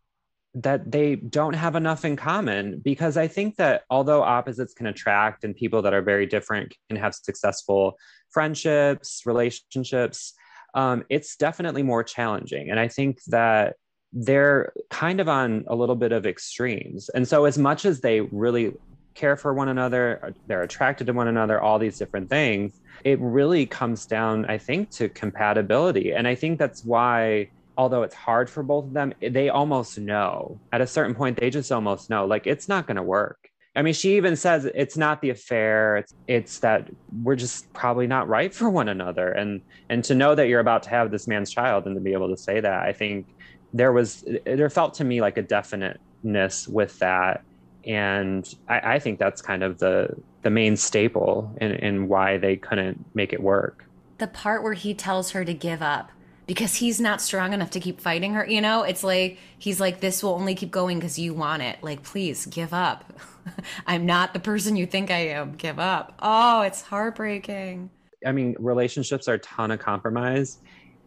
that 0.55 0.91
they 0.91 1.15
don't 1.15 1.55
have 1.55 1.77
enough 1.77 2.05
in 2.05 2.17
common 2.17 2.81
because 2.81 3.17
I 3.17 3.29
think 3.29 3.57
that 3.57 3.85
although 3.89 4.23
opposites 4.23 4.75
can 4.75 4.87
attract 4.87 5.45
and 5.45 5.55
people 5.55 5.83
that 5.83 5.95
are 5.95 6.03
very 6.03 6.27
different 6.27 6.75
can 6.89 6.97
have 6.97 7.15
successful 7.15 7.97
friendships, 8.31 9.23
relationships, 9.27 10.35
um, 10.75 11.05
it's 11.09 11.37
definitely 11.37 11.83
more 11.83 12.03
challenging. 12.03 12.71
And 12.71 12.81
I 12.81 12.89
think 12.89 13.23
that 13.29 13.77
they're 14.13 14.73
kind 14.91 15.21
of 15.21 15.29
on 15.29 15.65
a 15.69 15.75
little 15.75 15.95
bit 15.95 16.13
of 16.13 16.27
extremes. 16.27 17.09
And 17.11 17.27
so, 17.27 17.45
as 17.45 17.57
much 17.57 17.85
as 17.85 18.01
they 18.01 18.21
really 18.21 18.75
care 19.15 19.37
for 19.37 19.55
one 19.55 19.69
another, 19.69 20.35
they're 20.47 20.63
attracted 20.63 21.07
to 21.07 21.13
one 21.13 21.29
another, 21.29 21.61
all 21.61 21.79
these 21.79 21.99
different 21.99 22.29
things, 22.29 22.80
it 23.05 23.19
really 23.21 23.67
comes 23.67 24.07
down, 24.07 24.45
I 24.47 24.59
think, 24.59 24.91
to 24.91 25.09
compatibility. 25.09 26.13
And 26.13 26.27
I 26.27 26.35
think 26.35 26.59
that's 26.59 26.85
why, 26.85 27.51
although 27.77 28.03
it's 28.03 28.15
hard 28.15 28.51
for 28.51 28.63
both 28.63 28.87
of 28.87 28.93
them, 28.93 29.13
they 29.21 29.49
almost 29.49 29.99
know 29.99 30.61
at 30.73 30.81
a 30.81 30.87
certain 30.87 31.15
point, 31.15 31.39
they 31.39 31.51
just 31.51 31.73
almost 31.73 32.11
know 32.11 32.27
like 32.27 32.47
it's 32.47 32.69
not 32.69 32.87
going 32.87 32.97
to 32.97 33.03
work. 33.03 33.49
I 33.77 33.83
mean, 33.83 33.95
she 33.95 34.17
even 34.17 34.35
says 34.35 34.69
it's 34.75 34.97
not 34.97 35.23
the 35.23 35.31
affair. 35.31 35.99
It's 35.99 36.15
it's 36.27 36.59
that 36.59 36.91
we're 37.23 37.37
just 37.37 37.73
probably 37.73 38.09
not 38.09 38.29
right 38.29 38.53
for 38.53 38.69
one 38.69 38.89
another. 38.89 39.29
And 39.29 39.61
and 39.89 40.03
to 40.05 40.15
know 40.15 40.35
that 40.35 40.49
you're 40.49 40.61
about 40.61 40.83
to 40.85 40.91
have 40.91 41.11
this 41.11 41.29
man's 41.29 41.51
child 41.51 41.87
and 41.87 41.95
to 41.95 42.01
be 42.01 42.13
able 42.13 42.29
to 42.29 42.37
say 42.37 42.61
that, 42.61 42.83
I 42.83 42.93
think 42.93 43.29
there 43.73 43.93
was 43.93 44.25
there 44.45 44.71
felt 44.71 44.95
to 44.95 45.05
me 45.05 45.21
like 45.21 45.39
a 45.39 45.43
definiteness 45.43 46.67
with 46.67 46.99
that 46.99 47.45
and 47.87 48.55
I, 48.69 48.95
I, 48.95 48.99
think 48.99 49.19
that's 49.19 49.41
kind 49.41 49.63
of 49.63 49.79
the 49.79 50.15
the 50.43 50.51
main 50.51 50.77
staple 50.77 51.55
in, 51.61 51.73
in 51.73 52.09
why 52.09 52.39
they 52.39 52.57
couldn't 52.57 53.05
make 53.15 53.33
it 53.33 53.43
work. 53.43 53.85
The 54.19 54.27
part 54.27 54.63
where 54.63 54.75
he 54.75 54.95
tells 54.95 55.31
her 55.31 55.45
to 55.45 55.55
give 55.55 55.83
up 55.83 56.11
because 56.47 56.75
he's 56.75 57.01
not 57.01 57.21
strong 57.21 57.53
enough 57.53 57.71
to 57.71 57.79
keep 57.79 58.01
fighting 58.01 58.35
her 58.35 58.45
you 58.45 58.61
know 58.61 58.83
it's 58.83 59.05
like 59.05 59.39
he's 59.57 59.79
like 59.79 60.01
this 60.01 60.21
will 60.21 60.33
only 60.35 60.55
keep 60.55 60.71
going 60.71 60.99
because 60.99 61.19
you 61.19 61.33
want 61.33 61.63
it. 61.63 61.79
Like 61.83 62.03
please 62.03 62.47
give 62.47 62.75
up. 62.75 63.05
I'm 63.87 64.05
not 64.05 64.33
the 64.33 64.41
person 64.41 64.77
you 64.77 64.87
think 64.87 65.11
i 65.11 65.29
am. 65.29 65.55
Give 65.55 65.79
up. 65.79 66.15
Oh 66.21 66.63
it's 66.63 66.83
heartbreaking. 66.83 67.91
I 68.27 68.33
mean 68.33 68.57
relationships 68.59 69.29
are 69.29 69.35
a 69.35 69.39
ton 69.39 69.71
of 69.71 69.79
compromise 69.79 70.59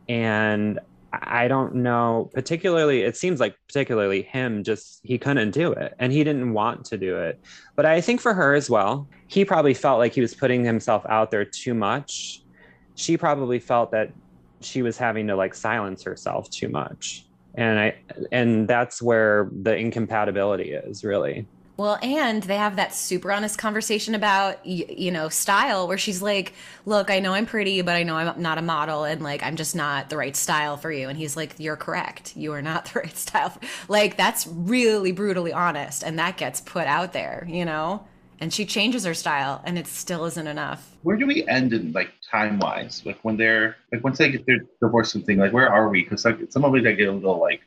and 0.07 0.79
I 1.21 1.47
don't 1.47 1.75
know, 1.75 2.31
particularly, 2.33 3.03
it 3.03 3.15
seems 3.15 3.39
like 3.39 3.55
particularly 3.67 4.23
him, 4.23 4.63
just 4.63 4.99
he 5.03 5.19
couldn't 5.19 5.51
do 5.51 5.71
it 5.71 5.93
and 5.99 6.11
he 6.11 6.23
didn't 6.23 6.53
want 6.53 6.85
to 6.85 6.97
do 6.97 7.17
it. 7.17 7.39
But 7.75 7.85
I 7.85 8.01
think 8.01 8.19
for 8.19 8.33
her 8.33 8.55
as 8.55 8.67
well, 8.69 9.07
he 9.27 9.45
probably 9.45 9.75
felt 9.75 9.99
like 9.99 10.13
he 10.13 10.21
was 10.21 10.33
putting 10.33 10.65
himself 10.65 11.05
out 11.07 11.29
there 11.29 11.45
too 11.45 11.75
much. 11.75 12.41
She 12.95 13.15
probably 13.15 13.59
felt 13.59 13.91
that 13.91 14.11
she 14.61 14.81
was 14.81 14.97
having 14.97 15.27
to 15.27 15.35
like 15.35 15.53
silence 15.53 16.01
herself 16.03 16.49
too 16.49 16.69
much. 16.69 17.25
And 17.55 17.79
I, 17.79 17.95
and 18.31 18.67
that's 18.67 18.99
where 18.99 19.51
the 19.51 19.75
incompatibility 19.75 20.71
is 20.71 21.03
really. 21.03 21.45
Well, 21.75 21.97
and 22.03 22.43
they 22.43 22.57
have 22.57 22.75
that 22.75 22.93
super 22.93 23.31
honest 23.31 23.57
conversation 23.57 24.13
about 24.13 24.63
you 24.63 25.09
know 25.09 25.29
style, 25.29 25.87
where 25.87 25.97
she's 25.97 26.21
like, 26.21 26.53
"Look, 26.85 27.09
I 27.09 27.19
know 27.19 27.33
I'm 27.33 27.47
pretty, 27.47 27.81
but 27.81 27.95
I 27.95 28.03
know 28.03 28.15
I'm 28.15 28.39
not 28.41 28.59
a 28.59 28.61
model, 28.61 29.05
and 29.05 29.21
like 29.21 29.41
I'm 29.41 29.55
just 29.55 29.75
not 29.75 30.09
the 30.09 30.17
right 30.17 30.35
style 30.35 30.77
for 30.77 30.91
you." 30.91 31.09
And 31.09 31.17
he's 31.17 31.35
like, 31.35 31.55
"You're 31.57 31.75
correct. 31.75 32.37
You 32.37 32.53
are 32.53 32.61
not 32.61 32.85
the 32.93 32.99
right 32.99 33.17
style." 33.17 33.57
Like 33.87 34.17
that's 34.17 34.45
really 34.47 35.11
brutally 35.11 35.51
honest, 35.51 36.03
and 36.03 36.19
that 36.19 36.37
gets 36.37 36.61
put 36.61 36.85
out 36.85 37.11
there, 37.13 37.45
you 37.49 37.65
know. 37.65 38.05
And 38.39 38.53
she 38.53 38.65
changes 38.65 39.05
her 39.05 39.13
style, 39.13 39.61
and 39.63 39.79
it 39.79 39.87
still 39.87 40.25
isn't 40.25 40.47
enough. 40.47 40.91
Where 41.01 41.17
do 41.17 41.25
we 41.25 41.47
end 41.47 41.73
in 41.73 41.91
like 41.93 42.11
time 42.29 42.59
wise? 42.59 43.01
Like 43.03 43.17
when 43.23 43.37
they're 43.37 43.77
like 43.91 44.03
once 44.03 44.19
they 44.19 44.29
get 44.29 44.45
their 44.45 44.59
divorce 44.79 45.15
and 45.15 45.25
thing, 45.25 45.39
like 45.39 45.53
where 45.53 45.71
are 45.71 45.89
we? 45.89 46.03
Because 46.03 46.23
like 46.23 46.37
some 46.51 46.65
of 46.65 46.75
it 46.75 46.85
I 46.85 46.91
get 46.91 47.07
a 47.07 47.11
little 47.11 47.39
like 47.39 47.61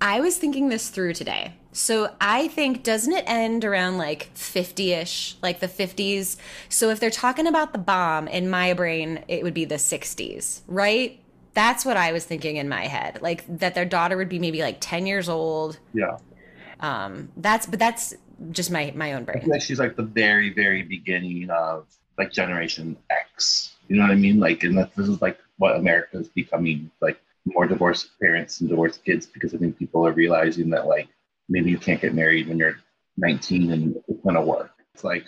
I 0.00 0.20
was 0.20 0.36
thinking 0.36 0.68
this 0.68 0.88
through 0.88 1.14
today. 1.14 1.54
So 1.72 2.14
I 2.20 2.48
think 2.48 2.82
doesn't 2.82 3.12
it 3.12 3.24
end 3.26 3.64
around 3.64 3.98
like 3.98 4.30
50ish, 4.34 5.34
like 5.42 5.60
the 5.60 5.68
50s? 5.68 6.36
So 6.68 6.90
if 6.90 6.98
they're 6.98 7.10
talking 7.10 7.46
about 7.46 7.72
the 7.72 7.78
bomb 7.78 8.26
in 8.26 8.50
my 8.50 8.72
brain, 8.72 9.24
it 9.28 9.42
would 9.42 9.54
be 9.54 9.64
the 9.64 9.76
60s, 9.76 10.62
right? 10.66 11.20
That's 11.54 11.84
what 11.84 11.96
I 11.96 12.12
was 12.12 12.24
thinking 12.24 12.56
in 12.56 12.68
my 12.68 12.86
head. 12.86 13.20
Like 13.22 13.44
that 13.58 13.74
their 13.74 13.84
daughter 13.84 14.16
would 14.16 14.28
be 14.28 14.38
maybe 14.38 14.60
like 14.60 14.78
10 14.80 15.06
years 15.06 15.28
old. 15.28 15.78
Yeah. 15.92 16.18
Um 16.80 17.30
that's 17.36 17.66
but 17.66 17.78
that's 17.78 18.14
just 18.50 18.70
my 18.70 18.92
my 18.94 19.14
own 19.14 19.24
brain. 19.24 19.42
like 19.46 19.62
she's 19.62 19.80
like 19.80 19.96
the 19.96 20.02
very 20.02 20.50
very 20.50 20.82
beginning 20.82 21.50
of 21.50 21.86
like 22.16 22.32
generation 22.32 22.96
X. 23.10 23.74
You 23.88 23.96
know 23.96 24.02
what 24.02 24.12
I 24.12 24.16
mean? 24.16 24.38
Like 24.38 24.62
and 24.62 24.76
that 24.78 24.94
this 24.94 25.08
is 25.08 25.20
like 25.20 25.38
what 25.58 25.76
America 25.76 26.18
is 26.18 26.28
becoming 26.28 26.90
like 27.00 27.20
more 27.44 27.66
divorced 27.66 28.10
parents 28.20 28.60
and 28.60 28.68
divorced 28.68 29.04
kids 29.04 29.26
because 29.26 29.54
I 29.54 29.58
think 29.58 29.78
people 29.78 30.06
are 30.06 30.12
realizing 30.12 30.70
that 30.70 30.86
like 30.86 31.08
maybe 31.48 31.70
you 31.70 31.78
can't 31.78 32.00
get 32.00 32.14
married 32.14 32.48
when 32.48 32.58
you're 32.58 32.76
19 33.16 33.72
and 33.72 33.96
it's 34.08 34.24
gonna 34.24 34.42
work. 34.42 34.72
It's 34.94 35.04
like 35.04 35.24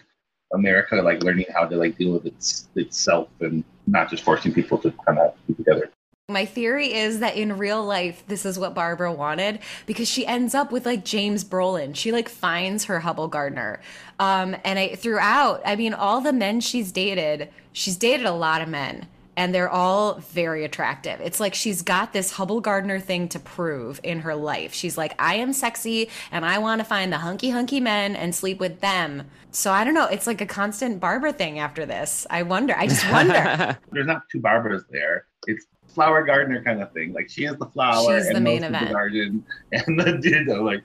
America 0.53 0.97
like 0.97 1.23
learning 1.23 1.47
how 1.55 1.67
to 1.67 1.77
like 1.77 1.97
deal 1.97 2.13
with 2.13 2.27
its 2.27 2.69
itself 2.77 3.29
and 3.41 3.65
not 3.87 4.11
just 4.11 4.23
forcing 4.23 4.53
people 4.53 4.79
to 4.79 4.93
kind 5.07 5.19
of 5.19 5.35
be 5.47 5.55
together. 5.55 5.91
My 6.29 6.45
theory 6.45 6.93
is 6.93 7.19
that 7.19 7.37
in 7.37 7.59
real 7.59 7.85
life, 7.85 8.23
this 8.29 8.47
is 8.47 8.57
what 8.57 8.73
Barbara 8.73 9.13
wanted 9.13 9.59
because 9.87 10.09
she 10.09 10.25
ends 10.25 10.55
up 10.55 10.71
with 10.71 10.87
like 10.87 11.05
James 11.05 11.43
Brolin. 11.43 11.97
She 11.97 12.13
like 12.13 12.29
finds 12.29 12.85
her 12.85 13.01
Hubbell 13.01 13.29
Gardiner. 13.29 13.81
Um, 14.21 14.57
and 14.65 14.79
I 14.79 14.95
throughout, 14.95 15.61
I 15.65 15.75
mean, 15.75 15.93
all 15.93 16.21
the 16.21 16.33
men 16.33 16.61
she's 16.61 16.93
dated, 16.93 17.51
she's 17.73 17.97
dated 17.97 18.27
a 18.27 18.33
lot 18.33 18.63
of 18.63 18.69
men 18.69 19.09
and 19.37 19.55
they're 19.55 19.71
all 19.71 20.15
very 20.15 20.65
attractive. 20.65 21.21
It's 21.21 21.41
like 21.41 21.55
she's 21.55 21.83
got 21.83 22.13
this 22.13 22.35
Hubbell 22.35 22.63
Gardiner 22.63 23.01
thing 23.01 23.29
to 23.29 23.39
prove 23.39 24.01
in 24.03 24.21
her 24.21 24.35
life. 24.35 24.75
She's 24.75 24.99
like, 24.99 25.15
I 25.19 25.37
am 25.37 25.53
sexy 25.53 26.11
and 26.31 26.45
I 26.45 26.59
want 26.59 26.81
to 26.81 26.85
find 26.85 27.13
the 27.13 27.19
hunky 27.19 27.51
hunky 27.51 27.81
men 27.81 28.17
and 28.17 28.35
sleep 28.35 28.61
with 28.61 28.81
them. 28.81 29.25
So 29.51 29.73
I 29.73 29.85
don't 29.85 29.95
know. 29.95 30.07
It's 30.07 30.27
like 30.27 30.41
a 30.41 30.47
constant 30.47 31.01
Barbara 31.01 31.33
thing 31.33 31.59
after 31.59 31.87
this. 31.87 32.27
I 32.31 32.43
wonder. 32.43 32.75
I 32.77 32.87
just 32.87 33.11
wonder. 33.11 33.79
There's 33.93 34.07
not 34.07 34.23
two 34.31 34.41
Barbaras 34.41 34.85
there. 34.91 35.27
It's 35.47 35.67
flower 35.95 36.23
gardener 36.25 36.63
kind 36.63 36.83
of 36.83 36.93
thing. 36.93 37.13
Like 37.13 37.29
she 37.29 37.45
is 37.45 37.57
the 37.57 37.67
flower 37.67 38.19
She's 38.19 38.27
and 38.27 38.37
the 38.37 38.41
main 38.41 38.65
event. 38.65 38.89
The 38.89 38.95
garden 38.95 39.45
and 39.73 40.01
the 40.01 40.21
you 40.23 40.45
know 40.45 40.63
like 40.63 40.83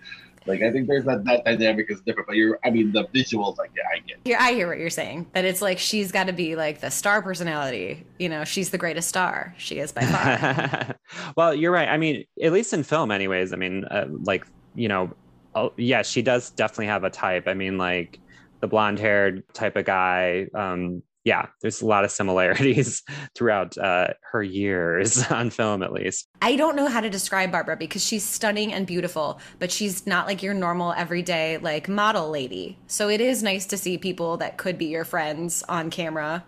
like 0.47 0.61
I 0.61 0.71
think 0.71 0.87
there's 0.87 1.05
that 1.05 1.23
that 1.25 1.43
dynamic 1.45 1.89
is 1.89 2.01
different, 2.01 2.27
but 2.27 2.35
you're 2.35 2.59
I 2.63 2.69
mean 2.69 2.91
the 2.91 3.05
visuals 3.05 3.57
like 3.57 3.71
yeah 3.75 3.83
I 3.93 3.99
get. 3.99 4.17
Yeah, 4.25 4.41
I 4.41 4.53
hear 4.53 4.67
what 4.67 4.77
you're 4.77 4.89
saying. 4.89 5.27
That 5.33 5.45
it's 5.45 5.61
like 5.61 5.79
she's 5.79 6.11
got 6.11 6.27
to 6.27 6.33
be 6.33 6.55
like 6.55 6.81
the 6.81 6.91
star 6.91 7.21
personality. 7.21 8.05
You 8.19 8.29
know, 8.29 8.43
she's 8.43 8.69
the 8.69 8.77
greatest 8.77 9.09
star. 9.09 9.55
She 9.57 9.79
is 9.79 9.91
by 9.91 10.01
far. 10.01 10.95
well, 11.37 11.53
you're 11.53 11.71
right. 11.71 11.89
I 11.89 11.97
mean, 11.97 12.25
at 12.41 12.51
least 12.51 12.73
in 12.73 12.83
film, 12.83 13.11
anyways. 13.11 13.53
I 13.53 13.55
mean, 13.55 13.85
uh, 13.85 14.07
like 14.09 14.45
you 14.75 14.87
know, 14.87 15.11
oh, 15.55 15.73
yeah, 15.77 16.01
she 16.03 16.21
does 16.21 16.51
definitely 16.51 16.87
have 16.87 17.03
a 17.03 17.09
type. 17.09 17.47
I 17.47 17.53
mean, 17.53 17.77
like 17.77 18.19
the 18.59 18.67
blonde 18.67 18.99
haired 18.99 19.43
type 19.53 19.75
of 19.75 19.85
guy. 19.85 20.47
Um, 20.53 21.01
yeah, 21.25 21.47
there's 21.61 21.81
a 21.81 21.87
lot 21.87 22.05
of 22.05 22.11
similarities 22.11 23.01
throughout 23.35 23.77
uh, 23.79 24.09
her 24.31 24.43
years 24.43 25.23
on 25.31 25.49
film, 25.49 25.81
at 25.81 25.91
least. 25.91 26.29
I 26.41 26.55
don't 26.55 26.75
know 26.75 26.87
how 26.87 27.01
to 27.01 27.09
describe 27.09 27.51
Barbara 27.51 27.75
because 27.75 28.05
she's 28.05 28.23
stunning 28.23 28.71
and 28.71 28.85
beautiful, 28.85 29.41
but 29.59 29.71
she's 29.71 30.05
not 30.05 30.27
like 30.27 30.43
your 30.43 30.53
normal 30.53 30.93
everyday 30.93 31.57
like 31.57 31.89
model 31.89 32.29
lady. 32.29 32.77
So 32.87 33.09
it 33.09 33.19
is 33.19 33.41
nice 33.41 33.65
to 33.67 33.77
see 33.77 33.97
people 33.97 34.37
that 34.37 34.57
could 34.57 34.77
be 34.77 34.85
your 34.85 35.03
friends 35.03 35.63
on 35.67 35.89
camera 35.89 36.45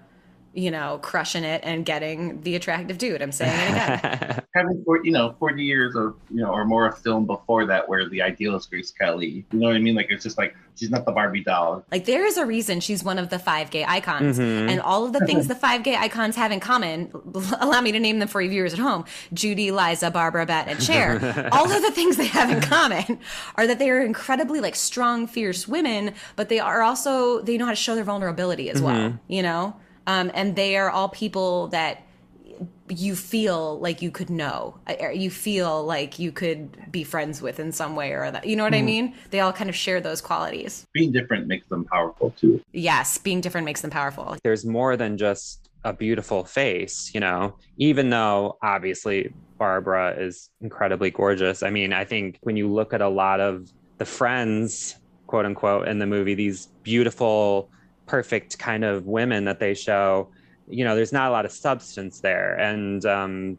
you 0.58 0.72
know, 0.72 0.98
crushing 1.04 1.44
it 1.44 1.62
and 1.64 1.86
getting 1.86 2.42
the 2.42 2.56
attractive 2.56 2.98
dude. 2.98 3.22
I'm 3.22 3.32
saying 3.32 3.54
it 3.54 3.70
again. 3.70 4.44
Having 4.56 4.82
for 4.86 5.06
you 5.06 5.12
know 5.12 5.36
forty 5.38 5.64
years 5.64 5.96
of 5.96 6.16
you 6.32 6.42
know 6.42 6.50
or 6.50 6.66
more 6.66 6.88
of 6.88 6.98
film 6.98 7.28
before 7.28 7.68
that, 7.68 7.88
where 7.88 8.10
the 8.10 8.24
ideal 8.24 8.56
is 8.56 8.66
Grace 8.66 8.90
Kelly. 8.90 9.46
You 9.52 9.60
know 9.60 9.68
what 9.68 9.76
I 9.76 9.80
mean? 9.80 9.94
Like 9.94 10.08
it's 10.10 10.24
just 10.24 10.36
like 10.40 10.56
she's 10.76 10.90
not 10.90 11.06
the 11.06 11.12
Barbie 11.12 11.44
doll. 11.44 11.86
Like 11.92 12.06
there 12.06 12.26
is 12.26 12.38
a 12.38 12.46
reason 12.46 12.80
she's 12.80 13.04
one 13.04 13.20
of 13.20 13.30
the 13.30 13.38
five 13.38 13.70
gay 13.70 13.86
icons, 13.88 14.40
Mhm. 14.40 14.72
and 14.72 14.82
all 14.82 15.06
of 15.06 15.14
the 15.14 15.20
things 15.28 15.48
the 15.48 15.54
five 15.54 15.84
gay 15.84 15.96
icons 15.96 16.36
have 16.38 16.52
in 16.52 16.60
common. 16.60 17.12
Allow 17.60 17.82
me 17.82 17.92
to 17.92 18.00
name 18.00 18.18
them 18.18 18.28
for 18.28 18.42
you 18.42 18.50
viewers 18.50 18.74
at 18.74 18.80
home: 18.80 19.06
Judy, 19.34 19.70
Liza, 19.70 20.10
Barbara, 20.10 20.48
Bette, 20.48 20.72
and 20.72 20.82
Cher. 20.82 21.50
all 21.52 21.72
of 21.72 21.82
the 21.84 21.92
things 21.92 22.18
they 22.18 22.26
have 22.26 22.50
in 22.50 22.62
common 22.62 23.20
are 23.58 23.68
that 23.68 23.78
they 23.78 23.92
are 23.92 24.02
incredibly 24.02 24.60
like 24.60 24.76
strong, 24.76 25.28
fierce 25.28 25.68
women, 25.68 26.16
but 26.36 26.50
they 26.50 26.58
are 26.60 26.82
also 26.82 27.42
they 27.44 27.58
know 27.60 27.66
how 27.66 27.72
to 27.72 27.76
show 27.76 27.94
their 27.94 28.04
vulnerability 28.04 28.72
as 28.72 28.82
well. 28.82 29.20
You 29.28 29.44
know, 29.44 29.76
um, 30.08 30.32
and 30.34 30.56
they 30.56 30.78
are 30.78 30.90
all 30.90 31.10
people 31.10 31.68
that 31.68 32.02
you 32.90 33.16
feel 33.16 33.78
like 33.80 34.02
you 34.02 34.10
could 34.10 34.30
know 34.30 34.80
or 35.00 35.12
you 35.12 35.30
feel 35.30 35.84
like 35.84 36.18
you 36.18 36.32
could 36.32 36.92
be 36.92 37.04
friends 37.04 37.42
with 37.42 37.60
in 37.60 37.72
some 37.72 37.96
way 37.96 38.14
or 38.14 38.24
other. 38.24 38.40
You 38.44 38.56
know 38.56 38.64
what 38.64 38.74
i 38.74 38.82
mm. 38.82 38.86
mean? 38.86 39.16
They 39.30 39.42
all 39.42 39.52
kind 39.54 39.70
of 39.70 39.76
share 39.76 40.00
those 40.00 40.22
qualities. 40.22 40.88
Being 40.94 41.12
different 41.12 41.48
makes 41.48 41.68
them 41.68 41.86
powerful 41.86 42.32
too. 42.32 42.62
yes 42.72 43.18
being 43.18 43.42
different 43.42 43.66
makes 43.66 43.82
them 43.82 43.92
powerful. 43.92 44.38
There's 44.44 44.66
more 44.66 44.96
than 44.96 45.18
just 45.18 45.70
a 45.84 45.94
beautiful 45.94 46.44
face, 46.44 47.12
you 47.14 47.20
know, 47.20 47.56
even 47.78 48.10
though 48.10 48.58
obviously 48.64 49.34
Barbara 49.58 50.16
is 50.18 50.50
incredibly 50.62 51.12
gorgeous. 51.12 51.64
I 51.64 51.70
mean, 51.70 51.94
I 51.94 52.06
think 52.06 52.40
when 52.42 52.56
you 52.56 52.72
look 52.72 52.94
at 52.94 53.02
a 53.02 53.10
lot 53.10 53.40
of 53.40 53.72
the 53.98 54.06
friends, 54.06 54.96
quote 55.28 55.46
unquote, 55.46 55.88
in 55.88 56.00
the 56.00 56.06
movie, 56.06 56.36
these 56.36 56.68
beautiful, 56.84 57.70
perfect 58.08 58.58
kind 58.58 58.84
of 58.84 59.06
women 59.06 59.46
that 59.46 59.60
they 59.60 59.74
show, 59.74 60.30
you 60.68 60.84
know, 60.84 60.96
there's 60.96 61.14
not 61.14 61.30
a 61.30 61.32
lot 61.32 61.46
of 61.46 61.52
substance 61.52 62.20
there. 62.22 62.56
And 62.56 63.06
um, 63.06 63.58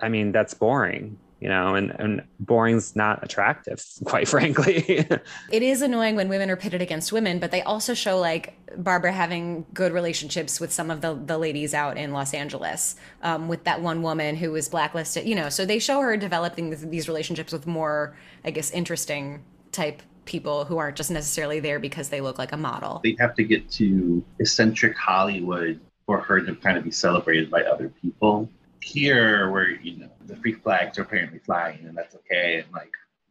I 0.00 0.08
mean, 0.08 0.32
that's 0.32 0.54
boring. 0.54 1.18
You 1.40 1.48
know, 1.48 1.74
and, 1.74 1.90
and 1.98 2.22
boring's 2.38 2.94
not 2.94 3.24
attractive, 3.24 3.84
quite 4.04 4.28
frankly. 4.28 4.84
it 5.50 5.62
is 5.62 5.82
annoying 5.82 6.14
when 6.14 6.28
women 6.28 6.48
are 6.50 6.56
pitted 6.56 6.80
against 6.80 7.10
women 7.10 7.40
but 7.40 7.50
they 7.50 7.62
also 7.62 7.94
show 7.94 8.16
like 8.16 8.54
barbara 8.76 9.10
having 9.10 9.66
good 9.74 9.92
relationships 9.92 10.60
with 10.60 10.72
some 10.72 10.88
of 10.88 11.00
the, 11.00 11.14
the 11.14 11.36
ladies 11.36 11.74
out 11.74 11.96
in 11.98 12.12
los 12.12 12.32
angeles 12.32 12.94
um, 13.22 13.48
with 13.48 13.64
that 13.64 13.82
one 13.82 14.02
woman 14.02 14.36
who 14.36 14.52
was 14.52 14.68
blacklisted 14.68 15.26
you 15.26 15.34
know 15.34 15.48
so 15.48 15.66
they 15.66 15.80
show 15.80 16.00
her 16.00 16.16
developing 16.16 16.70
these 16.90 17.08
relationships 17.08 17.52
with 17.52 17.66
more 17.66 18.16
i 18.44 18.50
guess 18.50 18.70
interesting 18.70 19.42
type 19.72 20.00
people 20.24 20.64
who 20.64 20.78
aren't 20.78 20.96
just 20.96 21.10
necessarily 21.10 21.60
there 21.60 21.78
because 21.78 22.08
they 22.08 22.20
look 22.20 22.38
like 22.38 22.52
a 22.52 22.56
model 22.56 23.00
They'd 23.02 23.18
have 23.18 23.34
to 23.34 23.44
get 23.44 23.70
to 23.72 24.24
eccentric 24.38 24.96
Hollywood 24.96 25.80
for 26.06 26.20
her 26.20 26.40
to 26.40 26.54
kind 26.56 26.76
of 26.76 26.84
be 26.84 26.90
celebrated 26.90 27.50
by 27.50 27.62
other 27.62 27.88
people. 27.88 28.48
Here, 28.80 29.50
where 29.50 29.70
you 29.70 29.98
know 29.98 30.10
the 30.26 30.36
free 30.36 30.54
flags 30.54 30.98
are 30.98 31.02
apparently 31.02 31.38
flying, 31.38 31.86
and 31.86 31.96
that's 31.96 32.16
okay, 32.16 32.62
and 32.64 32.72
like 32.72 32.90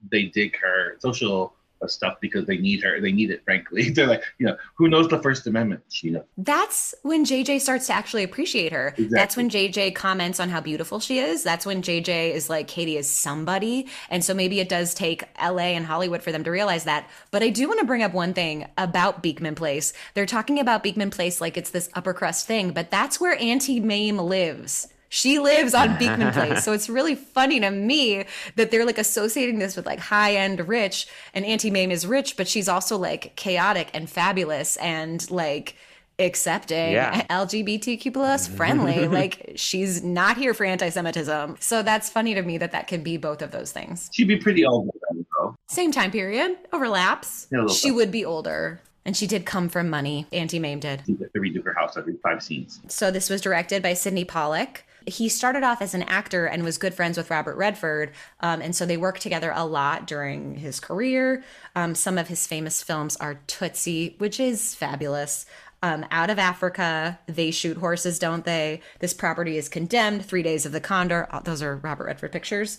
they 0.10 0.24
dig 0.24 0.58
her 0.58 0.98
social 1.00 1.54
stuff 1.90 2.18
because 2.22 2.46
they 2.46 2.58
need 2.58 2.84
her. 2.84 3.00
They 3.00 3.12
need 3.12 3.32
it, 3.32 3.44
frankly. 3.44 3.90
They're 3.96 4.08
like, 4.08 4.24
you 4.38 4.46
know, 4.46 4.58
who 4.76 4.88
knows 4.88 5.08
the 5.08 5.22
First 5.22 5.48
Amendment? 5.48 5.84
You 6.04 6.12
know, 6.12 6.26
That's 6.38 6.94
when 7.04 7.26
JJ 7.26 7.62
starts 7.62 7.88
to 7.88 7.94
actually 7.94 8.24
appreciate 8.24 8.72
her. 8.72 8.94
That's 9.10 9.36
when 9.38 9.50
JJ 9.50 9.96
comments 9.96 10.40
on 10.40 10.50
how 10.50 10.62
beautiful 10.62 11.00
she 11.00 11.20
is. 11.20 11.44
That's 11.44 11.66
when 11.66 11.82
JJ 11.82 12.32
is 12.32 12.50
like, 12.50 12.68
Katie 12.68 12.98
is 12.98 13.10
somebody. 13.10 13.88
And 14.10 14.24
so 14.24 14.34
maybe 14.34 14.60
it 14.60 14.70
does 14.70 14.94
take 14.94 15.24
LA 15.42 15.74
and 15.76 15.86
Hollywood 15.86 16.24
for 16.24 16.32
them 16.32 16.44
to 16.44 16.52
realize 16.52 16.84
that. 16.86 17.10
But 17.32 17.44
I 17.44 17.50
do 17.50 17.68
want 17.68 17.80
to 17.80 17.86
bring 17.86 18.04
up 18.04 18.14
one 18.14 18.34
thing 18.34 18.68
about 18.78 19.24
Beekman 19.24 19.56
Place. 19.56 19.94
They're 20.14 20.26
talking 20.26 20.60
about 20.60 20.84
Beekman 20.84 21.12
Place 21.12 21.42
like 21.42 21.58
it's 21.58 21.72
this 21.72 21.90
upper 21.94 22.14
crust 22.14 22.48
thing, 22.48 22.72
but 22.72 22.92
that's 22.92 23.20
where 23.20 23.38
Auntie 23.42 23.80
Mame 23.80 24.18
lives. 24.18 24.88
She 25.14 25.40
lives 25.40 25.74
on 25.74 25.98
Beekman 25.98 26.32
Place. 26.32 26.64
So 26.64 26.72
it's 26.72 26.88
really 26.90 27.16
funny 27.16 27.60
to 27.60 27.70
me 27.70 28.24
that 28.56 28.72
they're 28.72 28.86
like 28.86 28.98
associating 28.98 29.60
this 29.60 29.76
with 29.76 29.86
like 29.86 30.00
high 30.00 30.36
end 30.36 30.68
rich 30.70 31.06
and 31.34 31.44
Auntie 31.46 31.70
Mame 31.70 31.92
is 31.92 32.08
rich, 32.08 32.38
but 32.38 32.48
she's 32.48 32.70
also 32.70 32.98
like 32.98 33.36
chaotic 33.36 33.90
and 33.94 34.10
fabulous 34.10 34.78
and 34.78 35.30
like 35.30 35.76
accepting 36.18 36.94
Yeah. 36.94 37.26
LGBTQ 37.30 38.14
plus 38.14 38.48
friendly. 38.48 39.08
like 39.20 39.52
she's 39.56 40.02
not 40.02 40.38
here 40.38 40.54
for 40.54 40.66
anti-Semitism. 40.66 41.58
So 41.60 41.84
that's 41.84 42.10
funny 42.10 42.34
to 42.36 42.42
me 42.42 42.58
that 42.60 42.72
that 42.72 42.88
can 42.88 43.04
be 43.04 43.18
both 43.18 43.42
of 43.42 43.52
those 43.52 43.74
things. 43.74 44.10
she'd 44.14 44.30
be 44.30 44.38
pretty 44.38 44.66
old 44.66 44.90
then, 45.10 45.26
though. 45.38 45.56
Same 45.68 45.92
time 45.92 46.12
period, 46.12 46.58
overlaps. 46.72 47.48
Yeah, 47.52 47.68
she 47.68 47.90
bit. 47.90 47.96
would 47.96 48.12
be 48.12 48.24
older. 48.24 48.80
And 49.04 49.18
she 49.18 49.28
did 49.28 49.46
come 49.46 49.68
from 49.68 49.90
money. 49.90 50.28
Auntie 50.32 50.60
Mame 50.60 50.80
did. 50.80 51.02
You 51.08 51.18
have 51.18 51.34
to 51.34 51.40
redo 51.40 51.62
her 51.66 51.74
house 51.74 51.98
every 51.98 52.16
five 52.24 52.42
scenes. 52.42 52.80
So 52.88 53.12
this 53.12 53.30
was 53.30 53.42
directed 53.42 53.82
by 53.84 53.94
Sydney 53.94 54.24
Pollack. 54.26 54.86
He 55.08 55.30
started 55.30 55.64
off 55.64 55.82
as 55.82 55.94
an 55.94 56.04
actor 56.04 56.46
and 56.46 56.64
was 56.64 56.78
good 56.78 56.94
friends 56.94 57.18
with 57.18 57.32
Robert 57.32 57.56
Redford, 57.56 58.12
um, 58.40 58.62
and 58.62 58.76
so 58.76 58.86
they 58.86 58.98
worked 58.98 59.22
together 59.22 59.52
a 59.56 59.66
lot 59.66 60.06
during 60.06 60.56
his 60.56 60.80
career. 60.80 61.44
Um, 61.76 61.96
some 61.96 62.18
of 62.18 62.28
his 62.28 62.46
famous 62.46 62.84
films 62.84 63.18
are 63.18 63.40
Tootsie, 63.48 64.16
which 64.20 64.40
is 64.40 64.76
fabulous. 64.76 65.46
Um, 65.84 66.06
Out 66.12 66.30
of 66.30 66.38
Africa, 66.38 67.20
They 67.26 67.50
Shoot 67.50 67.78
Horses, 67.78 68.20
Don't 68.20 68.46
They? 68.46 68.82
This 69.00 69.16
Property 69.16 69.58
is 69.58 69.68
Condemned, 69.68 70.24
Three 70.24 70.44
Days 70.44 70.66
of 70.66 70.72
the 70.72 70.80
Condor. 70.80 71.28
Oh, 71.32 71.42
those 71.44 71.64
are 71.64 71.78
Robert 71.78 72.06
Redford 72.06 72.32
pictures. 72.32 72.78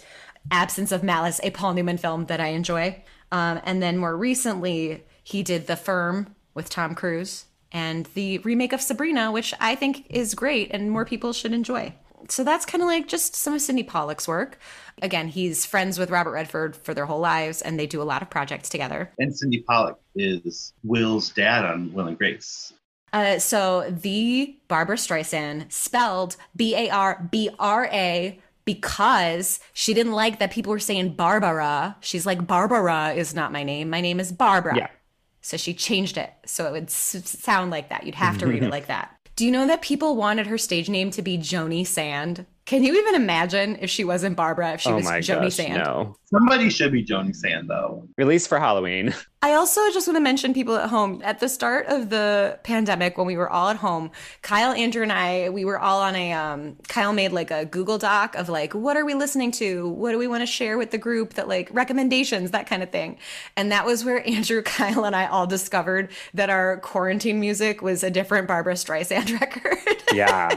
Absence 0.53 0.93
of 0.93 1.03
Malice, 1.03 1.41
a 1.43 1.51
Paul 1.51 1.75
Newman 1.75 1.99
film 1.99 2.27
that 2.27 2.41
I 2.41 2.49
enjoy. 2.49 3.03
Um, 3.33 3.61
and 3.65 3.83
then 3.83 3.99
more 3.99 4.17
recently, 4.17 5.05
he 5.25 5.43
did 5.43 5.67
The 5.67 5.77
Firm 5.77 6.37
with 6.55 6.69
Tom 6.69 6.95
Cruise 6.95 7.47
and 7.73 8.07
the 8.15 8.39
remake 8.39 8.73
of 8.73 8.81
Sabrina, 8.81 9.33
which 9.33 9.55
I 9.59 9.75
think 9.75 10.07
is 10.11 10.35
great 10.35 10.71
and 10.71 10.91
more 10.91 11.05
people 11.05 11.33
should 11.33 11.53
enjoy. 11.53 11.95
So 12.29 12.45
that's 12.45 12.65
kind 12.65 12.83
of 12.83 12.87
like 12.87 13.09
just 13.09 13.35
some 13.35 13.55
of 13.55 13.61
Sydney 13.61 13.83
Pollack's 13.83 14.29
work. 14.29 14.59
Again, 15.01 15.29
he's 15.29 15.65
friends 15.67 15.99
with 15.99 16.11
Robert 16.11 16.33
Redford 16.33 16.77
for 16.77 16.95
their 16.95 17.07
whole 17.07 17.21
lives, 17.21 17.63
and 17.63 17.79
they 17.79 17.87
do 17.87 18.01
a 18.01 18.05
lot 18.05 18.23
of 18.23 18.31
projects 18.31 18.69
together. 18.69 19.11
And 19.19 19.35
Sydney 19.35 19.61
Pollack 19.69 19.97
is 20.15 20.73
Will's 20.85 21.31
dad 21.31 21.65
on 21.65 21.93
Will 21.93 22.07
and 22.07 22.19
Grace. 22.19 22.73
Uh, 23.13 23.39
so 23.39 23.91
the 23.91 24.57
Barbra 24.69 24.97
Streisand 24.97 25.71
spelled 25.73 26.37
B 26.57 26.75
A 26.75 26.89
R 26.91 27.29
B 27.31 27.51
R 27.59 27.87
A 27.93 28.39
because 28.65 29.61
she 29.73 29.93
didn't 29.93 30.13
like 30.13 30.39
that 30.39 30.51
people 30.51 30.71
were 30.71 30.79
saying 30.79 31.15
Barbara. 31.15 31.97
She's 32.01 32.25
like, 32.27 32.47
Barbara 32.47 33.13
is 33.13 33.35
not 33.35 33.53
my 33.53 33.63
name. 33.65 33.91
My 33.91 34.01
name 34.01 34.21
is 34.21 34.33
Barbara. 34.33 34.77
Yeah. 34.77 34.89
So 35.41 35.57
she 35.57 35.75
changed 35.75 36.17
it 36.17 36.33
so 36.47 36.67
it 36.67 36.73
would 36.73 36.85
s- 36.85 37.29
sound 37.29 37.71
like 37.71 37.89
that. 37.89 38.07
You'd 38.07 38.15
have 38.15 38.39
to 38.39 38.47
read 38.47 38.63
it 38.63 38.71
like 38.71 38.87
that. 38.87 39.11
Do 39.43 39.47
you 39.47 39.51
know 39.51 39.67
that 39.67 39.83
people 39.83 40.15
wanted 40.15 40.47
her 40.47 40.57
stage 40.57 40.89
name 40.89 41.11
to 41.11 41.21
be 41.21 41.37
Joni 41.37 41.85
Sand? 41.85 42.47
Can 42.73 42.83
you 42.85 42.99
even 42.99 43.17
imagine 43.17 43.77
if 43.83 43.91
she 43.91 44.03
wasn't 44.03 44.35
Barbara, 44.35 44.73
if 44.73 44.81
she 44.81 44.89
oh 44.89 44.95
was 44.95 45.05
my 45.05 45.19
Joni 45.19 45.43
gosh, 45.43 45.55
Sand? 45.57 45.75
no. 45.75 46.17
Somebody 46.25 46.71
should 46.71 46.91
be 46.91 47.05
Joni 47.05 47.37
Sand 47.37 47.69
though. 47.69 48.09
Released 48.17 48.49
for 48.49 48.59
Halloween. 48.59 49.15
I 49.43 49.53
also 49.53 49.83
just 49.91 50.07
want 50.09 50.17
to 50.17 50.23
mention 50.23 50.55
people 50.55 50.77
at 50.77 50.89
home. 50.89 51.21
At 51.23 51.39
the 51.41 51.51
start 51.51 51.89
of 51.89 52.09
the 52.09 52.59
pandemic, 52.63 53.19
when 53.19 53.27
we 53.27 53.37
were 53.37 53.51
all 53.51 53.69
at 53.69 53.77
home, 53.77 54.11
Kyle, 54.41 54.73
Andrew, 54.73 55.03
and 55.03 55.13
I, 55.13 55.51
we 55.51 55.67
were 55.67 55.79
all 55.79 56.01
on 56.01 56.17
a. 56.17 56.33
Um, 56.33 56.77
Kyle 56.89 57.13
made 57.13 57.33
like 57.33 57.51
a 57.51 57.67
Google 57.67 57.99
Doc 57.99 58.37
of 58.37 58.49
like, 58.49 58.73
what 58.75 58.97
are 58.97 59.05
we 59.05 59.13
listening 59.13 59.51
to? 59.51 59.91
What 59.91 60.13
do 60.13 60.17
we 60.19 60.27
want 60.27 60.41
to 60.41 60.47
share 60.47 60.79
with 60.79 60.93
the 60.93 60.99
group? 60.99 61.35
That 61.35 61.49
like 61.49 61.69
recommendations, 61.75 62.53
that 62.53 62.67
kind 62.67 62.83
of 62.83 62.89
thing. 62.91 63.19
And 63.55 63.71
that 63.71 63.85
was 63.85 64.03
where 64.03 64.27
Andrew, 64.27 64.63
Kyle, 64.63 65.05
and 65.05 65.15
I 65.15 65.27
all 65.27 65.47
discovered 65.47 66.11
that 66.33 66.49
our 66.49 66.79
quarantine 66.79 67.39
music 67.39 67.83
was 67.83 68.03
a 68.03 68.11
different 68.11 68.49
Barbra 68.49 68.73
Streisand 68.75 69.39
record. 69.41 69.77
Yeah. 70.15 70.49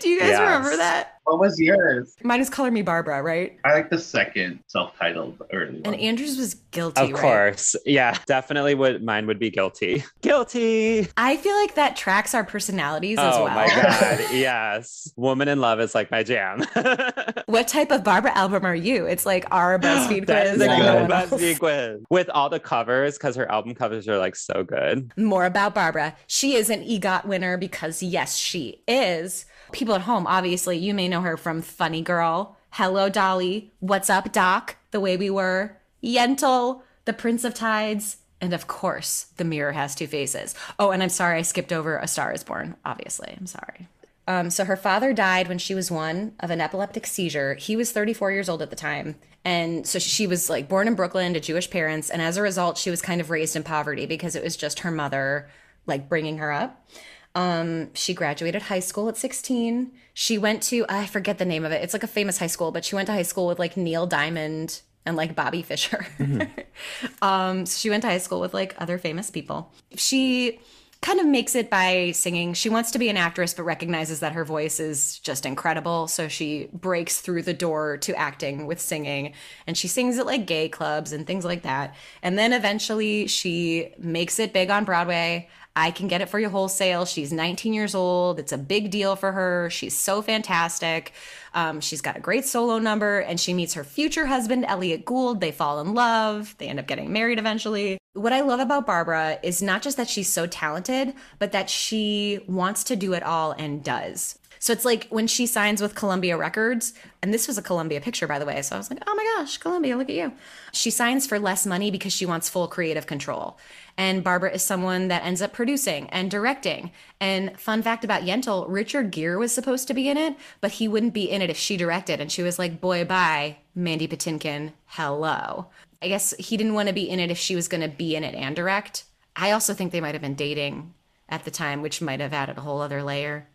do 0.00 0.08
you 0.08 0.20
guys 0.20 0.28
Yes. 0.30 0.40
remember 0.40 0.76
that? 0.76 1.17
What 1.28 1.40
was 1.40 1.60
yours? 1.60 2.14
Mine 2.22 2.40
is 2.40 2.48
Color 2.48 2.70
Me 2.70 2.80
Barbra, 2.80 3.22
right? 3.22 3.58
I 3.64 3.74
like 3.74 3.90
the 3.90 3.98
second 3.98 4.60
self-titled 4.66 5.42
early 5.52 5.76
And 5.76 5.86
one. 5.88 5.94
Andrew's 5.96 6.38
was 6.38 6.54
guilty. 6.70 7.02
Of 7.02 7.10
right? 7.12 7.20
course. 7.20 7.76
Yeah. 7.84 8.16
Definitely 8.26 8.74
would 8.74 9.02
mine 9.04 9.26
would 9.26 9.38
be 9.38 9.50
guilty. 9.50 10.04
Guilty. 10.22 11.06
I 11.18 11.36
feel 11.36 11.54
like 11.56 11.74
that 11.74 11.96
tracks 11.96 12.34
our 12.34 12.44
personalities 12.44 13.18
as 13.18 13.34
well. 13.34 13.44
oh 13.44 13.48
my 13.48 13.66
god. 13.68 14.18
Yes. 14.32 15.12
Woman 15.16 15.48
in 15.48 15.60
Love 15.60 15.80
is 15.80 15.94
like 15.94 16.10
my 16.10 16.22
jam. 16.22 16.64
What 17.46 17.66
type 17.66 17.90
of 17.90 18.04
Barbara 18.04 18.36
album 18.36 18.66
are 18.66 18.74
you? 18.74 19.06
It's 19.06 19.24
like 19.24 19.46
our 19.50 19.78
BuzzFeed 19.80 20.26
that 20.26 20.48
quiz. 20.54 20.60
is 20.60 20.62
a 20.62 20.66
good 20.76 20.94
one. 21.00 21.10
BuzzFeed 21.10 21.58
quiz. 21.58 22.00
With 22.10 22.28
all 22.30 22.50
the 22.50 22.60
covers, 22.60 23.16
because 23.16 23.36
her 23.36 23.50
album 23.50 23.74
covers 23.74 24.06
are 24.06 24.18
like 24.18 24.36
so 24.36 24.62
good. 24.64 25.12
More 25.16 25.46
about 25.46 25.74
Barbara. 25.74 26.14
She 26.26 26.54
is 26.56 26.68
an 26.68 26.82
EGOT 26.82 27.24
winner 27.24 27.56
because, 27.56 28.02
yes, 28.02 28.36
she 28.36 28.82
is. 28.86 29.46
People 29.72 29.94
at 29.94 30.02
home, 30.02 30.26
obviously, 30.26 30.78
you 30.78 30.94
may 30.94 31.08
know 31.08 31.20
her 31.20 31.36
from 31.36 31.62
Funny 31.62 32.02
Girl, 32.02 32.56
Hello 32.70 33.08
Dolly, 33.08 33.72
What's 33.80 34.10
Up 34.10 34.32
Doc, 34.32 34.76
The 34.90 35.00
Way 35.00 35.16
We 35.16 35.30
Were, 35.30 35.76
Yentl, 36.02 36.82
The 37.04 37.12
Prince 37.12 37.44
of 37.44 37.54
Tides, 37.54 38.18
and 38.40 38.52
of 38.52 38.66
course, 38.66 39.26
The 39.36 39.44
Mirror 39.44 39.72
Has 39.72 39.94
Two 39.94 40.06
Faces. 40.06 40.54
Oh, 40.78 40.90
and 40.90 41.02
I'm 41.02 41.08
sorry 41.08 41.38
I 41.38 41.42
skipped 41.42 41.72
over 41.72 41.98
A 41.98 42.08
Star 42.08 42.32
is 42.32 42.44
Born, 42.44 42.76
obviously. 42.84 43.34
I'm 43.38 43.46
sorry. 43.46 43.88
Um, 44.26 44.50
so 44.50 44.64
her 44.66 44.76
father 44.76 45.12
died 45.12 45.48
when 45.48 45.58
she 45.58 45.74
was 45.74 45.90
one 45.90 46.34
of 46.40 46.50
an 46.50 46.60
epileptic 46.60 47.06
seizure. 47.06 47.54
He 47.54 47.76
was 47.76 47.92
34 47.92 48.30
years 48.30 48.48
old 48.48 48.60
at 48.60 48.68
the 48.70 48.76
time. 48.76 49.16
And 49.44 49.86
so 49.86 49.98
she 49.98 50.26
was 50.26 50.50
like 50.50 50.68
born 50.68 50.86
in 50.86 50.94
Brooklyn 50.94 51.32
to 51.32 51.40
Jewish 51.40 51.70
parents. 51.70 52.10
And 52.10 52.20
as 52.20 52.36
a 52.36 52.42
result, 52.42 52.76
she 52.76 52.90
was 52.90 53.00
kind 53.00 53.22
of 53.22 53.30
raised 53.30 53.56
in 53.56 53.62
poverty 53.62 54.04
because 54.04 54.36
it 54.36 54.44
was 54.44 54.56
just 54.56 54.80
her 54.80 54.90
mother 54.90 55.48
like 55.86 56.10
bringing 56.10 56.36
her 56.38 56.52
up. 56.52 56.86
Um, 57.34 57.94
she 57.94 58.14
graduated 58.14 58.62
high 58.62 58.80
school 58.80 59.08
at 59.08 59.16
16. 59.16 59.92
She 60.14 60.38
went 60.38 60.62
to, 60.64 60.84
I 60.88 61.06
forget 61.06 61.38
the 61.38 61.44
name 61.44 61.64
of 61.64 61.72
it. 61.72 61.82
It's 61.82 61.92
like 61.92 62.02
a 62.02 62.08
famous 62.08 62.38
high 62.38 62.48
school, 62.48 62.72
but 62.72 62.84
she 62.84 62.94
went 62.94 63.06
to 63.06 63.12
high 63.12 63.22
school 63.22 63.46
with 63.46 63.58
like 63.58 63.76
Neil 63.76 64.06
Diamond 64.06 64.82
and 65.06 65.16
like 65.16 65.34
Bobby 65.34 65.62
Fischer. 65.62 66.06
Mm-hmm. 66.18 67.22
um, 67.22 67.66
so 67.66 67.78
she 67.78 67.90
went 67.90 68.02
to 68.02 68.08
high 68.08 68.18
school 68.18 68.40
with 68.40 68.54
like 68.54 68.74
other 68.78 68.98
famous 68.98 69.30
people. 69.30 69.72
She 69.94 70.60
kind 71.00 71.20
of 71.20 71.26
makes 71.26 71.54
it 71.54 71.70
by 71.70 72.10
singing. 72.10 72.54
She 72.54 72.68
wants 72.68 72.90
to 72.90 72.98
be 72.98 73.08
an 73.08 73.16
actress, 73.16 73.54
but 73.54 73.62
recognizes 73.62 74.20
that 74.20 74.32
her 74.32 74.44
voice 74.44 74.80
is 74.80 75.20
just 75.20 75.46
incredible. 75.46 76.08
So 76.08 76.26
she 76.26 76.68
breaks 76.72 77.20
through 77.20 77.42
the 77.42 77.54
door 77.54 77.98
to 77.98 78.14
acting 78.16 78.66
with 78.66 78.80
singing. 78.80 79.34
And 79.66 79.76
she 79.76 79.86
sings 79.86 80.18
at 80.18 80.26
like 80.26 80.46
gay 80.46 80.68
clubs 80.68 81.12
and 81.12 81.26
things 81.26 81.44
like 81.44 81.62
that. 81.62 81.94
And 82.22 82.36
then 82.36 82.52
eventually 82.52 83.28
she 83.28 83.94
makes 83.98 84.40
it 84.40 84.52
big 84.52 84.70
on 84.70 84.84
Broadway. 84.84 85.48
I 85.78 85.92
can 85.92 86.08
get 86.08 86.20
it 86.20 86.28
for 86.28 86.40
you 86.40 86.48
wholesale. 86.48 87.04
She's 87.04 87.32
19 87.32 87.72
years 87.72 87.94
old. 87.94 88.40
It's 88.40 88.50
a 88.50 88.58
big 88.58 88.90
deal 88.90 89.14
for 89.14 89.30
her. 89.30 89.70
She's 89.70 89.96
so 89.96 90.20
fantastic. 90.22 91.12
Um, 91.54 91.80
she's 91.80 92.00
got 92.00 92.16
a 92.16 92.20
great 92.20 92.44
solo 92.44 92.80
number, 92.80 93.20
and 93.20 93.38
she 93.38 93.54
meets 93.54 93.74
her 93.74 93.84
future 93.84 94.26
husband, 94.26 94.64
Elliott 94.66 95.04
Gould. 95.04 95.40
They 95.40 95.52
fall 95.52 95.80
in 95.80 95.94
love. 95.94 96.56
They 96.58 96.66
end 96.66 96.80
up 96.80 96.88
getting 96.88 97.12
married 97.12 97.38
eventually. 97.38 97.96
What 98.14 98.32
I 98.32 98.40
love 98.40 98.58
about 98.58 98.86
Barbara 98.86 99.38
is 99.44 99.62
not 99.62 99.82
just 99.82 99.96
that 99.98 100.08
she's 100.08 100.28
so 100.28 100.48
talented, 100.48 101.14
but 101.38 101.52
that 101.52 101.70
she 101.70 102.40
wants 102.48 102.82
to 102.84 102.96
do 102.96 103.12
it 103.12 103.22
all 103.22 103.52
and 103.52 103.84
does. 103.84 104.37
So 104.58 104.72
it's 104.72 104.84
like 104.84 105.06
when 105.08 105.26
she 105.26 105.46
signs 105.46 105.80
with 105.80 105.94
Columbia 105.94 106.36
Records, 106.36 106.94
and 107.22 107.32
this 107.32 107.46
was 107.46 107.58
a 107.58 107.62
Columbia 107.62 108.00
picture, 108.00 108.26
by 108.26 108.38
the 108.38 108.46
way. 108.46 108.60
So 108.62 108.74
I 108.74 108.78
was 108.78 108.90
like, 108.90 109.02
oh 109.06 109.14
my 109.14 109.24
gosh, 109.36 109.58
Columbia, 109.58 109.96
look 109.96 110.08
at 110.08 110.16
you. 110.16 110.32
She 110.72 110.90
signs 110.90 111.26
for 111.26 111.38
less 111.38 111.66
money 111.66 111.90
because 111.90 112.12
she 112.12 112.26
wants 112.26 112.48
full 112.48 112.68
creative 112.68 113.06
control. 113.06 113.58
And 113.96 114.22
Barbara 114.22 114.52
is 114.52 114.62
someone 114.62 115.08
that 115.08 115.24
ends 115.24 115.42
up 115.42 115.52
producing 115.52 116.08
and 116.10 116.30
directing. 116.30 116.92
And 117.20 117.58
fun 117.58 117.82
fact 117.82 118.04
about 118.04 118.22
Yentl, 118.22 118.66
Richard 118.68 119.10
Gere 119.10 119.36
was 119.36 119.52
supposed 119.52 119.88
to 119.88 119.94
be 119.94 120.08
in 120.08 120.16
it, 120.16 120.36
but 120.60 120.72
he 120.72 120.86
wouldn't 120.86 121.14
be 121.14 121.30
in 121.30 121.42
it 121.42 121.50
if 121.50 121.56
she 121.56 121.76
directed. 121.76 122.20
And 122.20 122.30
she 122.30 122.42
was 122.42 122.58
like, 122.58 122.80
boy, 122.80 123.04
bye, 123.04 123.56
Mandy 123.74 124.06
Patinkin, 124.06 124.72
hello. 124.86 125.66
I 126.00 126.08
guess 126.08 126.32
he 126.38 126.56
didn't 126.56 126.74
want 126.74 126.88
to 126.88 126.94
be 126.94 127.08
in 127.08 127.18
it 127.18 127.30
if 127.30 127.38
she 127.38 127.56
was 127.56 127.66
going 127.66 127.80
to 127.80 127.88
be 127.88 128.14
in 128.14 128.22
it 128.22 128.34
and 128.34 128.54
direct. 128.54 129.04
I 129.34 129.50
also 129.50 129.74
think 129.74 129.90
they 129.90 130.00
might 130.00 130.14
have 130.14 130.22
been 130.22 130.34
dating 130.34 130.94
at 131.28 131.44
the 131.44 131.50
time, 131.50 131.82
which 131.82 132.00
might 132.00 132.20
have 132.20 132.32
added 132.32 132.56
a 132.56 132.60
whole 132.60 132.80
other 132.80 133.02
layer. 133.02 133.48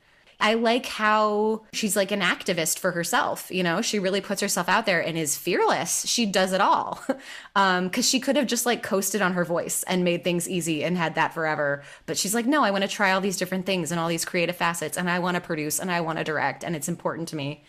I 0.43 0.55
like 0.55 0.87
how 0.87 1.61
she's 1.71 1.95
like 1.95 2.11
an 2.11 2.19
activist 2.19 2.77
for 2.77 2.91
herself. 2.91 3.49
You 3.49 3.63
know, 3.63 3.81
she 3.81 3.97
really 3.97 4.19
puts 4.19 4.41
herself 4.41 4.67
out 4.67 4.85
there 4.85 4.99
and 4.99 5.17
is 5.17 5.37
fearless. 5.37 6.05
She 6.05 6.25
does 6.25 6.51
it 6.51 6.59
all. 6.59 7.01
um, 7.55 7.89
cause 7.89 8.07
she 8.07 8.19
could 8.19 8.35
have 8.35 8.45
just 8.45 8.65
like 8.65 8.83
coasted 8.83 9.21
on 9.21 9.33
her 9.33 9.45
voice 9.45 9.83
and 9.83 10.03
made 10.03 10.25
things 10.25 10.49
easy 10.49 10.83
and 10.83 10.97
had 10.97 11.15
that 11.15 11.33
forever. 11.33 11.81
But 12.07 12.17
she's 12.17 12.35
like, 12.35 12.45
no, 12.45 12.61
I 12.61 12.71
want 12.71 12.83
to 12.83 12.89
try 12.89 13.13
all 13.13 13.21
these 13.21 13.37
different 13.37 13.65
things 13.65 13.89
and 13.89 14.01
all 14.01 14.09
these 14.09 14.25
creative 14.25 14.57
facets 14.57 14.97
and 14.97 15.09
I 15.09 15.19
want 15.19 15.35
to 15.35 15.41
produce 15.41 15.79
and 15.79 15.89
I 15.89 16.01
want 16.01 16.17
to 16.17 16.25
direct 16.25 16.65
and 16.65 16.75
it's 16.75 16.89
important 16.89 17.29
to 17.29 17.37
me. 17.37 17.63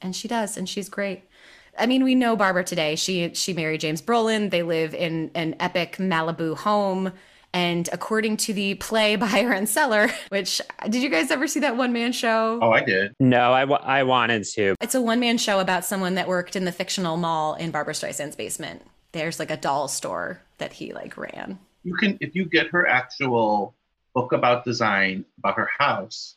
And 0.00 0.14
she 0.14 0.28
does. 0.28 0.56
And 0.56 0.68
she's 0.68 0.88
great. 0.88 1.24
I 1.76 1.86
mean, 1.86 2.04
we 2.04 2.14
know 2.14 2.36
Barbara 2.36 2.62
today. 2.62 2.94
She 2.94 3.34
she 3.34 3.52
married 3.52 3.80
James 3.80 4.02
Brolin. 4.02 4.50
They 4.50 4.62
live 4.62 4.94
in 4.94 5.32
an 5.34 5.56
epic 5.58 5.96
Malibu 5.96 6.56
home. 6.56 7.12
And 7.52 7.88
according 7.92 8.36
to 8.38 8.52
the 8.52 8.74
play 8.74 9.16
Buyer 9.16 9.52
and 9.52 9.68
Cellar, 9.68 10.10
which 10.28 10.60
did 10.88 11.02
you 11.02 11.08
guys 11.08 11.30
ever 11.30 11.46
see 11.46 11.60
that 11.60 11.76
one 11.76 11.92
man 11.92 12.12
show? 12.12 12.58
Oh, 12.62 12.70
I 12.70 12.82
did. 12.82 13.14
No, 13.18 13.52
I, 13.52 13.60
w- 13.62 13.80
I 13.82 14.02
wanted 14.04 14.44
to. 14.44 14.76
It's 14.80 14.94
a 14.94 15.00
one 15.00 15.20
man 15.20 15.38
show 15.38 15.60
about 15.60 15.84
someone 15.84 16.14
that 16.14 16.28
worked 16.28 16.56
in 16.56 16.64
the 16.64 16.72
fictional 16.72 17.16
mall 17.16 17.54
in 17.54 17.70
Barbra 17.70 17.94
Streisand's 17.94 18.36
basement. 18.36 18.82
There's 19.12 19.38
like 19.38 19.50
a 19.50 19.56
doll 19.56 19.88
store 19.88 20.40
that 20.58 20.72
he 20.72 20.92
like 20.92 21.16
ran. 21.16 21.58
You 21.82 21.94
can, 21.94 22.18
if 22.20 22.34
you 22.34 22.44
get 22.44 22.68
her 22.68 22.86
actual 22.86 23.74
book 24.14 24.32
about 24.32 24.64
design 24.64 25.24
about 25.38 25.56
her 25.56 25.68
house, 25.78 26.36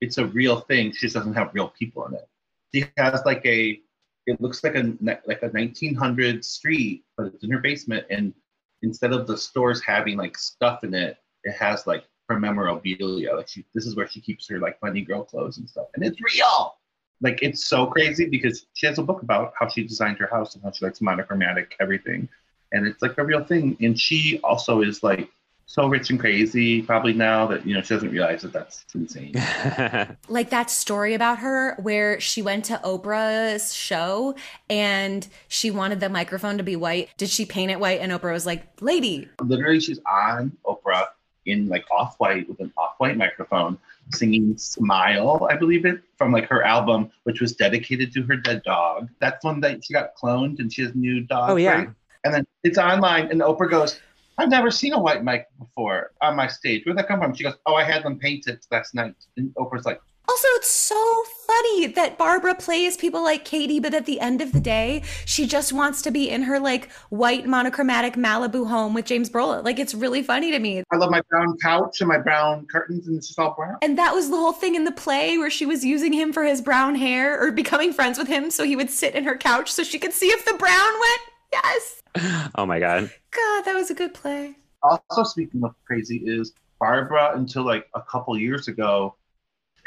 it's 0.00 0.18
a 0.18 0.26
real 0.26 0.60
thing. 0.60 0.92
She 0.92 1.06
just 1.06 1.14
doesn't 1.14 1.34
have 1.34 1.50
real 1.54 1.68
people 1.68 2.06
in 2.06 2.14
it. 2.14 2.28
She 2.74 2.84
has 2.96 3.22
like 3.24 3.44
a, 3.46 3.80
it 4.26 4.40
looks 4.40 4.64
like 4.64 4.74
a 4.74 4.94
like 5.26 5.42
a 5.42 5.48
1900 5.48 6.44
street, 6.44 7.04
but 7.16 7.26
it's 7.26 7.44
in 7.44 7.50
her 7.50 7.58
basement, 7.58 8.06
and 8.10 8.34
instead 8.84 9.12
of 9.12 9.26
the 9.26 9.36
stores 9.36 9.82
having 9.82 10.16
like 10.16 10.36
stuff 10.38 10.84
in 10.84 10.94
it, 10.94 11.16
it 11.42 11.52
has 11.52 11.86
like 11.86 12.04
her 12.28 12.38
memorabilia. 12.38 13.34
Like 13.34 13.48
she, 13.48 13.64
this 13.74 13.86
is 13.86 13.96
where 13.96 14.06
she 14.06 14.20
keeps 14.20 14.46
her 14.48 14.58
like 14.58 14.78
funny 14.78 15.00
girl 15.00 15.24
clothes 15.24 15.58
and 15.58 15.68
stuff, 15.68 15.88
and 15.94 16.04
it's 16.04 16.20
real. 16.20 16.76
Like 17.20 17.42
it's 17.42 17.66
so 17.66 17.86
crazy 17.86 18.26
because 18.26 18.66
she 18.74 18.86
has 18.86 18.98
a 18.98 19.02
book 19.02 19.22
about 19.22 19.54
how 19.58 19.68
she 19.68 19.82
designed 19.82 20.18
her 20.18 20.28
house 20.28 20.54
and 20.54 20.62
how 20.62 20.70
she 20.70 20.84
likes 20.84 21.00
monochromatic 21.00 21.74
everything, 21.80 22.28
and 22.72 22.86
it's 22.86 23.02
like 23.02 23.18
a 23.18 23.24
real 23.24 23.44
thing. 23.44 23.76
And 23.80 23.98
she 23.98 24.40
also 24.44 24.82
is 24.82 25.02
like 25.02 25.30
so 25.66 25.88
rich 25.88 26.10
and 26.10 26.20
crazy 26.20 26.82
probably 26.82 27.12
now 27.12 27.46
that 27.46 27.66
you 27.66 27.74
know 27.74 27.82
she 27.82 27.94
doesn't 27.94 28.10
realize 28.10 28.42
that 28.42 28.52
that's 28.52 28.84
insane. 28.94 29.34
Like 30.28 30.50
that 30.50 30.70
story 30.70 31.14
about 31.14 31.38
her 31.38 31.76
where 31.76 32.20
she 32.20 32.42
went 32.42 32.64
to 32.66 32.80
oprah's 32.84 33.74
show 33.74 34.34
and 34.68 35.26
she 35.48 35.70
wanted 35.70 36.00
the 36.00 36.08
microphone 36.08 36.58
to 36.58 36.64
be 36.64 36.76
white. 36.76 37.10
Did 37.16 37.28
she 37.28 37.44
paint 37.44 37.70
it 37.70 37.80
white? 37.80 38.00
And 38.00 38.12
oprah 38.12 38.32
was 38.32 38.46
like 38.46 38.66
lady. 38.80 39.28
Literally 39.40 39.80
she's 39.80 40.00
on 40.10 40.56
oprah 40.66 41.06
in 41.46 41.68
like 41.68 41.84
off-white 41.90 42.48
with 42.48 42.60
an 42.60 42.72
off-white 42.76 43.16
microphone 43.16 43.76
singing 44.12 44.56
smile 44.56 45.46
i 45.50 45.56
believe 45.56 45.84
it 45.84 46.02
from 46.16 46.32
like 46.32 46.48
her 46.48 46.62
album 46.62 47.10
which 47.24 47.40
was 47.40 47.54
dedicated 47.54 48.12
to 48.12 48.22
her 48.22 48.36
dead 48.36 48.62
dog. 48.62 49.08
That's 49.18 49.44
one 49.44 49.60
that 49.60 49.84
she 49.84 49.92
got 49.92 50.14
cloned 50.14 50.58
and 50.58 50.72
she 50.72 50.82
has 50.82 50.94
new 50.94 51.20
dog 51.22 51.50
oh 51.50 51.56
yeah. 51.56 51.72
right? 51.72 51.88
and 52.24 52.34
then 52.34 52.46
it's 52.62 52.78
online 52.78 53.30
and 53.30 53.40
oprah 53.40 53.70
goes 53.70 54.00
I've 54.38 54.48
never 54.48 54.70
seen 54.70 54.92
a 54.92 54.98
white 54.98 55.22
mic 55.22 55.46
before 55.58 56.12
on 56.20 56.36
my 56.36 56.48
stage. 56.48 56.84
Where'd 56.84 56.98
that 56.98 57.08
come 57.08 57.20
from? 57.20 57.34
She 57.34 57.44
goes, 57.44 57.54
Oh, 57.66 57.74
I 57.74 57.84
had 57.84 58.02
them 58.02 58.18
painted 58.18 58.60
last 58.70 58.94
night. 58.94 59.14
And 59.36 59.54
Oprah's 59.54 59.84
like, 59.84 60.00
also, 60.26 60.48
it's 60.52 60.70
so 60.70 61.22
funny 61.46 61.86
that 61.88 62.16
Barbara 62.16 62.54
plays 62.54 62.96
people 62.96 63.22
like 63.22 63.44
Katie, 63.44 63.78
but 63.78 63.92
at 63.92 64.06
the 64.06 64.20
end 64.20 64.40
of 64.40 64.52
the 64.52 64.60
day, 64.60 65.02
she 65.26 65.46
just 65.46 65.70
wants 65.70 66.00
to 66.02 66.10
be 66.10 66.30
in 66.30 66.42
her 66.42 66.58
like 66.58 66.90
white 67.10 67.46
monochromatic 67.46 68.14
Malibu 68.14 68.66
home 68.66 68.94
with 68.94 69.04
James 69.04 69.28
Brolin. 69.28 69.64
Like, 69.64 69.78
it's 69.78 69.92
really 69.92 70.22
funny 70.22 70.50
to 70.50 70.58
me. 70.58 70.82
I 70.90 70.96
love 70.96 71.10
my 71.10 71.20
brown 71.28 71.58
couch 71.58 72.00
and 72.00 72.08
my 72.08 72.18
brown 72.18 72.66
curtains, 72.66 73.06
and 73.06 73.18
it's 73.18 73.28
just 73.28 73.38
all 73.38 73.54
brown. 73.54 73.76
And 73.82 73.98
that 73.98 74.14
was 74.14 74.30
the 74.30 74.36
whole 74.36 74.52
thing 74.52 74.74
in 74.74 74.84
the 74.84 74.92
play 74.92 75.36
where 75.36 75.50
she 75.50 75.66
was 75.66 75.84
using 75.84 76.12
him 76.14 76.32
for 76.32 76.42
his 76.42 76.62
brown 76.62 76.94
hair 76.94 77.38
or 77.38 77.52
becoming 77.52 77.92
friends 77.92 78.16
with 78.16 78.28
him 78.28 78.50
so 78.50 78.64
he 78.64 78.76
would 78.76 78.90
sit 78.90 79.14
in 79.14 79.24
her 79.24 79.36
couch 79.36 79.70
so 79.70 79.82
she 79.82 79.98
could 79.98 80.14
see 80.14 80.28
if 80.28 80.44
the 80.46 80.54
brown 80.54 80.92
went. 81.00 81.20
Yes. 81.52 82.02
Oh 82.56 82.66
my 82.66 82.78
God. 82.78 83.10
God, 83.32 83.62
that 83.62 83.74
was 83.74 83.90
a 83.90 83.94
good 83.94 84.14
play. 84.14 84.54
Also, 84.82 85.24
speaking 85.24 85.64
of 85.64 85.74
crazy, 85.84 86.18
is 86.18 86.52
Barbara 86.78 87.32
until 87.34 87.64
like 87.64 87.88
a 87.94 88.02
couple 88.02 88.38
years 88.38 88.68
ago 88.68 89.16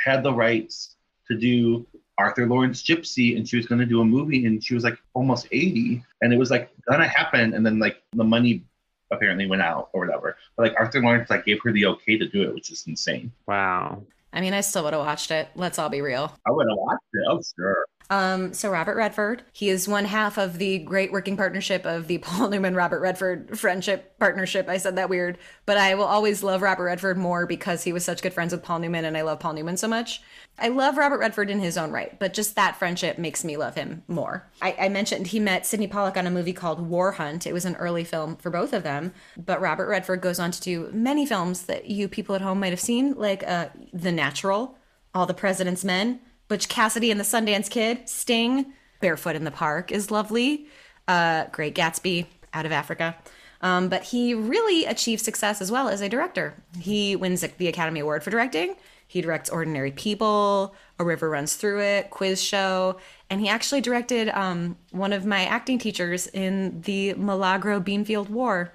had 0.03 0.23
the 0.23 0.33
rights 0.33 0.95
to 1.29 1.37
do 1.37 1.85
Arthur 2.17 2.47
Laurents 2.47 2.81
Gypsy, 2.81 3.37
and 3.37 3.47
she 3.47 3.57
was 3.57 3.67
going 3.67 3.79
to 3.79 3.85
do 3.85 4.01
a 4.01 4.05
movie, 4.05 4.45
and 4.45 4.63
she 4.63 4.73
was 4.73 4.83
like 4.83 4.97
almost 5.13 5.47
80, 5.51 6.03
and 6.21 6.33
it 6.33 6.37
was 6.37 6.49
like 6.51 6.71
gonna 6.89 7.07
happen, 7.07 7.53
and 7.53 7.65
then 7.65 7.79
like 7.79 8.01
the 8.13 8.23
money 8.23 8.63
apparently 9.11 9.47
went 9.47 9.61
out 9.61 9.89
or 9.93 10.05
whatever. 10.05 10.35
But 10.55 10.67
like 10.67 10.75
Arthur 10.79 11.01
Laurents 11.01 11.29
like 11.29 11.45
gave 11.45 11.61
her 11.63 11.71
the 11.71 11.85
okay 11.85 12.17
to 12.17 12.27
do 12.27 12.43
it, 12.43 12.53
which 12.53 12.71
is 12.71 12.85
insane. 12.87 13.31
Wow. 13.47 14.03
I 14.33 14.41
mean, 14.41 14.53
I 14.53 14.61
still 14.61 14.83
would 14.83 14.93
have 14.93 15.03
watched 15.05 15.31
it. 15.31 15.47
Let's 15.55 15.79
all 15.79 15.89
be 15.89 16.01
real. 16.01 16.31
I 16.45 16.51
would 16.51 16.67
have 16.69 16.77
watched 16.77 17.03
it. 17.13 17.25
Oh, 17.29 17.41
sure. 17.55 17.85
Um, 18.09 18.53
so 18.53 18.69
Robert 18.69 18.95
Redford, 18.95 19.43
he 19.51 19.69
is 19.69 19.87
one 19.87 20.05
half 20.05 20.37
of 20.37 20.57
the 20.57 20.79
great 20.79 21.11
working 21.11 21.35
partnership 21.35 21.85
of 21.85 22.07
the 22.07 22.17
Paul 22.27 22.49
Newman 22.49 22.75
Robert 22.75 22.99
Redford 22.99 23.59
friendship 23.59 24.17
partnership. 24.19 24.69
I 24.69 24.77
said 24.77 24.95
that 24.95 25.09
weird, 25.09 25.37
but 25.65 25.77
I 25.77 25.95
will 25.95 26.05
always 26.05 26.43
love 26.43 26.61
Robert 26.61 26.85
Redford 26.85 27.17
more 27.17 27.45
because 27.45 27.83
he 27.83 27.93
was 27.93 28.05
such 28.05 28.21
good 28.21 28.33
friends 28.33 28.53
with 28.53 28.63
Paul 28.63 28.79
Newman 28.79 29.05
and 29.05 29.17
I 29.17 29.21
love 29.21 29.39
Paul 29.39 29.53
Newman 29.53 29.77
so 29.77 29.87
much. 29.87 30.21
I 30.59 30.69
love 30.69 30.97
Robert 30.97 31.19
Redford 31.19 31.51
in 31.51 31.59
his 31.59 31.77
own 31.77 31.91
right, 31.91 32.17
but 32.17 32.33
just 32.33 32.55
that 32.55 32.77
friendship 32.77 33.19
makes 33.19 33.43
me 33.43 33.57
love 33.57 33.75
him 33.75 34.03
more. 34.07 34.49
I, 34.59 34.75
I 34.79 34.89
mentioned 34.89 35.27
he 35.27 35.39
met 35.39 35.67
Sydney 35.67 35.87
Pollack 35.87 36.17
on 36.17 36.25
a 36.25 36.31
movie 36.31 36.53
called 36.53 36.79
War 36.79 37.11
Hunt. 37.11 37.45
It 37.45 37.53
was 37.53 37.65
an 37.65 37.75
early 37.75 38.03
film 38.03 38.37
for 38.37 38.49
both 38.49 38.73
of 38.73 38.81
them, 38.81 39.13
but 39.37 39.61
Robert 39.61 39.87
Redford 39.87 40.21
goes 40.21 40.39
on 40.39 40.49
to 40.51 40.61
do 40.61 40.89
many 40.91 41.27
films 41.27 41.63
that 41.63 41.85
you 41.85 42.07
people 42.07 42.33
at 42.33 42.41
home 42.41 42.59
might 42.59 42.71
have 42.71 42.79
seen, 42.79 43.13
like 43.13 43.43
uh, 43.47 43.67
The 43.93 44.11
Natural, 44.11 44.75
All 45.13 45.27
the 45.27 45.35
President's 45.35 45.83
Men, 45.83 46.21
Butch 46.47 46.69
Cassidy 46.69 47.11
and 47.11 47.19
the 47.19 47.25
Sundance 47.25 47.69
Kid, 47.69 48.07
Sting, 48.07 48.73
Barefoot 48.99 49.35
in 49.35 49.43
the 49.43 49.51
Park 49.51 49.91
is 49.91 50.11
lovely, 50.11 50.67
uh, 51.07 51.45
Great 51.51 51.75
Gatsby, 51.75 52.25
Out 52.53 52.65
of 52.65 52.71
Africa. 52.71 53.15
Um, 53.61 53.89
but 53.89 54.03
he 54.03 54.33
really 54.33 54.85
achieved 54.85 55.23
success 55.23 55.61
as 55.61 55.71
well 55.71 55.89
as 55.89 56.01
a 56.01 56.09
director. 56.09 56.53
He 56.79 57.15
wins 57.15 57.41
the 57.41 57.67
Academy 57.67 57.99
Award 57.99 58.23
for 58.23 58.29
directing. 58.29 58.75
He 59.07 59.21
directs 59.21 59.49
Ordinary 59.49 59.91
People, 59.91 60.75
A 60.99 61.05
River 61.05 61.29
Runs 61.29 61.55
Through 61.55 61.81
It, 61.81 62.09
Quiz 62.09 62.43
Show, 62.43 62.97
and 63.29 63.39
he 63.39 63.47
actually 63.47 63.81
directed 63.81 64.29
um, 64.29 64.77
one 64.91 65.13
of 65.13 65.25
my 65.25 65.45
acting 65.45 65.79
teachers 65.79 66.27
in 66.27 66.81
the 66.81 67.13
Milagro 67.13 67.79
Beanfield 67.79 68.29
War, 68.29 68.73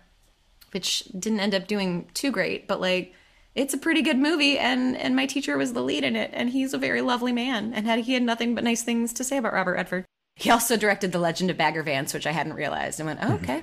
which 0.72 1.04
didn't 1.18 1.40
end 1.40 1.54
up 1.54 1.66
doing 1.66 2.08
too 2.14 2.30
great, 2.30 2.66
but 2.66 2.80
like 2.80 3.14
it's 3.54 3.74
a 3.74 3.78
pretty 3.78 4.02
good 4.02 4.18
movie 4.18 4.58
and 4.58 4.96
and 4.96 5.14
my 5.14 5.26
teacher 5.26 5.58
was 5.58 5.72
the 5.72 5.82
lead 5.82 6.04
in 6.04 6.16
it 6.16 6.30
and 6.32 6.50
he's 6.50 6.72
a 6.72 6.78
very 6.78 7.02
lovely 7.02 7.32
man 7.32 7.72
and 7.74 7.86
had 7.86 8.00
he 8.00 8.14
had 8.14 8.22
nothing 8.22 8.54
but 8.54 8.64
nice 8.64 8.82
things 8.82 9.12
to 9.12 9.24
say 9.24 9.36
about 9.36 9.52
Robert 9.52 9.74
Redford. 9.74 10.04
He 10.36 10.50
also 10.50 10.76
directed 10.76 11.12
The 11.12 11.18
Legend 11.18 11.50
of 11.50 11.58
Bagger 11.58 11.82
Vance, 11.82 12.14
which 12.14 12.26
I 12.26 12.32
hadn't 12.32 12.54
realized. 12.54 12.98
and 12.98 13.06
went, 13.06 13.20
oh, 13.22 13.34
okay. 13.34 13.62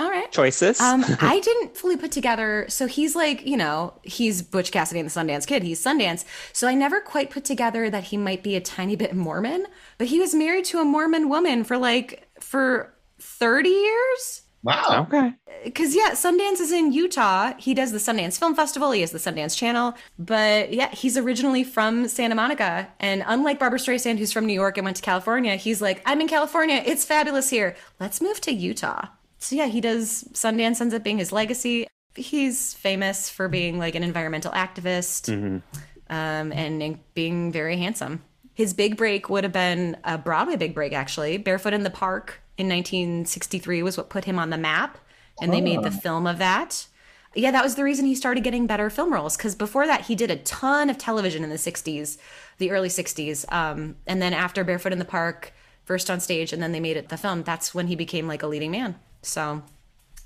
All 0.00 0.10
right. 0.10 0.30
choices. 0.32 0.80
Um, 0.80 1.04
I 1.20 1.40
didn't 1.40 1.76
fully 1.76 1.96
put 1.96 2.10
together. 2.10 2.66
So 2.68 2.86
he's 2.86 3.14
like, 3.14 3.46
you 3.46 3.56
know, 3.56 3.94
he's 4.02 4.42
Butch 4.42 4.72
Cassidy 4.72 5.00
and 5.00 5.08
the 5.08 5.12
Sundance 5.20 5.46
Kid. 5.46 5.62
He's 5.62 5.82
Sundance. 5.82 6.24
So 6.52 6.66
I 6.66 6.74
never 6.74 7.00
quite 7.00 7.30
put 7.30 7.44
together 7.44 7.88
that 7.90 8.04
he 8.04 8.16
might 8.16 8.42
be 8.42 8.56
a 8.56 8.60
tiny 8.60 8.96
bit 8.96 9.14
Mormon, 9.14 9.66
but 9.98 10.08
he 10.08 10.18
was 10.18 10.34
married 10.34 10.64
to 10.66 10.80
a 10.80 10.84
Mormon 10.84 11.28
woman 11.28 11.62
for 11.62 11.78
like 11.78 12.28
for 12.40 12.94
30 13.20 13.68
years. 13.68 14.42
Wow. 14.62 15.06
okay. 15.08 15.32
Because, 15.64 15.94
yeah, 15.94 16.10
Sundance 16.10 16.60
is 16.60 16.72
in 16.72 16.92
Utah. 16.92 17.52
He 17.58 17.74
does 17.74 17.92
the 17.92 17.98
Sundance 17.98 18.38
Film 18.38 18.54
Festival. 18.54 18.90
He 18.90 19.00
has 19.00 19.10
the 19.10 19.18
Sundance 19.18 19.56
Channel. 19.56 19.94
But 20.18 20.72
yeah, 20.72 20.90
he's 20.90 21.16
originally 21.16 21.64
from 21.64 22.08
Santa 22.08 22.34
Monica. 22.34 22.88
And 23.00 23.24
unlike 23.26 23.58
Barbra 23.58 23.78
Streisand, 23.78 24.18
who's 24.18 24.32
from 24.32 24.46
New 24.46 24.52
York 24.54 24.76
and 24.76 24.84
went 24.84 24.96
to 24.96 25.02
California, 25.02 25.56
he's 25.56 25.80
like, 25.80 26.02
I'm 26.04 26.20
in 26.20 26.28
California. 26.28 26.82
It's 26.84 27.04
fabulous 27.04 27.50
here. 27.50 27.76
Let's 28.00 28.20
move 28.20 28.40
to 28.42 28.52
Utah. 28.52 29.06
So 29.38 29.56
yeah, 29.56 29.66
he 29.66 29.80
does, 29.80 30.24
Sundance 30.32 30.80
ends 30.80 30.94
up 30.94 31.02
being 31.02 31.18
his 31.18 31.32
legacy. 31.32 31.86
He's 32.14 32.74
famous 32.74 33.28
for 33.28 33.48
being 33.48 33.78
like 33.78 33.94
an 33.94 34.02
environmental 34.02 34.52
activist 34.52 35.62
um, 36.08 36.52
and 36.52 36.98
being 37.14 37.52
very 37.52 37.76
handsome. 37.76 38.22
His 38.56 38.72
big 38.72 38.96
break 38.96 39.28
would 39.28 39.44
have 39.44 39.52
been 39.52 39.98
a 40.02 40.16
Broadway 40.16 40.56
big 40.56 40.74
break, 40.74 40.94
actually. 40.94 41.36
Barefoot 41.36 41.74
in 41.74 41.82
the 41.82 41.90
Park 41.90 42.40
in 42.56 42.66
1963 42.68 43.82
was 43.82 43.98
what 43.98 44.08
put 44.08 44.24
him 44.24 44.38
on 44.38 44.48
the 44.48 44.56
map, 44.56 44.96
and 45.42 45.52
they 45.52 45.60
made 45.60 45.82
the 45.82 45.90
film 45.90 46.26
of 46.26 46.38
that. 46.38 46.86
Yeah, 47.34 47.50
that 47.50 47.62
was 47.62 47.74
the 47.74 47.84
reason 47.84 48.06
he 48.06 48.14
started 48.14 48.44
getting 48.44 48.66
better 48.66 48.88
film 48.88 49.12
roles 49.12 49.36
because 49.36 49.54
before 49.54 49.86
that, 49.86 50.06
he 50.06 50.14
did 50.14 50.30
a 50.30 50.36
ton 50.36 50.88
of 50.88 50.96
television 50.96 51.44
in 51.44 51.50
the 51.50 51.56
60s, 51.56 52.16
the 52.56 52.70
early 52.70 52.88
60s. 52.88 53.44
Um, 53.52 53.96
and 54.06 54.22
then 54.22 54.32
after 54.32 54.64
Barefoot 54.64 54.94
in 54.94 54.98
the 54.98 55.04
Park, 55.04 55.52
first 55.84 56.08
on 56.08 56.18
stage, 56.18 56.54
and 56.54 56.62
then 56.62 56.72
they 56.72 56.80
made 56.80 56.96
it 56.96 57.10
the 57.10 57.18
film, 57.18 57.42
that's 57.42 57.74
when 57.74 57.88
he 57.88 57.94
became 57.94 58.26
like 58.26 58.42
a 58.42 58.46
leading 58.46 58.70
man. 58.70 58.94
So 59.20 59.62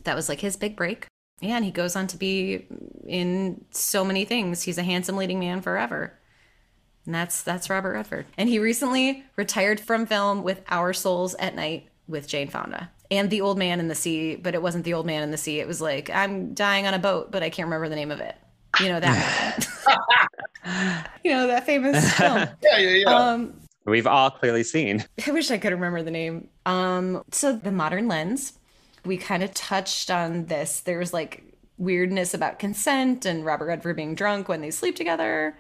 that 0.05 0.15
was 0.15 0.29
like 0.29 0.39
his 0.39 0.57
big 0.57 0.77
break. 0.77 1.09
Yeah, 1.41 1.57
and 1.57 1.65
he 1.65 1.73
goes 1.73 1.97
on 1.97 2.07
to 2.07 2.17
be 2.17 2.67
in 3.05 3.65
so 3.73 4.05
many 4.05 4.25
things. 4.25 4.63
He's 4.63 4.79
a 4.79 4.85
handsome 4.85 5.17
leading 5.17 5.41
man 5.41 5.63
forever. 5.63 6.17
And 7.07 7.15
that's 7.15 7.43
that's 7.43 7.71
Robert 7.71 7.93
Redford. 7.93 8.27
And 8.37 8.49
he 8.49 8.59
recently 8.59 9.25
retired 9.37 9.81
from 9.81 10.07
film 10.07 10.43
with 10.43 10.63
Our 10.69 10.93
Souls 10.93 11.35
at 11.35 11.55
Night 11.55 11.89
with 12.09 12.29
Jane 12.29 12.49
Fonda. 12.49 12.91
And 13.11 13.31
The 13.31 13.41
Old 13.41 13.59
Man 13.59 13.81
in 13.81 13.89
the 13.89 13.95
Sea, 13.95 14.37
but 14.37 14.55
it 14.55 14.63
wasn't 14.63 14.85
The 14.85 14.95
Old 14.95 15.07
Man 15.07 15.23
in 15.23 15.31
the 15.31 15.37
Sea. 15.37 15.61
It 15.61 15.67
was 15.67 15.81
like 15.81 16.11
I'm 16.11 16.55
dying 16.55 16.87
on 16.87 16.95
a 16.95 16.99
boat, 16.99 17.31
but 17.33 17.43
I 17.43 17.51
can't 17.51 17.67
remember 17.67 17.89
the 17.89 17.97
name 17.97 18.11
of 18.11 18.21
it. 18.21 18.37
You 18.81 18.89
know 18.89 19.01
that 19.01 19.67
you 21.25 21.31
know 21.31 21.47
that 21.47 21.67
famous 21.67 22.13
film. 22.17 22.49
Yeah, 22.63 22.79
yeah, 22.79 22.91
yeah. 22.91 23.15
Um 23.15 23.61
We've 23.87 24.07
all 24.07 24.31
clearly 24.31 24.63
seen. 24.63 25.05
I 25.27 25.31
wish 25.33 25.51
I 25.51 25.59
could 25.59 25.73
remember 25.73 26.03
the 26.03 26.11
name. 26.11 26.49
Um, 26.67 27.25
so 27.33 27.55
the 27.57 27.73
modern 27.73 28.09
lens, 28.09 28.53
we 29.05 29.17
kind 29.17 29.43
of 29.43 29.55
touched 29.55 30.11
on 30.11 30.47
this. 30.47 30.81
There 30.81 30.99
was 30.99 31.13
like 31.13 31.45
weirdness 31.79 32.35
about 32.35 32.59
consent 32.59 33.25
and 33.25 33.45
Robert 33.45 33.67
Redford 33.67 33.97
being 33.97 34.15
drunk 34.15 34.49
when 34.49 34.61
they 34.61 34.71
sleep 34.71 34.97
together. 34.97 35.57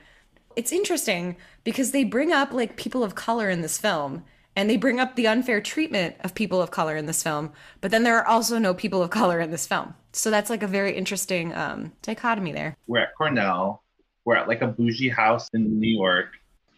It's 0.56 0.72
interesting 0.72 1.36
because 1.64 1.92
they 1.92 2.04
bring 2.04 2.32
up 2.32 2.52
like 2.52 2.76
people 2.76 3.04
of 3.04 3.14
color 3.14 3.48
in 3.48 3.62
this 3.62 3.78
film 3.78 4.24
and 4.56 4.68
they 4.68 4.76
bring 4.76 4.98
up 4.98 5.14
the 5.14 5.26
unfair 5.26 5.60
treatment 5.60 6.16
of 6.20 6.34
people 6.34 6.60
of 6.60 6.70
color 6.70 6.96
in 6.96 7.06
this 7.06 7.22
film, 7.22 7.52
but 7.80 7.90
then 7.90 8.02
there 8.02 8.16
are 8.18 8.26
also 8.26 8.58
no 8.58 8.74
people 8.74 9.02
of 9.02 9.10
color 9.20 9.40
in 9.40 9.50
this 9.50 9.66
film. 9.66 9.94
So 10.12 10.30
that's 10.30 10.50
like 10.50 10.62
a 10.62 10.66
very 10.66 10.96
interesting 10.96 11.54
um, 11.54 11.92
dichotomy 12.02 12.52
there. 12.52 12.76
we're 12.86 13.00
at 13.00 13.14
Cornell. 13.16 13.84
We're 14.24 14.36
at 14.36 14.48
like 14.48 14.60
a 14.60 14.66
bougie 14.66 15.08
house 15.08 15.48
in 15.54 15.80
New 15.80 15.96
York. 15.96 16.28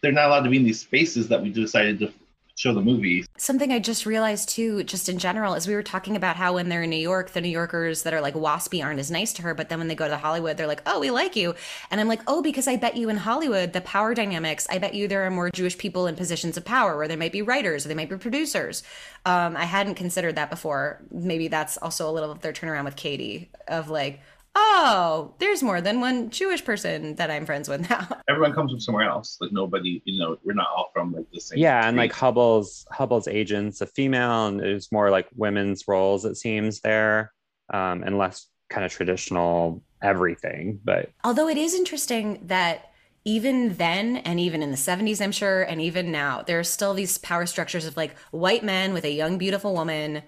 They're 0.01 0.11
not 0.11 0.27
allowed 0.27 0.43
to 0.43 0.49
be 0.49 0.57
in 0.57 0.63
these 0.63 0.79
spaces 0.79 1.27
that 1.29 1.41
we 1.41 1.49
decided 1.49 1.99
to 1.99 2.13
show 2.63 2.73
the 2.73 2.81
movie. 2.81 3.25
Something 3.37 3.73
I 3.73 3.79
just 3.79 4.05
realized 4.05 4.47
too, 4.47 4.83
just 4.85 5.09
in 5.09 5.17
general, 5.17 5.53
is 5.53 5.67
we 5.67 5.75
were 5.75 5.83
talking 5.83 6.15
about 6.15 6.37
how 6.37 6.53
when 6.53 6.69
they're 6.69 6.83
in 6.83 6.89
New 6.89 6.95
York, 6.95 7.31
the 7.31 7.41
New 7.41 7.49
Yorkers 7.49 8.03
that 8.03 8.13
are 8.13 8.21
like 8.21 8.35
waspy 8.35 8.81
aren't 8.81 9.01
as 9.01 9.11
nice 9.11 9.33
to 9.33 9.41
her, 9.41 9.53
but 9.53 9.67
then 9.67 9.79
when 9.79 9.89
they 9.89 9.95
go 9.95 10.07
to 10.07 10.15
Hollywood, 10.15 10.55
they're 10.55 10.67
like, 10.67 10.81
oh, 10.85 11.01
we 11.01 11.11
like 11.11 11.35
you. 11.35 11.55
And 11.91 11.99
I'm 11.99 12.07
like, 12.07 12.21
oh, 12.25 12.41
because 12.41 12.67
I 12.69 12.77
bet 12.77 12.95
you 12.95 13.09
in 13.09 13.17
Hollywood, 13.17 13.73
the 13.73 13.81
power 13.81 14.13
dynamics, 14.13 14.65
I 14.69 14.77
bet 14.77 14.93
you 14.93 15.09
there 15.09 15.25
are 15.25 15.29
more 15.29 15.49
Jewish 15.49 15.77
people 15.77 16.07
in 16.07 16.15
positions 16.15 16.55
of 16.55 16.63
power 16.63 16.95
where 16.95 17.09
they 17.09 17.17
might 17.17 17.33
be 17.33 17.41
writers 17.41 17.85
or 17.85 17.89
they 17.89 17.95
might 17.95 18.09
be 18.09 18.15
producers. 18.15 18.81
Um, 19.25 19.57
I 19.57 19.65
hadn't 19.65 19.95
considered 19.95 20.35
that 20.35 20.49
before. 20.49 21.01
Maybe 21.11 21.49
that's 21.49 21.77
also 21.77 22.09
a 22.09 22.13
little 22.13 22.31
of 22.31 22.39
their 22.39 22.53
turnaround 22.53 22.85
with 22.85 22.95
Katie 22.95 23.51
of 23.67 23.89
like, 23.89 24.21
oh, 24.55 25.33
there's 25.39 25.63
more 25.63 25.81
than 25.81 25.99
one 25.99 26.29
Jewish 26.29 26.63
person 26.63 27.15
that 27.15 27.31
I'm 27.31 27.45
friends 27.45 27.67
with 27.67 27.89
now. 27.89 28.07
Everyone 28.29 28.53
comes 28.53 28.71
from 28.71 28.79
somewhere 28.79 29.09
else. 29.09 29.37
Like 29.41 29.51
nobody, 29.51 30.01
you 30.05 30.19
know, 30.19 30.37
we're 30.43 30.53
not 30.53 30.67
all 30.75 30.91
from 30.93 31.13
like 31.13 31.25
the 31.31 31.41
same. 31.41 31.59
Yeah, 31.59 31.87
and 31.87 31.97
like 31.97 32.13
Hubbell's 32.13 32.85
Hubbell's 32.91 33.27
agent's 33.27 33.81
a 33.81 33.87
female, 33.87 34.47
and 34.47 34.59
there's 34.59 34.91
more 34.91 35.09
like 35.09 35.27
women's 35.35 35.87
roles 35.87 36.25
it 36.25 36.35
seems 36.35 36.81
there, 36.81 37.33
um, 37.73 38.03
and 38.03 38.17
less 38.17 38.47
kind 38.69 38.85
of 38.85 38.91
traditional 38.91 39.83
everything. 40.01 40.79
But 40.83 41.09
Although 41.23 41.47
it 41.47 41.57
is 41.57 41.73
interesting 41.73 42.39
that 42.47 42.91
even 43.25 43.75
then, 43.75 44.17
and 44.17 44.39
even 44.39 44.61
in 44.61 44.71
the 44.71 44.77
70s, 44.77 45.21
I'm 45.21 45.31
sure, 45.31 45.63
and 45.63 45.79
even 45.79 46.11
now, 46.11 46.41
there 46.41 46.59
are 46.59 46.63
still 46.63 46.93
these 46.93 47.17
power 47.17 47.45
structures 47.45 47.85
of 47.85 47.95
like 47.95 48.17
white 48.31 48.63
men 48.63 48.93
with 48.93 49.05
a 49.05 49.11
young, 49.11 49.37
beautiful 49.37 49.73
woman. 49.73 50.23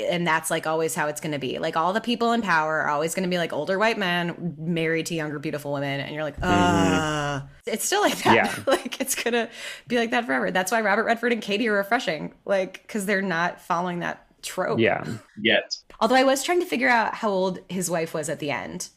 And 0.00 0.26
that's 0.26 0.50
like 0.50 0.66
always 0.66 0.94
how 0.94 1.08
it's 1.08 1.20
going 1.20 1.32
to 1.32 1.38
be. 1.38 1.58
Like 1.58 1.76
all 1.76 1.92
the 1.92 2.00
people 2.00 2.32
in 2.32 2.40
power 2.40 2.82
are 2.82 2.88
always 2.88 3.14
going 3.14 3.24
to 3.24 3.30
be 3.30 3.38
like 3.38 3.52
older 3.52 3.78
white 3.78 3.98
men 3.98 4.54
married 4.56 5.06
to 5.06 5.14
younger, 5.14 5.38
beautiful 5.40 5.72
women. 5.72 6.00
And 6.00 6.14
you're 6.14 6.22
like, 6.22 6.36
uh, 6.40 7.40
it's 7.66 7.84
still 7.84 8.00
like 8.00 8.22
that. 8.22 8.34
Yeah. 8.34 8.54
like 8.66 9.00
it's 9.00 9.16
going 9.16 9.34
to 9.34 9.50
be 9.88 9.96
like 9.96 10.12
that 10.12 10.24
forever. 10.24 10.50
That's 10.52 10.70
why 10.70 10.80
Robert 10.82 11.04
Redford 11.04 11.32
and 11.32 11.42
Katie 11.42 11.68
are 11.68 11.74
refreshing. 11.74 12.32
Like, 12.44 12.82
because 12.82 13.06
they're 13.06 13.22
not 13.22 13.60
following 13.60 13.98
that 14.00 14.24
trope. 14.42 14.78
yeah, 14.78 15.04
yet. 15.40 15.76
Although 16.00 16.14
I 16.14 16.24
was 16.24 16.44
trying 16.44 16.60
to 16.60 16.66
figure 16.66 16.88
out 16.88 17.14
how 17.14 17.30
old 17.30 17.58
his 17.68 17.90
wife 17.90 18.14
was 18.14 18.28
at 18.28 18.38
the 18.38 18.50
end. 18.50 18.90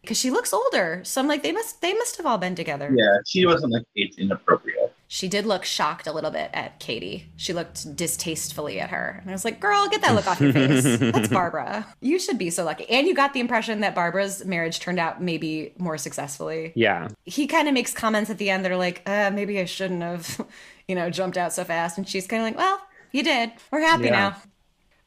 Because 0.00 0.18
she 0.18 0.30
looks 0.30 0.52
older. 0.52 1.00
So 1.04 1.20
I'm 1.20 1.26
like, 1.26 1.42
they 1.42 1.52
must 1.52 1.82
they 1.82 1.92
must 1.92 2.16
have 2.16 2.26
all 2.26 2.38
been 2.38 2.54
together. 2.54 2.94
Yeah, 2.96 3.18
she 3.26 3.44
wasn't 3.44 3.72
like 3.72 3.82
age 3.96 4.14
inappropriate. 4.16 4.94
She 5.08 5.28
did 5.28 5.46
look 5.46 5.64
shocked 5.64 6.06
a 6.08 6.12
little 6.12 6.30
bit 6.32 6.50
at 6.52 6.80
Katie. 6.80 7.30
She 7.36 7.52
looked 7.52 7.94
distastefully 7.94 8.80
at 8.80 8.90
her. 8.90 9.18
And 9.22 9.30
I 9.30 9.32
was 9.32 9.44
like, 9.44 9.60
girl, 9.60 9.88
get 9.88 10.00
that 10.02 10.14
look 10.14 10.26
off 10.26 10.40
your 10.40 10.52
face. 10.54 10.98
That's 10.98 11.28
Barbara. 11.28 11.86
You 12.00 12.18
should 12.18 12.38
be 12.38 12.50
so 12.50 12.64
lucky. 12.64 12.88
And 12.90 13.06
you 13.06 13.14
got 13.14 13.32
the 13.32 13.40
impression 13.40 13.80
that 13.80 13.94
Barbara's 13.94 14.44
marriage 14.44 14.80
turned 14.80 14.98
out 14.98 15.22
maybe 15.22 15.74
more 15.78 15.96
successfully. 15.96 16.72
yeah, 16.74 17.08
He 17.24 17.46
kind 17.46 17.68
of 17.68 17.74
makes 17.74 17.92
comments 17.92 18.30
at 18.30 18.38
the 18.38 18.50
end 18.50 18.64
that 18.64 18.72
are 18.72 18.76
like, 18.76 19.02
uh, 19.06 19.30
maybe 19.32 19.60
I 19.60 19.64
shouldn't 19.64 20.02
have, 20.02 20.44
you 20.88 20.94
know, 20.96 21.08
jumped 21.08 21.36
out 21.36 21.52
so 21.52 21.62
fast. 21.62 21.98
And 21.98 22.08
she's 22.08 22.26
kind 22.26 22.42
of 22.42 22.46
like, 22.48 22.56
well, 22.58 22.80
you 23.12 23.22
did. 23.22 23.52
We're 23.70 23.80
happy 23.82 24.06
Yeah. 24.06 24.34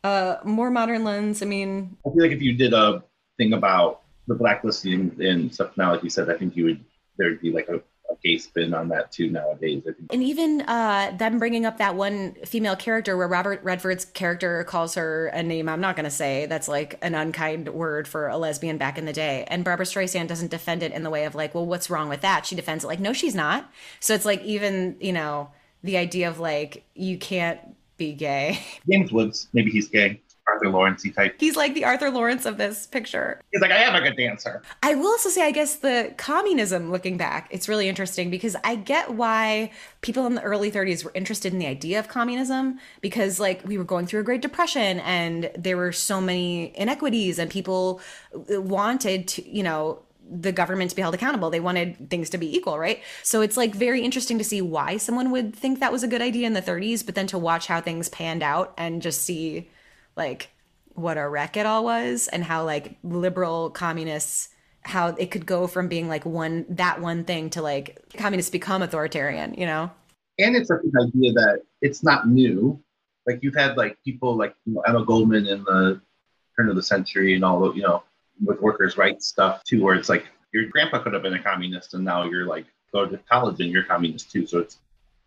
now. 0.04 0.10
Uh, 0.10 0.38
more 0.46 0.72
modern 0.72 1.04
lens. 1.04 1.42
I 1.42 1.46
mean, 1.46 1.98
I 2.06 2.10
feel 2.12 2.22
like 2.22 2.32
if 2.32 2.42
you 2.42 2.54
did 2.56 2.74
a 2.74 3.04
thing 3.38 3.52
about 3.52 4.02
the 4.28 4.36
blacklisting 4.36 5.14
and 5.20 5.54
stuff 5.54 5.76
now, 5.76 5.92
like 5.92 6.04
you 6.04 6.10
said, 6.10 6.30
I 6.30 6.38
think 6.38 6.56
you 6.56 6.64
would 6.66 6.86
there'd 7.18 7.42
be 7.42 7.52
like 7.52 7.68
a, 7.68 7.82
a 8.12 8.16
gay 8.24 8.38
spin 8.38 8.74
on 8.74 8.90
that 8.90 9.12
too 9.12 9.30
nowadays. 9.30 9.84
I 9.88 9.94
think 9.94 10.14
And 10.14 10.24
even 10.24 10.62
uh, 10.62 11.16
them 11.18 11.40
bringing 11.40 11.66
up 11.66 11.78
that 11.78 11.96
one 11.96 12.36
female 12.46 12.76
character 12.76 13.18
where 13.18 13.28
Robert 13.28 13.64
Redford's 13.64 14.06
character 14.06 14.64
calls 14.64 14.96
her 14.96 15.28
a 15.28 15.44
name 15.44 15.70
I'm 15.70 15.82
not 15.82 15.96
going 15.96 16.06
to 16.06 16.12
say 16.12 16.46
that's 16.46 16.68
like 16.68 16.98
an 17.02 17.16
unkind 17.16 17.70
word 17.70 18.08
for 18.08 18.28
a 18.28 18.38
lesbian 18.38 18.78
back 18.78 18.98
in 18.98 19.06
the 19.06 19.14
day. 19.14 19.46
And 19.48 19.64
Barbra 19.64 19.86
Streisand 19.86 20.28
doesn't 20.28 20.52
defend 20.52 20.84
it 20.84 20.92
in 20.92 21.04
the 21.04 21.10
way 21.10 21.26
of 21.26 21.36
like, 21.36 21.54
well, 21.54 21.66
what's 21.66 21.90
wrong 21.90 22.10
with 22.10 22.22
that? 22.22 22.46
She 22.46 22.56
defends 22.56 22.84
it 22.84 22.88
like, 22.88 23.00
no, 23.00 23.14
she's 23.14 23.36
not. 23.36 23.70
So 24.00 24.14
it's 24.14 24.26
like, 24.26 24.42
even, 24.44 24.98
you 25.00 25.14
know, 25.14 25.52
the 25.84 25.98
idea 25.98 26.30
of 26.30 26.40
like, 26.40 26.84
you 26.96 27.18
can't 27.18 27.60
be 27.98 28.14
gay. 28.14 28.60
James 28.90 29.12
Woods, 29.12 29.48
maybe 29.54 29.72
he's 29.72 29.88
gay. 29.88 30.22
Arthur 30.54 30.70
Laurents 30.70 31.06
type. 31.14 31.36
He's 31.40 31.56
like 31.56 31.74
the 31.74 31.86
Arthur 31.86 32.10
Laurents 32.10 32.46
of 32.46 32.58
this 32.58 32.88
picture. 32.88 33.42
He's 33.52 33.62
like, 33.62 33.72
I 33.72 33.78
am 33.78 33.96
a 33.96 34.02
good 34.02 34.18
dancer. 34.18 34.62
I 34.84 34.96
will 34.96 35.08
also 35.08 35.30
say, 35.30 35.46
I 35.46 35.52
guess 35.52 35.78
the 35.78 36.14
communism 36.18 36.92
looking 36.92 37.18
back, 37.18 37.48
it's 37.52 37.68
really 37.68 37.88
interesting 37.88 38.30
because 38.30 38.56
I 38.64 38.76
get 38.76 39.12
why 39.12 39.72
people 40.02 40.26
in 40.26 40.36
the 40.36 40.42
early 40.42 40.72
30s 40.72 41.04
were 41.04 41.12
interested 41.14 41.54
in 41.54 41.60
the 41.60 41.68
idea 41.68 42.00
of 42.00 42.08
communism 42.08 42.80
because, 43.02 43.40
like, 43.40 43.66
we 43.66 43.78
were 43.78 43.84
going 43.84 44.06
through 44.08 44.22
a 44.22 44.24
Great 44.24 44.42
Depression 44.42 45.00
and 45.02 45.52
there 45.58 45.78
were 45.78 45.92
so 45.92 46.22
many 46.22 46.78
inequities 46.78 47.40
and 47.40 47.50
people 47.50 48.02
uh, 48.36 48.62
wanted 48.62 49.28
to, 49.30 49.50
you 49.50 49.64
know, 49.64 50.04
the 50.32 50.52
government 50.52 50.92
to 50.92 50.96
be 50.96 51.02
held 51.02 51.16
accountable. 51.16 51.50
They 51.50 51.60
wanted 51.60 52.10
things 52.10 52.30
to 52.32 52.38
be 52.38 52.56
equal, 52.56 52.78
right? 52.78 53.02
So 53.24 53.42
it's 53.42 53.58
like 53.58 53.74
very 53.74 54.02
interesting 54.02 54.38
to 54.38 54.44
see 54.44 54.62
why 54.62 54.98
someone 54.98 55.32
would 55.32 55.56
think 55.56 55.80
that 55.80 55.92
was 55.92 56.04
a 56.04 56.08
good 56.08 56.22
idea 56.22 56.46
in 56.46 56.54
the 56.54 56.62
30s, 56.62 57.06
but 57.06 57.16
then 57.16 57.28
to 57.28 57.38
watch 57.38 57.68
how 57.68 57.82
things 57.82 58.10
panned 58.10 58.44
out 58.44 58.74
and 58.78 59.02
just 59.02 59.24
see 59.24 59.70
like 60.20 60.50
what 60.94 61.18
a 61.18 61.28
wreck 61.28 61.58
it 61.58 61.66
all 61.66 61.84
was 61.84 62.28
and 62.28 62.44
how 62.44 62.64
like 62.64 62.98
liberal 63.04 63.72
communists 63.72 64.50
how 64.82 65.08
it 65.08 65.32
could 65.32 65.46
go 65.46 65.66
from 65.66 65.88
being 65.88 66.08
like 66.08 66.26
one 66.26 66.66
that 66.70 67.02
one 67.02 67.24
thing 67.24 67.50
to 67.50 67.62
like 67.62 67.98
communists 68.18 68.52
become 68.52 68.84
authoritarian 68.84 69.56
you 69.56 69.66
know 69.66 69.90
And 70.40 70.56
it's 70.56 70.70
like 70.70 70.80
an 70.84 70.94
idea 71.08 71.34
that 71.34 71.64
it's 71.82 72.02
not 72.02 72.28
new. 72.28 72.80
Like 73.28 73.40
you've 73.44 73.56
had 73.56 73.76
like 73.76 73.98
people 74.04 74.36
like 74.36 74.56
you 74.66 74.74
know, 74.74 74.82
Emma 74.82 75.04
Goldman 75.06 75.46
in 75.48 75.64
the 75.66 76.02
turn 76.56 76.70
of 76.70 76.76
the 76.76 76.84
century 76.84 77.36
and 77.36 77.44
all 77.44 77.60
the 77.60 77.74
you 77.74 77.84
know 77.84 78.04
with 78.44 78.62
workers' 78.62 78.98
rights 78.98 79.28
stuff 79.28 79.64
too, 79.66 79.84
where 79.84 79.96
it's 79.96 80.10
like 80.10 80.26
your 80.54 80.66
grandpa 80.68 81.04
could 81.04 81.14
have 81.14 81.24
been 81.24 81.34
a 81.34 81.44
communist 81.44 81.94
and 81.94 82.06
now 82.06 82.24
you're 82.24 82.46
like 82.46 82.66
go 82.94 83.06
to 83.06 83.18
college 83.30 83.60
and 83.60 83.70
you're 83.70 83.84
communist 83.84 84.32
too. 84.32 84.48
So 84.48 84.60
it's 84.60 84.80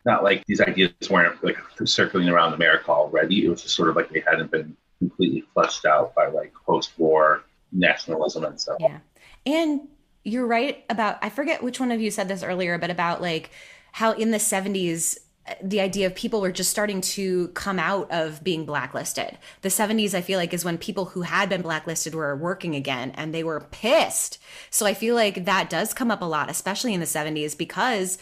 not 0.07 0.25
like 0.25 0.45
these 0.47 0.63
ideas 0.63 0.93
weren't 1.11 1.45
like 1.45 1.59
circling 1.85 2.29
around 2.29 2.55
America 2.55 2.91
already. 2.91 3.45
It 3.45 3.51
was 3.51 3.63
just 3.63 3.77
sort 3.77 3.91
of 3.91 3.97
like 3.97 4.09
they 4.09 4.25
hadn't 4.27 4.51
been 4.51 4.75
completely 5.09 5.45
flushed 5.53 5.85
out 5.85 6.15
by 6.15 6.29
like 6.29 6.53
post-war 6.65 7.43
nationalism 7.73 8.45
and 8.45 8.61
stuff. 8.61 8.77
Yeah. 8.79 8.99
And 9.45 9.89
you're 10.25 10.47
right 10.47 10.85
about 10.89 11.19
I 11.23 11.29
forget 11.29 11.63
which 11.63 11.81
one 11.81 11.91
of 11.91 12.01
you 12.01 12.11
said 12.11 12.29
this 12.29 12.43
earlier, 12.43 12.79
but 12.79 12.91
about 12.91 13.21
like 13.21 13.51
how 13.93 14.13
in 14.13 14.31
the 14.31 14.39
70s 14.39 15.19
uh, 15.49 15.55
the 15.61 15.81
idea 15.81 16.07
of 16.07 16.15
people 16.15 16.41
were 16.41 16.53
just 16.53 16.71
starting 16.71 17.01
to 17.01 17.49
come 17.49 17.81
out 17.81 18.09
of 18.13 18.45
being 18.45 18.65
blacklisted. 18.65 19.37
The 19.63 19.69
70s, 19.69 20.15
I 20.15 20.21
feel 20.21 20.39
like, 20.39 20.55
is 20.55 20.65
when 20.65 20.79
people 20.79 21.07
who 21.07 21.23
had 21.23 21.49
been 21.49 21.63
blacklisted 21.63 22.15
were 22.15 22.37
working 22.37 22.77
again 22.77 23.11
and 23.17 23.35
they 23.35 23.43
were 23.43 23.67
pissed. 23.73 24.39
So 24.71 24.87
I 24.87 24.95
feel 24.95 25.17
like 25.17 25.45
that 25.45 25.69
does 25.69 25.93
come 25.93 26.13
up 26.13 26.23
a 26.23 26.27
lot, 26.27 26.49
especially 26.49 26.95
in 26.95 27.01
the 27.01 27.07
70s, 27.07 27.59
because 27.59 28.19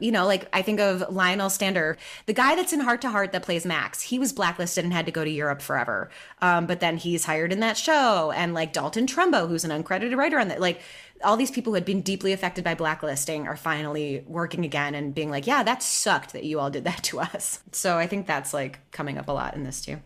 you 0.00 0.10
know, 0.10 0.26
like 0.26 0.48
I 0.52 0.62
think 0.62 0.80
of 0.80 1.04
Lionel 1.14 1.50
Stander, 1.50 1.96
the 2.26 2.32
guy 2.32 2.54
that's 2.56 2.72
in 2.72 2.80
Hart 2.80 3.00
to 3.02 3.10
Hart 3.10 3.32
that 3.32 3.42
plays 3.42 3.64
Max. 3.64 4.02
He 4.02 4.18
was 4.18 4.32
blacklisted 4.32 4.84
and 4.84 4.92
had 4.92 5.06
to 5.06 5.12
go 5.12 5.24
to 5.24 5.30
Europe 5.30 5.62
forever. 5.62 6.10
Um, 6.40 6.66
but 6.66 6.80
then 6.80 6.96
he's 6.96 7.24
hired 7.24 7.52
in 7.52 7.60
that 7.60 7.76
show, 7.76 8.32
and 8.32 8.54
like 8.54 8.72
Dalton 8.72 9.06
Trumbo, 9.06 9.48
who's 9.48 9.64
an 9.64 9.70
uncredited 9.70 10.16
writer 10.16 10.38
on 10.38 10.48
that, 10.48 10.60
like 10.60 10.80
all 11.22 11.36
these 11.36 11.50
people 11.50 11.72
who 11.72 11.74
had 11.74 11.84
been 11.84 12.00
deeply 12.00 12.32
affected 12.32 12.64
by 12.64 12.74
blacklisting 12.74 13.46
are 13.46 13.56
finally 13.56 14.24
working 14.26 14.64
again 14.64 14.94
and 14.94 15.14
being 15.14 15.30
like, 15.30 15.46
yeah, 15.46 15.62
that 15.62 15.82
sucked 15.82 16.32
that 16.32 16.44
you 16.44 16.58
all 16.58 16.70
did 16.70 16.84
that 16.84 17.02
to 17.04 17.20
us. 17.20 17.60
So 17.72 17.98
I 17.98 18.06
think 18.06 18.26
that's 18.26 18.54
like 18.54 18.78
coming 18.90 19.18
up 19.18 19.28
a 19.28 19.32
lot 19.32 19.54
in 19.54 19.64
this 19.64 19.82
too. 19.82 19.98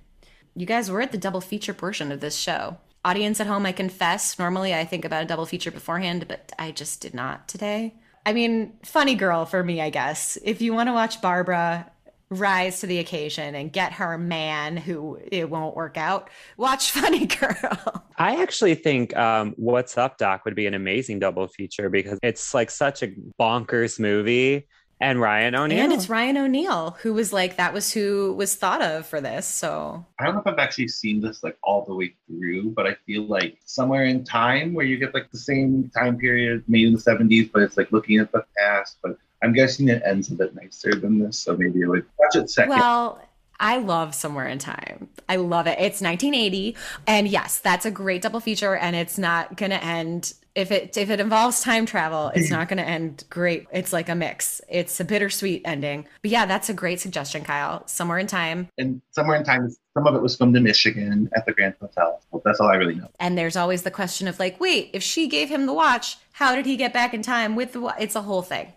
You 0.56 0.66
guys 0.66 0.90
were 0.90 1.00
at 1.00 1.12
the 1.12 1.18
double 1.18 1.40
feature 1.40 1.74
portion 1.74 2.12
of 2.12 2.20
this 2.20 2.36
show. 2.36 2.78
Audience 3.04 3.38
at 3.38 3.46
home, 3.46 3.66
I 3.66 3.72
confess, 3.72 4.38
normally 4.38 4.72
I 4.72 4.84
think 4.84 5.04
about 5.04 5.22
a 5.22 5.26
double 5.26 5.44
feature 5.44 5.70
beforehand, 5.70 6.26
but 6.26 6.52
I 6.58 6.70
just 6.70 7.00
did 7.02 7.12
not 7.12 7.48
today. 7.48 7.94
I 8.26 8.32
mean, 8.32 8.72
funny 8.82 9.14
girl 9.14 9.44
for 9.44 9.62
me, 9.62 9.80
I 9.80 9.90
guess. 9.90 10.38
If 10.42 10.62
you 10.62 10.72
want 10.72 10.88
to 10.88 10.92
watch 10.92 11.20
Barbara 11.20 11.90
rise 12.30 12.80
to 12.80 12.86
the 12.86 12.98
occasion 12.98 13.54
and 13.54 13.72
get 13.72 13.92
her 13.92 14.16
man 14.18 14.76
who 14.76 15.18
it 15.30 15.50
won't 15.50 15.76
work 15.76 15.96
out, 15.96 16.30
watch 16.56 16.90
Funny 16.92 17.26
Girl. 17.26 18.04
I 18.16 18.40
actually 18.40 18.74
think 18.74 19.16
um, 19.16 19.54
What's 19.56 19.98
Up 19.98 20.18
Doc 20.18 20.44
would 20.44 20.54
be 20.54 20.66
an 20.66 20.74
amazing 20.74 21.18
double 21.18 21.48
feature 21.48 21.90
because 21.90 22.18
it's 22.22 22.54
like 22.54 22.70
such 22.70 23.02
a 23.02 23.12
bonkers 23.38 23.98
movie 24.00 24.66
and 25.04 25.20
Ryan 25.20 25.54
O'Neal. 25.54 25.84
And 25.84 25.92
it's 25.92 26.08
Ryan 26.08 26.38
O'Neal 26.38 26.96
who 27.02 27.12
was 27.12 27.30
like 27.30 27.56
that 27.56 27.74
was 27.74 27.92
who 27.92 28.32
was 28.32 28.54
thought 28.54 28.80
of 28.80 29.06
for 29.06 29.20
this. 29.20 29.46
So 29.46 30.04
I 30.18 30.24
don't 30.24 30.34
know 30.34 30.40
if 30.40 30.46
I've 30.46 30.58
actually 30.58 30.88
seen 30.88 31.20
this 31.20 31.42
like 31.42 31.58
all 31.62 31.84
the 31.84 31.94
way 31.94 32.14
through, 32.26 32.70
but 32.70 32.86
I 32.86 32.96
feel 33.06 33.24
like 33.24 33.58
somewhere 33.66 34.04
in 34.04 34.24
time 34.24 34.72
where 34.72 34.86
you 34.86 34.96
get 34.96 35.12
like 35.12 35.30
the 35.30 35.38
same 35.38 35.90
time 35.94 36.16
period 36.16 36.64
made 36.68 36.86
in 36.86 36.94
the 36.94 36.98
70s, 36.98 37.52
but 37.52 37.62
it's 37.62 37.76
like 37.76 37.92
looking 37.92 38.18
at 38.18 38.32
the 38.32 38.46
past. 38.56 38.96
But 39.02 39.18
I'm 39.42 39.52
guessing 39.52 39.88
it 39.88 40.02
ends 40.06 40.30
a 40.30 40.34
bit 40.34 40.54
nicer 40.54 40.94
than 40.94 41.18
this, 41.18 41.38
so 41.38 41.54
maybe 41.54 41.84
I 41.84 41.88
would 41.88 42.06
watch 42.18 42.36
it 42.36 42.48
second. 42.48 42.70
Well, 42.70 43.20
I 43.60 43.76
love 43.76 44.14
Somewhere 44.14 44.48
in 44.48 44.58
Time. 44.58 45.08
I 45.28 45.36
love 45.36 45.66
it. 45.66 45.78
It's 45.78 46.00
1980, 46.00 46.76
and 47.06 47.28
yes, 47.28 47.58
that's 47.58 47.84
a 47.84 47.90
great 47.90 48.22
double 48.22 48.40
feature, 48.40 48.74
and 48.74 48.96
it's 48.96 49.18
not 49.18 49.58
going 49.58 49.70
to 49.70 49.84
end 49.84 50.32
if 50.54 50.70
it 50.70 50.96
if 50.96 51.10
it 51.10 51.18
involves 51.18 51.60
time 51.60 51.84
travel, 51.84 52.30
it's 52.34 52.50
not 52.50 52.68
going 52.68 52.78
to 52.78 52.84
end 52.88 53.24
great. 53.28 53.66
It's 53.72 53.92
like 53.92 54.08
a 54.08 54.14
mix. 54.14 54.60
It's 54.68 55.00
a 55.00 55.04
bittersweet 55.04 55.62
ending. 55.64 56.06
But 56.22 56.30
yeah, 56.30 56.46
that's 56.46 56.68
a 56.68 56.74
great 56.74 57.00
suggestion, 57.00 57.42
Kyle. 57.42 57.86
Somewhere 57.88 58.18
in 58.18 58.28
Time. 58.28 58.68
And 58.78 59.02
Somewhere 59.10 59.36
in 59.36 59.44
Time, 59.44 59.68
some 59.94 60.06
of 60.06 60.14
it 60.14 60.22
was 60.22 60.36
filmed 60.36 60.56
in 60.56 60.62
Michigan 60.62 61.28
at 61.34 61.44
the 61.46 61.52
Grand 61.52 61.74
Hotel. 61.80 62.20
that's 62.44 62.60
all 62.60 62.68
I 62.68 62.76
really 62.76 62.94
know. 62.94 63.08
And 63.18 63.36
there's 63.36 63.56
always 63.56 63.82
the 63.82 63.90
question 63.90 64.28
of 64.28 64.38
like, 64.38 64.60
wait, 64.60 64.90
if 64.92 65.02
she 65.02 65.26
gave 65.26 65.48
him 65.48 65.66
the 65.66 65.74
watch, 65.74 66.18
how 66.32 66.54
did 66.54 66.66
he 66.66 66.76
get 66.76 66.92
back 66.92 67.14
in 67.14 67.22
time 67.22 67.56
with 67.56 67.72
the 67.72 67.80
watch? 67.80 67.96
It's 67.98 68.14
a 68.14 68.22
whole 68.22 68.42
thing, 68.42 68.72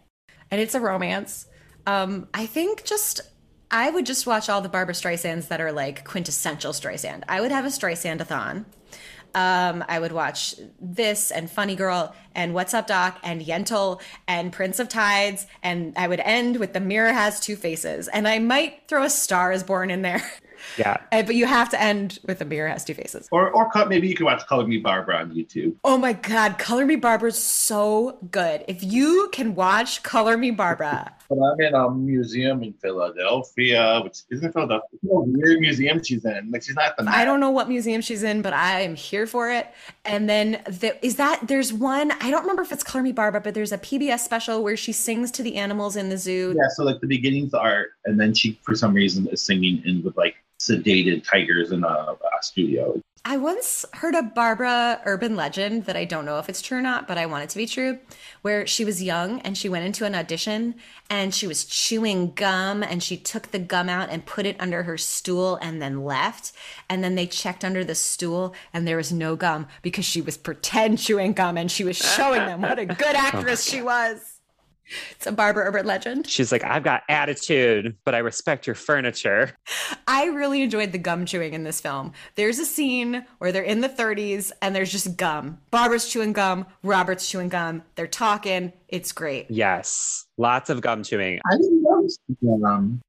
and 0.49 0.59
it's 0.59 0.73
a 0.73 0.79
romance. 0.79 1.45
Um, 1.85 2.27
I 2.33 2.47
think 2.47 2.85
just 2.85 3.21
I 3.69 3.89
would 3.89 4.05
just 4.05 4.25
watch 4.25 4.49
all 4.49 4.61
the 4.61 4.69
Barbra 4.69 4.95
Streisands 4.95 5.47
that 5.49 5.61
are 5.61 5.71
like 5.71 6.05
quintessential 6.05 6.71
Streisand. 6.71 7.23
I 7.27 7.41
would 7.41 7.51
have 7.51 7.65
a 7.65 7.69
Streisand-a-thon. 7.69 8.65
Um, 9.35 9.83
I 9.87 9.99
would 9.99 10.11
watch 10.11 10.55
this 10.79 11.31
and 11.31 11.49
Funny 11.49 11.75
Girl 11.75 12.15
and 12.33 12.53
What's 12.53 12.73
Up 12.73 12.87
Doc 12.87 13.19
and 13.23 13.41
Yentl 13.41 14.01
and 14.27 14.51
Prince 14.51 14.79
of 14.79 14.89
Tides. 14.89 15.45
And 15.63 15.93
I 15.97 16.07
would 16.07 16.19
end 16.21 16.57
with 16.57 16.73
The 16.73 16.79
Mirror 16.79 17.13
Has 17.13 17.39
Two 17.39 17.55
Faces. 17.55 18.07
And 18.07 18.27
I 18.27 18.39
might 18.39 18.83
throw 18.87 19.03
a 19.03 19.09
Star 19.09 19.51
is 19.51 19.63
Born 19.63 19.89
in 19.91 20.01
there. 20.01 20.23
Yeah. 20.77 20.97
but 21.11 21.35
you 21.35 21.45
have 21.45 21.69
to 21.69 21.81
end 21.81 22.17
with 22.23 22.39
The 22.39 22.45
Mirror 22.45 22.69
Has 22.69 22.83
Two 22.83 22.95
Faces. 22.95 23.27
Or, 23.31 23.51
or 23.51 23.69
maybe 23.87 24.07
you 24.07 24.15
could 24.15 24.25
watch 24.25 24.45
Color 24.47 24.65
Me 24.65 24.77
Barbra 24.77 25.17
on 25.17 25.31
YouTube. 25.31 25.75
Oh 25.83 25.97
my 25.99 26.13
God. 26.13 26.57
Color 26.57 26.85
Me 26.85 26.95
Barbra 26.95 27.29
is 27.29 27.37
so 27.41 28.17
good. 28.31 28.65
If 28.67 28.83
you 28.83 29.29
can 29.31 29.53
watch 29.53 30.01
Color 30.01 30.35
Me 30.35 30.49
Barbra. 30.51 31.13
But 31.29 31.39
I'm 31.39 31.59
in 31.59 31.73
a 31.73 31.89
museum 31.91 32.63
in 32.63 32.73
Philadelphia, 32.73 34.01
which 34.03 34.19
isn't 34.31 34.53
Philadelphia. 34.53 34.87
It's 34.93 35.03
a 35.03 35.19
weird 35.19 35.59
museum 35.59 36.03
she's 36.03 36.23
in. 36.25 36.51
Like 36.51 36.63
she's 36.63 36.75
not 36.75 36.95
the. 36.97 37.03
I 37.07 37.25
don't 37.25 37.39
know 37.39 37.51
what 37.51 37.67
museum 37.67 38.01
she's 38.01 38.23
in, 38.23 38.41
but 38.41 38.53
I 38.53 38.81
am 38.81 38.95
here 38.95 39.27
for 39.27 39.51
it. 39.51 39.67
And 40.05 40.29
then 40.29 40.61
the, 40.65 41.03
is 41.05 41.17
that 41.17 41.47
there's 41.47 41.73
one 41.73 42.11
I 42.11 42.31
don't 42.31 42.41
remember 42.41 42.61
if 42.61 42.71
it's 42.71 42.83
Color 42.83 43.03
Me 43.03 43.11
Barbra, 43.11 43.41
but 43.41 43.53
there's 43.53 43.71
a 43.71 43.77
PBS 43.77 44.19
special 44.19 44.63
where 44.63 44.77
she 44.77 44.91
sings 44.91 45.31
to 45.31 45.43
the 45.43 45.55
animals 45.55 45.95
in 45.95 46.09
the 46.09 46.17
zoo. 46.17 46.53
Yeah, 46.55 46.67
so 46.69 46.83
like 46.83 47.01
the 47.01 47.07
beginnings 47.07 47.53
art, 47.53 47.89
and 48.05 48.19
then 48.19 48.33
she 48.33 48.59
for 48.63 48.75
some 48.75 48.93
reason 48.93 49.27
is 49.27 49.41
singing 49.41 49.81
in 49.85 50.03
with 50.03 50.15
like 50.17 50.35
sedated 50.59 51.23
tigers 51.23 51.71
in 51.71 51.83
a, 51.83 51.87
a 51.87 52.17
studio. 52.41 53.01
I 53.25 53.37
once 53.37 53.85
heard 53.93 54.15
a 54.15 54.23
Barbara 54.23 55.01
urban 55.05 55.35
legend 55.35 55.85
that 55.85 55.97
I 55.97 56.05
don't 56.05 56.25
know 56.25 56.39
if 56.39 56.47
it's 56.47 56.61
true 56.61 56.77
or 56.77 56.81
not, 56.81 57.07
but 57.07 57.17
I 57.17 57.25
want 57.25 57.43
it 57.43 57.49
to 57.49 57.57
be 57.57 57.65
true, 57.65 57.99
where 58.41 58.65
she 58.65 58.85
was 58.85 59.03
young 59.03 59.41
and 59.41 59.57
she 59.57 59.67
went 59.67 59.85
into 59.85 60.05
an 60.05 60.15
audition 60.15 60.75
and 61.09 61.33
she 61.33 61.47
was 61.47 61.65
chewing 61.65 62.31
gum 62.33 62.83
and 62.83 63.03
she 63.03 63.17
took 63.17 63.51
the 63.51 63.59
gum 63.59 63.89
out 63.89 64.09
and 64.09 64.25
put 64.25 64.45
it 64.45 64.55
under 64.59 64.83
her 64.83 64.97
stool 64.97 65.57
and 65.61 65.81
then 65.81 66.03
left. 66.03 66.53
And 66.89 67.03
then 67.03 67.15
they 67.15 67.27
checked 67.27 67.65
under 67.65 67.83
the 67.83 67.95
stool 67.95 68.55
and 68.73 68.87
there 68.87 68.97
was 68.97 69.11
no 69.11 69.35
gum 69.35 69.67
because 69.81 70.05
she 70.05 70.21
was 70.21 70.37
pretend 70.37 70.99
chewing 70.99 71.33
gum 71.33 71.57
and 71.57 71.69
she 71.69 71.83
was 71.83 71.97
showing 71.97 72.45
them 72.45 72.61
what 72.61 72.79
a 72.79 72.85
good 72.85 72.97
oh 73.15 73.19
actress 73.19 73.63
she 73.63 73.81
was. 73.81 74.36
It's 75.11 75.27
a 75.27 75.31
Barbara 75.31 75.65
urban 75.65 75.85
legend. 75.85 76.27
She's 76.27 76.51
like, 76.51 76.63
I've 76.63 76.83
got 76.83 77.03
attitude, 77.09 77.95
but 78.05 78.15
I 78.15 78.19
respect 78.19 78.67
your 78.67 78.75
furniture. 78.75 79.51
I 80.07 80.25
really 80.25 80.61
enjoyed 80.61 80.91
the 80.91 80.97
gum 80.97 81.25
chewing 81.25 81.53
in 81.53 81.63
this 81.63 81.81
film. 81.81 82.13
There's 82.35 82.59
a 82.59 82.65
scene 82.65 83.25
where 83.39 83.51
they're 83.51 83.63
in 83.63 83.81
the 83.81 83.89
30s 83.89 84.51
and 84.61 84.75
there's 84.75 84.91
just 84.91 85.17
gum. 85.17 85.59
Barbara's 85.71 86.07
chewing 86.07 86.33
gum, 86.33 86.65
Robert's 86.83 87.29
chewing 87.29 87.49
gum. 87.49 87.83
They're 87.95 88.07
talking. 88.07 88.73
It's 88.87 89.11
great. 89.11 89.47
Yes. 89.49 90.25
Lots 90.37 90.69
of 90.69 90.81
gum 90.81 91.03
chewing. 91.03 91.39
I 91.51 91.57
didn't 91.57 91.83
notice 91.83 92.17
um, 92.65 93.01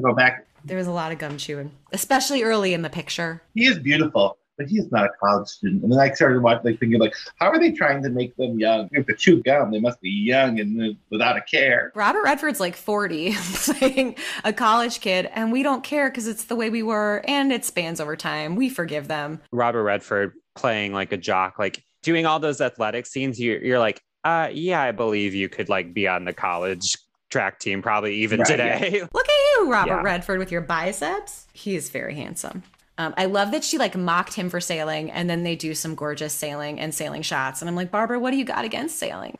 go 0.00 0.14
back. 0.14 0.46
There 0.64 0.76
was 0.76 0.86
a 0.86 0.92
lot 0.92 1.12
of 1.12 1.18
gum 1.18 1.36
chewing, 1.36 1.70
especially 1.92 2.42
early 2.42 2.74
in 2.74 2.82
the 2.82 2.90
picture. 2.90 3.42
He 3.54 3.66
is 3.66 3.78
beautiful 3.78 4.36
but 4.56 4.66
he's 4.66 4.90
not 4.90 5.04
a 5.04 5.10
college 5.20 5.48
student. 5.48 5.82
And 5.82 5.92
then 5.92 5.98
I 5.98 6.12
started 6.12 6.42
watching, 6.42 6.70
like 6.70 6.80
thinking, 6.80 7.00
like, 7.00 7.14
how 7.38 7.48
are 7.48 7.58
they 7.58 7.72
trying 7.72 8.02
to 8.02 8.08
make 8.08 8.36
them 8.36 8.58
young? 8.58 8.88
If 8.92 9.06
they 9.06 9.14
chew 9.14 9.42
gum, 9.42 9.70
they 9.70 9.80
must 9.80 10.00
be 10.00 10.10
young 10.10 10.58
and 10.60 10.96
without 11.10 11.36
a 11.36 11.42
care. 11.42 11.92
Robert 11.94 12.22
Redford's 12.22 12.60
like 12.60 12.76
40, 12.76 13.32
playing 13.64 14.16
a 14.44 14.52
college 14.52 15.00
kid, 15.00 15.30
and 15.32 15.52
we 15.52 15.62
don't 15.62 15.84
care 15.84 16.10
because 16.10 16.26
it's 16.26 16.44
the 16.44 16.56
way 16.56 16.70
we 16.70 16.82
were, 16.82 17.22
and 17.26 17.52
it 17.52 17.64
spans 17.64 18.00
over 18.00 18.16
time. 18.16 18.56
We 18.56 18.68
forgive 18.68 19.08
them. 19.08 19.40
Robert 19.52 19.82
Redford 19.82 20.32
playing 20.54 20.92
like 20.92 21.12
a 21.12 21.16
jock, 21.16 21.58
like 21.58 21.82
doing 22.02 22.26
all 22.26 22.38
those 22.38 22.60
athletic 22.60 23.06
scenes. 23.06 23.40
You're, 23.40 23.62
you're 23.62 23.78
like, 23.78 24.00
uh, 24.24 24.48
yeah, 24.52 24.80
I 24.80 24.92
believe 24.92 25.34
you 25.34 25.48
could 25.48 25.68
like 25.68 25.94
be 25.94 26.08
on 26.08 26.24
the 26.24 26.32
college 26.32 26.96
track 27.28 27.58
team 27.58 27.82
probably 27.82 28.14
even 28.16 28.40
right, 28.40 28.48
today. 28.48 28.90
Yeah. 28.94 29.06
Look 29.12 29.28
at 29.28 29.32
you, 29.32 29.70
Robert 29.70 29.96
yeah. 29.96 30.02
Redford, 30.02 30.38
with 30.38 30.50
your 30.50 30.60
biceps. 30.60 31.46
He 31.52 31.76
is 31.76 31.90
very 31.90 32.14
handsome. 32.14 32.62
Um, 32.98 33.12
I 33.16 33.26
love 33.26 33.50
that 33.50 33.62
she 33.62 33.78
like 33.78 33.96
mocked 33.96 34.34
him 34.34 34.48
for 34.48 34.60
sailing, 34.60 35.10
and 35.10 35.28
then 35.28 35.42
they 35.42 35.56
do 35.56 35.74
some 35.74 35.94
gorgeous 35.94 36.32
sailing 36.32 36.80
and 36.80 36.94
sailing 36.94 37.22
shots. 37.22 37.60
And 37.60 37.68
I'm 37.68 37.76
like, 37.76 37.90
Barbara, 37.90 38.18
what 38.18 38.30
do 38.30 38.38
you 38.38 38.44
got 38.44 38.64
against 38.64 38.98
sailing? 38.98 39.38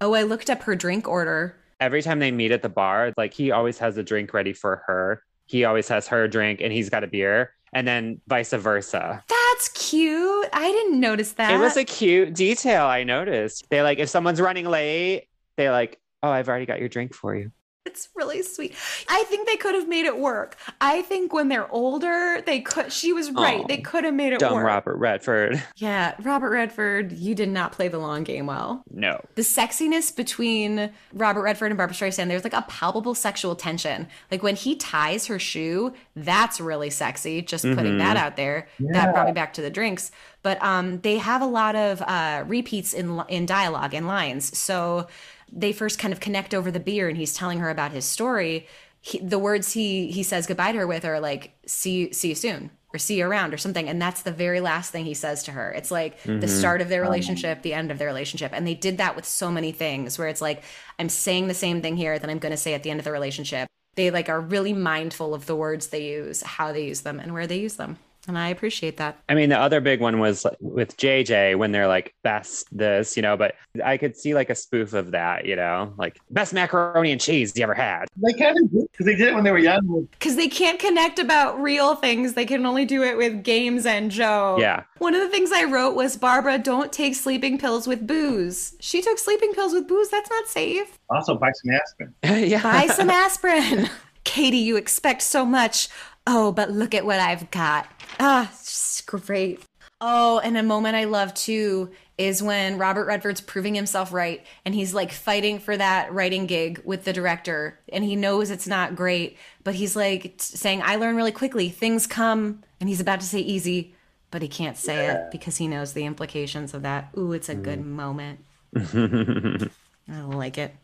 Oh, 0.00 0.14
I 0.14 0.22
looked 0.22 0.48
up 0.48 0.62
her 0.62 0.76
drink 0.76 1.08
order. 1.08 1.56
Every 1.80 2.02
time 2.02 2.20
they 2.20 2.30
meet 2.30 2.52
at 2.52 2.62
the 2.62 2.68
bar, 2.68 3.12
like 3.16 3.34
he 3.34 3.50
always 3.50 3.78
has 3.78 3.96
a 3.96 4.02
drink 4.02 4.32
ready 4.32 4.52
for 4.52 4.82
her. 4.86 5.22
He 5.46 5.64
always 5.64 5.88
has 5.88 6.06
her 6.08 6.28
drink, 6.28 6.60
and 6.60 6.72
he's 6.72 6.88
got 6.88 7.02
a 7.02 7.08
beer, 7.08 7.52
and 7.72 7.86
then 7.86 8.20
vice 8.28 8.52
versa. 8.52 9.24
That's 9.28 9.68
cute. 9.70 10.48
I 10.52 10.70
didn't 10.70 11.00
notice 11.00 11.32
that. 11.32 11.52
It 11.52 11.58
was 11.58 11.76
a 11.76 11.84
cute 11.84 12.34
detail 12.34 12.86
I 12.86 13.02
noticed. 13.02 13.68
They 13.70 13.82
like 13.82 13.98
if 13.98 14.08
someone's 14.08 14.40
running 14.40 14.66
late, 14.66 15.26
they 15.56 15.68
like, 15.68 16.00
oh, 16.22 16.30
I've 16.30 16.48
already 16.48 16.66
got 16.66 16.78
your 16.78 16.88
drink 16.88 17.12
for 17.12 17.34
you. 17.34 17.50
It's 17.84 18.08
really 18.14 18.42
sweet. 18.42 18.74
I 19.08 19.24
think 19.24 19.48
they 19.48 19.56
could 19.56 19.74
have 19.74 19.88
made 19.88 20.04
it 20.04 20.16
work. 20.16 20.56
I 20.80 21.02
think 21.02 21.32
when 21.32 21.48
they're 21.48 21.70
older, 21.72 22.40
they 22.46 22.60
could. 22.60 22.92
She 22.92 23.12
was 23.12 23.30
right. 23.32 23.62
Oh, 23.64 23.66
they 23.66 23.78
could 23.78 24.04
have 24.04 24.14
made 24.14 24.28
it 24.28 24.34
work. 24.34 24.40
dumb 24.40 24.54
work. 24.54 24.66
Robert 24.66 24.96
Redford. 24.96 25.62
Yeah, 25.76 26.14
Robert 26.22 26.50
Redford, 26.50 27.12
you 27.12 27.34
did 27.34 27.48
not 27.48 27.72
play 27.72 27.88
the 27.88 27.98
long 27.98 28.22
game 28.22 28.46
well. 28.46 28.84
No. 28.90 29.20
The 29.34 29.42
sexiness 29.42 30.14
between 30.14 30.92
Robert 31.12 31.42
Redford 31.42 31.72
and 31.72 31.78
Barbra 31.78 31.96
Streisand, 31.96 32.28
there's 32.28 32.44
like 32.44 32.52
a 32.52 32.62
palpable 32.68 33.16
sexual 33.16 33.56
tension. 33.56 34.06
Like 34.30 34.44
when 34.44 34.54
he 34.54 34.76
ties 34.76 35.26
her 35.26 35.40
shoe, 35.40 35.92
that's 36.14 36.60
really 36.60 36.90
sexy. 36.90 37.42
Just 37.42 37.64
mm-hmm. 37.64 37.74
putting 37.74 37.98
that 37.98 38.16
out 38.16 38.36
there. 38.36 38.68
Yeah. 38.78 38.92
That 38.92 39.12
brought 39.12 39.26
me 39.26 39.32
back 39.32 39.54
to 39.54 39.62
the 39.62 39.70
drinks. 39.70 40.12
But 40.42 40.62
um, 40.62 41.00
they 41.00 41.18
have 41.18 41.42
a 41.42 41.46
lot 41.46 41.74
of 41.74 42.02
uh, 42.02 42.44
repeats 42.46 42.94
in 42.94 43.22
in 43.28 43.46
dialogue 43.46 43.94
and 43.94 44.06
lines. 44.06 44.56
So 44.56 45.08
they 45.52 45.72
first 45.72 45.98
kind 45.98 46.12
of 46.12 46.20
connect 46.20 46.54
over 46.54 46.70
the 46.70 46.80
beer 46.80 47.08
and 47.08 47.16
he's 47.18 47.34
telling 47.34 47.58
her 47.58 47.70
about 47.70 47.92
his 47.92 48.04
story 48.04 48.66
he, 49.00 49.18
the 49.18 49.38
words 49.38 49.72
he 49.72 50.10
he 50.10 50.22
says 50.22 50.46
goodbye 50.46 50.72
to 50.72 50.78
her 50.78 50.86
with 50.86 51.04
are 51.04 51.20
like 51.20 51.54
see 51.66 51.92
you 51.92 52.12
see 52.12 52.28
you 52.28 52.34
soon 52.34 52.70
or 52.94 52.98
see 52.98 53.18
you 53.18 53.26
around 53.26 53.54
or 53.54 53.58
something. 53.58 53.88
And 53.88 54.00
that's 54.00 54.22
the 54.22 54.32
very 54.32 54.60
last 54.60 54.92
thing 54.92 55.04
he 55.04 55.14
says 55.14 55.42
to 55.44 55.52
her. 55.52 55.72
It's 55.72 55.90
like 55.90 56.20
Mm-hmm. 56.22 56.40
the 56.40 56.48
start 56.48 56.80
of 56.80 56.86
Um, 56.86 56.90
their 56.90 57.00
relationship, 57.02 57.62
the 57.62 57.74
end 57.74 57.90
of 57.90 57.98
their 57.98 58.06
relationship. 58.06 58.52
And 58.52 58.66
they 58.66 58.74
did 58.74 58.98
that 58.98 59.16
with 59.16 59.24
so 59.24 59.50
many 59.50 59.72
things 59.72 60.18
where 60.18 60.28
it's 60.28 60.42
like, 60.42 60.62
I'm 60.98 61.08
saying 61.08 61.48
the 61.48 61.54
same 61.54 61.80
thing 61.80 61.96
here 61.96 62.18
that 62.18 62.28
I'm 62.28 62.38
going 62.38 62.50
to 62.52 62.56
say 62.56 62.74
at 62.74 62.82
the 62.82 62.90
end 62.90 63.00
of 63.00 63.04
the 63.04 63.12
relationship. 63.12 63.66
They 63.94 64.10
like 64.10 64.28
are 64.28 64.40
really 64.40 64.72
mindful 64.72 65.34
of 65.34 65.46
the 65.46 65.56
words 65.56 65.88
they 65.88 66.04
use, 66.04 66.42
how 66.42 66.72
they 66.72 66.84
use 66.84 67.00
them, 67.00 67.18
and 67.18 67.32
where 67.32 67.46
they 67.46 67.58
use 67.58 67.76
them. 67.76 67.98
And 68.28 68.38
I 68.38 68.48
appreciate 68.48 68.98
that. 68.98 69.18
I 69.28 69.34
mean, 69.34 69.48
the 69.48 69.58
other 69.58 69.80
big 69.80 70.00
one 70.00 70.20
was 70.20 70.44
like, 70.44 70.56
with 70.60 70.96
JJ 70.96 71.56
when 71.58 71.72
they're 71.72 71.88
like 71.88 72.14
best 72.22 72.66
this, 72.70 73.16
you 73.16 73.22
know, 73.22 73.36
but 73.36 73.56
I 73.84 73.96
could 73.96 74.16
see 74.16 74.32
like 74.34 74.48
a 74.48 74.54
spoof 74.54 74.92
of 74.92 75.10
that, 75.10 75.44
you 75.44 75.56
know, 75.56 75.92
like 75.96 76.20
best 76.30 76.54
macaroni 76.54 77.10
and 77.10 77.20
cheese 77.20 77.52
you 77.56 77.64
ever 77.64 77.74
had. 77.74 78.06
They 78.16 78.32
kind 78.34 78.56
of 78.58 78.70
did 78.70 78.92
because 78.92 79.06
they 79.06 79.16
did 79.16 79.28
it 79.28 79.34
when 79.34 79.42
they 79.42 79.50
were 79.50 79.58
young. 79.58 80.08
Because 80.12 80.36
they 80.36 80.48
can't 80.48 80.78
connect 80.78 81.18
about 81.18 81.60
real 81.60 81.96
things. 81.96 82.34
They 82.34 82.46
can 82.46 82.64
only 82.64 82.84
do 82.84 83.02
it 83.02 83.16
with 83.16 83.42
games 83.42 83.86
and 83.86 84.10
Joe. 84.10 84.56
Yeah. 84.60 84.84
One 84.98 85.14
of 85.14 85.20
the 85.20 85.28
things 85.28 85.50
I 85.52 85.64
wrote 85.64 85.96
was 85.96 86.16
Barbara, 86.16 86.58
don't 86.58 86.92
take 86.92 87.16
sleeping 87.16 87.58
pills 87.58 87.88
with 87.88 88.06
booze. 88.06 88.76
She 88.78 89.02
took 89.02 89.18
sleeping 89.18 89.52
pills 89.52 89.72
with 89.72 89.88
booze. 89.88 90.10
That's 90.10 90.30
not 90.30 90.46
safe. 90.46 90.96
Also, 91.10 91.36
buy 91.36 91.50
some 91.52 91.74
aspirin. 91.74 92.14
yeah. 92.48 92.62
Buy 92.62 92.86
some 92.86 93.10
aspirin. 93.10 93.90
Katie, 94.24 94.58
you 94.58 94.76
expect 94.76 95.22
so 95.22 95.44
much. 95.44 95.88
Oh, 96.26 96.52
but 96.52 96.70
look 96.70 96.94
at 96.94 97.04
what 97.04 97.20
I've 97.20 97.50
got. 97.50 97.88
Ah, 98.20 98.48
it's 98.52 99.00
great. 99.02 99.60
Oh, 100.00 100.40
and 100.40 100.56
a 100.56 100.62
moment 100.62 100.96
I 100.96 101.04
love 101.04 101.32
too 101.34 101.90
is 102.18 102.42
when 102.42 102.76
Robert 102.78 103.06
Redford's 103.06 103.40
proving 103.40 103.74
himself 103.74 104.12
right 104.12 104.44
and 104.64 104.74
he's 104.74 104.92
like 104.92 105.12
fighting 105.12 105.58
for 105.58 105.76
that 105.76 106.12
writing 106.12 106.46
gig 106.46 106.82
with 106.84 107.04
the 107.04 107.12
director 107.12 107.78
and 107.92 108.04
he 108.04 108.16
knows 108.16 108.50
it's 108.50 108.66
not 108.66 108.96
great, 108.96 109.36
but 109.64 109.74
he's 109.74 109.96
like 109.96 110.34
saying, 110.38 110.82
I 110.82 110.96
learn 110.96 111.16
really 111.16 111.32
quickly. 111.32 111.68
Things 111.68 112.06
come, 112.06 112.62
and 112.80 112.88
he's 112.88 113.00
about 113.00 113.20
to 113.20 113.26
say 113.26 113.38
easy, 113.38 113.94
but 114.30 114.42
he 114.42 114.48
can't 114.48 114.76
say 114.76 115.06
it 115.06 115.30
because 115.30 115.56
he 115.56 115.68
knows 115.68 115.92
the 115.92 116.04
implications 116.04 116.74
of 116.74 116.82
that. 116.82 117.10
Ooh, 117.16 117.32
it's 117.32 117.48
a 117.48 117.54
good 117.54 117.84
moment. 117.84 118.40
I 118.76 119.68
like 120.08 120.58
it. 120.58 120.74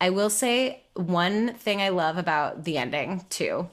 I 0.00 0.10
will 0.10 0.30
say 0.30 0.82
one 0.94 1.54
thing 1.54 1.82
I 1.82 1.90
love 1.90 2.18
about 2.18 2.64
the 2.64 2.78
ending 2.78 3.24
too 3.30 3.68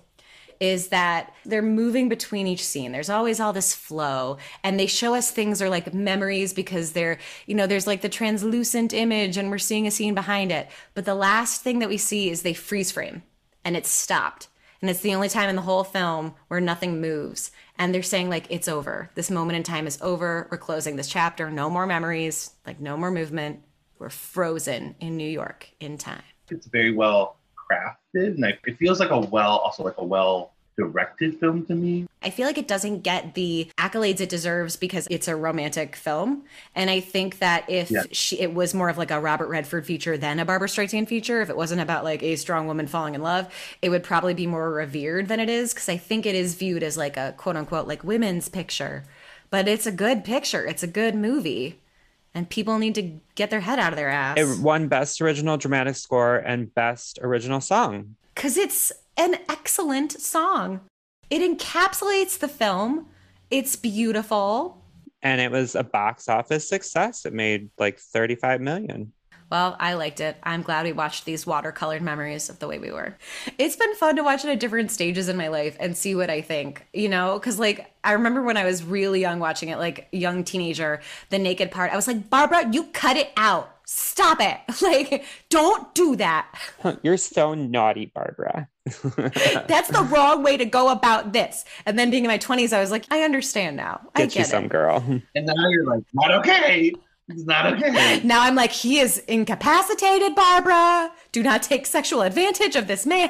is 0.59 0.89
that 0.89 1.33
they're 1.45 1.61
moving 1.61 2.09
between 2.09 2.47
each 2.47 2.65
scene. 2.65 2.91
There's 2.91 3.09
always 3.09 3.39
all 3.39 3.53
this 3.53 3.73
flow 3.73 4.37
and 4.63 4.79
they 4.79 4.87
show 4.87 5.15
us 5.15 5.31
things 5.31 5.61
are 5.61 5.69
like 5.69 5.93
memories 5.93 6.53
because 6.53 6.93
they're, 6.93 7.17
you 7.45 7.55
know, 7.55 7.67
there's 7.67 7.87
like 7.87 8.01
the 8.01 8.09
translucent 8.09 8.93
image 8.93 9.37
and 9.37 9.49
we're 9.49 9.57
seeing 9.57 9.87
a 9.87 9.91
scene 9.91 10.15
behind 10.15 10.51
it. 10.51 10.67
But 10.93 11.05
the 11.05 11.15
last 11.15 11.61
thing 11.61 11.79
that 11.79 11.89
we 11.89 11.97
see 11.97 12.29
is 12.29 12.41
they 12.41 12.53
freeze 12.53 12.91
frame 12.91 13.23
and 13.63 13.75
it's 13.75 13.89
stopped. 13.89 14.47
And 14.81 14.89
it's 14.89 14.99
the 14.99 15.15
only 15.15 15.29
time 15.29 15.49
in 15.49 15.55
the 15.55 15.63
whole 15.63 15.83
film 15.83 16.35
where 16.49 16.61
nothing 16.61 17.01
moves. 17.01 17.51
And 17.79 17.93
they're 17.93 18.03
saying, 18.03 18.29
like, 18.29 18.45
it's 18.49 18.67
over. 18.67 19.09
This 19.15 19.31
moment 19.31 19.57
in 19.57 19.63
time 19.63 19.87
is 19.87 19.99
over. 20.01 20.47
We're 20.51 20.57
closing 20.57 20.95
this 20.95 21.07
chapter. 21.07 21.49
No 21.49 21.69
more 21.69 21.87
memories, 21.87 22.51
like, 22.65 22.79
no 22.79 22.95
more 22.95 23.09
movement. 23.09 23.61
We're 23.97 24.09
frozen 24.09 24.95
in 24.99 25.17
New 25.17 25.29
York 25.29 25.69
in 25.79 25.97
time. 25.97 26.21
It's 26.49 26.67
very 26.67 26.93
well 26.93 27.37
crafted, 27.69 28.35
and 28.35 28.45
I, 28.45 28.57
it 28.65 28.77
feels 28.77 28.99
like 28.99 29.11
a 29.11 29.19
well, 29.19 29.57
also 29.57 29.83
like 29.83 29.97
a 29.97 30.03
well 30.05 30.53
directed 30.77 31.39
film 31.39 31.65
to 31.65 31.73
me. 31.73 32.05
I 32.21 32.29
feel 32.29 32.45
like 32.45 32.59
it 32.59 32.67
doesn't 32.67 33.01
get 33.01 33.33
the 33.33 33.67
accolades 33.79 34.19
it 34.21 34.29
deserves 34.29 34.75
because 34.75 35.07
it's 35.09 35.27
a 35.27 35.35
romantic 35.35 35.95
film. 35.95 36.43
And 36.75 36.89
I 36.91 36.99
think 36.99 37.39
that 37.39 37.67
if 37.67 37.89
Yeah. 37.89 38.03
she, 38.11 38.39
it 38.39 38.53
was 38.53 38.75
more 38.75 38.87
of 38.87 38.97
like 38.97 39.09
a 39.09 39.19
Robert 39.19 39.47
Redford 39.47 39.87
feature 39.87 40.17
than 40.17 40.39
a 40.39 40.45
Barbra 40.45 40.67
Streisand 40.67 41.07
feature, 41.07 41.41
if 41.41 41.49
it 41.49 41.57
wasn't 41.57 41.81
about 41.81 42.03
like 42.03 42.21
a 42.21 42.35
strong 42.35 42.67
woman 42.67 42.85
falling 42.85 43.15
in 43.15 43.23
love, 43.23 43.51
it 43.81 43.89
would 43.89 44.03
probably 44.03 44.35
be 44.35 44.45
more 44.45 44.69
revered 44.69 45.27
than 45.29 45.39
it 45.39 45.49
is 45.49 45.73
because 45.73 45.89
I 45.89 45.97
think 45.97 46.27
it 46.27 46.35
is 46.35 46.53
viewed 46.53 46.83
as 46.83 46.95
like 46.95 47.17
a 47.17 47.33
quote 47.37 47.55
unquote 47.55 47.87
like 47.87 48.03
women's 48.03 48.47
picture. 48.47 49.03
But 49.49 49.67
it's 49.67 49.87
a 49.87 49.91
good 49.91 50.23
picture. 50.23 50.63
It's 50.65 50.83
a 50.83 50.87
good 50.87 51.15
movie. 51.15 51.79
And 52.37 52.47
people 52.47 52.77
need 52.77 52.93
to 52.95 53.19
get 53.33 53.49
their 53.49 53.61
head 53.61 53.79
out 53.79 53.93
of 53.93 53.97
their 53.97 54.09
ass. 54.09 54.37
It 54.37 54.59
won 54.61 54.87
Best 54.89 55.19
Original 55.21 55.57
Dramatic 55.57 55.95
Score 55.95 56.37
and 56.37 56.71
Best 56.75 57.17
Original 57.23 57.59
Song. 57.59 58.15
because 58.35 58.57
it's 58.57 58.91
an 59.17 59.37
excellent 59.49 60.11
song. 60.21 60.81
It 61.31 61.41
encapsulates 61.41 62.37
the 62.37 62.47
film. 62.47 63.07
It's 63.49 63.75
beautiful. 63.75 64.83
And 65.23 65.41
it 65.41 65.49
was 65.49 65.73
a 65.73 65.83
box 65.83 66.29
office 66.29 66.69
success. 66.69 67.25
It 67.25 67.33
made 67.33 67.71
like 67.79 67.97
35 67.97 68.61
million. 68.61 69.13
Well, 69.49 69.77
I 69.79 69.93
liked 69.93 70.19
it. 70.19 70.35
I'm 70.43 70.61
glad 70.61 70.85
we 70.85 70.91
watched 70.91 71.23
these 71.23 71.45
watercolored 71.45 72.01
memories 72.01 72.49
of 72.49 72.59
the 72.59 72.67
way 72.67 72.79
we 72.79 72.91
were. 72.91 73.15
It's 73.57 73.77
been 73.77 73.95
fun 73.95 74.17
to 74.17 74.23
watch 74.23 74.43
it 74.43 74.49
at 74.49 74.59
different 74.59 74.91
stages 74.91 75.29
in 75.29 75.37
my 75.37 75.47
life 75.47 75.77
and 75.79 75.95
see 75.95 76.15
what 76.15 76.29
I 76.29 76.41
think, 76.41 76.85
you 76.93 77.07
know? 77.07 77.39
Because, 77.39 77.57
like, 77.57 77.93
I 78.03 78.11
remember 78.11 78.43
when 78.43 78.57
I 78.57 78.65
was 78.65 78.83
really 78.83 79.21
young 79.21 79.39
watching 79.39 79.69
it, 79.69 79.77
like, 79.77 80.09
young 80.11 80.43
teenager, 80.43 80.99
the 81.29 81.39
naked 81.39 81.71
part, 81.71 81.93
I 81.93 81.95
was 81.95 82.07
like, 82.07 82.29
Barbara, 82.29 82.69
you 82.73 82.85
cut 82.87 83.15
it 83.15 83.31
out. 83.37 83.73
Stop 83.85 84.39
it. 84.41 84.57
Like, 84.81 85.23
don't 85.49 85.93
do 85.95 86.17
that. 86.17 86.47
You're 87.03 87.17
so 87.17 87.53
naughty, 87.53 88.07
Barbara. 88.13 88.67
That's 89.15 89.89
the 89.89 90.05
wrong 90.11 90.43
way 90.43 90.57
to 90.57 90.65
go 90.65 90.89
about 90.89 91.31
this. 91.33 91.63
And 91.85 91.97
then 91.97 92.09
being 92.09 92.25
in 92.25 92.29
my 92.29 92.37
20s, 92.37 92.73
I 92.73 92.79
was 92.81 92.91
like, 92.91 93.05
I 93.11 93.21
understand 93.23 93.75
now. 93.77 94.01
I 94.13 94.19
Get 94.23 94.35
you 94.35 94.39
get 94.41 94.47
some 94.47 94.65
it. 94.65 94.69
girl. 94.69 95.03
And 95.35 95.45
now 95.45 95.69
you're 95.69 95.85
like, 95.85 96.03
not 96.13 96.31
okay. 96.39 96.93
It's 97.29 97.43
not 97.43 97.73
okay. 97.73 98.21
Now 98.23 98.41
I'm 98.43 98.55
like, 98.55 98.71
he 98.71 98.99
is 98.99 99.17
incapacitated, 99.27 100.33
Barbara. 100.33 101.11
Do 101.33 101.43
not 101.43 101.61
take 101.61 101.85
sexual 101.85 102.21
advantage 102.21 102.75
of 102.75 102.87
this 102.87 103.05
man. 103.05 103.29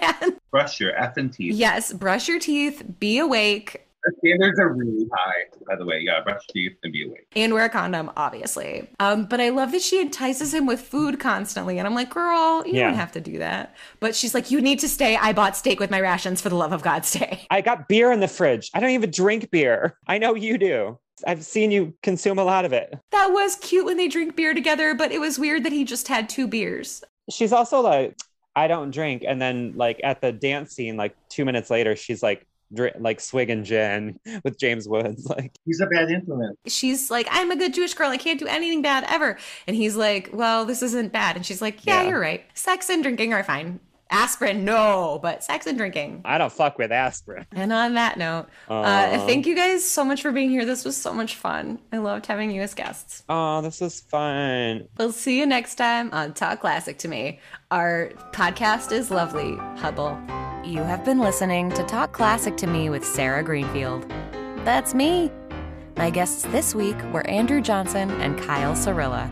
Brush 0.51 0.79
your 0.79 0.93
effing 0.93 1.35
teeth. 1.35 1.55
yes, 1.55 1.93
brush 1.93 2.27
your 2.27 2.39
teeth, 2.39 2.83
be 2.99 3.17
awake, 3.17 3.86
standards 4.19 4.59
are 4.59 4.73
really 4.73 5.07
high, 5.13 5.43
by 5.67 5.75
the 5.75 5.85
way. 5.85 5.99
You 5.99 6.09
gotta 6.09 6.23
brush 6.23 6.41
your 6.53 6.69
teeth 6.69 6.77
and 6.83 6.93
be 6.93 7.05
awake. 7.05 7.27
and 7.35 7.53
wear 7.53 7.65
a 7.65 7.69
condom, 7.69 8.11
obviously. 8.17 8.89
Um, 8.99 9.25
but 9.25 9.39
I 9.41 9.49
love 9.49 9.71
that 9.71 9.81
she 9.81 9.99
entices 10.01 10.53
him 10.53 10.65
with 10.65 10.79
food 10.81 11.19
constantly. 11.19 11.77
And 11.79 11.87
I'm 11.87 11.95
like, 11.95 12.09
girl, 12.09 12.63
you 12.65 12.73
Yeah. 12.73 12.87
don't 12.87 12.95
have 12.95 13.11
to 13.13 13.21
do 13.21 13.37
that. 13.39 13.75
But 13.99 14.15
she's 14.15 14.33
like, 14.33 14.51
you 14.51 14.61
need 14.61 14.79
to 14.79 14.87
stay. 14.89 15.15
I 15.17 15.33
bought 15.33 15.55
steak 15.57 15.79
with 15.79 15.91
my 15.91 15.99
rations 16.01 16.41
for 16.41 16.49
the 16.49 16.55
love 16.55 16.73
of 16.73 16.81
God, 16.83 17.05
stay. 17.05 17.45
I 17.51 17.61
got 17.61 17.87
beer 17.87 18.11
in 18.11 18.19
the 18.19 18.27
fridge. 18.27 18.69
I 18.73 18.79
don't 18.79 18.91
even 18.91 19.11
drink 19.11 19.51
beer. 19.51 19.97
I 20.07 20.17
know 20.17 20.35
you 20.35 20.57
do. 20.57 20.99
I've 21.25 21.43
seen 21.43 21.71
you 21.71 21.93
consume 22.03 22.37
a 22.37 22.43
lot 22.43 22.63
of 22.65 22.73
it. 22.73 22.93
That 23.11 23.31
was 23.31 23.55
cute 23.55 23.85
when 23.85 23.97
they 23.97 24.07
drink 24.07 24.35
beer 24.35 24.53
together, 24.53 24.93
but 24.93 25.11
it 25.11 25.19
was 25.19 25.39
weird 25.39 25.63
that 25.63 25.71
he 25.71 25.83
just 25.83 26.07
had 26.07 26.29
two 26.29 26.47
beers. 26.47 27.03
She's 27.31 27.51
also 27.51 27.81
like, 27.81 28.15
I 28.55 28.67
don't 28.67 28.91
drink. 28.91 29.23
And 29.27 29.41
then, 29.41 29.73
like, 29.75 29.99
at 30.03 30.21
the 30.21 30.31
dance 30.31 30.73
scene, 30.73 30.95
like 30.97 31.15
two 31.29 31.43
minutes 31.45 31.69
later, 31.71 31.95
she's 31.95 32.21
like, 32.21 32.45
dri- 32.73 32.91
like 32.99 33.19
swigging 33.19 33.63
gin 33.63 34.19
with 34.43 34.57
James 34.59 34.87
Woods. 34.87 35.25
Like, 35.25 35.51
He's 35.65 35.79
a 35.81 35.85
bad 35.87 36.09
influence. 36.09 36.57
she's 36.67 37.09
like, 37.11 37.27
I'm 37.31 37.51
a 37.51 37.55
good 37.55 37.73
Jewish 37.73 37.93
girl. 37.93 38.09
I 38.09 38.17
can't 38.17 38.39
do 38.39 38.47
anything 38.47 38.81
bad 38.81 39.05
ever. 39.07 39.37
And 39.67 39.75
he's 39.75 39.95
like, 39.95 40.29
Well, 40.33 40.65
this 40.65 40.81
isn't 40.81 41.11
bad. 41.13 41.35
And 41.35 41.45
she's 41.45 41.61
like, 41.61 41.85
Yeah, 41.85 42.03
Yeah. 42.03 42.09
you're 42.09 42.19
right. 42.19 42.43
Sex 42.53 42.89
and 42.89 43.01
drinking 43.03 43.33
are 43.33 43.43
fine. 43.43 43.79
Aspirin, 44.09 44.63
no, 44.63 45.19
but 45.21 45.43
sex 45.43 45.67
and 45.67 45.77
drinking. 45.77 46.21
I 46.23 46.37
don't 46.37 46.51
fuck 46.51 46.77
with 46.77 46.91
aspirin. 46.91 47.45
And 47.51 47.73
on 47.73 47.93
that 47.95 48.17
note, 48.17 48.47
uh, 48.69 48.73
Aw. 48.73 49.25
thank 49.25 49.45
you 49.45 49.55
guys 49.55 49.83
so 49.83 50.05
much 50.05 50.21
for 50.21 50.31
being 50.31 50.49
here. 50.49 50.65
This 50.65 50.85
was 50.85 50.95
so 50.95 51.13
much 51.13 51.35
fun. 51.35 51.79
I 51.91 51.97
loved 51.97 52.25
having 52.25 52.51
you 52.51 52.61
as 52.61 52.73
guests. 52.73 53.23
Oh, 53.27 53.61
this 53.61 53.81
is 53.81 54.01
fun. 54.01 54.87
We'll 54.97 55.11
see 55.11 55.37
you 55.39 55.45
next 55.45 55.75
time 55.75 56.09
on 56.13 56.33
Talk 56.33 56.61
Classic 56.61 56.97
to 56.99 57.07
Me. 57.07 57.39
Our 57.71 58.11
podcast 58.31 58.91
is 58.91 59.11
lovely, 59.11 59.53
Hubbell. 59.77 60.15
You 60.65 60.83
have 60.83 61.03
been 61.05 61.19
listening 61.19 61.69
to 61.71 61.83
Talk 61.83 62.13
Classic 62.13 62.55
to 62.57 62.67
Me 62.67 62.89
with 62.89 63.05
Sarah 63.05 63.43
Greenfield. 63.43 64.09
That's 64.65 64.93
me. 64.93 65.31
My 65.97 66.09
guests 66.09 66.43
this 66.43 66.75
week 66.75 66.95
were 67.11 67.25
Andrew 67.27 67.59
Johnson 67.61 68.11
and 68.21 68.37
Kyle 68.39 68.73
Cirilla. 68.73 69.31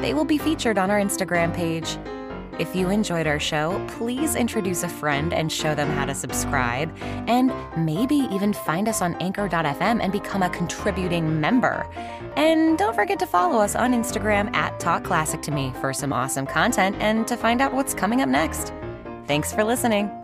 They 0.00 0.14
will 0.14 0.24
be 0.24 0.38
featured 0.38 0.78
on 0.78 0.90
our 0.90 1.00
Instagram 1.00 1.54
page. 1.54 1.96
If 2.58 2.76
you 2.76 2.90
enjoyed 2.90 3.26
our 3.26 3.40
show, 3.40 3.84
please 3.88 4.36
introduce 4.36 4.84
a 4.84 4.88
friend 4.88 5.32
and 5.32 5.50
show 5.50 5.74
them 5.74 5.88
how 5.90 6.04
to 6.04 6.14
subscribe, 6.14 6.96
and 7.26 7.52
maybe 7.76 8.14
even 8.30 8.52
find 8.52 8.88
us 8.88 9.02
on 9.02 9.14
anchor.fm 9.16 10.00
and 10.00 10.12
become 10.12 10.42
a 10.42 10.50
contributing 10.50 11.40
member. 11.40 11.86
And 12.36 12.78
don't 12.78 12.94
forget 12.94 13.18
to 13.18 13.26
follow 13.26 13.60
us 13.60 13.74
on 13.74 13.92
Instagram 13.92 14.54
at 14.54 14.78
Talk 14.78 15.02
Classic 15.04 15.42
to 15.42 15.50
Me 15.50 15.72
for 15.80 15.92
some 15.92 16.12
awesome 16.12 16.46
content 16.46 16.96
and 17.00 17.26
to 17.26 17.36
find 17.36 17.60
out 17.60 17.74
what's 17.74 17.94
coming 17.94 18.20
up 18.22 18.28
next. 18.28 18.72
Thanks 19.26 19.52
for 19.52 19.64
listening. 19.64 20.23